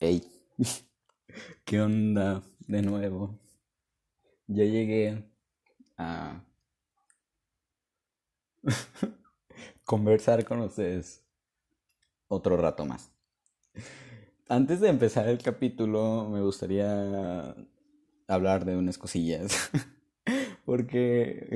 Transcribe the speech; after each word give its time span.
Hey, 0.00 0.22
¿qué 1.64 1.80
onda 1.80 2.42
de 2.66 2.82
nuevo? 2.82 3.38
Ya 4.48 4.64
llegué 4.64 5.24
a 5.98 6.42
conversar 9.84 10.44
con 10.44 10.60
ustedes 10.60 11.22
otro 12.28 12.56
rato 12.56 12.86
más. 12.86 13.10
Antes 14.48 14.80
de 14.80 14.88
empezar 14.88 15.28
el 15.28 15.38
capítulo, 15.38 16.28
me 16.28 16.40
gustaría 16.40 17.54
hablar 18.28 18.64
de 18.64 18.76
unas 18.76 18.98
cosillas. 18.98 19.70
Porque 20.64 21.48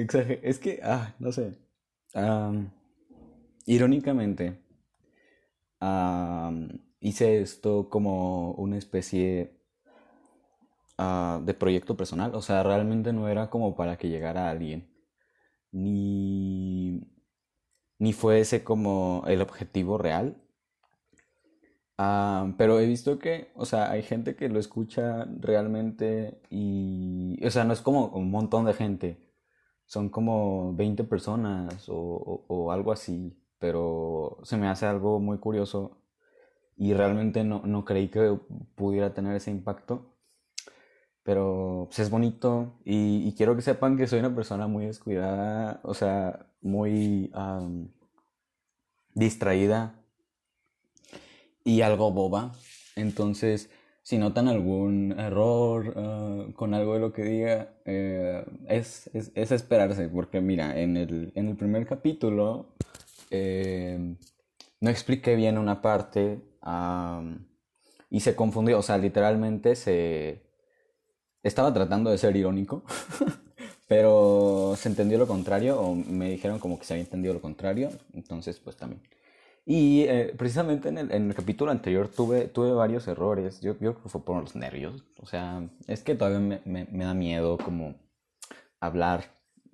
es 0.42 0.58
que, 0.58 0.80
ah, 0.82 1.14
no 1.18 1.32
sé. 1.32 1.54
irónicamente, 3.66 4.58
hice 7.04 7.42
esto 7.42 7.90
como 7.90 8.52
una 8.52 8.78
especie 8.78 9.60
ah, 10.98 11.40
de 11.44 11.54
proyecto 11.54 11.96
personal. 11.96 12.34
O 12.34 12.42
sea, 12.42 12.62
realmente 12.62 13.12
no 13.12 13.28
era 13.28 13.50
como 13.50 13.76
para 13.76 13.96
que 13.98 14.08
llegara 14.08 14.50
alguien. 14.50 14.88
Ni, 15.72 17.02
ni 17.98 18.12
fue 18.14 18.40
ese 18.40 18.64
como 18.64 19.22
el 19.26 19.42
objetivo 19.42 19.98
real. 19.98 20.40
Ah, 21.98 22.54
pero 22.58 22.80
he 22.80 22.86
visto 22.86 23.18
que, 23.18 23.52
o 23.54 23.66
sea, 23.66 23.90
hay 23.90 24.02
gente 24.02 24.34
que 24.36 24.48
lo 24.48 24.58
escucha 24.58 25.26
realmente 25.40 26.40
y, 26.50 27.38
o 27.46 27.50
sea, 27.50 27.64
no 27.64 27.72
es 27.72 27.82
como 27.82 28.08
un 28.08 28.30
montón 28.30 28.64
de 28.64 28.74
gente, 28.74 29.18
son 29.86 30.08
como 30.10 30.74
20 30.74 31.04
personas 31.04 31.88
o, 31.88 32.44
o 32.48 32.72
algo 32.72 32.92
así, 32.92 33.38
pero 33.58 34.38
se 34.42 34.56
me 34.56 34.68
hace 34.68 34.86
algo 34.86 35.20
muy 35.20 35.38
curioso 35.38 36.03
y 36.76 36.94
realmente 36.94 37.44
no, 37.44 37.62
no 37.64 37.84
creí 37.84 38.08
que 38.08 38.38
pudiera 38.74 39.14
tener 39.14 39.36
ese 39.36 39.50
impacto. 39.50 40.14
Pero 41.22 41.86
pues, 41.88 42.00
es 42.00 42.10
bonito 42.10 42.74
y, 42.84 43.32
quiero 43.34 43.56
que 43.56 43.62
sepan 43.62 43.96
que 43.96 44.06
soy 44.06 44.20
una 44.20 44.34
persona 44.34 44.66
muy 44.66 44.86
descuidada, 44.86 45.80
o 45.82 45.94
sea, 45.94 46.46
muy 46.60 47.32
distraída 49.14 49.94
y 51.64 51.80
algo 51.80 52.12
boba. 52.12 52.52
Entonces, 52.94 53.70
si 54.02 54.18
notan 54.18 54.48
algún 54.48 55.18
error 55.18 55.94
ah, 55.96 56.46
con 56.54 56.74
algo 56.74 56.94
de 56.94 57.00
lo 57.00 57.12
que 57.12 57.22
diga, 57.24 57.74
eh, 57.86 58.44
es, 58.68 59.08
es, 59.14 59.32
es, 59.34 59.50
esperarse, 59.50 60.08
porque 60.08 60.42
mira, 60.42 60.78
en 60.78 60.98
el, 60.98 61.32
en 61.34 61.48
el 61.48 61.56
primer 61.56 61.86
capítulo 61.86 62.74
eh, 63.30 64.16
no 64.80 64.90
expliqué 64.90 65.36
bien 65.36 65.56
una 65.56 65.80
parte 65.80 66.38
y 68.10 68.20
se 68.20 68.34
confundió, 68.36 68.78
o 68.78 68.82
sea, 68.82 68.98
literalmente 68.98 69.76
se... 69.76 70.42
Estaba 71.42 71.74
tratando 71.74 72.10
de 72.10 72.16
ser 72.16 72.36
irónico, 72.36 72.84
pero 73.88 74.74
se 74.76 74.88
entendió 74.88 75.18
lo 75.18 75.26
contrario, 75.26 75.78
o 75.78 75.94
me 75.94 76.30
dijeron 76.30 76.58
como 76.58 76.78
que 76.78 76.86
se 76.86 76.94
había 76.94 77.04
entendido 77.04 77.34
lo 77.34 77.42
contrario, 77.42 77.90
entonces 78.14 78.58
pues 78.60 78.76
también. 78.76 79.02
Y 79.66 80.02
eh, 80.02 80.34
precisamente 80.36 80.88
en 80.88 80.98
el, 80.98 81.12
en 81.12 81.28
el, 81.28 81.34
capítulo 81.34 81.70
anterior 81.70 82.08
tuve, 82.08 82.48
tuve 82.48 82.72
varios 82.72 83.08
errores, 83.08 83.60
yo, 83.60 83.72
yo 83.72 83.78
creo 83.78 84.02
que 84.02 84.08
fue 84.08 84.24
por 84.24 84.40
los 84.40 84.56
nervios, 84.56 85.04
o 85.20 85.26
sea, 85.26 85.68
es 85.86 86.02
que 86.02 86.14
todavía 86.14 86.38
me, 86.38 86.60
me, 86.64 86.86
me 86.90 87.04
da 87.04 87.14
miedo 87.14 87.58
como 87.58 87.94
hablar 88.80 89.24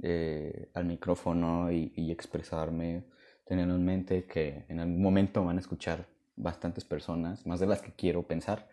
eh, 0.02 0.70
al 0.74 0.86
micrófono 0.86 1.70
y, 1.70 1.92
y 1.96 2.10
expresarme, 2.10 3.04
teniendo 3.44 3.74
en 3.74 3.84
mente 3.84 4.24
que 4.24 4.64
en 4.68 4.80
algún 4.80 5.02
momento 5.02 5.44
van 5.44 5.58
a 5.58 5.60
escuchar 5.60 6.06
bastantes 6.42 6.84
personas, 6.84 7.46
más 7.46 7.60
de 7.60 7.66
las 7.66 7.82
que 7.82 7.92
quiero 7.92 8.22
pensar. 8.22 8.68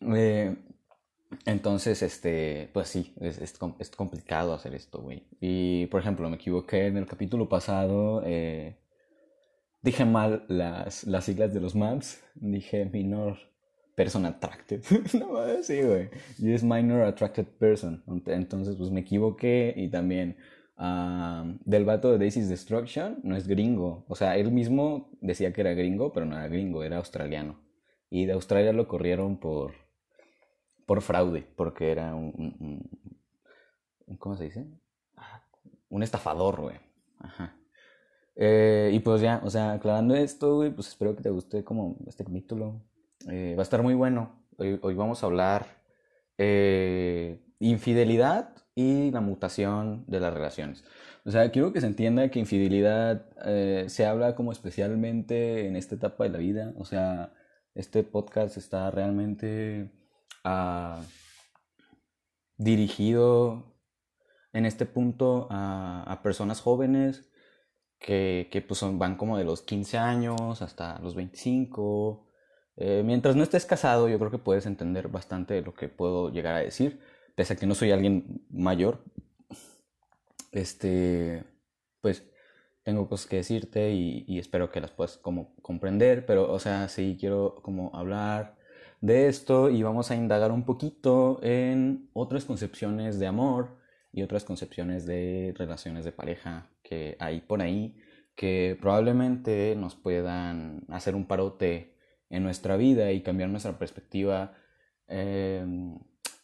Eh, 0.00 0.56
entonces, 1.44 2.02
este, 2.02 2.70
pues 2.72 2.88
sí, 2.88 3.14
es, 3.20 3.38
es, 3.38 3.58
es 3.78 3.90
complicado 3.90 4.54
hacer 4.54 4.74
esto, 4.74 5.00
güey. 5.00 5.26
Y, 5.40 5.86
por 5.86 6.00
ejemplo, 6.00 6.28
me 6.30 6.36
equivoqué 6.36 6.86
en 6.86 6.96
el 6.96 7.06
capítulo 7.06 7.48
pasado, 7.48 8.22
eh, 8.24 8.78
dije 9.82 10.04
mal 10.04 10.44
las, 10.48 11.04
las 11.04 11.24
siglas 11.24 11.52
de 11.52 11.60
los 11.60 11.74
maps, 11.74 12.22
dije 12.34 12.86
minor 12.86 13.36
person 13.94 14.24
attracted. 14.24 14.82
no, 15.18 15.62
sí, 15.62 15.82
güey. 15.82 16.08
Y 16.38 16.52
es 16.52 16.62
minor 16.62 17.02
attracted 17.02 17.46
person. 17.46 18.02
Entonces, 18.26 18.76
pues 18.76 18.90
me 18.90 19.00
equivoqué 19.00 19.74
y 19.76 19.88
también 19.88 20.36
del 20.78 21.84
vato 21.84 22.12
de 22.12 22.18
Daisy's 22.18 22.48
Destruction 22.48 23.18
no 23.24 23.36
es 23.36 23.48
gringo. 23.48 24.04
O 24.08 24.14
sea, 24.14 24.36
él 24.36 24.52
mismo 24.52 25.10
decía 25.20 25.52
que 25.52 25.62
era 25.62 25.74
gringo, 25.74 26.12
pero 26.12 26.26
no 26.26 26.36
era 26.36 26.48
gringo, 26.48 26.84
era 26.84 26.98
australiano. 26.98 27.60
Y 28.10 28.26
de 28.26 28.32
Australia 28.32 28.72
lo 28.72 28.86
corrieron 28.86 29.38
por, 29.38 29.72
por 30.86 31.02
fraude, 31.02 31.46
porque 31.56 31.90
era 31.90 32.14
un, 32.14 32.88
¿Cómo 34.18 34.36
se 34.36 34.44
dice? 34.44 34.66
Ah, 35.16 35.42
un 35.90 36.02
estafador, 36.02 36.60
güey. 36.60 36.76
Ajá. 37.18 37.56
Eh, 38.36 38.90
y 38.94 39.00
pues 39.00 39.20
ya, 39.20 39.40
o 39.44 39.50
sea, 39.50 39.72
aclarando 39.72 40.14
esto, 40.14 40.56
güey, 40.56 40.70
pues 40.70 40.88
espero 40.88 41.14
que 41.16 41.22
te 41.22 41.30
guste 41.30 41.64
como 41.64 41.96
este 42.06 42.24
capítulo. 42.24 42.80
Eh, 43.28 43.54
va 43.56 43.62
a 43.62 43.64
estar 43.64 43.82
muy 43.82 43.94
bueno. 43.94 44.44
Hoy, 44.56 44.78
hoy 44.80 44.94
vamos 44.94 45.22
a 45.22 45.26
hablar 45.26 45.66
eh, 46.38 47.44
infidelidad 47.58 48.54
y 48.78 49.10
la 49.10 49.20
mutación 49.20 50.04
de 50.06 50.20
las 50.20 50.32
relaciones. 50.32 50.84
O 51.24 51.32
sea, 51.32 51.50
quiero 51.50 51.72
que 51.72 51.80
se 51.80 51.88
entienda 51.88 52.30
que 52.30 52.38
infidelidad 52.38 53.26
eh, 53.44 53.86
se 53.88 54.06
habla 54.06 54.36
como 54.36 54.52
especialmente 54.52 55.66
en 55.66 55.74
esta 55.74 55.96
etapa 55.96 56.22
de 56.22 56.30
la 56.30 56.38
vida. 56.38 56.72
O 56.78 56.84
sea, 56.84 57.32
este 57.74 58.04
podcast 58.04 58.56
está 58.56 58.88
realmente 58.92 59.90
ah, 60.44 61.02
dirigido 62.56 63.74
en 64.52 64.64
este 64.64 64.86
punto 64.86 65.48
a, 65.50 66.20
personas 66.22 66.60
jóvenes 66.60 67.28
que, 67.98 68.48
que 68.52 68.62
pues 68.62 68.80
van 68.92 69.16
como 69.16 69.38
de 69.38 69.44
los 69.44 69.62
15 69.62 69.98
años 69.98 70.62
hasta 70.62 71.00
los 71.00 71.16
25. 71.16 72.28
Eh, 72.76 73.02
mientras 73.04 73.34
no 73.34 73.42
estés 73.42 73.66
casado, 73.66 74.08
yo 74.08 74.20
creo 74.20 74.30
que 74.30 74.38
puedes 74.38 74.66
entender 74.66 75.08
bastante 75.08 75.62
lo 75.62 75.74
que 75.74 75.88
puedo 75.88 76.30
llegar 76.30 76.54
a 76.54 76.60
decir 76.60 77.00
pese 77.38 77.52
a 77.52 77.56
que 77.56 77.68
no 77.68 77.76
soy 77.76 77.92
alguien 77.92 78.42
mayor, 78.50 78.98
este, 80.50 81.44
pues 82.00 82.28
tengo 82.82 83.08
cosas 83.08 83.28
que 83.28 83.36
decirte 83.36 83.92
y, 83.92 84.40
espero 84.40 84.72
que 84.72 84.80
las 84.80 84.90
puedas 84.90 85.18
como 85.18 85.54
comprender, 85.62 86.26
pero 86.26 86.52
o 86.52 86.58
sea, 86.58 86.88
sí 86.88 87.16
quiero 87.20 87.62
como 87.62 87.94
hablar 87.94 88.56
de 89.00 89.28
esto 89.28 89.70
y 89.70 89.84
vamos 89.84 90.10
a 90.10 90.16
indagar 90.16 90.50
un 90.50 90.64
poquito 90.64 91.38
en 91.44 92.10
otras 92.12 92.44
concepciones 92.44 93.20
de 93.20 93.28
amor 93.28 93.78
y 94.12 94.22
otras 94.22 94.42
concepciones 94.42 95.06
de 95.06 95.54
relaciones 95.56 96.04
de 96.04 96.10
pareja 96.10 96.72
que 96.82 97.16
hay 97.20 97.40
por 97.40 97.62
ahí 97.62 97.96
que 98.34 98.76
probablemente 98.80 99.76
nos 99.76 99.94
puedan 99.94 100.86
hacer 100.88 101.14
un 101.14 101.26
parote 101.28 101.94
en 102.30 102.42
nuestra 102.42 102.76
vida 102.76 103.12
y 103.12 103.22
cambiar 103.22 103.48
nuestra 103.48 103.78
perspectiva 103.78 104.56
eh, 105.06 105.64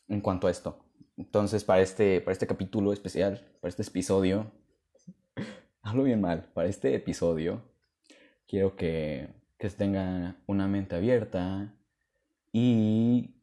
en 0.09 0.21
cuanto 0.21 0.47
a 0.47 0.53
esto. 0.53 0.84
Entonces, 1.17 1.65
para 1.65 1.83
este, 1.83 2.21
para 2.21 2.33
este 2.33 2.47
capítulo 2.47 2.93
especial, 2.93 3.47
para 3.61 3.69
este 3.69 3.83
episodio, 3.83 4.51
hablo 5.83 6.03
bien 6.03 6.21
mal, 6.21 6.51
para 6.55 6.69
este 6.69 6.95
episodio, 6.95 7.63
quiero 8.49 8.77
que, 8.77 9.29
que 9.59 9.71
tenga 9.71 10.37
una 10.47 10.67
mente 10.67 10.97
abierta 10.97 11.73
y 12.53 13.35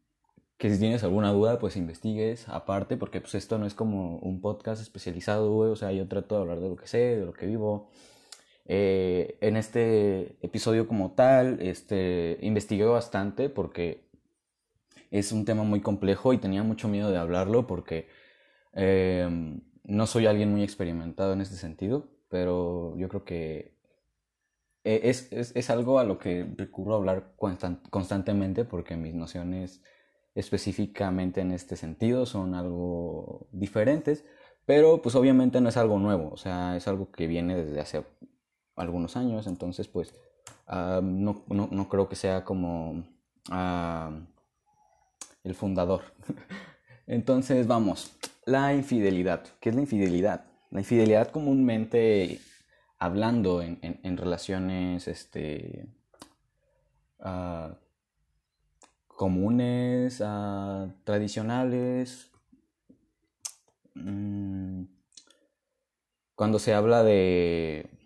que 0.58 0.70
si 0.70 0.78
tienes 0.78 1.02
alguna 1.02 1.32
duda, 1.32 1.58
pues 1.58 1.76
investigues 1.76 2.48
aparte, 2.48 2.96
porque 2.96 3.20
pues 3.20 3.34
esto 3.34 3.58
no 3.58 3.66
es 3.66 3.74
como 3.74 4.18
un 4.18 4.40
podcast 4.40 4.80
especializado, 4.80 5.56
o 5.56 5.76
sea, 5.76 5.90
yo 5.92 6.06
trato 6.06 6.36
de 6.36 6.42
hablar 6.42 6.60
de 6.60 6.68
lo 6.68 6.76
que 6.76 6.86
sé, 6.86 7.16
de 7.16 7.26
lo 7.26 7.32
que 7.32 7.46
vivo. 7.46 7.90
Eh, 8.66 9.38
en 9.40 9.56
este 9.56 10.36
episodio 10.40 10.86
como 10.86 11.12
tal, 11.12 11.60
este, 11.60 12.38
investigué 12.42 12.84
bastante 12.84 13.48
porque 13.48 14.04
es 15.12 15.30
un 15.30 15.44
tema 15.44 15.62
muy 15.62 15.80
complejo 15.82 16.32
y 16.32 16.38
tenía 16.38 16.62
mucho 16.62 16.88
miedo 16.88 17.10
de 17.10 17.18
hablarlo 17.18 17.66
porque 17.66 18.08
em, 18.72 19.60
no 19.84 20.06
soy 20.06 20.26
alguien 20.26 20.50
muy 20.50 20.62
experimentado 20.62 21.34
en 21.34 21.42
este 21.42 21.56
sentido, 21.56 22.08
pero 22.28 22.96
yo 22.96 23.08
creo 23.08 23.24
que 23.24 23.76
e, 24.84 25.10
es, 25.10 25.30
es, 25.32 25.54
es 25.54 25.70
algo 25.70 25.98
a 25.98 26.04
lo 26.04 26.18
que 26.18 26.46
recurro 26.56 26.94
a 26.94 26.96
hablar 26.96 27.34
constantemente 27.36 28.64
porque 28.64 28.96
mis 28.96 29.14
nociones 29.14 29.82
específicamente 30.34 31.42
en 31.42 31.52
este 31.52 31.76
sentido 31.76 32.24
son 32.24 32.54
algo 32.54 33.48
diferentes, 33.52 34.24
pero 34.64 35.02
pues 35.02 35.14
obviamente 35.14 35.60
no 35.60 35.68
es 35.68 35.76
algo 35.76 35.98
nuevo, 35.98 36.30
o 36.32 36.38
sea, 36.38 36.74
es 36.74 36.88
algo 36.88 37.12
que 37.12 37.26
viene 37.26 37.54
desde 37.54 37.80
hace 37.80 38.04
algunos 38.76 39.16
años, 39.18 39.46
entonces 39.46 39.88
pues 39.88 40.14
no, 40.68 41.44
no, 41.48 41.68
no, 41.70 41.88
creo 41.90 42.08
que 42.08 42.16
sea 42.16 42.44
como 42.44 43.04
el 45.44 45.54
fundador. 45.54 46.02
Entonces, 47.06 47.66
vamos, 47.66 48.16
la 48.44 48.74
infidelidad. 48.74 49.44
¿Qué 49.60 49.70
es 49.70 49.74
la 49.74 49.82
infidelidad? 49.82 50.44
La 50.70 50.80
infidelidad 50.80 51.30
comúnmente 51.30 52.40
hablando 52.98 53.62
en, 53.62 54.16
relaciones 54.16 55.08
este, 55.08 55.86
ah, 57.20 57.76
comunes, 59.08 60.22
tradicionales. 61.04 62.30
Mm, 63.94 64.84
cuando 66.34 66.58
se 66.58 66.74
habla 66.74 67.02
de, 67.02 68.01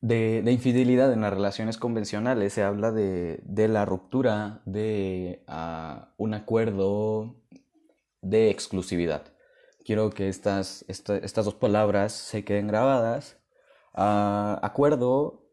de, 0.00 0.42
infidelidad 0.50 1.12
en 1.12 1.22
las 1.22 1.32
relaciones 1.32 1.78
convencionales, 1.78 2.52
se 2.52 2.62
habla 2.62 2.92
de, 2.92 3.42
la 3.68 3.84
ruptura 3.84 4.62
de 4.64 5.44
ah, 5.46 6.12
un 6.16 6.34
acuerdo 6.34 7.36
de 8.22 8.50
exclusividad. 8.50 9.32
Quiero 9.84 10.10
que 10.10 10.28
estas, 10.28 10.84
estas 10.88 11.44
dos 11.44 11.54
palabras 11.54 12.12
se 12.12 12.44
queden 12.44 12.66
grabadas. 12.66 13.38
Ah, 13.94 14.58
acuerdo 14.62 15.48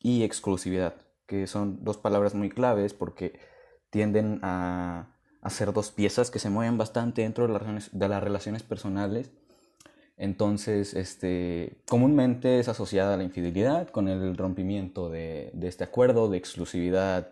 y 0.00 0.22
exclusividad, 0.22 0.94
que 1.26 1.46
son 1.46 1.84
dos 1.84 1.96
palabras 1.96 2.34
muy 2.34 2.50
claves 2.50 2.94
porque 2.94 3.40
tienden 3.90 4.40
a, 4.42 5.16
a 5.40 5.50
ser 5.50 5.72
dos 5.72 5.90
piezas 5.90 6.30
que 6.30 6.38
se 6.38 6.50
mueven 6.50 6.78
bastante 6.78 7.22
dentro 7.22 7.46
de 7.46 7.52
las 7.54 7.98
de 7.98 8.08
las 8.08 8.22
relaciones 8.22 8.62
personales. 8.62 9.32
Entonces, 10.18 10.94
este, 10.94 11.80
comúnmente 11.88 12.58
es 12.58 12.68
asociada 12.68 13.14
a 13.14 13.16
la 13.16 13.22
infidelidad 13.22 13.88
con 13.88 14.08
el 14.08 14.36
rompimiento 14.36 15.08
de, 15.10 15.50
de 15.54 15.68
este 15.68 15.84
acuerdo 15.84 16.28
de 16.28 16.38
exclusividad, 16.38 17.30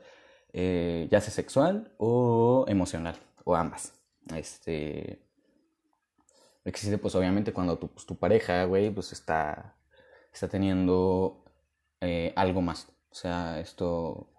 eh, 0.52 1.08
ya 1.10 1.20
sea 1.20 1.32
sexual 1.32 1.92
o 1.98 2.64
emocional, 2.68 3.16
o 3.44 3.56
ambas. 3.56 3.92
Este, 4.34 5.20
existe 6.64 6.98
pues 6.98 7.14
obviamente 7.16 7.52
cuando 7.52 7.76
tu, 7.78 7.88
pues, 7.88 8.06
tu 8.06 8.16
pareja, 8.16 8.64
güey, 8.64 8.90
pues 8.90 9.12
está, 9.12 9.76
está 10.32 10.48
teniendo 10.48 11.44
eh, 12.00 12.32
algo 12.36 12.62
más. 12.62 12.88
O 13.10 13.14
sea, 13.14 13.58
esto 13.60 14.30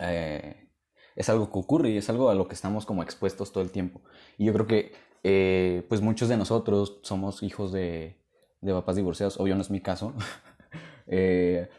eh, 0.00 0.68
es 1.16 1.28
algo 1.30 1.50
que 1.50 1.58
ocurre 1.58 1.90
y 1.90 1.96
es 1.96 2.10
algo 2.10 2.28
a 2.28 2.34
lo 2.34 2.46
que 2.46 2.54
estamos 2.54 2.84
como 2.84 3.02
expuestos 3.02 3.52
todo 3.52 3.62
el 3.64 3.70
tiempo. 3.70 4.02
Y 4.36 4.44
yo 4.44 4.52
creo 4.52 4.66
que 4.66 5.07
eh, 5.22 5.84
pues 5.88 6.00
muchos 6.00 6.28
de 6.28 6.36
nosotros 6.36 7.00
somos 7.02 7.42
hijos 7.42 7.72
de, 7.72 8.16
de 8.60 8.72
papás 8.72 8.96
divorciados. 8.96 9.38
Obvio 9.38 9.54
no 9.54 9.62
es 9.62 9.70
mi 9.70 9.80
caso. 9.80 10.14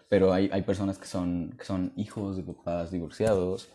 pero 0.09 0.33
hay, 0.33 0.49
hay, 0.51 0.63
personas 0.63 0.97
que 0.97 1.05
son, 1.05 1.55
que 1.57 1.63
son 1.63 1.93
hijos 1.95 2.35
de 2.35 2.43
papás 2.43 2.91
divorciados 2.91 3.69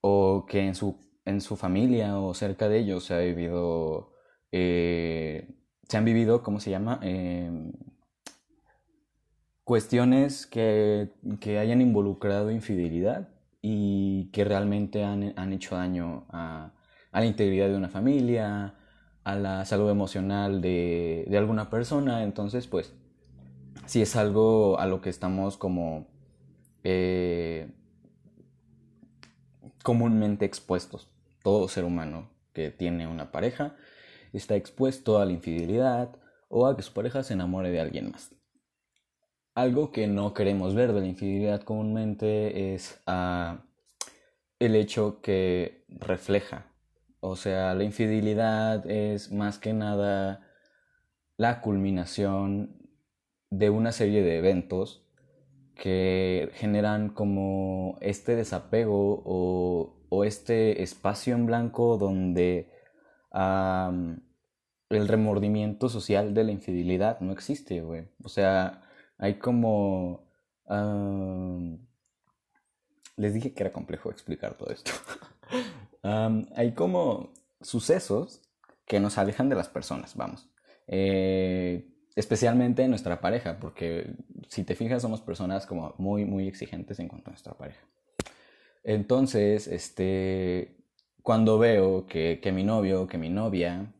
o 0.00 0.46
que 0.48 0.66
en 0.66 0.74
su, 0.74 0.96
en 1.24 1.40
su 1.40 1.56
familia 1.56 2.18
o 2.18 2.34
cerca 2.34 2.68
de 2.68 2.80
ellos 2.80 3.04
se 3.04 3.14
ha 3.14 3.18
vivido, 3.20 4.12
se 4.50 5.46
han 5.96 6.04
vivido, 6.04 6.42
¿cómo 6.42 6.58
se 6.58 6.70
llama? 6.70 6.98
Em, 7.02 7.72
cuestiones 9.70 10.48
que, 10.48 11.12
que 11.38 11.60
hayan 11.60 11.80
involucrado 11.80 12.50
infidelidad 12.50 13.28
y 13.62 14.28
que 14.32 14.44
realmente 14.44 15.04
han, 15.04 15.32
han 15.36 15.52
hecho 15.52 15.76
daño 15.76 16.26
a, 16.30 16.72
a, 17.12 17.20
la 17.20 17.26
integridad 17.26 17.68
de 17.68 17.76
una 17.76 17.88
familia, 17.88 18.74
a 19.24 19.34
la 19.36 19.64
salud 19.64 19.90
emocional 19.90 20.60
de, 20.60 21.26
de 21.28 21.38
alguna 21.38 21.70
persona. 21.70 22.22
Entonces, 22.24 22.66
pues, 22.66 22.92
si 23.86 24.02
es 24.02 24.16
algo 24.16 24.78
a 24.78 24.86
lo 24.86 25.00
que 25.00 25.10
estamos 25.10 25.56
como 25.56 26.06
eh, 26.84 27.70
comúnmente 29.82 30.44
expuestos. 30.44 31.08
Todo 31.42 31.68
ser 31.68 31.84
humano 31.84 32.30
que 32.52 32.70
tiene 32.70 33.06
una 33.06 33.32
pareja 33.32 33.76
está 34.32 34.56
expuesto 34.56 35.18
a 35.18 35.24
la 35.24 35.32
infidelidad 35.32 36.16
o 36.48 36.66
a 36.66 36.76
que 36.76 36.82
su 36.82 36.92
pareja 36.92 37.22
se 37.22 37.34
enamore 37.34 37.70
de 37.70 37.80
alguien 37.80 38.10
más. 38.10 38.34
Algo 39.54 39.90
que 39.90 40.06
no 40.06 40.32
queremos 40.34 40.74
ver 40.74 40.92
de 40.92 41.00
la 41.00 41.06
infidelidad 41.06 41.62
comúnmente 41.62 42.74
es 42.74 43.00
ah, 43.06 43.64
el 44.58 44.74
hecho 44.74 45.20
que 45.22 45.84
refleja. 45.88 46.66
O 47.20 47.36
sea, 47.36 47.74
la 47.74 47.84
infidelidad 47.84 48.90
es 48.90 49.30
más 49.30 49.58
que 49.58 49.72
nada 49.74 50.40
la 51.36 51.60
culminación 51.60 52.80
de 53.50 53.70
una 53.70 53.92
serie 53.92 54.22
de 54.22 54.38
eventos 54.38 55.06
que 55.74 56.50
generan 56.54 57.10
como 57.10 57.98
este 58.00 58.36
desapego 58.36 59.22
o, 59.24 59.96
este 60.24 60.82
espacio 60.82 61.34
en 61.34 61.46
blanco 61.46 61.96
donde 61.96 62.68
el 64.90 65.08
remordimiento 65.08 65.88
social 65.88 66.34
de 66.34 66.44
la 66.44 66.52
infidelidad 66.52 67.20
no 67.20 67.32
existe, 67.32 67.80
güey. 67.80 68.08
O 68.22 68.28
sea, 68.28 68.82
hay 69.18 69.34
como... 69.38 70.28
les 73.20 73.34
dije 73.34 73.52
que 73.52 73.62
era 73.62 73.72
complejo 73.72 74.10
explicar 74.10 74.54
todo 74.54 74.70
esto. 74.72 74.92
hay 76.56 76.72
como 76.72 77.32
sucesos 77.60 78.40
que 78.86 79.00
nos 79.00 79.18
alejan 79.18 79.48
de 79.48 79.56
las 79.56 79.68
personas, 79.68 80.16
vamos. 80.16 80.48
Eh, 80.86 81.86
especialmente 82.16 82.88
nuestra 82.88 83.20
pareja, 83.20 83.58
porque 83.60 84.12
si 84.48 84.64
te 84.64 84.74
fijas 84.74 85.02
somos 85.02 85.20
personas 85.20 85.66
como 85.66 85.94
muy, 85.98 86.24
muy 86.24 86.48
exigentes 86.48 86.98
en 86.98 87.08
cuanto 87.08 87.30
a 87.30 87.32
nuestra 87.32 87.54
pareja. 87.54 87.86
Entonces, 88.82 89.68
este, 89.68 90.76
cuando 91.22 91.58
veo 91.58 92.06
que, 92.06 92.40
que 92.42 92.50
mi 92.50 92.64
novio, 92.64 93.06
que 93.06 93.18
mi 93.18 93.28
novia, 93.28 93.92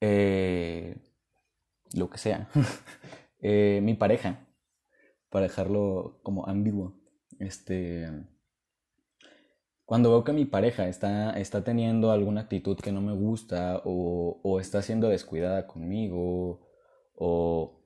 eh, 0.00 0.96
lo 1.92 2.08
que 2.08 2.18
sea, 2.18 2.48
Eh, 3.42 3.80
mi 3.82 3.94
pareja, 3.94 4.46
para 5.30 5.46
dejarlo 5.46 6.20
como 6.22 6.46
ambiguo, 6.46 6.99
este, 7.40 8.08
cuando 9.84 10.10
veo 10.10 10.22
que 10.22 10.32
mi 10.32 10.44
pareja 10.44 10.86
está, 10.88 11.38
está 11.40 11.64
teniendo 11.64 12.12
alguna 12.12 12.42
actitud 12.42 12.78
que 12.78 12.92
no 12.92 13.00
me 13.00 13.12
gusta 13.12 13.82
o, 13.84 14.60
está 14.60 14.82
siendo 14.82 15.08
descuidada 15.08 15.66
conmigo 15.66 16.60
o, 17.16 17.76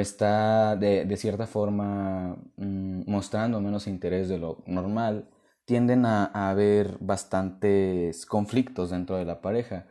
está 0.00 0.76
de, 0.76 1.04
de, 1.04 1.16
cierta 1.16 1.46
forma 1.46 2.36
mm, 2.56 3.02
mostrando 3.10 3.60
menos 3.60 3.86
interés 3.86 4.28
de 4.28 4.38
lo 4.38 4.62
normal, 4.66 5.28
tienden 5.66 6.06
a, 6.06 6.30
a 6.32 6.50
haber 6.50 6.96
bastantes 7.00 8.24
conflictos 8.26 8.90
dentro 8.90 9.16
de 9.16 9.24
la 9.24 9.40
pareja. 9.42 9.86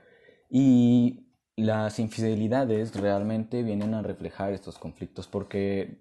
Y 0.50 1.26
las 1.56 2.00
infidelidades 2.00 2.96
realmente 2.96 3.64
vienen 3.64 3.94
a 3.94 4.02
reflejar 4.02 4.54
estos 4.54 4.78
conflictos 4.78 5.28
porque, 5.28 6.00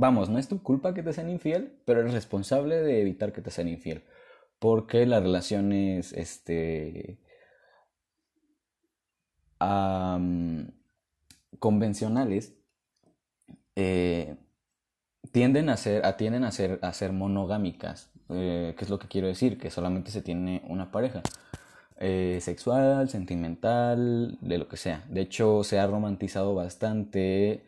vamos, 0.00 0.30
no 0.30 0.38
es 0.38 0.48
tu 0.48 0.62
culpa 0.62 0.94
que 0.94 1.02
te 1.02 1.12
sean 1.12 1.30
infiel, 1.30 1.78
pero 1.84 2.00
eres 2.00 2.14
responsable 2.14 2.76
de 2.82 3.00
evitar 3.02 3.32
que 3.32 3.42
te 3.42 3.50
sean 3.50 3.68
infiel. 3.68 4.02
Porque 4.58 5.06
las 5.06 5.22
relaciones, 5.22 6.12
este, 6.12 7.18
convencionales 11.58 12.54
eh, 13.76 14.36
tienden 15.32 15.68
a 15.68 15.76
ser, 15.76 16.04
a, 16.06 16.16
tienden 16.16 16.44
a 16.44 16.50
ser, 16.52 16.78
a 16.82 16.92
ser 16.92 17.12
monogámicas. 17.12 18.10
Eh, 18.30 18.74
¿Qué 18.76 18.84
es 18.84 18.90
lo 18.90 18.98
que 18.98 19.08
quiero 19.08 19.28
decir? 19.28 19.58
Que 19.58 19.70
solamente 19.70 20.10
se 20.10 20.22
tiene 20.22 20.62
una 20.68 20.90
pareja. 20.90 21.22
Eh, 21.98 22.38
sexual, 22.40 23.10
sentimental, 23.10 24.38
de 24.40 24.58
lo 24.58 24.68
que 24.68 24.78
sea. 24.78 25.04
De 25.10 25.20
hecho, 25.20 25.64
se 25.64 25.78
ha 25.78 25.86
romantizado 25.86 26.54
bastante 26.54 27.62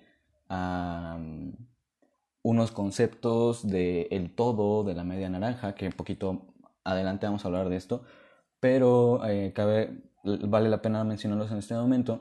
unos 2.43 2.73
conceptos 2.73 3.67
de 3.69 4.31
todo, 4.35 4.85
de 4.85 4.95
la 4.95 5.05
media 5.05 5.29
naranja, 5.29 5.75
que 5.75 5.87
un 5.87 5.93
poquito 5.93 6.47
adelante 6.85 7.27
vamos 7.27 7.45
a 7.45 7.49
hablar 7.49 7.69
de 7.69 7.77
esto, 7.77 8.05
pero 8.61 9.25
eh, 9.27 9.53
cabe, 9.55 10.03
vale 10.25 10.69
la 10.69 10.83
pena 10.83 11.05
mencionarlos 11.05 11.51
en 11.53 11.59
este 11.59 11.75
momento, 11.75 12.21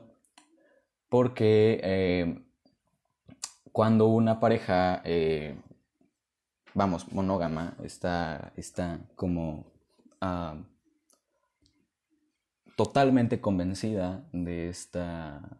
porque 1.08 1.80
eh, 1.82 2.44
cuando 3.72 4.06
una 4.06 4.38
pareja, 4.38 5.02
vamos, 6.74 7.12
monógama, 7.12 7.74
está, 7.82 8.52
está 8.56 9.00
como 9.16 9.72
totalmente 12.76 13.40
convencida 13.40 14.24
de 14.32 14.68
esta, 14.68 15.58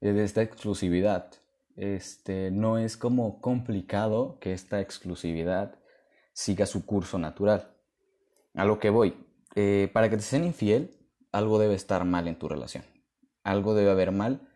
de 0.00 0.24
esta 0.24 0.42
exclusividad. 0.42 1.32
Este, 1.76 2.50
no 2.50 2.78
es 2.78 2.96
como 2.96 3.40
complicado 3.40 4.38
que 4.40 4.52
esta 4.52 4.80
exclusividad 4.80 5.78
siga 6.32 6.66
su 6.66 6.86
curso 6.86 7.18
natural. 7.18 7.74
A 8.54 8.64
lo 8.64 8.78
que 8.78 8.90
voy, 8.90 9.14
eh, 9.54 9.90
para 9.92 10.08
que 10.08 10.16
te 10.16 10.22
sean 10.22 10.44
infiel, 10.44 10.96
algo 11.32 11.58
debe 11.58 11.74
estar 11.74 12.04
mal 12.04 12.28
en 12.28 12.38
tu 12.38 12.48
relación. 12.48 12.84
Algo 13.42 13.74
debe 13.74 13.90
haber 13.90 14.12
mal 14.12 14.48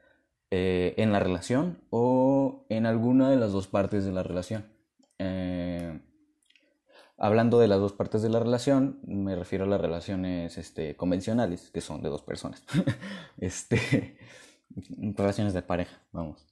eh, 0.50 0.94
en 0.96 1.12
la 1.12 1.20
relación 1.20 1.82
o 1.90 2.66
en 2.68 2.87
alguna 2.87 3.30
de 3.30 3.37
las 3.37 3.52
dos 3.52 3.66
partes 3.66 4.04
de 4.04 4.12
la 4.12 4.22
relación. 4.22 4.66
Eh, 5.18 6.00
Hablando 7.20 7.58
de 7.58 7.66
las 7.66 7.80
dos 7.80 7.92
partes 7.92 8.22
de 8.22 8.28
la 8.28 8.38
relación, 8.38 9.00
me 9.02 9.34
refiero 9.34 9.64
a 9.64 9.66
las 9.66 9.80
relaciones 9.80 10.56
este, 10.56 10.94
convencionales, 10.94 11.68
que 11.72 11.80
son 11.80 12.00
de 12.00 12.10
dos 12.10 12.22
personas. 12.22 12.62
este, 13.38 14.16
relaciones 15.16 15.52
de 15.52 15.62
pareja, 15.62 16.00
vamos. 16.12 16.46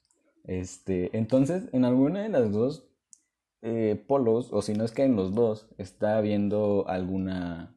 Este, 0.47 1.15
entonces, 1.17 1.65
en 1.73 1.85
alguna 1.85 2.23
de 2.23 2.29
las 2.29 2.51
dos 2.51 2.89
eh, 3.61 4.03
polos, 4.07 4.49
o 4.53 4.61
si 4.61 4.73
no 4.73 4.85
es 4.85 4.91
que 4.93 5.03
en 5.03 5.15
los 5.15 5.35
dos, 5.35 5.69
está 5.77 6.17
habiendo 6.17 6.85
alguna, 6.87 7.75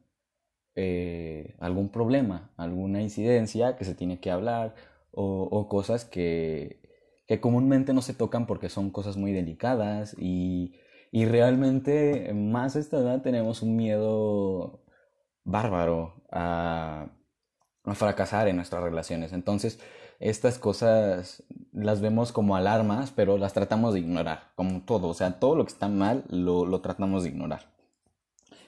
eh, 0.75 1.55
algún 1.59 1.89
problema, 1.91 2.53
alguna 2.57 3.01
incidencia 3.01 3.75
que 3.77 3.85
se 3.85 3.95
tiene 3.95 4.19
que 4.21 4.31
hablar, 4.31 4.75
o, 5.13 5.67
cosas 5.69 6.05
que, 6.05 6.81
que 7.27 7.41
comúnmente 7.41 7.93
no 7.93 8.01
se 8.01 8.13
tocan 8.13 8.47
porque 8.47 8.69
son 8.69 8.91
cosas 8.91 9.17
muy 9.17 9.33
delicadas 9.33 10.15
y, 10.17 10.75
y 11.11 11.25
realmente 11.25 12.33
más 12.33 12.75
a 12.75 12.79
esta 12.79 12.99
edad 12.99 13.21
tenemos 13.21 13.61
un 13.61 13.75
miedo 13.75 14.85
bárbaro 15.43 16.23
a 16.31 17.11
fracasar 17.95 18.47
en 18.47 18.55
nuestras 18.57 18.83
relaciones. 18.83 19.33
Entonces, 19.33 19.79
estas 20.21 20.59
cosas 20.59 21.43
las 21.73 21.99
vemos 21.99 22.31
como 22.31 22.55
alarmas, 22.55 23.11
pero 23.11 23.37
las 23.37 23.53
tratamos 23.53 23.93
de 23.93 24.01
ignorar, 24.01 24.51
como 24.55 24.81
todo. 24.83 25.09
O 25.09 25.13
sea, 25.13 25.39
todo 25.39 25.55
lo 25.55 25.65
que 25.65 25.73
está 25.73 25.89
mal 25.89 26.23
lo, 26.29 26.65
lo 26.65 26.81
tratamos 26.81 27.23
de 27.23 27.29
ignorar. 27.29 27.71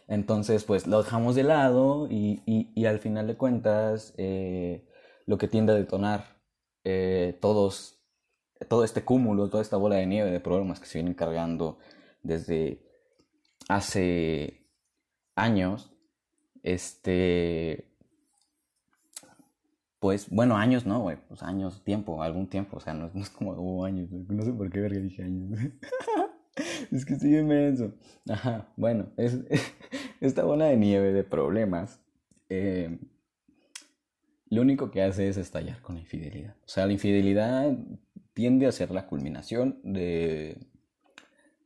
Entonces, 0.08 0.64
pues 0.64 0.88
lo 0.88 1.04
dejamos 1.04 1.36
de 1.36 1.44
lado 1.44 2.08
y, 2.10 2.42
y, 2.46 2.72
y 2.76 2.86
al 2.86 3.00
final 3.00 3.28
de 3.28 3.38
cuentas, 3.38 4.14
eh, 4.18 4.86
lo 5.26 5.38
que 5.38 5.48
tiende 5.48 5.74
a 5.74 5.76
detonar 5.76 6.42
eh, 6.84 7.38
todos, 7.40 8.04
todo 8.68 8.84
este 8.84 9.06
cúmulo, 9.06 9.50
toda 9.50 9.62
esta 9.62 9.78
bola 9.78 9.96
de 9.96 10.08
nieve 10.08 10.32
de 10.32 10.40
problemas 10.40 10.80
que 10.80 10.88
se 10.88 10.98
vienen 10.98 11.14
cargando 11.14 11.78
desde 12.24 12.84
hace 13.70 14.68
años, 15.36 15.92
este, 16.64 17.93
pues, 20.04 20.30
bueno, 20.30 20.58
años 20.58 20.86
no, 20.86 21.10
pues 21.30 21.44
años, 21.44 21.82
tiempo, 21.86 22.22
algún 22.22 22.48
tiempo, 22.48 22.76
o 22.76 22.80
sea, 22.82 22.94
no, 22.94 23.10
es 23.16 23.30
como 23.30 23.52
oh, 23.52 23.86
años, 23.86 24.12
no 24.12 24.44
sé 24.44 24.52
por 24.52 24.70
qué 24.70 24.82
verga 24.82 25.00
dije 25.00 25.24
años. 25.24 25.58
es 26.92 27.06
que 27.06 27.16
sigue 27.16 27.40
inmenso. 27.40 27.94
Ajá, 28.28 28.68
bueno, 28.76 29.14
es 29.16 29.40
esta 30.20 30.44
bola 30.44 30.66
de 30.66 30.76
nieve 30.76 31.14
de 31.14 31.24
problemas, 31.24 32.02
eh, 32.50 33.00
lo 34.50 34.62
único 34.62 34.92
que 34.92 35.04
hace 35.04 35.30
es 35.30 35.38
estallar 35.38 35.82
con 35.82 35.96
la 35.96 36.02
infidelidad. 36.02 36.58
O 36.66 36.68
sea, 36.68 36.86
la 36.86 36.92
infidelidad 36.92 37.74
tiende 38.34 38.68
a 38.68 38.74
ser 38.74 38.92
la 38.92 39.08
culminación 39.08 39.80
de, 39.84 40.58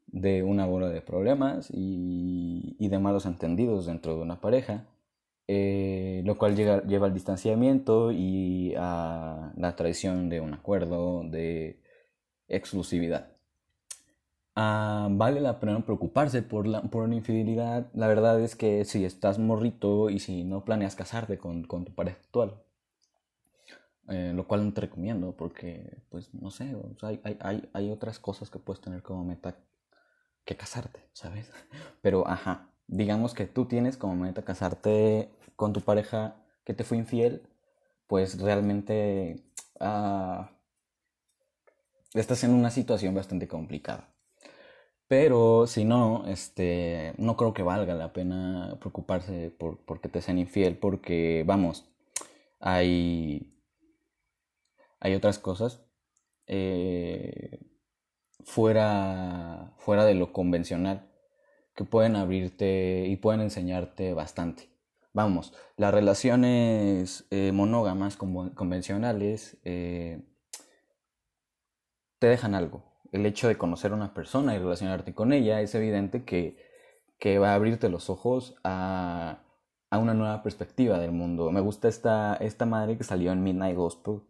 de 0.06 0.44
una 0.44 0.67
bola 0.67 0.89
de 0.89 1.01
problemas 1.01 1.70
y 1.74 2.88
de 2.88 3.00
malos 3.00 3.25
entendidos 3.25 3.88
dentro 3.88 4.15
de 4.15 4.22
una 4.22 4.41
pareja 4.41 4.86
eh, 5.47 6.21
lo 6.25 6.37
cual 6.37 6.55
lleva 6.55 7.05
al 7.05 7.13
distanciamiento 7.13 8.11
y 8.11 8.73
a 8.77 9.53
la 9.55 9.75
traición 9.75 10.29
de 10.29 10.41
un 10.41 10.53
acuerdo 10.53 11.23
de 11.23 11.81
exclusividad. 12.47 13.31
Ah, 14.55 15.07
vale 15.11 15.39
la 15.39 15.59
pena 15.59 15.85
preocuparse 15.85 16.41
por, 16.41 16.65
la, 16.67 16.81
por 16.81 17.03
una 17.03 17.15
infidelidad. 17.15 17.91
La 17.93 18.07
verdad 18.07 18.41
es 18.41 18.55
que 18.55 18.85
si 18.85 19.05
estás 19.05 19.37
morrito 19.37 20.09
y 20.09 20.19
si 20.19 20.43
no 20.43 20.65
planeas 20.65 20.95
casarte 20.95 21.37
con, 21.37 21.63
con 21.63 21.85
tu 21.85 21.93
pareja 21.93 22.17
actual, 22.23 22.63
eh, 24.09 24.31
lo 24.33 24.47
cual 24.47 24.65
no 24.65 24.73
te 24.73 24.81
recomiendo 24.81 25.33
porque, 25.35 25.97
pues, 26.09 26.33
no 26.33 26.49
sé, 26.49 26.75
hay, 27.01 27.19
hay, 27.39 27.69
hay 27.73 27.91
otras 27.91 28.19
cosas 28.19 28.49
que 28.49 28.57
puedes 28.57 28.81
tener 28.81 29.03
como 29.03 29.23
meta 29.23 29.57
que 30.43 30.55
casarte, 30.57 31.07
¿sabes? 31.13 31.51
Pero, 32.01 32.27
ajá, 32.27 32.71
digamos 32.88 33.34
que 33.34 33.46
tú 33.46 33.65
tienes 33.65 33.98
como 33.98 34.15
meta 34.15 34.44
casarte 34.44 35.29
con 35.56 35.74
tu 35.74 35.82
pareja 35.82 36.36
que 36.63 36.74
te 36.74 36.84
fue 36.84 36.98
infiel, 36.98 37.44
pues 38.08 38.39
realmente 38.39 39.44
uh, 39.79 40.46
estás 42.13 42.44
en 42.44 42.51
una 42.51 42.72
situación 42.72 43.13
bastante 43.15 43.48
complicada. 43.48 44.10
Pero 45.08 45.67
si 45.67 45.86
no, 45.86 46.25
este, 46.27 47.13
no 47.17 47.38
creo 47.38 47.53
que 47.53 47.63
valga 47.63 47.94
la 47.96 48.12
pena 48.12 48.77
preocuparse 48.79 49.51
por 49.51 49.77
porque 49.86 50.10
te 50.10 50.22
sean 50.22 50.38
infiel, 50.39 50.77
porque 50.77 51.44
vamos, 51.48 51.86
hay, 52.60 53.53
hay 55.00 55.15
otras 55.15 55.39
cosas 55.39 55.82
eh, 56.48 57.60
fuera, 58.44 59.74
fuera 59.77 60.06
de 60.06 60.15
lo 60.15 60.34
convencional 60.34 61.10
que 61.77 61.86
pueden 61.86 62.15
abrirte 62.15 63.05
y 63.07 63.15
pueden 63.17 63.39
enseñarte 63.39 64.15
bastante. 64.15 64.67
Vamos, 65.13 65.53
las 65.77 65.93
relaciones 65.93 67.27
eh, 67.29 67.51
monógamas 67.53 68.17
convencionales 68.17 69.57
eh, 69.63 70.24
te 72.17 72.27
dejan 72.27 72.55
algo. 72.55 72.84
El 73.12 73.27
hecho 73.27 73.48
de 73.48 73.60
conocer 73.60 73.91
a 73.91 73.96
una 73.96 74.15
persona 74.15 74.55
y 74.55 74.57
relacionarte 74.57 75.13
con 75.13 75.31
ella 75.31 75.62
es 75.62 75.75
evidente 75.75 76.25
que, 76.25 76.57
que 77.19 77.38
va 77.38 77.51
a 77.51 77.55
abrirte 77.55 77.89
los 77.89 78.10
ojos 78.10 78.55
a, 78.63 79.43
a, 79.91 80.00
una 80.00 80.15
nueva 80.15 80.41
perspectiva 80.41 80.98
del 80.98 81.12
mundo. 81.12 81.51
Me 81.51 81.62
gusta 81.62 81.88
esta, 81.88 82.38
esta 82.38 82.65
madre 82.65 82.98
que 82.98 83.03
salió 83.03 83.31
en 83.31 83.43
Midnight 83.43 83.77
Gospel. 83.77 84.22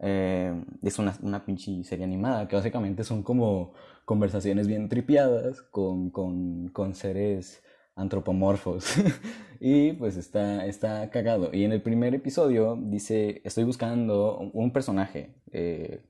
Eh, 0.00 0.54
es 0.82 0.98
una, 0.98 1.16
una 1.22 1.44
pinche 1.44 1.82
serie 1.84 2.04
animada 2.04 2.46
que 2.46 2.56
básicamente 2.56 3.02
son 3.04 3.22
como 3.22 3.74
conversaciones 4.04 4.68
bien 4.68 4.88
tripiadas 4.88 5.60
con, 5.62 6.10
con, 6.10 6.68
con 6.68 6.94
seres 6.94 7.62
antropomorfos. 7.94 8.94
y 9.60 9.92
pues 9.92 10.16
está, 10.16 10.66
está 10.66 11.10
cagado. 11.10 11.50
Y 11.52 11.64
en 11.64 11.72
el 11.72 11.82
primer 11.82 12.14
episodio 12.14 12.78
dice, 12.80 13.42
estoy 13.44 13.64
buscando 13.64 14.38
un 14.38 14.72
personaje. 14.72 15.34
Eh, 15.52 16.04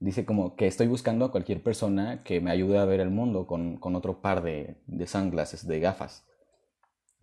dice 0.00 0.24
como 0.24 0.56
que 0.56 0.66
estoy 0.66 0.88
buscando 0.88 1.26
a 1.26 1.30
cualquier 1.30 1.62
persona 1.62 2.22
que 2.24 2.40
me 2.40 2.50
ayude 2.50 2.78
a 2.78 2.84
ver 2.84 3.00
el 3.00 3.10
mundo 3.10 3.46
con, 3.46 3.76
con 3.76 3.94
otro 3.94 4.20
par 4.20 4.42
de, 4.42 4.76
de 4.86 5.06
sunglasses, 5.06 5.66
de 5.66 5.78
gafas. 5.78 6.26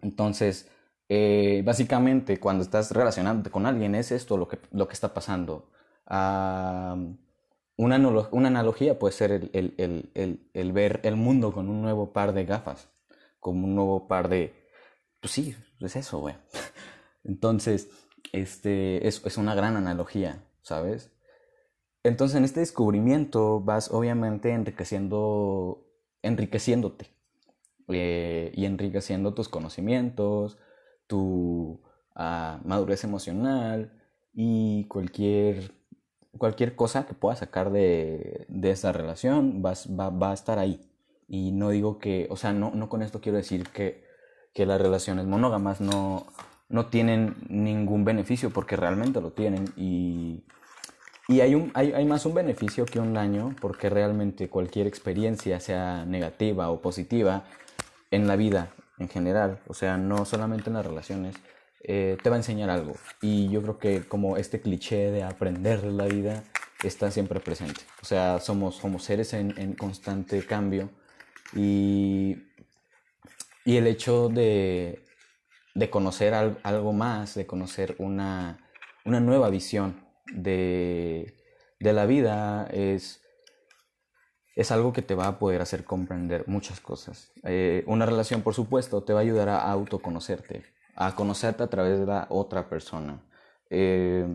Entonces, 0.01 0.69
eh, 1.09 1.61
básicamente 1.65 2.39
cuando 2.39 2.63
estás 2.63 2.91
relacionándote 2.91 3.49
con 3.49 3.65
alguien 3.65 3.95
es 3.95 4.11
esto 4.11 4.37
lo 4.37 4.47
que, 4.47 4.59
lo 4.71 4.87
que 4.87 4.93
está 4.93 5.13
pasando. 5.13 5.69
una, 6.09 6.97
una, 7.77 8.47
analogía 8.47 8.99
puede 8.99 9.13
ser 9.13 9.31
el, 9.31 9.49
el, 9.53 10.11
el, 10.13 10.49
el, 10.53 10.71
ver 10.73 10.99
el 11.03 11.15
mundo 11.15 11.53
con 11.53 11.69
un 11.69 11.81
nuevo 11.81 12.11
par 12.13 12.33
de 12.33 12.45
gafas, 12.45 12.89
como 13.39 13.65
un 13.65 13.75
nuevo 13.75 14.07
par 14.07 14.29
de... 14.29 14.53
Pues 15.19 15.31
sí, 15.31 15.55
es 15.79 15.95
eso, 15.95 16.19
güey. 16.19 16.35
Entonces, 17.23 17.89
este, 18.33 19.07
es, 19.07 19.25
es 19.25 19.37
una 19.37 19.55
gran 19.55 19.77
analogía, 19.77 20.43
¿sabes? 20.61 21.11
Entonces, 22.03 22.37
en 22.37 22.45
este 22.45 22.61
descubrimiento 22.61 23.59
vas 23.59 23.91
obviamente 23.91 24.51
enriqueciendo, 24.51 25.85
enriqueciéndote 26.21 27.07
eh, 27.89 28.51
y 28.55 28.65
enriqueciendo 28.65 29.33
tus 29.33 29.49
conocimientos, 29.49 30.57
tu 31.07 31.81
uh, 32.15 32.67
madurez 32.67 33.03
emocional 33.03 33.91
y 34.33 34.85
cualquier, 34.85 35.71
cualquier 36.37 36.75
cosa 36.75 37.07
que 37.07 37.13
puedas 37.13 37.39
sacar 37.39 37.71
de, 37.71 38.45
de 38.49 38.71
esa 38.71 38.91
relación 38.91 39.61
vas, 39.61 39.87
va, 39.87 40.09
va, 40.09 40.31
a 40.31 40.33
estar 40.33 40.59
ahí. 40.59 40.89
Y 41.27 41.51
no 41.51 41.69
digo 41.69 41.97
que, 41.97 42.27
o 42.29 42.37
sea, 42.37 42.53
no, 42.53 42.71
no 42.71 42.89
con 42.89 43.01
esto 43.01 43.19
quiero 43.21 43.37
decir 43.37 43.69
que, 43.69 44.05
que 44.53 44.65
las 44.65 44.79
relaciones 44.79 45.25
monógamas 45.25 45.81
no, 45.81 46.27
no 46.69 46.87
tienen 46.87 47.35
ningún 47.49 48.05
beneficio, 48.05 48.49
porque 48.51 48.75
realmente 48.75 49.21
lo 49.21 49.31
tienen. 49.31 49.65
Y, 49.75 50.45
y 51.27 51.41
hay, 51.41 51.55
un, 51.55 51.71
hay, 51.73 51.93
hay, 51.93 52.05
más 52.05 52.25
un 52.25 52.33
beneficio 52.33 52.85
que 52.85 52.99
un 52.99 53.13
daño, 53.13 53.55
porque 53.59 53.89
realmente 53.89 54.49
cualquier 54.49 54.87
experiencia, 54.87 55.59
sea 55.59 56.05
negativa 56.05 56.69
o 56.69 56.81
positiva, 56.81 57.45
en 58.11 58.27
la 58.27 58.35
vida 58.37 58.71
en 58.99 59.09
general, 59.09 59.59
o 59.67 59.73
sea, 59.73 59.97
no 59.97 60.25
solamente 60.25 60.69
en 60.69 60.75
las 60.75 60.85
relaciones, 60.85 61.35
eh, 61.83 62.17
te 62.21 62.29
va 62.29 62.35
a 62.35 62.39
enseñar 62.39 62.69
algo. 62.69 62.95
Y 63.21 63.49
yo 63.49 63.61
creo 63.61 63.77
que 63.77 64.07
como 64.07 64.37
este 64.37 64.61
cliché 64.61 65.11
de 65.11 65.23
aprender 65.23 65.83
la 65.83 66.05
vida 66.05 66.43
está 66.83 67.11
siempre 67.11 67.39
presente. 67.39 67.81
O 68.01 68.05
sea, 68.05 68.39
somos, 68.39 68.75
somos 68.75 69.03
seres 69.03 69.33
en, 69.33 69.53
en 69.57 69.73
constante 69.73 70.45
cambio 70.45 70.89
y, 71.53 72.37
y 73.65 73.77
el 73.77 73.87
hecho 73.87 74.29
de, 74.29 75.03
de 75.75 75.89
conocer 75.89 76.33
al, 76.33 76.59
algo 76.63 76.93
más, 76.93 77.35
de 77.35 77.45
conocer 77.45 77.95
una, 77.99 78.67
una 79.05 79.19
nueva 79.19 79.49
visión 79.49 80.01
de, 80.33 81.35
de 81.79 81.93
la 81.93 82.05
vida 82.05 82.67
es 82.71 83.21
es 84.57 84.71
algo 84.71 84.91
que 84.91 85.03
te 85.03 85.13
va 85.13 85.27
a 85.27 85.37
poder 85.37 85.61
hacer 85.61 85.83
comprender 85.83 86.43
muchas 86.47 86.79
cosas. 86.79 87.31
Eh, 87.43 87.83
una 87.85 88.07
relación, 88.07 88.41
por 88.41 88.55
supuesto, 88.55 89.03
te 89.03 89.13
va 89.13 89.19
a 89.19 89.21
ayudar 89.21 89.49
a 89.49 89.71
autoconocerte, 89.71 90.63
a 90.95 91.13
conocerte 91.13 91.61
a 91.61 91.67
través 91.67 91.99
de 91.99 92.07
la 92.07 92.25
otra 92.31 92.67
persona. 92.67 93.21
Eh, 93.69 94.25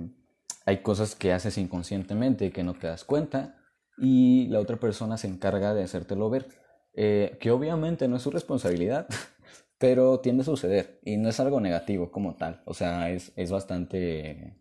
hay 0.64 0.78
cosas 0.78 1.16
que 1.16 1.32
haces 1.32 1.58
inconscientemente 1.58 2.52
que 2.52 2.62
no 2.62 2.74
te 2.74 2.86
das 2.86 3.02
cuenta 3.02 3.56
y 3.98 4.46
la 4.46 4.60
otra 4.60 4.76
persona 4.76 5.18
se 5.18 5.26
encarga 5.26 5.74
de 5.74 5.82
hacértelo 5.82 6.30
ver, 6.30 6.46
eh, 6.94 7.36
que 7.40 7.50
obviamente 7.50 8.06
no 8.06 8.14
es 8.14 8.22
su 8.22 8.30
responsabilidad, 8.30 9.08
pero 9.78 10.20
tiende 10.20 10.42
a 10.42 10.46
suceder 10.46 11.00
y 11.02 11.16
no 11.16 11.30
es 11.30 11.40
algo 11.40 11.60
negativo 11.60 12.12
como 12.12 12.36
tal, 12.36 12.62
o 12.64 12.74
sea, 12.74 13.10
es, 13.10 13.32
es 13.34 13.50
bastante 13.50 14.56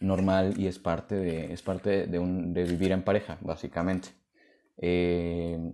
normal 0.00 0.54
y 0.56 0.68
es 0.68 0.78
parte 0.78 1.16
de, 1.16 1.52
es 1.52 1.62
parte 1.62 2.06
de, 2.06 2.18
un, 2.20 2.54
de 2.54 2.62
vivir 2.62 2.92
en 2.92 3.02
pareja, 3.02 3.38
básicamente. 3.40 4.10
Eh, 4.78 5.72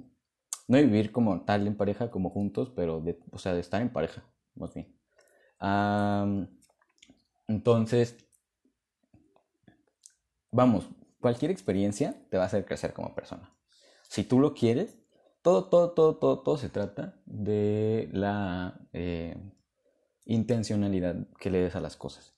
no 0.68 0.76
vivir 0.78 1.10
como 1.12 1.44
tal 1.44 1.66
en 1.66 1.76
pareja, 1.76 2.10
como 2.10 2.30
juntos, 2.30 2.70
pero 2.74 3.00
de, 3.00 3.18
o 3.32 3.38
sea, 3.38 3.54
de 3.54 3.60
estar 3.60 3.82
en 3.82 3.92
pareja, 3.92 4.24
más 4.54 4.72
bien. 4.74 4.94
entonces, 7.48 8.16
vamos, 10.52 10.88
cualquier 11.20 11.50
experiencia 11.50 12.16
te 12.30 12.36
va 12.36 12.44
a 12.44 12.46
hacer 12.46 12.64
crecer 12.64 12.92
como 12.92 13.14
persona. 13.14 13.52
Si 14.08 14.24
tú 14.24 14.40
lo 14.40 14.54
quieres, 14.54 14.98
todo, 15.42 15.64
todo, 15.64 15.92
todo, 15.92 16.16
todo, 16.16 16.40
todo 16.40 16.56
se 16.56 16.68
trata 16.68 17.20
de 17.26 18.08
la 18.12 18.80
eh, 18.92 19.36
intencionalidad 20.24 21.26
que 21.38 21.50
le 21.50 21.60
des 21.60 21.76
a 21.76 21.80
las 21.80 21.96
cosas. 21.96 22.34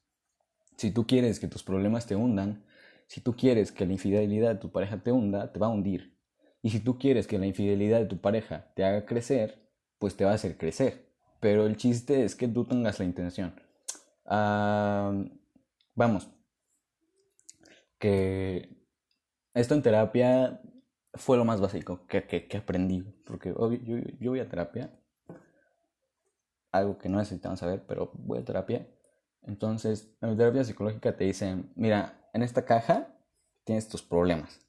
Si 0.77 0.91
tú 0.91 1.07
quieres 1.07 1.41
que 1.41 1.49
tus 1.49 1.63
problemas 1.63 2.07
te 2.07 2.17
hundan, 2.17 2.65
si 3.07 3.21
tú 3.21 3.35
quieres 3.37 3.73
que 3.73 3.87
la 3.87 3.93
infidelidad 3.93 4.55
de 4.55 4.61
tu 4.61 4.71
pareja 4.71 5.03
te 5.03 5.13
hunda, 5.13 5.53
te 5.53 5.59
va 5.59 5.67
a 5.67 5.71
hundir. 5.71 6.12
Y 6.63 6.71
si 6.71 6.81
tú 6.81 6.99
quieres 6.99 7.27
que 7.27 7.39
la 7.39 7.47
infidelidad 7.47 7.99
de 7.99 8.07
tu 8.07 8.21
pareja 8.21 8.73
te 8.75 8.85
haga 8.85 9.05
crecer, 9.05 9.69
pues 9.99 10.17
te 10.17 10.25
va 10.25 10.31
a 10.31 10.35
hacer 10.35 10.57
crecer. 10.57 11.13
Pero 11.41 11.67
el 11.67 11.77
chiste 11.77 12.25
es 12.25 12.37
que 12.37 12.47
tú 12.47 12.65
tengas 12.65 13.01
la 13.01 13.05
intención. 13.05 13.61
vamos, 15.95 16.29
que 17.99 18.87
esto 19.55 19.75
en 19.75 19.83
terapia 19.83 20.61
fue 21.15 21.37
lo 21.37 21.45
más 21.45 21.61
básico 21.61 22.07
que, 22.07 22.27
que, 22.27 22.57
aprendí. 22.57 23.03
Porque 23.27 23.51
yo, 23.51 23.97
yo 24.21 24.31
voy 24.31 24.41
a 24.41 24.49
terapia. 24.49 24.99
Algo 26.71 26.97
que 26.97 27.09
no 27.09 27.19
necesitamos 27.19 27.59
saber, 27.59 27.85
pero 27.87 28.13
voy 28.15 28.39
a 28.39 28.45
terapia. 28.45 28.89
Entonces, 29.43 30.17
en 30.21 30.37
terapia 30.37 30.65
psicológica 30.65 31.17
te 31.17 31.25
dicen, 31.25 31.73
mira, 31.75 32.29
en 32.33 32.43
esta 32.43 32.65
caja 32.65 33.15
tienes 33.65 33.89
tus 33.89 34.03
problemas. 34.03 34.62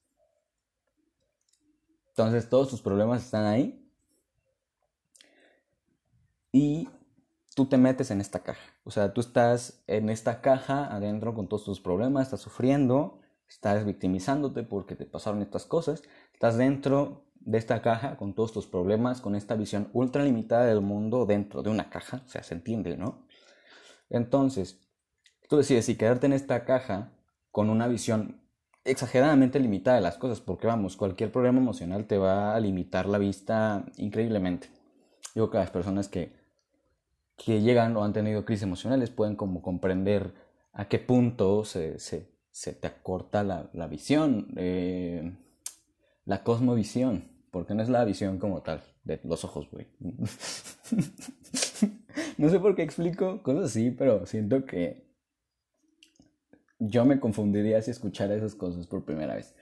Entonces, 2.15 2.48
todos 2.48 2.70
tus 2.70 2.82
problemas 2.82 3.24
están 3.24 3.46
ahí. 3.46 3.84
Y 6.51 6.88
tú 7.55 7.65
te 7.65 7.77
metes 7.77 8.12
en 8.12 8.22
esta 8.22 8.43
caja. 8.43 8.62
O 8.84 8.91
sea, 8.91 9.13
tú 9.13 9.22
estás 9.22 9.84
en 9.88 10.10
esta 10.10 10.41
caja 10.41 10.93
adentro 10.93 11.34
con 11.34 11.48
todos 11.48 11.65
tus 11.65 11.82
problemas, 11.82 12.27
estás 12.27 12.41
sufriendo, 12.41 13.20
estás 13.50 13.84
victimizándote 13.84 14.62
porque 14.62 14.96
te 14.96 15.05
pasaron 15.05 15.41
estas 15.41 15.65
cosas. 15.65 16.03
Estás 16.34 16.55
dentro 16.55 17.25
de 17.34 17.58
esta 17.58 17.82
caja 17.82 18.15
con 18.17 18.36
todos 18.36 18.53
tus 18.53 18.67
problemas, 18.67 19.20
con 19.20 19.36
esta 19.36 19.55
visión 19.55 19.89
ultra 19.93 20.24
limitada 20.24 20.65
del 20.65 20.82
mundo 20.82 21.25
dentro 21.25 21.63
de 21.63 21.72
una 21.72 21.89
caja. 21.89 22.22
O 22.25 22.29
sea, 22.29 22.43
se 22.43 22.53
entiende, 22.53 22.96
¿no? 22.96 23.25
Entonces, 24.12 24.88
tú 25.50 25.58
decides 25.58 25.86
si 25.86 25.96
quedarte 25.96 26.27
en 26.27 26.34
esta 26.34 26.63
caja 26.63 27.12
con 27.50 27.72
una 27.72 27.88
visión 27.88 28.42
exageradamente 28.86 29.60
limitada 29.60 29.98
de 29.98 30.04
las 30.04 30.18
cosas, 30.18 30.42
porque 30.42 30.68
vamos, 30.68 30.98
cualquier 30.98 31.32
problema 31.32 31.60
emocional 31.60 32.06
te 32.06 32.18
va 32.18 32.56
a 32.56 32.60
limitar 32.60 33.08
la 33.08 33.18
vista 33.18 33.86
increíblemente. 33.98 34.68
Digo 35.34 35.50
que 35.50 35.58
las 35.58 35.72
personas 35.72 36.10
que, 36.10 36.34
que 37.38 37.62
llegan 37.62 37.96
o 37.98 38.04
han 38.04 38.13
tenido 38.13 38.46
crisis 38.46 38.63
emocionales 38.63 39.10
pueden 39.10 39.36
como 39.36 39.62
comprender 39.62 40.34
a 40.74 40.88
qué 40.88 41.00
punto 41.00 41.66
se, 41.66 42.00
se, 42.00 42.30
se 42.52 42.74
te 42.74 42.88
acorta 42.88 43.44
la, 43.44 43.70
la 43.74 43.88
visión, 43.88 44.48
eh, 44.58 45.34
la 46.25 46.44
cosmovisión, 46.44 47.30
porque 47.52 47.74
no 47.74 47.84
es 47.84 47.90
la 47.90 48.06
visión 48.06 48.38
como 48.38 48.62
tal, 48.62 48.84
de 49.04 49.20
los 49.24 49.44
ojos, 49.46 49.70
güey. 49.72 49.88
no 52.38 52.50
sé 52.50 52.60
por 52.60 52.75
qué 52.75 52.84
explico 52.84 53.42
cosas 53.44 53.66
así, 53.66 53.92
pero 53.92 54.25
siento 54.25 54.66
que 54.66 55.12
yo 56.80 57.06
me 57.06 57.20
confundiría 57.20 57.82
si 57.82 57.92
escuchara 57.92 58.36
esas 58.36 58.56
cosas 58.56 58.88
por 58.88 59.06
primera 59.06 59.36
vez. 59.36 59.56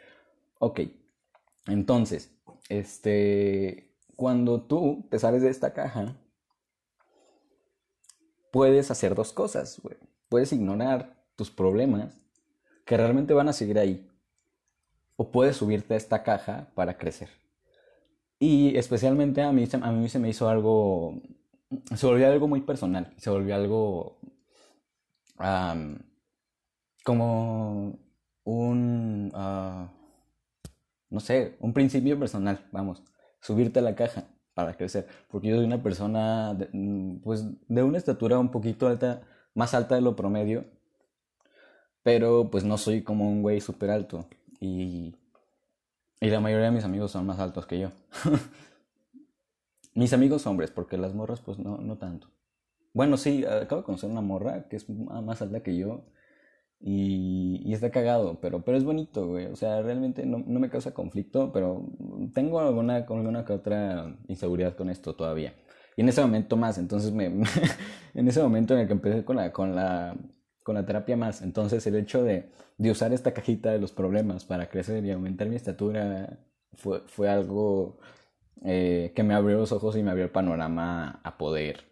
Ok, 0.59 0.81
entonces, 1.67 2.31
este, 2.69 3.95
cuando 4.15 4.61
tú 4.61 5.07
te 5.09 5.19
sales 5.19 5.41
de 5.41 5.49
esta 5.49 5.73
caja, 5.73 6.15
puedes 8.51 8.91
hacer 8.91 9.15
dos 9.15 9.33
cosas. 9.33 9.81
Puedes 10.29 10.53
ignorar 10.53 11.23
tus 11.35 11.49
problemas 11.49 12.15
que 12.85 12.97
realmente 12.97 13.33
van 13.33 13.49
a 13.49 13.53
seguir 13.53 13.79
ahí. 13.79 14.07
O 15.15 15.31
puedes 15.31 15.57
subirte 15.57 15.93
a 15.93 15.97
esta 15.97 16.23
caja 16.23 16.71
para 16.73 16.97
crecer. 16.97 17.29
Y 18.39 18.75
especialmente 18.75 19.41
a 19.41 19.51
mí, 19.51 19.67
a 19.71 19.91
mí 19.91 20.09
se 20.09 20.19
me 20.19 20.29
hizo 20.29 20.49
algo 20.49 21.21
se 21.95 22.05
volvió 22.05 22.27
algo 22.27 22.47
muy 22.47 22.61
personal, 22.61 23.13
se 23.17 23.29
volvió 23.29 23.55
algo 23.55 24.19
como 27.03 27.99
un, 28.43 29.31
uh, 29.33 29.87
no 31.09 31.19
sé, 31.19 31.57
un 31.59 31.73
principio 31.73 32.17
personal, 32.19 32.67
vamos, 32.71 33.03
subirte 33.41 33.79
a 33.79 33.81
la 33.81 33.95
caja 33.95 34.25
para 34.53 34.75
crecer, 34.75 35.07
porque 35.29 35.49
yo 35.49 35.55
soy 35.57 35.65
una 35.65 35.81
persona, 35.83 36.53
de, 36.53 36.69
mm, 36.71 37.21
pues, 37.21 37.45
de 37.67 37.83
una 37.83 37.97
estatura 37.97 38.39
un 38.39 38.51
poquito 38.51 38.87
alta, 38.87 39.21
más 39.55 39.73
alta 39.73 39.95
de 39.95 40.01
lo 40.01 40.15
promedio, 40.15 40.65
pero 42.03 42.49
pues 42.49 42.63
no 42.63 42.77
soy 42.77 43.03
como 43.03 43.29
un 43.29 43.41
güey 43.41 43.61
súper 43.61 43.91
alto, 43.91 44.27
y, 44.59 45.15
y 46.19 46.29
la 46.29 46.39
mayoría 46.39 46.67
de 46.67 46.71
mis 46.71 46.83
amigos 46.85 47.11
son 47.11 47.25
más 47.25 47.39
altos 47.39 47.65
que 47.65 47.79
yo. 47.79 47.91
Mis 49.93 50.13
amigos 50.13 50.47
hombres, 50.47 50.71
porque 50.71 50.97
las 50.97 51.13
morras 51.13 51.41
pues 51.41 51.59
no, 51.59 51.77
no 51.77 51.97
tanto. 51.97 52.29
Bueno, 52.93 53.17
sí, 53.17 53.43
acabo 53.43 53.81
de 53.81 53.85
conocer 53.85 54.09
una 54.09 54.21
morra 54.21 54.69
que 54.69 54.77
es 54.77 54.87
más 54.89 55.41
alta 55.41 55.63
que 55.63 55.75
yo 55.75 56.05
y, 56.81 57.61
y 57.65 57.73
está 57.73 57.91
cagado, 57.91 58.39
pero, 58.41 58.63
pero 58.63 58.77
es 58.77 58.83
bonito, 58.83 59.27
güey. 59.27 59.47
O 59.47 59.55
sea, 59.55 59.81
realmente 59.81 60.25
no, 60.25 60.43
no 60.45 60.59
me 60.59 60.69
causa 60.69 60.93
conflicto, 60.93 61.51
pero 61.51 61.85
tengo 62.33 62.59
alguna, 62.59 62.97
alguna 62.97 63.45
que 63.45 63.53
otra 63.53 64.15
inseguridad 64.27 64.75
con 64.75 64.89
esto 64.89 65.15
todavía. 65.15 65.53
Y 65.95 66.01
en 66.01 66.09
ese 66.09 66.21
momento 66.21 66.57
más, 66.57 66.77
entonces 66.77 67.11
me, 67.11 67.25
en 68.13 68.27
ese 68.27 68.41
momento 68.41 68.73
en 68.73 68.81
el 68.81 68.87
que 68.87 68.93
empecé 68.93 69.23
con 69.25 69.35
la, 69.35 69.51
con 69.51 69.75
la, 69.75 70.15
con 70.63 70.75
la 70.75 70.85
terapia 70.85 71.17
más, 71.17 71.41
entonces 71.41 71.85
el 71.87 71.95
hecho 71.95 72.23
de, 72.23 72.51
de 72.77 72.91
usar 72.91 73.13
esta 73.13 73.33
cajita 73.33 73.71
de 73.71 73.79
los 73.79 73.91
problemas 73.91 74.45
para 74.45 74.69
crecer 74.69 75.05
y 75.05 75.11
aumentar 75.11 75.47
mi 75.49 75.55
estatura 75.55 76.39
fue, 76.73 77.01
fue 77.07 77.29
algo 77.29 77.99
eh, 78.63 79.11
que 79.15 79.23
me 79.23 79.33
abrió 79.33 79.57
los 79.57 79.71
ojos 79.71 79.95
y 79.97 80.03
me 80.03 80.11
abrió 80.11 80.25
el 80.25 80.31
panorama 80.31 81.21
a 81.23 81.37
poder, 81.37 81.83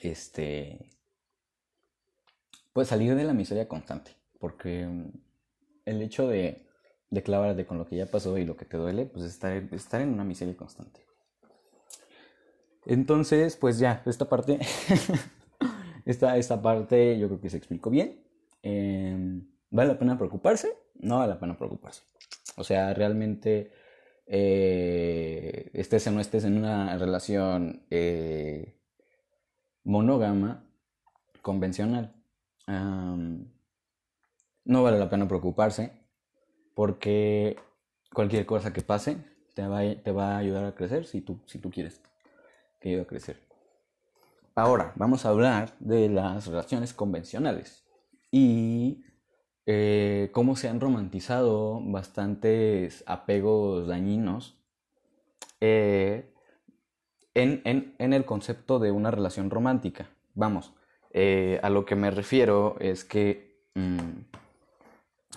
este, 0.00 0.90
pues 2.76 2.88
salir 2.88 3.14
de 3.14 3.24
la 3.24 3.32
miseria 3.32 3.66
constante, 3.68 4.10
porque 4.38 4.86
el 5.86 6.02
hecho 6.02 6.28
de, 6.28 6.66
de 7.08 7.22
clavarte 7.22 7.64
con 7.64 7.78
lo 7.78 7.86
que 7.86 7.96
ya 7.96 8.04
pasó 8.04 8.36
y 8.36 8.44
lo 8.44 8.54
que 8.58 8.66
te 8.66 8.76
duele, 8.76 9.06
pues 9.06 9.24
estar, 9.24 9.50
estar 9.72 10.02
en 10.02 10.10
una 10.10 10.24
miseria 10.24 10.54
constante. 10.54 11.00
Entonces, 12.84 13.56
pues 13.56 13.78
ya, 13.78 14.02
esta 14.04 14.28
parte, 14.28 14.58
esta, 16.04 16.36
esta 16.36 16.60
parte 16.60 17.18
yo 17.18 17.28
creo 17.28 17.40
que 17.40 17.48
se 17.48 17.56
explicó 17.56 17.88
bien. 17.88 18.22
Em, 18.62 19.48
¿Vale 19.70 19.94
la 19.94 19.98
pena 19.98 20.18
preocuparse? 20.18 20.76
No 20.96 21.20
vale 21.20 21.32
la 21.32 21.40
pena 21.40 21.56
preocuparse. 21.56 22.02
O 22.58 22.64
sea, 22.64 22.92
realmente 22.92 23.72
eh, 24.26 25.70
estés 25.72 26.06
o 26.08 26.10
no 26.10 26.20
estés 26.20 26.44
en 26.44 26.58
una 26.58 26.98
relación 26.98 27.86
eh, 27.88 28.76
monógama, 29.82 30.68
convencional, 31.40 32.15
no 32.66 33.46
vale 34.82 34.98
la 34.98 35.08
pena 35.08 35.28
preocuparse 35.28 35.92
porque 36.74 37.56
cualquier 38.12 38.46
cosa 38.46 38.72
que 38.72 38.82
pase 38.82 39.18
te 39.54 39.66
va, 39.66 39.80
te 39.94 40.12
va 40.12 40.34
a 40.34 40.38
ayudar 40.38 40.64
a 40.64 40.74
crecer 40.74 41.06
si 41.06 41.20
tú, 41.20 41.40
si 41.46 41.58
tú 41.58 41.70
quieres 41.70 42.00
que 42.80 42.90
ayude 42.90 43.02
a 43.02 43.06
crecer. 43.06 43.46
Ahora, 44.54 44.92
vamos 44.96 45.26
a 45.26 45.28
hablar 45.28 45.74
de 45.80 46.08
las 46.08 46.46
relaciones 46.46 46.94
convencionales 46.94 47.84
y 48.30 49.04
eh, 49.66 50.30
cómo 50.32 50.56
se 50.56 50.68
han 50.68 50.80
romantizado 50.80 51.80
bastantes 51.82 53.02
apegos 53.06 53.86
dañinos 53.88 54.56
eh, 55.60 56.32
en, 57.34 57.94
el 57.98 58.24
concepto 58.24 58.78
de 58.78 58.92
una 58.92 59.10
relación 59.10 59.50
romántica. 59.50 60.08
Vamos, 60.34 60.72
eh, 61.16 61.58
a 61.62 61.70
lo 61.70 61.84
que 61.84 61.96
me 61.96 62.10
refiero 62.12 62.76
es 62.78 63.04
que 63.04 63.64
mm, 63.74 63.98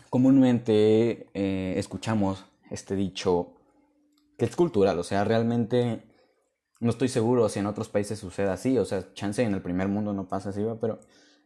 comúnmente 0.10 1.28
escuchamos 1.80 2.46
este 2.70 2.96
dicho 2.96 3.54
que 4.38 4.46
es 4.46 4.56
cultural, 4.56 5.00
o 5.00 5.04
sea, 5.04 5.24
realmente 5.24 6.04
no 6.80 6.90
estoy 6.92 7.08
seguro 7.08 7.50
si 7.50 7.60
en 7.60 7.66
otros 7.66 7.90
países 7.90 8.20
sucede 8.20 8.50
así, 8.50 8.78
o 8.78 8.86
sea, 8.86 9.14
chance 9.14 9.42
en 9.44 9.54
el 9.54 9.62
primer 9.62 9.88
mundo 9.88 10.14
no 10.14 10.28
pasa 10.28 10.50
así, 10.50 10.64
pero, 10.80 11.00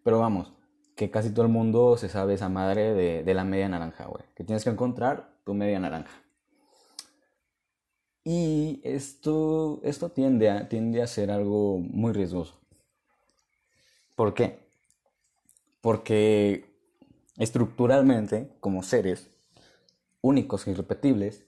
pero 0.03 0.19
vamos, 0.19 0.53
que 0.95 1.09
casi 1.09 1.31
todo 1.31 1.45
el 1.45 1.51
mundo 1.51 1.97
se 1.97 2.09
sabe 2.09 2.35
esa 2.35 2.49
madre 2.49 2.93
de, 2.93 3.33
la 3.33 3.43
media 3.43 3.67
naranja, 3.69 4.05
güey. 4.05 4.23
Que 4.35 4.43
tienes 4.43 4.63
que 4.63 4.69
encontrar 4.69 5.33
tu 5.43 5.53
media 5.53 5.79
naranja. 5.79 6.11
Y 8.23 8.79
esto, 8.83 9.81
esto 9.83 10.09
tiende, 10.09 10.49
a, 10.49 10.69
tiende 10.69 11.01
a 11.01 11.07
ser 11.07 11.31
algo 11.31 11.79
muy 11.79 12.13
riesgoso. 12.13 12.59
¿Por 14.15 14.33
qué? 14.33 14.59
Porque 15.81 16.65
estructuralmente, 17.37 18.49
como 18.59 18.83
seres 18.83 19.31
únicos 20.21 20.67
e 20.67 20.71
irrepetibles, 20.71 21.43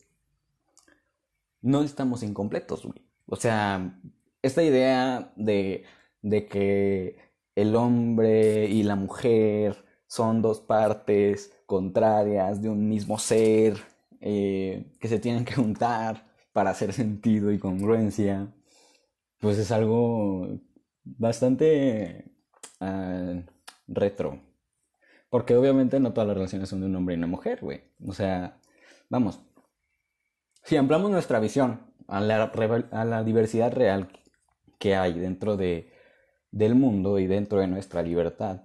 no 1.62 1.82
estamos 1.84 2.23
incompletos, 2.23 2.88
O 3.28 3.36
sea, 3.36 3.99
esta 4.41 4.63
idea 4.63 5.32
de, 5.36 5.86
de 6.21 6.47
que 6.47 7.17
el 7.56 7.75
hombre 7.75 8.65
y 8.69 8.84
la 8.84 8.95
mujer 8.95 9.84
son 10.08 10.41
dos 10.41 10.60
partes 10.62 11.51
contrarias 11.65 12.62
de 12.62 12.69
un 12.69 12.88
mismo 12.88 13.17
ser 13.17 13.78
eh, 14.21 14.91
que 14.99 15.08
se 15.08 15.19
tienen 15.19 15.45
que 15.45 15.56
juntar 15.56 16.28
para 16.54 16.71
hacer 16.71 16.93
sentido 16.93 17.51
y 17.51 17.60
congruencia, 17.60 18.54
pues 19.39 19.58
es 19.58 19.71
algo 19.71 20.60
bastante 21.04 22.35
retro. 23.88 24.41
Porque 25.29 25.55
obviamente 25.55 25.99
no 25.99 26.13
todas 26.13 26.27
las 26.27 26.38
relaciones 26.38 26.69
son 26.69 26.81
de 26.81 26.88
un 26.88 26.95
hombre 26.95 27.15
y 27.15 27.17
una 27.17 27.27
mujer, 27.27 27.59
güey. 27.61 27.83
O 28.05 28.13
sea, 28.13 28.57
vamos. 29.09 29.41
Si 30.63 30.77
ampliamos 30.77 31.11
nuestra 31.11 31.39
visión 31.39 31.81
a 32.07 32.21
la, 32.21 32.51
a 32.91 33.05
la 33.05 33.23
diversidad 33.23 33.71
real 33.73 34.09
que 34.79 34.95
hay 34.95 35.13
dentro 35.19 35.57
de, 35.57 35.91
del 36.51 36.75
mundo 36.75 37.19
y 37.19 37.27
dentro 37.27 37.59
de 37.59 37.67
nuestra 37.67 38.01
libertad, 38.01 38.63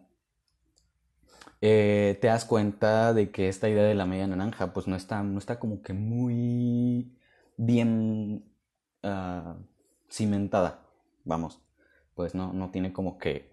eh, 1.60 2.18
te 2.20 2.28
das 2.28 2.44
cuenta 2.44 3.12
de 3.12 3.30
que 3.30 3.48
esta 3.48 3.68
idea 3.68 3.82
de 3.82 3.94
la 3.94 4.06
media 4.06 4.26
naranja 4.26 4.72
pues 4.72 4.86
no 4.86 4.96
está, 4.96 5.22
no 5.22 5.38
está 5.38 5.58
como 5.58 5.82
que 5.82 5.92
muy 5.92 7.18
bien 7.58 8.50
ah, 9.02 9.56
cimentada, 10.10 10.86
vamos, 11.24 11.60
pues 12.14 12.34
no, 12.34 12.52
no 12.54 12.70
tiene 12.70 12.92
como 12.92 13.18
que 13.18 13.49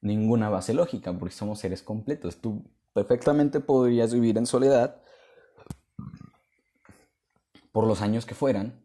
ninguna 0.00 0.48
base 0.48 0.74
lógica 0.74 1.12
porque 1.12 1.34
somos 1.34 1.58
seres 1.60 1.82
completos. 1.82 2.40
Tú 2.40 2.64
perfectamente 2.92 3.60
podrías 3.60 4.12
vivir 4.12 4.38
en 4.38 4.46
soledad 4.46 5.00
por 7.72 7.86
los 7.86 8.02
años 8.02 8.26
que 8.26 8.34
fueran 8.34 8.82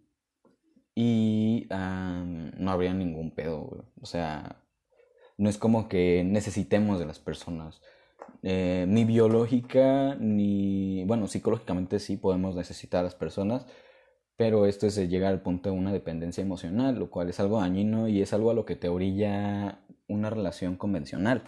y 0.96 1.68
no 1.70 2.72
habría 2.72 2.94
ningún 2.94 3.32
pedo, 3.32 3.86
o 4.00 4.06
sea, 4.06 4.64
no 5.38 5.50
es 5.50 5.58
como 5.58 5.90
que 5.90 6.24
necesitemos 6.24 7.00
de 7.00 7.06
las 7.06 7.20
personas. 7.20 7.82
Eh, 8.44 8.86
ni 8.88 9.06
biológica, 9.06 10.16
ni, 10.20 11.04
bueno, 11.06 11.28
psicológicamente 11.28 12.00
sí 12.00 12.18
podemos 12.18 12.56
necesitar 12.56 13.00
a 13.00 13.04
las 13.04 13.16
personas, 13.16 13.66
pero 14.36 14.66
esto 14.66 14.86
es 14.86 14.98
llegar 14.98 15.32
al 15.32 15.42
punto 15.42 15.70
de 15.70 15.78
una 15.78 15.92
dependencia 15.94 16.42
emocional, 16.42 17.00
lo 17.00 17.10
cual 17.10 17.30
es 17.30 17.40
algo 17.40 17.60
dañino 17.60 18.08
y 18.08 18.22
es 18.22 18.34
algo 18.34 18.52
a 18.52 18.54
lo 18.54 18.66
que 18.66 18.76
te 18.76 18.90
orilla 18.90 19.80
una 20.14 20.30
relación 20.30 20.78
convencional. 20.78 21.44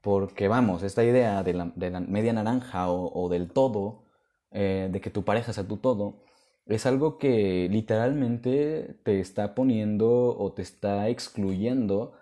Porque 0.00 0.48
vamos, 0.48 0.82
esta 0.82 1.04
idea 1.04 1.42
de 1.42 1.54
la, 1.54 2.00
media 2.00 2.32
naranja 2.32 2.90
o, 2.90 3.28
del 3.30 3.50
todo, 3.50 4.04
eh, 4.50 4.88
de 4.92 5.00
que 5.00 5.10
tu 5.10 5.24
pareja 5.24 5.52
sea 5.52 5.66
tu 5.66 5.78
todo, 5.78 6.24
es 6.66 6.86
algo 6.86 7.18
que 7.18 7.68
literalmente 7.70 8.98
te 9.04 9.20
está 9.20 9.54
poniendo 9.54 10.36
o 10.38 10.52
te 10.52 10.62
está 10.62 11.08
excluyendo 11.08 12.14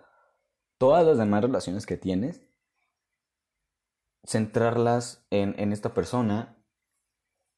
todas 0.77 1.05
las 1.05 1.17
demás 1.17 1.43
relaciones 1.43 1.85
que 1.85 1.97
tienes, 1.97 2.41
centrarlas 4.25 5.25
en, 5.29 5.55
en 5.59 5.73
esta 5.73 5.93
persona 5.93 6.57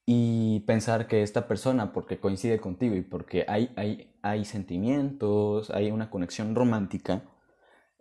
y 0.06 0.60
pensar 0.60 1.08
que 1.08 1.22
esta 1.22 1.48
persona, 1.48 1.92
porque 1.92 2.20
coincide 2.20 2.60
contigo 2.60 2.94
y 2.94 3.02
porque 3.02 3.44
hay, 3.48 3.72
hay, 3.76 4.16
hay 4.22 4.44
sentimientos, 4.44 5.70
hay 5.70 5.90
una 5.90 6.10
conexión 6.10 6.54
romántica, 6.54 7.24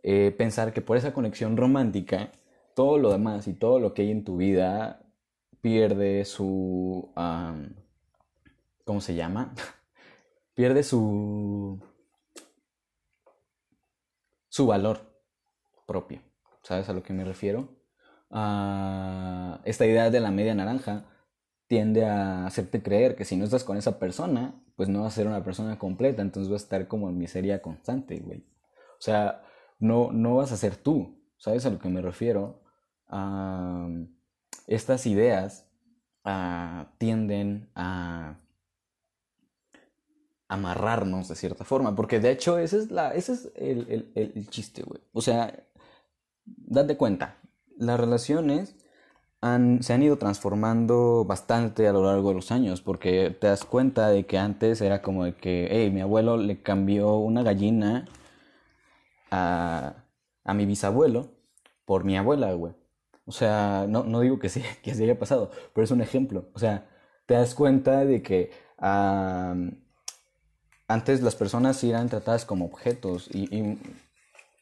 eh, 0.08 0.32
pensar 0.38 0.72
que 0.72 0.82
por 0.82 0.98
esa 0.98 1.14
conexión 1.14 1.58
romántica, 1.58 2.30
todo 2.76 3.00
lo 3.00 3.12
demás 3.12 3.48
y 3.48 3.54
todo 3.54 3.80
lo 3.80 3.96
que 3.96 4.04
hay 4.04 4.12
en 4.12 4.24
tu 4.24 4.38
vida 4.38 5.02
pierde 5.62 6.26
su... 6.26 7.12
¿Cómo 8.84 9.02
se 9.02 9.16
llama? 9.16 9.56
pierde 10.54 10.84
su... 10.84 11.82
su 14.48 14.68
valor 14.68 15.00
propio. 15.88 16.22
¿Sabes 16.62 16.88
a 16.88 16.94
lo 16.94 17.02
que 17.02 17.14
me 17.14 17.26
refiero? 17.26 17.70
Ah, 18.30 19.60
esta 19.66 19.88
idea 19.88 20.12
de 20.12 20.20
la 20.20 20.30
media 20.30 20.54
naranja 20.54 21.06
tiende 21.66 22.06
a 22.06 22.46
hacerte 22.46 22.84
creer 22.84 23.16
que 23.16 23.26
si 23.26 23.38
no 23.38 23.46
estás 23.46 23.64
con 23.64 23.76
esa 23.76 23.98
persona, 23.98 24.54
pues 24.76 24.88
no 24.88 25.02
vas 25.02 25.14
a 25.14 25.16
ser 25.16 25.26
una 25.26 25.44
persona 25.44 25.80
completa, 25.80 26.22
entonces 26.22 26.52
vas 26.52 26.62
a 26.62 26.66
estar 26.66 26.88
como 26.88 27.10
en 27.10 27.18
miseria 27.18 27.64
constante, 27.64 28.20
güey. 28.20 28.46
O 29.00 29.02
sea, 29.02 29.42
no, 29.80 30.12
no 30.12 30.36
vas 30.36 30.52
a 30.52 30.58
ser 30.58 30.76
tú, 30.76 31.22
¿sabes 31.38 31.66
a 31.66 31.70
lo 31.70 31.80
que 31.80 31.90
me 31.90 32.02
refiero? 32.02 32.62
Estas 34.68 35.06
ideas 35.06 35.68
ah, 36.24 36.88
tienden 36.98 37.70
a 37.76 38.40
amarrarnos 40.48 41.28
de 41.28 41.36
cierta 41.36 41.66
forma, 41.66 41.96
porque 41.96 42.20
de 42.20 42.32
hecho 42.32 42.58
ese 42.58 42.78
es, 42.78 42.92
la, 42.92 43.14
ese 43.14 43.34
es 43.34 43.52
el, 43.56 44.12
el, 44.16 44.34
el 44.36 44.50
chiste, 44.50 44.84
güey. 44.84 45.02
O 45.12 45.22
sea, 45.22 45.54
date 46.46 46.98
cuenta, 46.98 47.38
las 47.78 48.00
relaciones 48.00 48.76
se 49.82 49.94
han 49.94 50.02
ido 50.02 50.18
transformando 50.18 51.24
bastante 51.24 51.88
a 51.88 51.94
lo 51.94 52.04
largo 52.04 52.30
de 52.30 52.36
los 52.36 52.52
años, 52.52 52.82
porque 52.82 53.30
te 53.30 53.46
das 53.46 53.64
cuenta 53.64 54.10
de 54.10 54.26
que 54.26 54.40
antes 54.40 54.82
era 54.82 55.04
como 55.04 55.24
de 55.24 55.36
que, 55.36 55.68
hey, 55.70 55.92
mi 55.92 56.02
abuelo 56.02 56.38
le 56.38 56.64
cambió 56.64 57.18
una 57.18 57.44
gallina 57.44 58.08
a, 59.32 60.06
a 60.44 60.54
mi 60.54 60.66
bisabuelo 60.66 61.32
por 61.86 62.04
mi 62.04 62.18
abuela, 62.18 62.54
güey. 62.54 62.74
O 63.26 63.32
sea, 63.32 63.86
no, 63.90 64.04
no 64.04 64.20
digo 64.22 64.40
que, 64.40 64.50
sí, 64.50 64.64
que 64.84 64.94
se 64.96 65.04
haya 65.04 65.20
pasado, 65.20 65.52
pero 65.74 65.86
es 65.86 65.92
un 65.92 66.02
ejemplo. 66.02 66.50
O 66.54 66.60
sea, 66.60 66.90
te 67.26 67.34
das 67.36 67.56
cuenta 67.56 68.06
de 68.06 68.22
que 68.22 68.52
antes 70.88 71.22
las 71.22 71.36
personas 71.36 71.84
eran 71.84 72.10
tratadas 72.10 72.46
como 72.46 72.66
objetos 72.66 73.30
y, 73.34 73.54
y, 73.56 73.80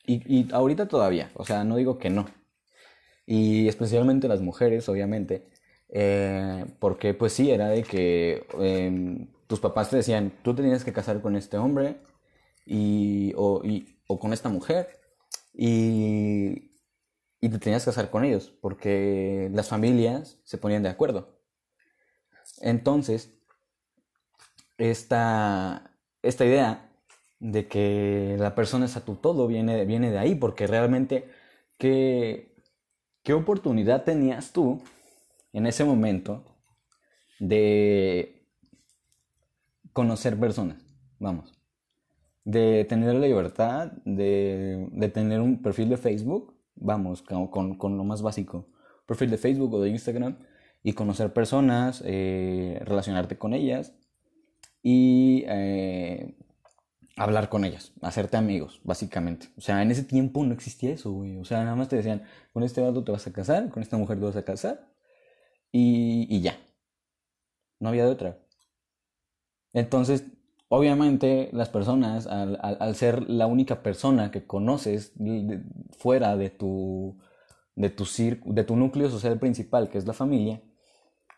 y 0.06 0.54
ahorita 0.54 0.88
todavía. 0.88 1.32
O 1.36 1.46
sea, 1.46 1.64
no 1.64 1.76
digo 1.76 1.98
que 1.98 2.10
no 2.10 2.26
y 3.26 3.68
especialmente 3.68 4.28
las 4.28 4.42
mujeres, 4.42 4.90
obviamente, 4.90 5.48
eh, 5.90 6.66
porque 6.80 7.14
pues 7.14 7.34
sí, 7.34 7.52
era 7.52 7.70
de 7.70 7.84
que 7.84 8.46
em, 8.60 9.28
tus 9.48 9.60
papás 9.60 9.90
te 9.90 9.98
decían, 9.98 10.32
tú 10.44 10.54
tenías 10.56 10.84
que 10.84 10.94
casar 10.94 11.22
con 11.22 11.36
este 11.36 11.58
hombre 11.58 11.98
y, 12.66 13.34
o 14.14 14.20
con 14.20 14.34
esta 14.34 14.50
mujer 14.50 15.00
y, 15.54 16.72
y 17.42 17.50
te 17.50 17.60
tenías 17.60 17.84
que 17.84 17.92
casar 17.92 18.10
con 18.10 18.24
ellos, 18.24 18.54
porque 18.62 19.50
las 19.54 19.70
familias 19.70 20.40
se 20.44 20.58
ponían 20.58 20.84
de 20.84 20.90
acuerdo. 20.90 21.40
Entonces, 22.62 23.34
esta, 24.78 25.98
esta 26.22 26.46
idea 26.46 26.90
de 27.40 27.68
que 27.68 28.36
la 28.40 28.56
persona 28.56 28.86
es 28.86 28.96
a 28.98 29.06
tu 29.06 29.16
todo 29.16 29.48
viene, 29.48 29.86
viene 29.86 30.12
de 30.12 30.18
ahí, 30.18 30.36
porque 30.36 30.68
realmente 30.68 31.30
que 31.78 32.54
¿Qué 33.24 33.34
oportunidad 33.34 34.04
tenías 34.04 34.52
tú 34.52 34.84
en 35.54 35.66
ese 35.66 35.86
momento 35.86 36.44
de 37.40 38.46
conocer 39.94 40.38
personas? 40.38 40.84
Vamos. 41.20 41.53
De 42.46 42.86
tener 42.86 43.14
la 43.14 43.26
libertad 43.26 43.94
de, 44.04 45.12
tener 45.14 45.40
un 45.40 45.62
perfil 45.62 45.90
de 45.90 45.98
Facebook, 45.98 46.54
vamos, 46.76 47.22
con, 47.22 47.78
con, 47.78 47.98
lo 47.98 48.04
más 48.04 48.22
básico. 48.22 48.68
Perfil 49.06 49.32
de 49.32 49.38
Facebook 49.38 49.74
o 49.74 49.82
de 49.82 49.90
Instagram 49.90 50.38
y 50.84 50.94
conocer 50.94 51.34
personas, 51.34 52.04
eh, 52.06 52.82
relacionarte 52.84 53.38
con 53.38 53.54
ellas 53.54 53.94
y 54.82 55.46
eh, 55.48 56.36
hablar 57.16 57.50
con 57.50 57.64
ellas, 57.64 57.94
hacerte 58.02 58.38
amigos, 58.38 58.82
básicamente. 58.84 59.48
O 59.58 59.62
sea, 59.62 59.82
en 59.82 59.92
ese 59.92 60.04
tiempo 60.04 60.44
no 60.46 60.54
existía 60.54 60.92
eso, 60.92 61.12
güey. 61.12 61.38
O 61.38 61.46
sea, 61.46 61.64
nada 61.64 61.76
más 61.76 61.88
te 61.90 61.96
decían, 61.96 62.24
con 62.52 62.64
este 62.64 62.82
vato 62.82 63.04
te 63.04 63.12
vas 63.12 63.26
a 63.28 63.34
casar, 63.34 63.70
con 63.70 63.84
esta 63.84 63.98
mujer 63.98 64.20
te 64.20 64.26
vas 64.26 64.36
a 64.36 64.44
casar, 64.44 64.90
y, 65.72 66.28
y 66.30 66.42
ya. 66.42 66.58
No 67.80 67.90
había 67.90 68.06
de 68.06 68.12
otra. 68.12 68.40
Entonces, 69.74 70.26
obviamente, 70.74 71.50
las 71.54 71.70
personas, 71.70 72.26
al, 72.26 72.58
al, 72.60 72.96
ser 72.96 73.30
la 73.30 73.46
única 73.46 73.84
persona 73.84 74.32
que 74.32 74.48
conoces 74.48 75.14
fuera 76.00 76.36
de 76.36 76.50
tu, 76.50 77.20
de 77.76 77.92
tu, 77.92 78.06
de 78.46 78.64
tu 78.64 78.76
núcleo 78.76 79.10
social 79.12 79.38
principal, 79.38 79.90
que 79.90 80.00
es 80.00 80.08
la 80.08 80.14
familia, 80.14 80.64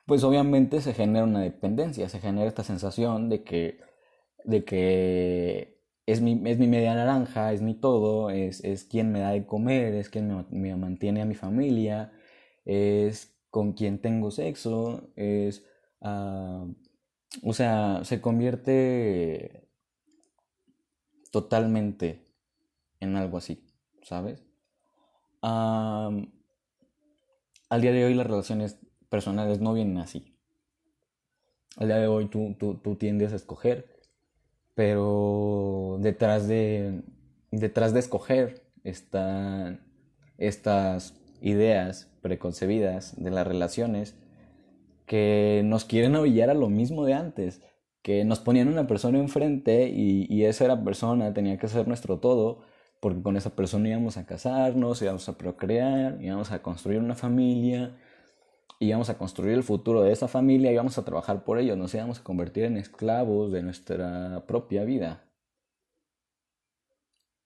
pues 0.05 0.23
obviamente 0.23 0.79
se 0.79 0.93
genera 0.93 1.25
una 1.25 1.41
dependencia, 1.41 2.07
se 2.07 2.19
genera 2.19 2.47
esta 2.47 2.63
sensación 2.63 3.27
de 3.29 3.43
que 3.43 3.79
de 4.45 4.63
que 4.63 5.81
es 6.05 6.21
mi, 6.21 6.41
es 6.45 6.57
mi 6.59 6.67
media 6.67 6.93
naranja, 6.95 7.51
es 7.51 7.61
mi 7.61 7.73
todo, 7.73 8.29
es, 8.29 8.63
es 8.63 8.85
quien 8.85 9.11
me 9.11 9.19
da 9.19 9.31
de 9.31 9.45
comer, 9.45 9.95
es 9.95 10.09
quien 10.09 10.45
me, 10.49 10.75
mantiene 10.77 11.21
a 11.21 11.25
mi 11.25 11.35
familia, 11.35 12.13
es 12.63 13.35
con 13.49 13.73
quien 13.73 13.99
tengo 13.99 14.31
sexo, 14.31 15.09
es... 15.15 15.65
Uh, 15.99 16.73
o 17.43 17.53
sea, 17.53 18.01
se 18.03 18.21
convierte 18.21 19.69
totalmente 21.31 22.25
en 22.99 23.15
algo 23.15 23.37
así, 23.37 23.65
¿sabes? 24.01 24.43
al 25.41 26.21
día 27.81 27.91
de 27.91 28.03
hoy 28.03 28.15
las 28.15 28.25
relaciones 28.25 28.79
personales 29.09 29.59
no 29.59 29.73
vienen 29.73 29.99
así. 29.99 30.35
Al 31.77 31.87
día 31.87 31.97
de 31.97 32.07
hoy 32.07 32.29
tú, 32.29 32.55
tú, 32.57 32.75
tú 32.75 32.95
tiendes 32.95 33.31
a 33.31 33.35
escoger, 33.35 34.01
pero 34.73 35.97
detrás 35.99 36.47
de, 36.47 37.03
detrás 37.51 37.93
de 37.93 37.99
escoger 37.99 38.63
están 38.83 39.85
estas 40.37 41.13
ideas 41.41 42.09
preconcebidas 42.21 43.21
de 43.21 43.29
las 43.29 43.45
relaciones 43.45 44.15
que 45.05 45.61
nos 45.65 45.85
quieren 45.85 46.15
orillar 46.15 46.49
a 46.49 46.53
lo 46.53 46.69
mismo 46.69 47.05
de 47.05 47.13
antes, 47.13 47.61
que 48.01 48.23
nos 48.25 48.39
ponían 48.39 48.67
una 48.67 48.87
persona 48.87 49.19
enfrente 49.19 49.89
y, 49.89 50.27
y 50.29 50.45
esa 50.45 50.65
era 50.65 50.83
persona 50.83 51.33
tenía 51.33 51.57
que 51.57 51.67
ser 51.67 51.87
nuestro 51.87 52.19
todo, 52.19 52.61
porque 52.99 53.21
con 53.21 53.37
esa 53.37 53.55
persona 53.55 53.89
íbamos 53.89 54.17
a 54.17 54.25
casarnos, 54.25 55.01
íbamos 55.01 55.29
a 55.29 55.37
procrear, 55.37 56.21
íbamos 56.21 56.51
a 56.51 56.61
construir 56.61 56.99
una 56.99 57.15
familia, 57.15 57.95
íbamos 58.79 59.09
a 59.09 59.17
construir 59.17 59.53
el 59.53 59.63
futuro 59.63 60.01
de 60.03 60.11
esa 60.11 60.27
familia, 60.27 60.71
íbamos 60.71 60.97
a 60.97 61.05
trabajar 61.05 61.43
por 61.43 61.59
ello, 61.59 61.75
nos 61.75 61.93
íbamos 61.93 62.19
a 62.19 62.23
convertir 62.23 62.65
en 62.65 62.77
esclavos 62.77 63.51
de 63.51 63.63
nuestra 63.63 64.45
propia 64.47 64.83
vida. 64.83 65.23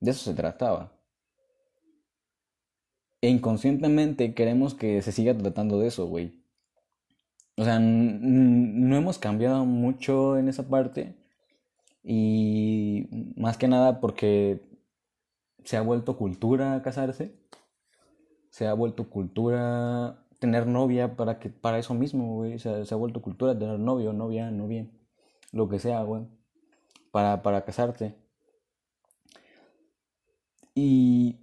De 0.01 0.11
eso 0.11 0.23
se 0.25 0.33
trataba. 0.33 0.93
E 3.21 3.29
inconscientemente 3.29 4.33
queremos 4.33 4.73
que 4.73 5.01
se 5.01 5.11
siga 5.11 5.37
tratando 5.37 5.79
de 5.79 5.87
eso, 5.87 6.07
güey. 6.07 6.38
O 7.59 7.65
sea, 7.65 7.77
no 7.77 8.95
hemos 8.95 9.19
cambiado 9.19 9.65
mucho 9.65 10.37
en 10.37 10.47
esa 10.47 10.69
parte. 10.69 11.13
Y 12.03 13.09
más 13.35 13.57
que 13.57 13.67
nada 13.67 13.99
porque 13.99 14.61
se 15.65 15.75
ha 15.75 15.81
vuelto 15.81 16.15
cultura 16.15 16.81
casarse. 16.81 17.35
Se 18.49 18.65
ha 18.65 18.73
vuelto 18.73 19.09
cultura 19.09 20.25
tener 20.39 20.67
novia 20.67 21.17
para 21.17 21.37
que 21.39 21.49
para 21.49 21.79
eso 21.79 21.93
mismo, 21.93 22.35
güey. 22.35 22.59
Se, 22.59 22.69
ha 22.69 22.95
vuelto 22.95 23.21
cultura 23.21 23.59
tener 23.59 23.77
novio, 23.77 24.13
novia, 24.13 24.51
novia. 24.51 24.87
Lo 25.51 25.67
que 25.67 25.79
sea, 25.79 26.01
güey. 26.03 26.23
Para, 27.11 27.41
para 27.41 27.65
casarte. 27.65 28.15
Y 30.75 31.41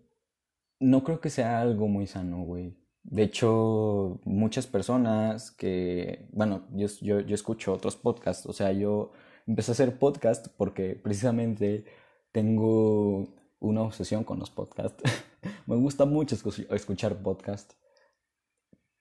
no 0.80 1.04
creo 1.04 1.20
que 1.20 1.28
sea 1.28 1.60
algo 1.60 1.88
muy 1.88 2.06
sano, 2.06 2.42
güey. 2.42 2.74
De 3.08 3.22
hecho, 3.22 4.20
muchas 4.24 4.66
personas 4.66 5.52
que, 5.52 6.26
bueno, 6.32 6.66
yo, 6.72 6.88
yo, 7.00 7.34
escucho 7.34 7.72
otros 7.72 7.94
podcasts, 7.94 8.46
o 8.46 8.52
sea, 8.52 8.72
yo 8.72 9.12
empecé 9.46 9.70
a 9.70 9.74
hacer 9.74 9.96
podcast 9.98 10.48
porque 10.56 10.96
precisamente 10.96 11.84
tengo 12.32 13.28
una 13.60 13.82
obsesión 13.82 14.24
con 14.24 14.40
los 14.40 14.50
podcasts. 14.50 15.04
me 15.66 15.76
gusta 15.76 16.04
mucho 16.04 16.36
escuchar 16.70 17.16
podcasts. 17.22 17.76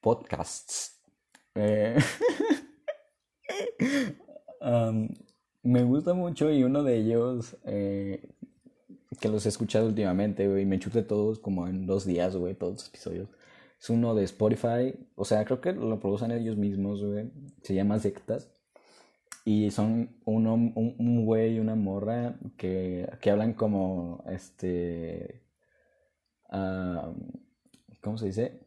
Podcasts. 0.01 1.01
Eh, 1.55 1.97
me 5.63 5.83
gusta 5.83 6.13
mucho 6.13 6.51
y 6.51 6.63
uno 6.63 6.83
de 6.83 6.97
ellos 6.97 7.57
eh, 7.65 8.21
que 9.19 9.29
los 9.29 9.47
he 9.47 9.49
escuchado 9.49 9.87
últimamente, 9.87 10.47
güey, 10.47 10.65
me 10.67 10.77
chuté 10.77 11.01
todos 11.01 11.39
como 11.39 11.67
en 11.67 11.87
dos 11.87 12.05
días, 12.05 12.35
güey, 12.35 12.53
todos 12.53 12.73
los 12.73 12.87
episodios. 12.87 13.29
Es 13.85 13.91
uno 13.91 14.15
de 14.15 14.23
Spotify, 14.23 14.95
o 15.13 15.25
sea, 15.25 15.45
creo 15.45 15.61
que 15.61 15.71
lo 15.71 15.99
producen 15.99 16.31
ellos 16.31 16.57
mismos. 16.57 17.05
Se 17.61 17.75
llama 17.75 17.99
Sectas. 17.99 18.49
Y 19.45 19.69
son 19.69 20.09
un, 20.25 20.47
un, 20.47 21.23
güey 21.23 21.57
y 21.57 21.59
una 21.59 21.75
morra 21.75 22.35
que, 22.57 23.07
que 23.21 23.29
hablan 23.29 23.53
como, 23.53 24.23
este, 24.27 25.43
¿cómo 28.01 28.17
se 28.17 28.25
dice? 28.25 28.59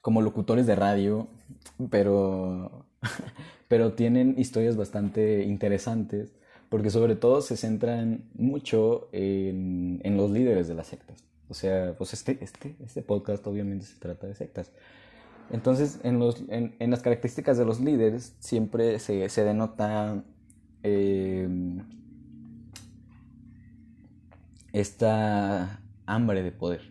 Como 0.00 0.22
locutores 0.22 0.66
de 0.66 0.76
radio, 0.76 1.28
pero, 1.90 2.86
pero 3.68 3.92
tienen 3.92 4.36
historias 4.38 4.78
bastante 4.78 5.44
interesantes 5.44 6.32
porque 6.70 6.88
sobre 6.88 7.16
todo 7.16 7.42
se 7.42 7.58
centran 7.58 8.30
mucho 8.32 9.10
en, 9.12 10.00
en 10.04 10.16
los 10.16 10.30
líderes 10.30 10.68
de 10.68 10.74
las 10.74 10.86
sectas. 10.86 11.31
O 11.52 11.54
sea, 11.54 11.94
pues 11.98 12.14
este, 12.14 12.38
este, 12.40 12.76
este 12.82 13.02
podcast 13.02 13.46
obviamente 13.46 13.84
se 13.84 13.98
trata 13.98 14.26
de 14.26 14.34
sectas. 14.34 14.72
Entonces, 15.50 16.00
en, 16.02 16.18
los, 16.18 16.40
en, 16.48 16.74
en 16.78 16.90
las 16.90 17.02
características 17.02 17.58
de 17.58 17.66
los 17.66 17.78
líderes 17.78 18.34
siempre 18.38 18.98
se, 18.98 19.28
se 19.28 19.44
denota 19.44 20.24
eh, 20.82 21.46
esta 24.72 25.82
hambre 26.06 26.42
de 26.42 26.52
poder. 26.52 26.90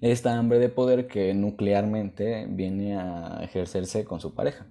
Esta 0.00 0.36
hambre 0.36 0.58
de 0.58 0.70
poder 0.70 1.06
que 1.06 1.32
nuclearmente 1.34 2.48
viene 2.50 2.96
a 2.96 3.44
ejercerse 3.44 4.04
con 4.04 4.18
su 4.18 4.34
pareja, 4.34 4.66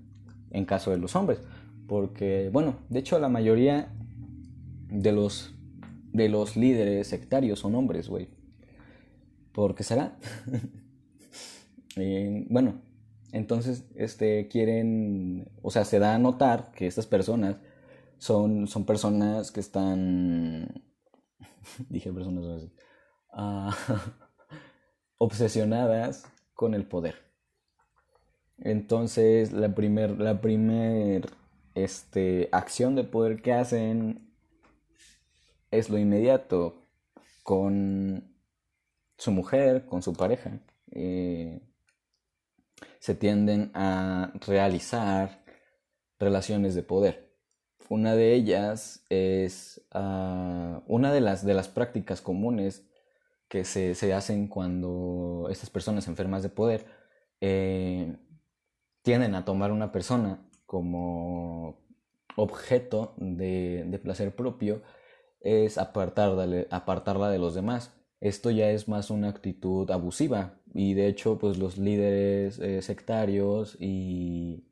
en 0.52 0.66
caso 0.66 0.92
de 0.92 0.98
los 0.98 1.16
hombres. 1.16 1.40
Porque, 1.88 2.50
bueno, 2.52 2.76
de 2.90 3.00
hecho 3.00 3.18
la 3.20 3.30
mayoría 3.30 3.88
de 4.90 5.14
los, 5.14 5.56
de 6.14 6.30
los 6.30 6.56
líderes 6.56 7.08
sectarios 7.08 7.60
son 7.60 7.76
hombres, 7.76 8.10
güey. 8.10 8.30
¿Por 9.52 9.76
qué 9.76 9.84
será? 9.84 10.18
Eh, 11.96 12.46
bueno, 12.50 12.80
entonces 13.34 13.84
este, 13.96 14.48
quieren, 14.48 15.52
o 15.62 15.70
sea, 15.70 15.84
se 15.84 16.00
da 16.00 16.16
a 16.16 16.20
notar 16.20 16.72
que 16.72 16.88
estas 16.88 17.08
personas 17.08 17.58
son, 18.20 18.68
son 18.68 18.86
personas 18.86 19.52
que 19.52 19.60
están, 19.60 20.84
dije 21.90 22.14
personas 22.14 22.70
uh, 23.34 23.72
obsesionadas 25.18 26.26
con 26.54 26.74
el 26.74 26.86
poder. 26.86 27.16
Entonces, 28.58 29.52
la 29.52 29.74
primer, 29.74 30.20
la 30.20 30.42
primer 30.42 31.30
este, 31.76 32.50
acción 32.52 32.96
de 32.96 33.04
poder 33.04 33.42
que 33.42 33.54
hacen 33.54 34.29
es 35.72 35.90
lo 35.90 35.98
inmediato 35.98 36.86
con 37.44 38.34
su 39.18 39.32
mujer, 39.32 39.86
con 39.86 40.02
su 40.02 40.14
pareja. 40.14 40.60
Eh, 40.92 41.62
se 43.00 43.16
tienden 43.16 43.72
a 43.74 44.32
realizar 44.48 45.44
relaciones 46.20 46.76
de 46.76 46.84
poder. 46.84 47.30
Una 47.90 48.16
de 48.16 48.34
ellas 48.34 49.06
es 49.10 49.82
ah, 49.92 50.84
una 50.88 51.12
de 51.12 51.22
las, 51.22 51.46
de 51.46 51.54
las 51.54 51.68
prácticas 51.68 52.22
comunes 52.22 52.86
que 53.48 53.66
se, 53.66 53.96
se, 53.96 54.14
hacen 54.14 54.48
cuando 54.48 55.48
estas 55.50 55.72
personas 55.72 56.08
enfermas 56.08 56.44
de 56.44 56.50
poder 56.50 56.86
eh, 57.42 58.16
tienden 59.02 59.34
a 59.34 59.46
tomar 59.46 59.72
una 59.72 59.92
persona 59.92 60.48
como 60.66 61.80
objeto 62.36 63.16
de, 63.18 64.00
placer 64.04 64.36
propio 64.36 64.84
es 65.42 65.78
apartarla, 65.78 67.30
de 67.30 67.40
los 67.40 67.56
demás. 67.56 67.94
Esto 68.22 68.52
ya 68.52 68.70
es 68.72 68.88
más 68.88 69.10
una 69.10 69.30
actitud 69.30 69.90
abusiva 69.92 70.56
y 70.74 70.94
de 70.94 71.08
hecho 71.08 71.38
pues 71.40 71.58
los 71.58 71.78
líderes 71.78 72.60
eh, 72.60 72.82
sectarios 72.82 73.78
y, 73.80 74.66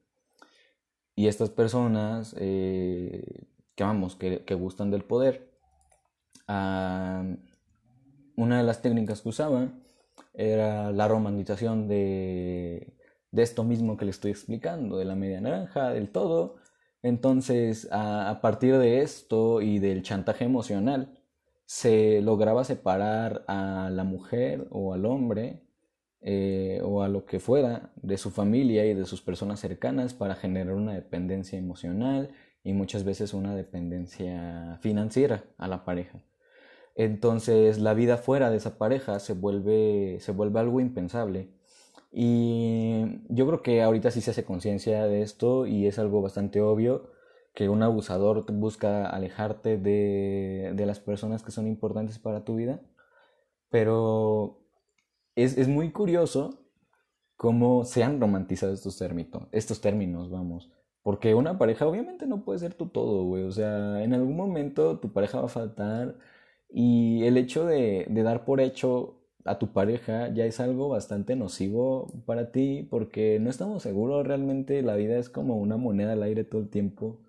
y 1.15 1.27
estas 1.27 1.49
personas 1.49 2.35
eh, 2.37 3.47
que 3.75 3.83
vamos, 3.83 4.15
que, 4.15 4.53
gustan 4.55 4.91
del 4.91 5.03
poder, 5.03 5.49
ah, 6.47 7.23
una 8.35 8.57
de 8.57 8.63
las 8.63 8.81
técnicas 8.81 9.21
que 9.21 9.29
usaban 9.29 9.83
era 10.33 10.91
la 10.91 11.07
romantización 11.07 11.87
de 11.87 12.97
de 13.31 13.43
esto 13.43 13.63
mismo 13.63 13.97
que 13.97 14.05
le 14.05 14.11
estoy 14.11 14.31
explicando, 14.31 14.97
de 14.97 15.05
la 15.05 15.15
media 15.15 15.41
naranja, 15.41 15.91
del 15.91 16.09
todo. 16.09 16.55
Entonces, 17.03 17.87
a, 17.91 18.39
partir 18.41 18.77
de 18.77 19.01
esto 19.01 19.61
y 19.61 19.79
del 19.79 20.03
chantaje 20.03 20.45
emocional, 20.45 21.19
se 21.65 22.21
lograba 22.21 22.63
separar 22.63 23.43
a 23.47 23.89
la 23.91 24.03
mujer 24.03 24.67
o 24.71 24.93
al 24.93 25.05
hombre 25.05 25.61
eh, 26.21 26.81
o 26.83 27.03
a 27.03 27.09
lo 27.09 27.25
que 27.25 27.39
fuera 27.39 27.91
de 27.97 28.17
su 28.17 28.31
familia 28.31 28.85
y 28.85 28.93
de 28.93 29.05
sus 29.05 29.21
personas 29.21 29.59
cercanas 29.59 30.13
para 30.13 30.35
generar 30.35 30.73
una 30.73 30.93
dependencia 30.93 31.59
emocional 31.59 32.31
y 32.63 32.73
muchas 32.73 33.03
veces 33.03 33.33
una 33.33 33.55
dependencia 33.55 34.79
financiera 34.81 35.43
a 35.57 35.67
la 35.67 35.85
pareja. 35.85 36.23
Entonces 36.95 37.79
la 37.79 37.93
vida 37.93 38.17
fuera 38.17 38.49
de 38.49 38.57
esa 38.57 38.77
pareja 38.77 39.19
se 39.19 39.33
vuelve, 39.33 40.17
se 40.19 40.31
vuelve 40.31 40.59
algo 40.59 40.79
impensable 40.79 41.56
y 42.11 43.21
yo 43.29 43.47
creo 43.47 43.61
que 43.61 43.81
ahorita 43.81 44.11
sí 44.11 44.21
se 44.21 44.31
hace 44.31 44.45
conciencia 44.45 45.05
de 45.05 45.21
esto 45.21 45.65
y 45.67 45.87
es 45.87 45.99
algo 45.99 46.21
bastante 46.21 46.61
obvio 46.61 47.11
que 47.53 47.69
un 47.69 47.83
abusador 47.83 48.45
busca 48.51 49.07
alejarte 49.09 49.77
de, 49.77 50.73
de 50.75 50.85
las 50.85 50.99
personas 50.99 51.43
que 51.43 51.51
son 51.51 51.67
importantes 51.67 52.19
para 52.19 52.45
tu 52.45 52.55
vida. 52.55 52.81
Pero 53.69 54.59
es, 55.35 55.57
es 55.57 55.67
muy 55.67 55.91
curioso 55.91 56.59
cómo 57.35 57.85
se 57.85 58.03
han 58.03 58.19
romantizado 58.21 58.73
estos 58.73 58.97
términos, 58.97 59.47
estos 59.51 59.81
términos, 59.81 60.29
vamos. 60.29 60.71
Porque 61.03 61.35
una 61.35 61.57
pareja 61.57 61.87
obviamente 61.87 62.27
no 62.27 62.43
puede 62.43 62.59
ser 62.59 62.73
tu 62.73 62.89
todo, 62.89 63.23
güey. 63.25 63.43
O 63.43 63.51
sea, 63.51 64.03
en 64.03 64.13
algún 64.13 64.35
momento 64.35 64.99
tu 64.99 65.13
pareja 65.13 65.39
va 65.39 65.45
a 65.45 65.49
faltar 65.49 66.17
y 66.69 67.23
el 67.25 67.37
hecho 67.37 67.65
de, 67.65 68.05
de 68.09 68.23
dar 68.23 68.45
por 68.45 68.61
hecho 68.61 69.16
a 69.47 69.59
tu 69.59 69.73
pareja 69.73 70.29
ya 70.33 70.45
es 70.45 70.59
algo 70.59 70.89
bastante 70.89 71.35
nocivo 71.35 72.07
para 72.25 72.51
ti 72.51 72.87
porque 72.89 73.39
no 73.39 73.49
estamos 73.49 73.83
seguros 73.83 74.25
realmente, 74.27 74.81
la 74.81 74.95
vida 74.95 75.17
es 75.17 75.29
como 75.29 75.57
una 75.57 75.77
moneda 75.77 76.13
al 76.13 76.23
aire 76.23 76.43
todo 76.43 76.61
el 76.61 76.69
tiempo. 76.69 77.21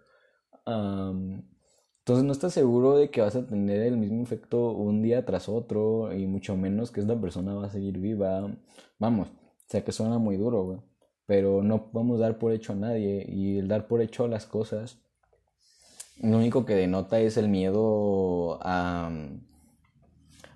entonces 0.67 2.25
no 2.25 2.33
estás 2.33 2.53
seguro 2.55 2.97
de 2.97 3.11
que 3.11 3.21
vas 3.21 3.37
a 3.37 3.47
tener 3.47 3.83
el 3.83 3.97
mismo 3.97 4.23
efecto 4.23 4.73
un 4.73 5.03
día 5.03 5.25
tras 5.25 5.49
otro 5.49 6.13
y 6.15 6.27
mucho 6.27 6.57
menos 6.57 6.91
que 6.91 7.01
esta 7.01 7.21
persona 7.21 7.55
va 7.55 7.67
a 7.67 7.71
seguir 7.71 7.99
viva. 7.99 8.51
Vamos, 8.99 9.29
o 9.29 9.33
sea 9.69 9.85
que 9.85 9.93
suena 9.93 10.19
muy 10.19 10.37
duro, 10.37 10.85
Pero 11.27 11.63
no 11.63 11.91
podemos 11.93 12.19
dar 12.21 12.39
por 12.39 12.53
hecho 12.53 12.73
a 12.73 12.77
nadie 12.77 13.25
y 13.29 13.59
el 13.59 13.69
dar 13.69 13.87
por 13.89 14.03
hecho 14.03 14.25
a 14.25 14.29
las 14.29 14.47
cosas 14.47 14.99
lo 16.21 16.37
único 16.37 16.65
que 16.65 16.75
denota 16.75 17.21
es 17.21 17.37
el 17.37 17.49
miedo 17.49 18.59
a, 18.63 19.11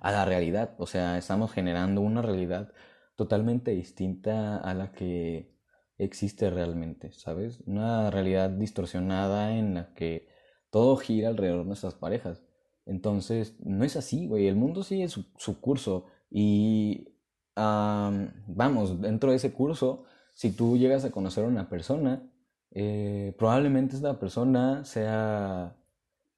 a 0.02 0.12
la 0.12 0.24
realidad. 0.26 0.74
O 0.78 0.86
sea, 0.86 1.16
estamos 1.16 1.52
generando 1.52 2.02
una 2.02 2.20
realidad 2.20 2.72
totalmente 3.16 3.70
distinta 3.70 4.58
a 4.58 4.74
la 4.74 4.92
que 4.92 5.56
existe 5.96 6.50
realmente, 6.50 7.12
¿sabes? 7.12 7.60
Una 7.66 8.10
realidad 8.10 8.50
distorsionada 8.50 9.56
en 9.56 9.74
la 9.74 9.94
que 9.94 10.28
todo 10.70 10.96
gira 10.96 11.28
alrededor 11.28 11.60
de 11.60 11.66
nuestras 11.66 11.94
parejas. 11.94 12.42
Entonces, 12.84 13.56
no 13.60 13.84
es 13.84 13.96
así, 13.96 14.26
güey. 14.26 14.48
El 14.48 14.56
mundo 14.56 14.82
sigue 14.82 15.08
su, 15.08 15.60
curso 15.60 16.06
y 16.30 17.08
vamos, 17.54 19.00
dentro 19.00 19.30
de 19.30 19.36
ese 19.36 19.52
curso, 19.52 20.04
si 20.34 20.52
tú 20.52 20.76
llegas 20.76 21.04
a 21.04 21.10
conocer 21.12 21.44
a 21.44 21.48
una 21.48 21.68
persona, 21.68 22.28
eh, 22.72 23.34
probablemente 23.38 23.96
esta 23.96 24.18
persona 24.18 24.84
sea, 24.84 25.76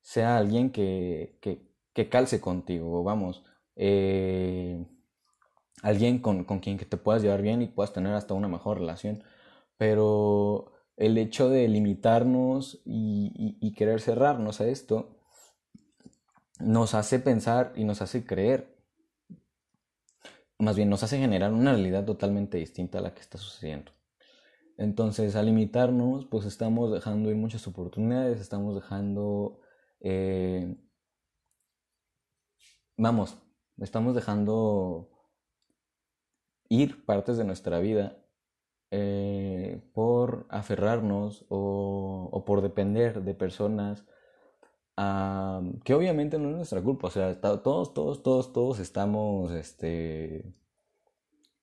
sea 0.02 0.36
alguien 0.36 0.70
que, 0.70 1.38
que, 1.40 2.08
calce 2.08 2.40
contigo, 2.40 3.04
vamos, 3.04 3.44
eh, 3.76 4.84
alguien 5.82 6.18
con, 6.20 6.44
quien 6.60 6.78
que 6.78 6.84
te 6.86 6.96
puedas 6.96 7.22
llevar 7.22 7.42
bien 7.42 7.62
y 7.62 7.66
puedas 7.68 7.92
tener 7.92 8.14
hasta 8.14 8.34
una 8.34 8.48
mejor 8.48 8.78
relación, 8.78 9.22
pero 9.76 10.72
el 10.96 11.18
hecho 11.18 11.48
de 11.48 11.68
limitarnos 11.68 12.80
y, 12.84 13.56
y 13.60 13.72
querer 13.74 14.00
cerrarnos 14.00 14.60
a 14.60 14.68
esto 14.68 15.18
nos 16.60 16.94
hace 16.94 17.18
pensar 17.18 17.72
y 17.76 17.84
nos 17.84 18.00
hace 18.02 18.24
creer, 18.24 18.74
más 20.58 20.76
bien 20.76 20.88
nos 20.88 21.02
hace 21.02 21.18
generar 21.18 21.52
una 21.52 21.72
realidad 21.72 22.04
totalmente 22.04 22.58
distinta 22.58 22.98
a 22.98 23.02
la 23.02 23.14
que 23.14 23.20
está 23.20 23.38
sucediendo. 23.38 23.92
Entonces, 24.76 25.36
al 25.36 25.46
limitarnos, 25.46 26.26
pues 26.26 26.46
estamos 26.46 26.92
dejando 26.92 27.30
ir 27.30 27.36
muchas 27.36 27.66
oportunidades, 27.66 28.40
estamos 28.40 28.74
dejando, 28.74 29.60
eh, 30.00 30.76
vamos, 32.96 33.38
estamos 33.80 34.14
dejando 34.14 35.10
ir 36.68 37.04
partes 37.04 37.36
de 37.36 37.44
nuestra 37.44 37.78
vida 37.80 38.18
eh, 38.90 39.82
por 39.92 40.46
aferrarnos 40.50 41.44
o, 41.48 42.44
por 42.46 42.62
depender 42.62 43.22
de 43.22 43.34
personas 43.34 44.04
que 45.84 45.94
obviamente 45.94 46.38
no 46.38 46.50
es 46.50 46.56
nuestra 46.56 46.80
culpa, 46.80 47.08
o 47.08 47.10
sea, 47.10 47.40
todos, 47.40 47.92
todos, 47.94 48.22
todos, 48.22 48.52
todos 48.52 48.78
estamos, 48.78 49.50
este, 49.52 50.54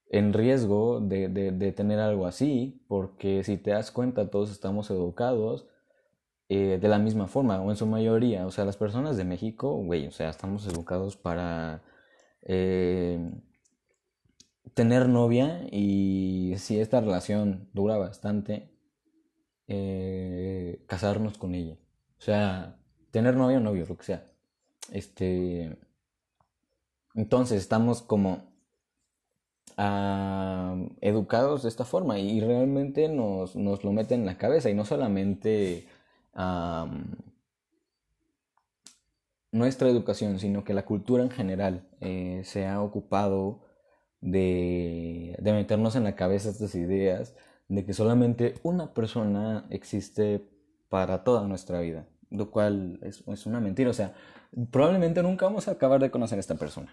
en 0.09 0.33
riesgo 0.33 0.99
de, 0.99 1.29
de, 1.29 1.71
tener 1.71 1.99
algo 1.99 2.25
así, 2.25 2.83
porque 2.89 3.45
si 3.45 3.55
te 3.57 3.71
das 3.71 3.91
cuenta, 3.91 4.29
todos 4.29 4.51
estamos 4.51 4.91
educados 4.91 5.67
eh, 6.49 6.77
de 6.81 6.87
la 6.89 6.99
misma 6.99 7.27
forma, 7.27 7.61
o 7.61 7.69
en 7.69 7.77
su 7.77 7.85
mayoría. 7.85 8.45
O 8.45 8.51
sea, 8.51 8.65
las 8.65 8.75
personas 8.75 9.15
de 9.15 9.23
México, 9.23 9.71
güey, 9.77 10.07
o 10.07 10.11
sea, 10.11 10.29
estamos 10.29 10.67
educados 10.67 11.15
para 11.15 11.81
eh, 12.43 13.31
tener 14.73 15.09
novia 15.09 15.65
y 15.71 16.53
si 16.57 16.79
esta 16.79 17.01
relación 17.01 17.69
dura 17.73 17.97
bastante, 17.97 18.71
eh, 19.67 20.83
casarnos 20.87 21.37
con 21.37 21.55
ella. 21.55 21.77
O 22.19 22.21
sea, 22.21 22.79
tener 23.11 23.35
novia 23.35 23.57
o 23.57 23.61
novio, 23.61 23.85
lo 23.87 23.97
que 23.97 24.03
sea. 24.03 24.25
Este. 24.91 25.77
Entonces 27.15 27.59
estamos 27.59 28.01
como 28.01 28.51
educados 31.01 31.63
de 31.63 31.69
esta 31.69 31.85
forma 31.85 32.19
y 32.19 32.39
realmente 32.39 33.09
nos, 33.09 33.55
nos, 33.55 33.83
lo 33.83 33.91
meten 33.91 34.19
en 34.21 34.25
la 34.27 34.37
cabeza 34.37 34.69
y 34.69 34.75
no 34.75 34.85
solamente 34.85 35.87
nuestra 39.51 39.89
educación, 39.89 40.39
sino 40.39 40.63
que 40.63 40.73
la 40.73 40.85
cultura 40.85 41.23
en 41.23 41.29
general 41.29 41.87
eh, 41.99 42.41
se 42.45 42.67
ha 42.67 42.81
ocupado 42.81 43.61
de, 44.21 45.35
de, 45.39 45.53
meternos 45.53 45.95
en 45.95 46.03
la 46.03 46.15
cabeza 46.15 46.49
estas 46.49 46.75
ideas 46.75 47.35
de 47.67 47.85
que 47.85 47.93
solamente 47.93 48.55
una 48.63 48.93
persona 48.93 49.65
existe 49.69 50.47
para 50.89 51.23
toda 51.23 51.47
nuestra 51.47 51.79
vida, 51.81 52.07
lo 52.29 52.51
cual 52.51 52.99
es, 53.01 53.23
es 53.27 53.45
una 53.45 53.59
mentira, 53.59 53.89
o 53.89 53.93
sea, 53.93 54.13
probablemente 54.71 55.23
nunca 55.23 55.45
vamos 55.45 55.67
a 55.67 55.71
acabar 55.71 56.01
de 56.01 56.11
conocer 56.11 56.37
a 56.37 56.41
esta 56.41 56.55
persona 56.55 56.91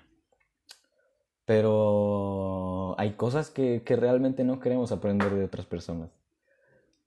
pero 1.49 2.95
hay 3.01 3.13
cosas 3.13 3.49
que, 3.49 3.83
realmente 3.87 4.45
no 4.45 4.61
queremos 4.61 4.93
aprender 4.93 5.35
de 5.35 5.47
otras 5.47 5.65
personas. 5.65 6.11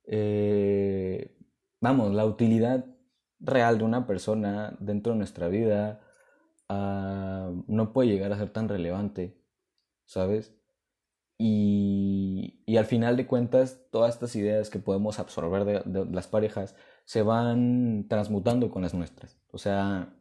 Eh, 0.04 1.36
vamos, 1.80 2.12
la 2.12 2.26
utilidad 2.26 2.84
real 3.42 3.78
de 3.78 3.84
una 3.84 4.06
persona 4.06 4.76
dentro 4.80 5.12
de 5.12 5.18
nuestra 5.18 5.48
vida 5.48 6.00
ah, 6.68 7.50
no 7.66 7.92
puede 7.92 8.08
llegar 8.08 8.32
a 8.32 8.38
ser 8.38 8.50
tan 8.50 8.68
relevante, 8.68 9.36
¿sabes? 10.06 10.54
Y, 11.38 12.58
al 12.78 12.86
final 12.86 13.16
de 13.16 13.26
cuentas, 13.26 13.80
todas 13.90 14.14
estas 14.14 14.34
ideas 14.36 14.70
que 14.70 14.78
podemos 14.78 15.18
absorber 15.18 15.64
de, 15.64 15.82
de, 15.84 16.06
las 16.06 16.26
parejas 16.26 16.74
se 17.04 17.22
van 17.22 18.06
transmutando 18.08 18.70
con 18.70 18.82
las 18.82 18.94
nuestras. 18.94 19.38
O 19.50 19.58
sea, 19.58 20.14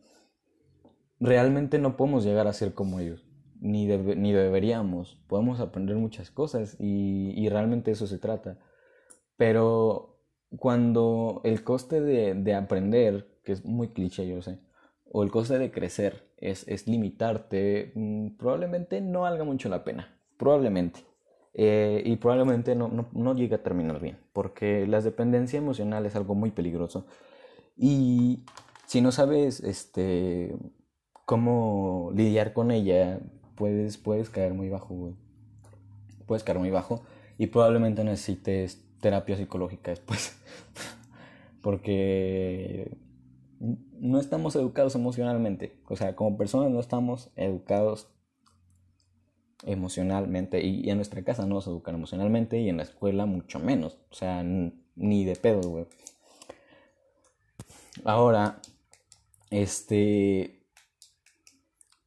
realmente 1.20 1.80
no 1.80 1.96
podemos 1.96 2.24
llegar 2.24 2.48
a 2.48 2.54
ser 2.54 2.74
como 2.74 3.00
ellos 3.00 3.26
ni, 3.62 3.86
ni 3.86 4.34
deberíamos. 4.34 5.16
Podemos 5.28 5.60
aprender 5.62 5.96
muchas 5.96 6.32
cosas 6.32 6.76
y, 6.80 7.32
y, 7.38 7.48
realmente 7.48 7.92
eso 7.92 8.08
se 8.08 8.18
trata. 8.18 8.58
Pero 9.38 10.11
cuando 10.58 11.42
el 11.44 11.64
coste 11.64 12.02
de, 12.02 12.34
de, 12.34 12.54
aprender, 12.56 13.28
que 13.44 13.54
es 13.54 13.66
muy 13.66 13.90
cliché, 13.90 14.28
yo 14.28 14.42
sé, 14.42 14.60
o 15.12 15.24
el 15.24 15.32
coste 15.32 15.58
de 15.58 15.72
crecer 15.72 16.30
es, 16.38 16.68
es 16.68 16.88
limitarte, 16.88 17.92
mm, 17.96 18.38
probablemente 18.38 19.02
no 19.02 19.22
valga 19.22 19.44
mucho 19.44 19.70
la 19.70 19.84
pena. 19.84 20.18
Probablemente. 20.38 21.02
Eh, 21.54 22.02
y 22.06 22.16
probablemente 22.16 22.76
no, 22.76 22.88
no, 22.88 23.08
no 23.12 23.36
llegue 23.36 23.56
a 23.56 23.64
terminar 23.64 24.00
bien, 24.00 24.18
porque 24.34 24.88
la 24.88 25.02
dependencia 25.02 25.58
emocional 25.58 26.06
es 26.06 26.16
algo 26.16 26.36
muy 26.36 26.52
peligroso. 26.52 27.06
Y 27.78 28.44
si 28.86 29.02
no 29.02 29.12
sabes 29.12 29.62
este, 29.62 30.56
cómo 31.26 32.12
lidiar 32.14 32.54
con 32.54 32.72
ella, 32.72 33.20
puedes, 33.56 33.98
puedes 33.98 34.30
caer 34.30 34.54
muy 34.54 34.70
bajo. 34.70 35.14
Puedes 36.26 36.44
caer 36.44 36.60
muy 36.60 36.70
bajo 36.70 37.04
y 37.38 37.48
probablemente 37.48 38.04
necesites 38.04 38.84
terapia 39.02 39.36
psicológica 39.36 39.92
después. 39.92 40.38
Porque 41.62 42.98
no 43.60 44.20
estamos 44.20 44.56
educados 44.56 44.96
emocionalmente. 44.96 45.76
O 45.88 45.96
sea, 45.96 46.16
como 46.16 46.38
personas 46.38 46.72
no 46.72 46.80
estamos 46.80 47.32
educados 47.36 48.08
emocionalmente. 49.66 50.64
Y, 50.64 50.90
en 50.90 50.98
nuestra 50.98 51.24
casa 51.24 51.46
no 51.46 51.56
nos 51.56 51.68
educan 51.68 51.96
emocionalmente 51.96 52.60
y 52.60 52.70
en 52.70 52.78
la 52.78 52.84
escuela 52.84 53.26
mucho 53.26 53.60
menos. 53.60 54.00
O 54.10 54.16
sea, 54.16 54.44
ni 54.44 55.26
de 55.26 55.36
pedo, 55.36 55.62
güey. 55.62 55.88
Ahora, 58.04 58.62
este... 59.50 60.64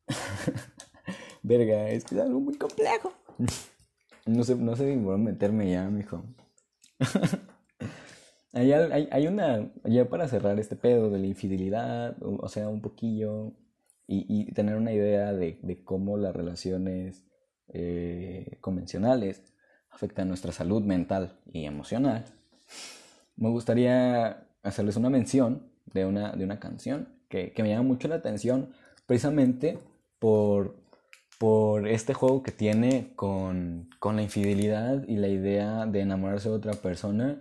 Verga, 1.43 1.91
es 1.91 2.05
que 2.05 2.15
es 2.15 2.21
algo 2.21 2.41
muy 2.41 2.57
complejo. 2.57 3.13
No 4.27 4.43
sé, 4.43 4.55
no 4.55 4.75
sé 4.75 4.95
a 4.95 5.19
meterme 5.19 5.71
ya, 5.71 5.87
mijo. 5.91 6.25
hay, 8.53 8.73
hay, 8.73 9.09
hay, 9.11 9.27
una, 9.27 9.71
ya 9.85 10.09
para 10.09 10.29
cerrar 10.29 10.59
este 10.59 10.77
pedo 10.77 11.11
de 11.11 11.19
la 11.19 11.27
infidelidad, 11.27 12.17
o, 12.21 12.49
sea, 12.49 12.69
un 12.69 12.81
poquillo, 12.81 13.53
y, 14.07 14.27
y, 14.29 14.53
tener 14.53 14.77
una 14.77 14.93
idea 14.93 15.33
de, 15.33 15.59
de 15.63 15.83
cómo 15.83 16.17
las 16.17 16.37
relaciones 16.37 17.25
eh, 17.69 18.59
convencionales 18.61 19.43
afectan 19.91 20.29
nuestra 20.29 20.53
salud 20.53 20.83
mental 20.83 21.39
y 21.53 21.65
emocional, 21.65 22.25
me 23.37 23.49
gustaría 23.49 24.47
hacerles 24.63 24.97
una 24.97 25.11
mención 25.11 25.71
de 25.87 26.05
una, 26.07 26.33
de 26.33 26.45
una 26.45 26.61
canción 26.61 27.09
que, 27.29 27.53
que 27.53 27.63
me 27.63 27.71
llama 27.71 27.85
mucho 27.85 28.09
la 28.09 28.17
atención 28.17 28.71
precisamente 29.07 29.79
por 30.19 30.77
por 31.45 31.87
este 31.89 32.15
juego 32.15 32.43
que 32.43 32.53
tiene 32.53 33.13
con, 33.17 33.91
la 34.03 34.23
infidelidad 34.23 35.07
y 35.07 35.17
la 35.17 35.29
idea 35.29 35.85
de 35.85 36.01
enamorarse 36.01 36.49
de 36.49 36.55
otra 36.55 36.73
persona 36.73 37.39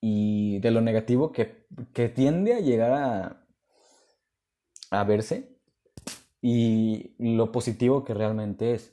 y 0.00 0.58
de 0.58 0.72
lo 0.72 0.80
negativo 0.80 1.30
que, 1.30 1.68
tiende 2.16 2.52
a 2.54 2.58
llegar 2.58 2.92
a, 2.92 3.46
a 4.90 5.04
verse 5.04 5.56
y 6.40 7.14
lo 7.16 7.52
positivo 7.52 8.02
que 8.02 8.12
realmente 8.12 8.74
es. 8.74 8.92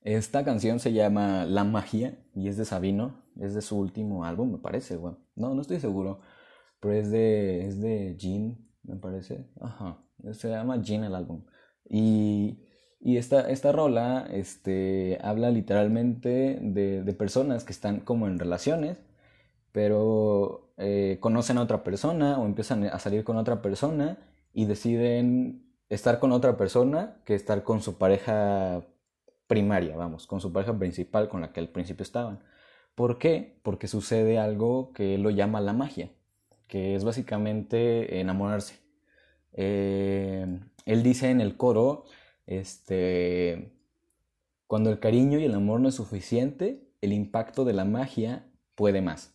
Esta 0.00 0.44
canción 0.44 0.80
se 0.80 0.92
llama 0.92 1.44
La 1.44 1.62
Magia 1.62 2.18
y 2.34 2.48
es 2.48 2.56
de 2.56 2.64
Sabino, 2.64 3.22
es 3.38 3.54
de 3.54 3.62
su 3.62 3.78
último 3.78 4.24
álbum, 4.24 4.50
me 4.50 4.58
parece, 4.58 4.96
güey. 4.96 5.14
No, 5.36 5.54
no 5.54 5.60
estoy 5.60 5.78
seguro, 5.78 6.18
pero 6.80 6.94
es 6.94 7.12
de, 7.12 7.64
es 7.64 7.80
de 7.80 8.16
Jean, 8.18 8.58
me 8.82 8.96
parece. 8.96 9.46
Ajá, 9.60 10.04
se 10.32 10.48
llama 10.48 10.82
Jean 10.82 11.04
el 11.04 11.14
álbum. 11.14 11.44
Y, 11.88 12.58
y 13.04 13.18
esta, 13.18 13.50
esta 13.50 13.70
rola 13.70 14.26
este, 14.32 15.18
habla 15.22 15.50
literalmente 15.50 16.58
de, 16.62 17.02
de 17.02 17.12
personas 17.12 17.62
que 17.62 17.72
están 17.72 18.00
como 18.00 18.26
en 18.26 18.38
relaciones, 18.38 18.96
pero 19.72 20.72
eh, 20.78 21.18
conocen 21.20 21.58
a 21.58 21.62
otra 21.62 21.84
persona 21.84 22.38
o 22.38 22.46
empiezan 22.46 22.84
a 22.84 22.98
salir 22.98 23.22
con 23.22 23.36
otra 23.36 23.60
persona 23.60 24.16
y 24.54 24.64
deciden 24.64 25.66
estar 25.90 26.18
con 26.18 26.32
otra 26.32 26.56
persona 26.56 27.16
que 27.26 27.34
estar 27.34 27.62
con 27.62 27.82
su 27.82 27.98
pareja 27.98 28.86
primaria, 29.48 29.96
vamos, 29.96 30.26
con 30.26 30.40
su 30.40 30.50
pareja 30.50 30.78
principal 30.78 31.28
con 31.28 31.42
la 31.42 31.52
que 31.52 31.60
al 31.60 31.68
principio 31.68 32.04
estaban. 32.04 32.40
¿Por 32.94 33.18
qué? 33.18 33.60
Porque 33.62 33.86
sucede 33.86 34.38
algo 34.38 34.94
que 34.94 35.16
él 35.16 35.22
lo 35.22 35.28
llama 35.30 35.60
la 35.60 35.74
magia, 35.74 36.10
que 36.68 36.94
es 36.94 37.04
básicamente 37.04 38.20
enamorarse. 38.20 38.78
Eh, 39.52 40.46
él 40.86 41.02
dice 41.02 41.30
en 41.30 41.42
el 41.42 41.58
coro, 41.58 42.06
este, 42.46 43.72
cuando 44.66 44.90
el 44.90 45.00
cariño 45.00 45.38
y 45.38 45.44
el 45.44 45.54
amor 45.54 45.80
no 45.80 45.88
es 45.88 45.94
suficiente, 45.94 46.88
el 47.00 47.12
impacto 47.12 47.64
de 47.64 47.74
la 47.74 47.84
magia 47.84 48.46
puede 48.74 49.02
más. 49.02 49.34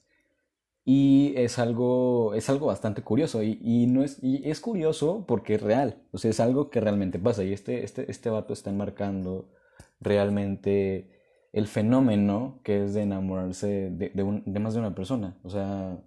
Y 0.85 1.33
es 1.37 1.59
algo, 1.59 2.33
es 2.33 2.49
algo 2.49 2.67
bastante 2.67 3.03
curioso. 3.03 3.43
Y, 3.43 3.85
no 3.87 4.03
es, 4.03 4.17
y 4.23 4.49
es 4.49 4.59
curioso 4.59 5.25
porque 5.27 5.55
es 5.55 5.61
real. 5.61 6.01
O 6.11 6.17
sea, 6.17 6.31
es 6.31 6.39
algo 6.39 6.69
que 6.71 6.81
realmente 6.81 7.19
pasa. 7.19 7.43
Y 7.43 7.53
este, 7.53 7.83
este, 7.83 8.09
este 8.09 8.29
vato 8.31 8.53
está 8.53 8.71
enmarcando 8.71 9.51
realmente 9.99 11.11
el 11.53 11.67
fenómeno 11.67 12.59
que 12.63 12.83
es 12.85 12.93
de 12.93 13.03
enamorarse 13.03 13.91
de, 13.91 14.09
de, 14.09 14.59
más 14.59 14.73
de 14.73 14.79
una 14.79 14.95
persona. 14.95 15.37
O 15.43 15.49
sea, 15.49 16.01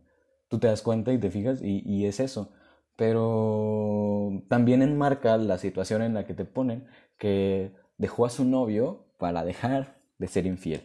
tú 0.48 0.58
te 0.58 0.66
das 0.66 0.82
cuenta 0.82 1.12
y 1.12 1.18
te 1.18 1.30
fijas 1.30 1.62
y, 1.62 1.82
y, 1.86 2.06
es 2.06 2.20
eso. 2.20 2.50
Pero 2.96 4.42
también 4.48 4.82
enmarca 4.82 5.36
la 5.38 5.58
situación 5.58 6.02
en 6.02 6.14
la 6.14 6.26
que 6.26 6.34
te 6.34 6.44
ponen 6.44 6.86
que 7.18 7.72
dejó 7.98 8.26
a 8.26 8.30
su 8.30 8.44
novio 8.44 9.06
para 9.18 9.44
dejar 9.44 9.98
de 10.18 10.28
ser 10.28 10.46
infiel. 10.46 10.82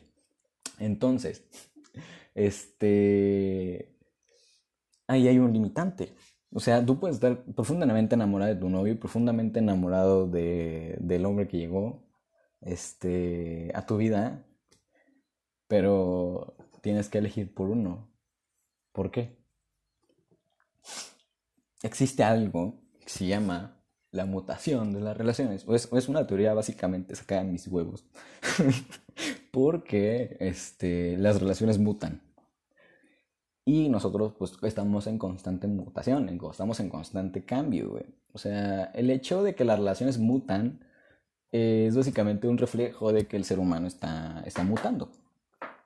Entonces, 0.80 1.43
este, 2.36 3.95
ahí 5.08 5.28
hay 5.28 5.39
un 5.39 5.53
limitante. 5.53 6.14
O 6.51 6.60
sea, 6.60 6.86
tú 6.86 6.99
puedes 6.99 7.18
estar 7.18 7.43
profundamente 7.55 8.16
enamorado 8.16 8.53
de 8.53 8.60
tu 8.60 8.70
novio 8.70 8.99
profundamente 8.99 9.60
enamorado 9.60 10.28
de, 10.28 10.97
del 10.99 11.26
hombre 11.26 11.47
que 11.47 11.58
llegó 11.58 12.03
este, 12.62 13.72
a 13.76 13.86
tu 13.86 13.97
vida, 13.97 14.45
pero 15.68 16.55
tienes 16.82 17.10
que 17.10 17.18
elegir 17.20 17.53
por 17.53 17.70
uno. 17.70 18.10
¿Por 18.91 19.12
qué? 19.12 19.36
Existe 21.84 22.23
algo 22.23 22.75
que 22.99 23.09
se 23.09 23.28
llama 23.28 23.78
la 24.11 24.25
mutación 24.25 24.93
de 24.93 25.01
las 25.01 25.15
relaciones. 25.17 25.67
O 25.67 25.75
es, 25.75 25.89
es 25.91 26.09
una 26.09 26.28
teoría 26.28 26.53
básicamente 26.53 27.15
sacada 27.15 27.41
en 27.41 27.51
mis 27.51 27.67
huevos. 27.67 28.05
Porque 29.51 30.38
este, 30.39 31.17
las 31.17 31.39
relaciones 31.39 31.78
mutan. 31.80 32.21
Y 33.65 33.89
nosotros 33.89 34.34
pues 34.39 34.53
estamos 34.63 35.07
en 35.07 35.17
constante 35.17 35.67
mutación, 35.67 36.30
estamos 36.49 36.80
en 36.80 36.89
constante 36.89 37.43
cambio. 37.43 37.99
O 38.32 38.38
sea, 38.38 38.86
el 38.93 39.09
hecho 39.09 39.43
de 39.43 39.55
que 39.55 39.65
las 39.65 39.78
relaciones 39.78 40.17
mutan 40.19 40.80
es 41.51 41.95
básicamente 41.95 42.47
un 42.47 42.57
reflejo 42.57 43.11
de 43.11 43.28
que 43.28 43.36
el 43.36 43.43
ser 43.43 43.59
humano 43.59 43.88
está, 43.88 44.41
está 44.45 44.63
mutando. 44.63 45.11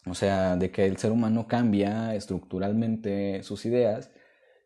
O 0.06 0.14
sea, 0.14 0.58
de 0.58 0.72
que 0.72 0.86
el 0.86 0.98
ser 0.98 1.12
humano 1.12 1.48
cambia 1.48 2.14
estructuralmente 2.16 3.42
sus 3.44 3.66
ideas 3.66 4.12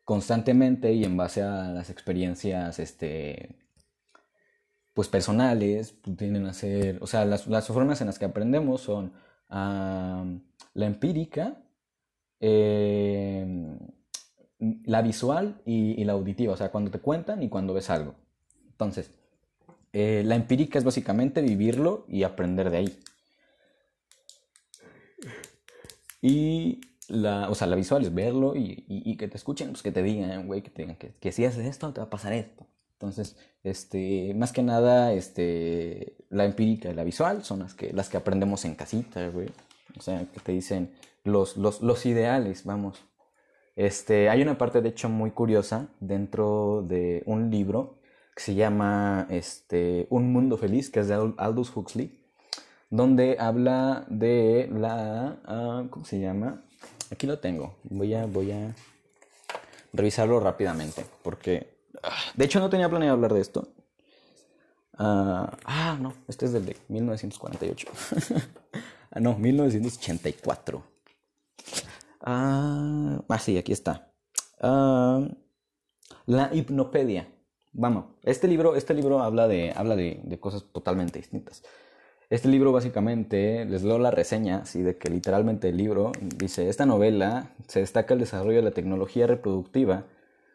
constantemente 0.06 0.94
y 0.94 1.04
en 1.04 1.18
base 1.18 1.42
a 1.42 1.68
las 1.68 1.90
experiencias 1.90 2.78
este, 2.78 3.54
pues 4.94 5.08
personales, 5.08 5.92
pues, 5.92 6.16
tienen 6.16 6.46
a 6.46 6.54
ser, 6.54 6.98
o 7.02 7.06
sea, 7.06 7.26
las, 7.26 7.46
las 7.46 7.66
formas 7.66 8.00
en 8.00 8.06
las 8.06 8.18
que 8.18 8.24
aprendemos 8.24 8.80
son 8.80 9.12
la 9.50 10.86
empírica, 10.86 11.58
Em, 12.40 13.78
la 14.84 15.02
visual 15.02 15.60
y, 15.64 16.04
la 16.04 16.12
auditiva, 16.12 16.52
o 16.54 16.56
sea, 16.56 16.70
cuando 16.70 16.90
te 16.90 16.98
cuentan 16.98 17.42
y 17.42 17.48
cuando 17.48 17.74
ves 17.74 17.90
algo. 17.90 18.14
Entonces, 18.70 19.10
eh, 19.92 20.22
la 20.24 20.36
empírica 20.36 20.78
es 20.78 20.84
básicamente 20.84 21.42
vivirlo 21.42 22.04
y 22.08 22.22
aprender 22.22 22.70
de 22.70 22.76
ahí. 22.76 22.98
Y 26.22 26.80
la, 27.08 27.50
o 27.50 27.54
sea, 27.54 27.66
la 27.66 27.76
visual 27.76 28.02
es 28.02 28.14
verlo 28.14 28.54
y, 28.56 29.16
que 29.16 29.28
te 29.28 29.36
escuchen, 29.36 29.70
pues 29.70 29.82
que 29.82 29.92
te 29.92 30.02
digan, 30.02 30.46
güey, 30.46 30.62
que 30.62 30.70
te 30.70 30.82
digan 30.82 30.96
que, 30.96 31.32
si 31.32 31.44
haces 31.44 31.66
esto 31.66 31.92
te 31.92 32.00
va 32.00 32.06
a 32.06 32.10
pasar 32.10 32.32
esto. 32.32 32.66
Entonces, 32.94 33.36
este, 33.62 34.32
más 34.34 34.52
que 34.52 34.62
nada, 34.62 35.12
este, 35.12 36.16
la 36.30 36.44
empírica 36.44 36.90
y 36.90 36.94
la 36.94 37.04
visual 37.04 37.44
son 37.44 37.60
las 37.60 37.74
que, 37.74 37.92
las 37.92 38.08
que 38.08 38.16
aprendemos 38.16 38.64
en 38.64 38.74
casita, 38.74 39.28
güey. 39.28 39.48
O 39.98 40.02
sea, 40.02 40.26
que 40.32 40.40
te 40.40 40.52
dicen, 40.52 40.94
los, 41.24 41.56
los, 41.56 41.82
los 41.82 42.06
ideales, 42.06 42.64
vamos. 42.64 43.02
Este, 43.76 44.30
hay 44.30 44.40
una 44.40 44.56
parte, 44.56 44.80
de 44.80 44.88
hecho, 44.88 45.08
muy 45.08 45.30
curiosa 45.30 45.88
dentro 46.00 46.82
de 46.86 47.22
un 47.26 47.50
libro 47.50 47.98
que 48.34 48.42
se 48.42 48.54
llama 48.54 49.26
este, 49.30 50.06
Un 50.10 50.32
Mundo 50.32 50.56
Feliz, 50.56 50.90
que 50.90 51.00
es 51.00 51.08
de 51.08 51.14
Aldous 51.36 51.76
Huxley, 51.76 52.18
donde 52.90 53.36
habla 53.38 54.06
de 54.08 54.68
la... 54.72 55.40
Ah, 55.44 55.84
¿Cómo 55.90 56.04
se 56.04 56.20
llama? 56.20 56.65
Aquí 57.10 57.26
lo 57.26 57.38
tengo. 57.38 57.76
Voy 57.84 58.14
a, 58.14 58.26
voy 58.26 58.52
a 58.52 58.74
revisarlo 59.92 60.40
rápidamente, 60.40 61.04
porque... 61.22 61.76
Ah, 62.02 62.16
de 62.34 62.44
hecho, 62.44 62.60
no 62.60 62.68
tenía 62.68 62.88
planeado 62.88 63.14
hablar 63.14 63.32
de 63.32 63.40
esto. 63.40 63.68
ah, 64.98 65.56
ah 65.64 65.98
no, 66.00 66.14
este 66.28 66.46
es 66.46 66.52
del 66.52 66.66
de 66.66 66.76
1948. 66.88 67.88
ah, 69.12 69.20
no, 69.20 69.36
1984. 69.36 70.82
Ah, 72.20 73.38
sí, 73.40 73.56
aquí 73.56 73.72
está. 73.72 74.12
Ah, 74.60 75.26
la 76.26 76.50
hipnopedia. 76.52 77.32
Vamos, 77.72 78.06
este 78.22 78.48
libro, 78.48 78.74
este 78.74 78.94
libro 78.94 79.20
habla, 79.20 79.46
de, 79.48 79.72
habla 79.76 79.96
de, 79.96 80.20
de, 80.24 80.40
cosas 80.40 80.64
totalmente 80.72 81.18
distintas. 81.18 81.62
Este 82.28 82.48
libro 82.48 82.72
básicamente, 82.72 83.64
les 83.66 83.84
leo 83.84 83.98
la 83.98 84.10
reseña, 84.10 84.58
así 84.58 84.82
de 84.82 84.96
que 84.96 85.08
literalmente 85.10 85.68
el 85.68 85.76
libro 85.76 86.12
dice, 86.20 86.68
esta 86.68 86.84
novela 86.84 87.50
se 87.68 87.80
destaca 87.80 88.14
el 88.14 88.20
desarrollo 88.20 88.56
de 88.56 88.62
la 88.62 88.72
tecnología 88.72 89.26
reproductiva, 89.26 90.06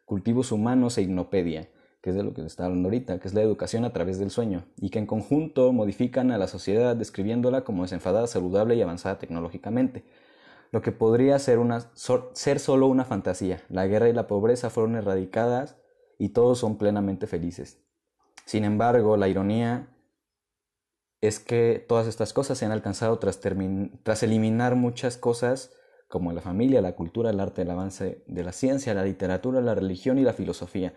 cultivos 0.05 0.51
humanos 0.51 0.97
e 0.97 1.03
hipnopedia, 1.03 1.69
que 2.01 2.09
es 2.09 2.15
de 2.15 2.24
lo 2.24 2.34
que 2.34 2.41
se 2.41 2.47
está 2.47 2.65
hablando 2.65 2.89
ahorita, 2.89 3.19
que 3.19 3.28
es 3.28 3.34
la 3.34 3.41
educación 3.41 3.86
a 3.86 3.93
través 3.93 4.19
del 4.19 4.32
sueño, 4.32 4.65
y 4.82 4.89
que 4.89 4.99
en 4.99 5.05
conjunto 5.05 5.72
modifican 5.72 6.32
a 6.32 6.38
la 6.38 6.47
sociedad 6.47 6.95
describiéndola 6.95 7.63
como 7.63 7.84
desenfadada, 7.84 8.28
saludable 8.28 8.76
y 8.76 8.82
avanzada 8.82 9.19
tecnológicamente 9.19 10.03
lo 10.72 10.82
que 10.82 10.91
podría 10.91 11.38
ser, 11.38 11.59
una, 11.59 11.82
ser 11.95 12.59
solo 12.59 12.88
una 12.88 13.05
fantasía. 13.05 13.61
La 13.69 13.88
guerra 13.88 14.09
y 14.09 14.13
la 14.13 14.28
pobreza 14.28 14.69
fueron 14.69 14.95
erradicadas 14.95 15.76
y 16.17 16.30
todos 16.30 16.59
son 16.59 16.78
plenamente 16.78 17.28
felices. 17.28 17.80
Sin 18.45 18.63
embargo, 18.63 19.17
la 19.17 19.28
ironía 19.28 19.89
es 21.22 21.39
que 21.39 21.84
todas 21.88 22.07
estas 22.07 22.34
cosas 22.34 22.57
se 22.57 22.65
han 22.65 22.72
alcanzado 22.72 23.19
tras, 23.19 23.39
tras 23.39 24.24
eliminar 24.24 24.76
muchas 24.76 25.17
cosas 25.17 25.72
como 26.07 26.34
la 26.34 26.41
familia, 26.41 26.82
la 26.82 26.95
cultura, 26.95 27.30
el 27.30 27.39
arte, 27.39 27.61
el 27.61 27.69
avance 27.69 28.24
de 28.28 28.43
la 28.43 28.51
ciencia, 28.51 28.93
la 28.93 29.05
literatura, 29.05 29.61
la 29.61 29.76
religión 29.76 30.17
y 30.17 30.24
la 30.24 30.34
filosofía. 30.34 30.93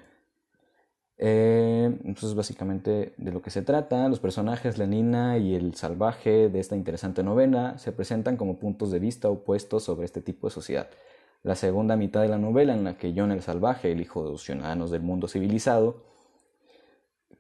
Eh, 1.17 1.85
entonces, 2.05 2.35
básicamente 2.35 3.15
de 3.17 3.33
lo 3.33 3.41
que 3.41 3.51
se 3.51 3.63
trata, 3.63 4.09
los 4.09 4.19
personajes, 4.19 4.79
la 4.79 4.87
nina 4.87 5.39
y 5.39 5.55
el 5.55 5.75
salvaje 5.75 6.49
de 6.49 6.59
esta 6.59 6.75
interesante 6.75 7.23
novela 7.23 7.79
se 7.79 7.93
presentan 7.93 8.37
como 8.37 8.59
puntos 8.59 8.91
de 8.91 8.99
vista 8.99 9.29
opuestos 9.29 9.85
sobre 9.85 10.07
este 10.07 10.21
tipo 10.21 10.49
de 10.49 10.55
sociedad. 10.55 10.89
La 11.43 11.55
segunda 11.55 11.97
mitad 11.97 12.23
de 12.23 12.29
la 12.29 12.39
novela, 12.39 12.75
en 12.75 12.85
la 12.85 12.97
que 12.97 13.13
John 13.15 13.31
el 13.31 13.43
salvaje, 13.43 13.93
el 13.93 14.01
hijo 14.01 14.25
de 14.25 14.31
los 14.31 14.43
ciudadanos 14.43 14.91
del 14.91 15.03
mundo 15.03 15.29
civilizado, 15.29 16.14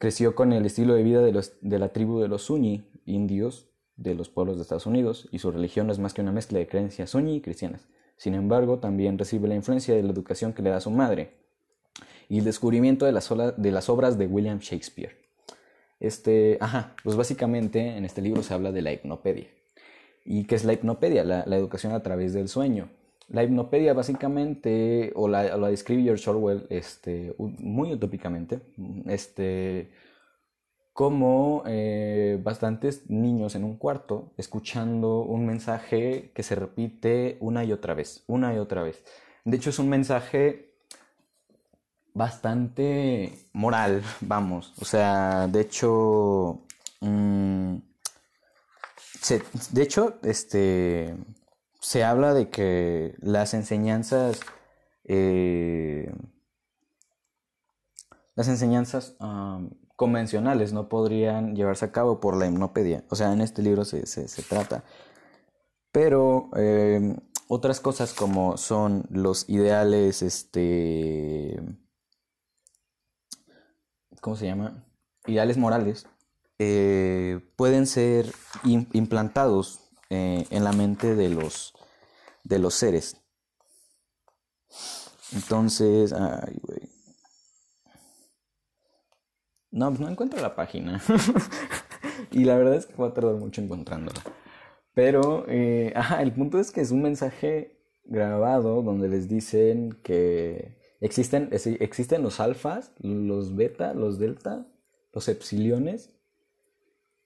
creció 0.05 0.35
con 0.35 0.53
el 0.53 0.67
estilo 0.67 0.93
de 0.93 1.03
vida 1.03 1.23
de, 1.23 1.33
los, 1.33 1.55
de 1.63 1.79
la 1.79 1.89
tribu 1.89 2.21
de 2.21 2.29
los 2.29 2.43
Sunni, 2.43 2.85
indios 3.07 3.71
de 3.97 4.15
los 4.15 4.29
pueblos 4.29 4.57
de 4.57 4.63
Estados 4.63 4.85
Unidos, 4.85 5.31
y 5.33 5.39
su 5.39 5.51
religión 5.51 5.87
no 5.87 5.95
es 5.95 5.99
más 5.99 6.13
que 6.13 6.21
una 6.21 6.31
mezcla 6.31 6.59
de 6.59 6.67
creencias 6.67 7.09
Sunni 7.09 7.37
y 7.37 7.41
cristianas. 7.41 7.89
Sin 8.19 8.35
embargo, 8.35 8.81
también 8.81 9.17
recibe 9.17 9.49
la 9.49 9.55
influencia 9.55 9.95
de 9.95 10.03
la 10.03 10.13
educación 10.13 10.53
que 10.53 10.61
le 10.61 10.69
da 10.69 10.83
su 10.83 10.91
madre, 10.91 11.39
y 12.29 12.41
el 12.41 12.45
descubrimiento 12.45 13.07
de 13.07 13.13
las, 13.13 13.31
de 13.57 13.71
las 13.71 13.89
obras 13.89 14.19
de 14.19 14.27
William 14.27 14.59
Shakespeare. 14.59 15.17
Este, 16.01 16.59
ajá, 16.61 16.95
pues 17.03 17.17
básicamente 17.17 17.97
en 17.97 18.05
este 18.05 18.21
libro 18.21 18.43
se 18.43 18.53
habla 18.53 18.73
de 18.73 18.83
la 18.83 18.93
hipnopedia. 18.93 19.47
¿Y 20.23 20.45
qué 20.45 20.55
es 20.55 20.67
la 20.67 20.75
hipnopedia? 20.75 21.25
La, 21.25 21.57
educación 21.57 21.95
a 21.95 22.03
través 22.03 22.35
del 22.35 22.51
sueño. 22.51 22.91
La 23.29 23.43
hipnopedia 23.43 23.95
básicamente, 23.95 25.13
o 25.15 25.29
la, 25.29 25.57
describe 25.69 26.03
George 26.03 26.29
Orwell 26.29 26.67
este, 26.69 27.35
muy 27.39 27.93
utópicamente, 27.93 28.61
este, 29.07 29.91
como 30.93 31.63
eh, 31.67 32.39
bastantes 32.43 33.09
niños 33.11 33.55
en 33.55 33.65
un 33.65 33.77
cuarto 33.77 34.33
escuchando 34.37 35.23
un 35.23 35.47
mensaje 35.47 36.31
que 36.35 36.43
se 36.43 36.55
repite 36.55 37.37
una 37.41 37.65
y 37.65 37.73
otra 37.73 37.95
vez, 37.95 38.23
una 38.27 38.55
y 38.55 38.59
otra 38.59 38.83
vez. 38.83 39.03
De 39.45 39.57
hecho 39.57 39.71
es 39.71 39.79
un 39.79 39.89
mensaje 39.89 40.75
bastante 42.15 43.49
moral, 43.53 44.03
vamos. 44.21 44.73
O 44.81 44.85
sea, 44.85 45.49
de 45.49 45.61
hecho, 45.61 46.63
mm, 47.01 47.77
de 49.73 49.83
hecho, 49.83 50.19
este, 50.23 51.15
se 51.85 52.03
habla 52.03 52.33
de 52.33 52.49
que 52.49 53.15
las 53.21 53.53
enseñanzas, 53.53 54.41
eh, 55.05 56.11
las 58.35 58.49
enseñanzas 58.49 59.17
convencionales 59.95 60.73
no 60.73 60.89
podrían 60.89 61.55
llevarse 61.55 61.85
a 61.85 61.93
cabo 61.93 62.21
por 62.21 62.39
la 62.39 62.47
hipnopedia. 62.47 63.05
O 63.11 63.17
sea, 63.17 63.35
en 63.35 63.43
este 63.43 63.61
libro 63.61 63.85
se, 63.85 64.03
trata. 64.49 64.83
Pero 65.93 66.49
eh, 66.57 67.17
otras 67.49 67.81
cosas 67.81 68.15
como 68.15 68.57
son 68.57 69.05
los 69.11 69.51
ideales, 69.51 70.23
este... 70.23 71.61
¿Cómo 74.23 74.37
se 74.37 74.47
llama? 74.47 74.87
Ideales 75.27 75.59
morales. 75.59 76.07
Eh, 76.59 77.41
pueden 77.57 77.87
ser 77.87 78.33
implantados 78.65 79.84
eh, 80.11 80.47
en 80.51 80.65
la 80.65 80.73
mente 80.73 81.15
de 81.15 81.29
los, 81.29 81.73
de 82.45 82.59
los 82.59 82.75
seres. 82.75 83.21
Entonces. 85.33 86.15
No, 89.71 89.89
pues 89.89 90.01
no 90.01 90.09
encuentro 90.09 90.41
la 90.41 90.55
página. 90.55 91.03
y 92.31 92.45
la 92.45 92.57
verdad 92.57 92.77
es 92.77 92.87
que 92.87 92.95
voy 92.95 93.09
a 93.11 93.13
tardar 93.13 93.35
mucho 93.35 93.61
encontrándola. 93.61 94.23
Pero, 94.95 95.47
eh, 95.49 95.93
el 96.21 96.33
punto 96.33 96.61
es 96.61 96.71
que 96.71 96.81
es 96.81 96.93
un 96.93 97.03
mensaje 97.03 97.81
grabado 98.05 98.83
donde 98.83 99.09
les 99.09 99.29
dicen 99.29 99.99
que 100.05 100.79
existen, 101.01 101.49
existen 101.53 102.23
los 102.23 102.39
alfas, 102.39 102.93
los 102.99 103.57
beta, 103.57 103.95
los 103.95 104.19
delta, 104.19 104.67
los 105.13 105.29
epsiliones. 105.29 106.15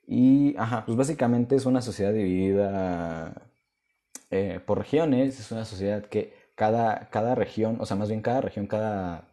Y, 0.08 0.56
ajá, 0.56 0.84
pues 0.86 0.98
básicamente 0.98 1.54
es 1.54 1.66
una 1.66 1.82
sociedad 1.82 2.12
dividida 2.12 3.52
eh, 4.30 4.60
por 4.66 4.78
regiones. 4.78 5.38
Es 5.38 5.52
una 5.52 5.64
sociedad 5.64 6.04
que 6.06 6.34
cada, 6.56 7.08
cada 7.10 7.36
región, 7.36 7.76
o 7.80 7.86
sea, 7.86 7.96
más 7.96 8.08
bien 8.08 8.22
cada 8.22 8.40
región, 8.40 8.66
cada 8.66 9.28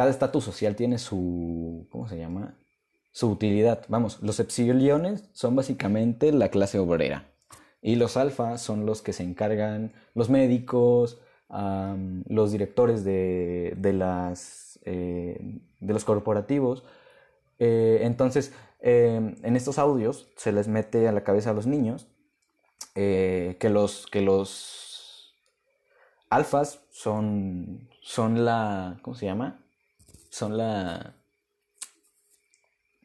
cada 0.00 0.10
estatus 0.10 0.44
social 0.44 0.76
tiene 0.76 0.96
su, 0.96 1.86
¿cómo 1.90 2.08
se 2.08 2.16
llama? 2.16 2.58
Su 3.12 3.30
utilidad. 3.30 3.84
Vamos, 3.88 4.22
los 4.22 4.40
epsiliones 4.40 5.28
son 5.34 5.54
básicamente 5.56 6.32
la 6.32 6.48
clase 6.48 6.78
obrera. 6.78 7.34
Y 7.82 7.96
los 7.96 8.16
alfa 8.16 8.56
son 8.56 8.86
los 8.86 9.02
que 9.02 9.12
se 9.12 9.24
encargan, 9.24 9.92
los 10.14 10.30
médicos, 10.30 11.20
los 11.50 12.52
directores 12.52 13.04
de, 13.04 13.74
de 13.76 13.92
las, 13.92 14.78
eh, 14.86 15.60
de 15.80 15.92
los 15.92 16.06
corporativos. 16.06 16.82
Eh, 17.58 18.00
entonces, 18.02 18.54
em, 18.80 19.36
en 19.42 19.56
estos 19.56 19.78
audios 19.78 20.28
se 20.36 20.52
les 20.52 20.68
mete 20.68 21.08
a 21.08 21.12
la 21.12 21.24
cabeza 21.24 21.50
a 21.50 21.54
los 21.54 21.66
niños 21.66 22.08
eh, 22.94 23.56
que 23.60 23.68
los, 23.68 24.06
que 24.06 24.20
los 24.20 25.34
alfas 26.28 26.80
son, 26.90 27.88
son 28.02 28.44
la, 28.44 28.98
¿cómo 29.02 29.16
se 29.16 29.26
llama? 29.26 29.60
son 30.30 30.56
la... 30.56 31.14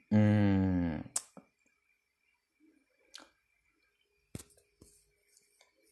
Mm, 0.10 1.00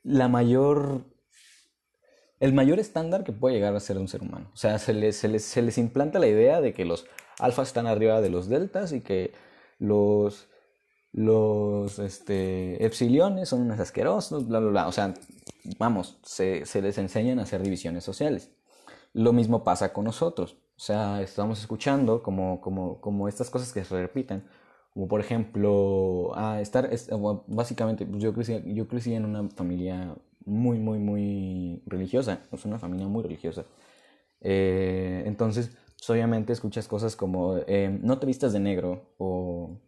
la 0.03 0.27
mayor... 0.29 1.01
El 2.39 2.53
mayor 2.53 2.79
estándar 2.79 3.23
que 3.23 3.31
puede 3.31 3.55
llegar 3.55 3.73
a 3.73 3.79
ser 3.79 3.97
un 3.97 4.09
ser 4.09 4.21
humano. 4.21 4.49
O 4.53 4.57
sea, 4.57 4.77
se 4.77 4.93
les, 4.93 5.15
se 5.15 5.29
les, 5.29 5.45
se 5.45 5.61
les 5.61 5.77
implanta 5.77 6.19
la 6.19 6.27
idea 6.27 6.59
de 6.59 6.73
que 6.73 6.83
los 6.83 7.05
alfas 7.39 7.69
están 7.69 7.87
arriba 7.87 8.19
de 8.19 8.29
los 8.29 8.49
deltas 8.49 8.91
y 8.91 8.99
que 8.99 9.33
los 9.83 10.47
los 11.13 11.99
este, 11.99 12.83
epsiliones 12.83 13.49
son 13.49 13.61
unos 13.61 13.79
asquerosos, 13.79 14.47
bla, 14.47 14.59
bla, 14.59 14.69
bla. 14.71 14.87
O 14.87 14.91
sea, 14.91 15.13
vamos, 15.77 16.17
se, 16.23 16.65
se, 16.65 16.81
les 16.81 16.97
enseñan 16.97 17.39
a 17.39 17.43
hacer 17.43 17.61
divisiones 17.61 18.03
sociales. 18.03 18.51
Lo 19.13 19.31
mismo 19.33 19.63
pasa 19.63 19.93
con 19.93 20.05
nosotros. 20.05 20.57
O 20.75 20.79
sea, 20.79 21.21
estamos 21.21 21.59
escuchando 21.61 22.23
como, 22.23 22.61
como, 22.61 22.99
como 22.99 23.27
estas 23.27 23.49
cosas 23.51 23.71
que 23.71 23.83
se 23.83 24.01
repiten. 24.01 24.43
Como 24.93 25.07
por 25.07 25.19
ejemplo, 25.21 26.31
a 26.35 26.61
estar, 26.61 26.89
básicamente, 27.47 28.05
pues 28.05 28.21
yo 28.21 28.33
crecí, 28.33 28.61
yo 28.73 28.87
crecí 28.87 29.13
en 29.13 29.25
una 29.25 29.49
familia 29.49 30.15
muy, 30.45 30.79
muy, 30.79 30.99
muy 30.99 31.83
religiosa. 31.85 32.41
Es 32.51 32.65
una 32.65 32.79
familia 32.79 33.07
muy 33.07 33.23
religiosa. 33.23 33.65
Eh, 34.41 35.23
entonces, 35.25 35.75
obviamente 36.09 36.53
escuchas 36.53 36.87
cosas 36.87 37.15
como, 37.15 37.57
eh, 37.67 37.97
no 38.01 38.19
te 38.19 38.25
vistas 38.25 38.53
de 38.53 38.59
negro. 38.59 39.13
O 39.17 39.79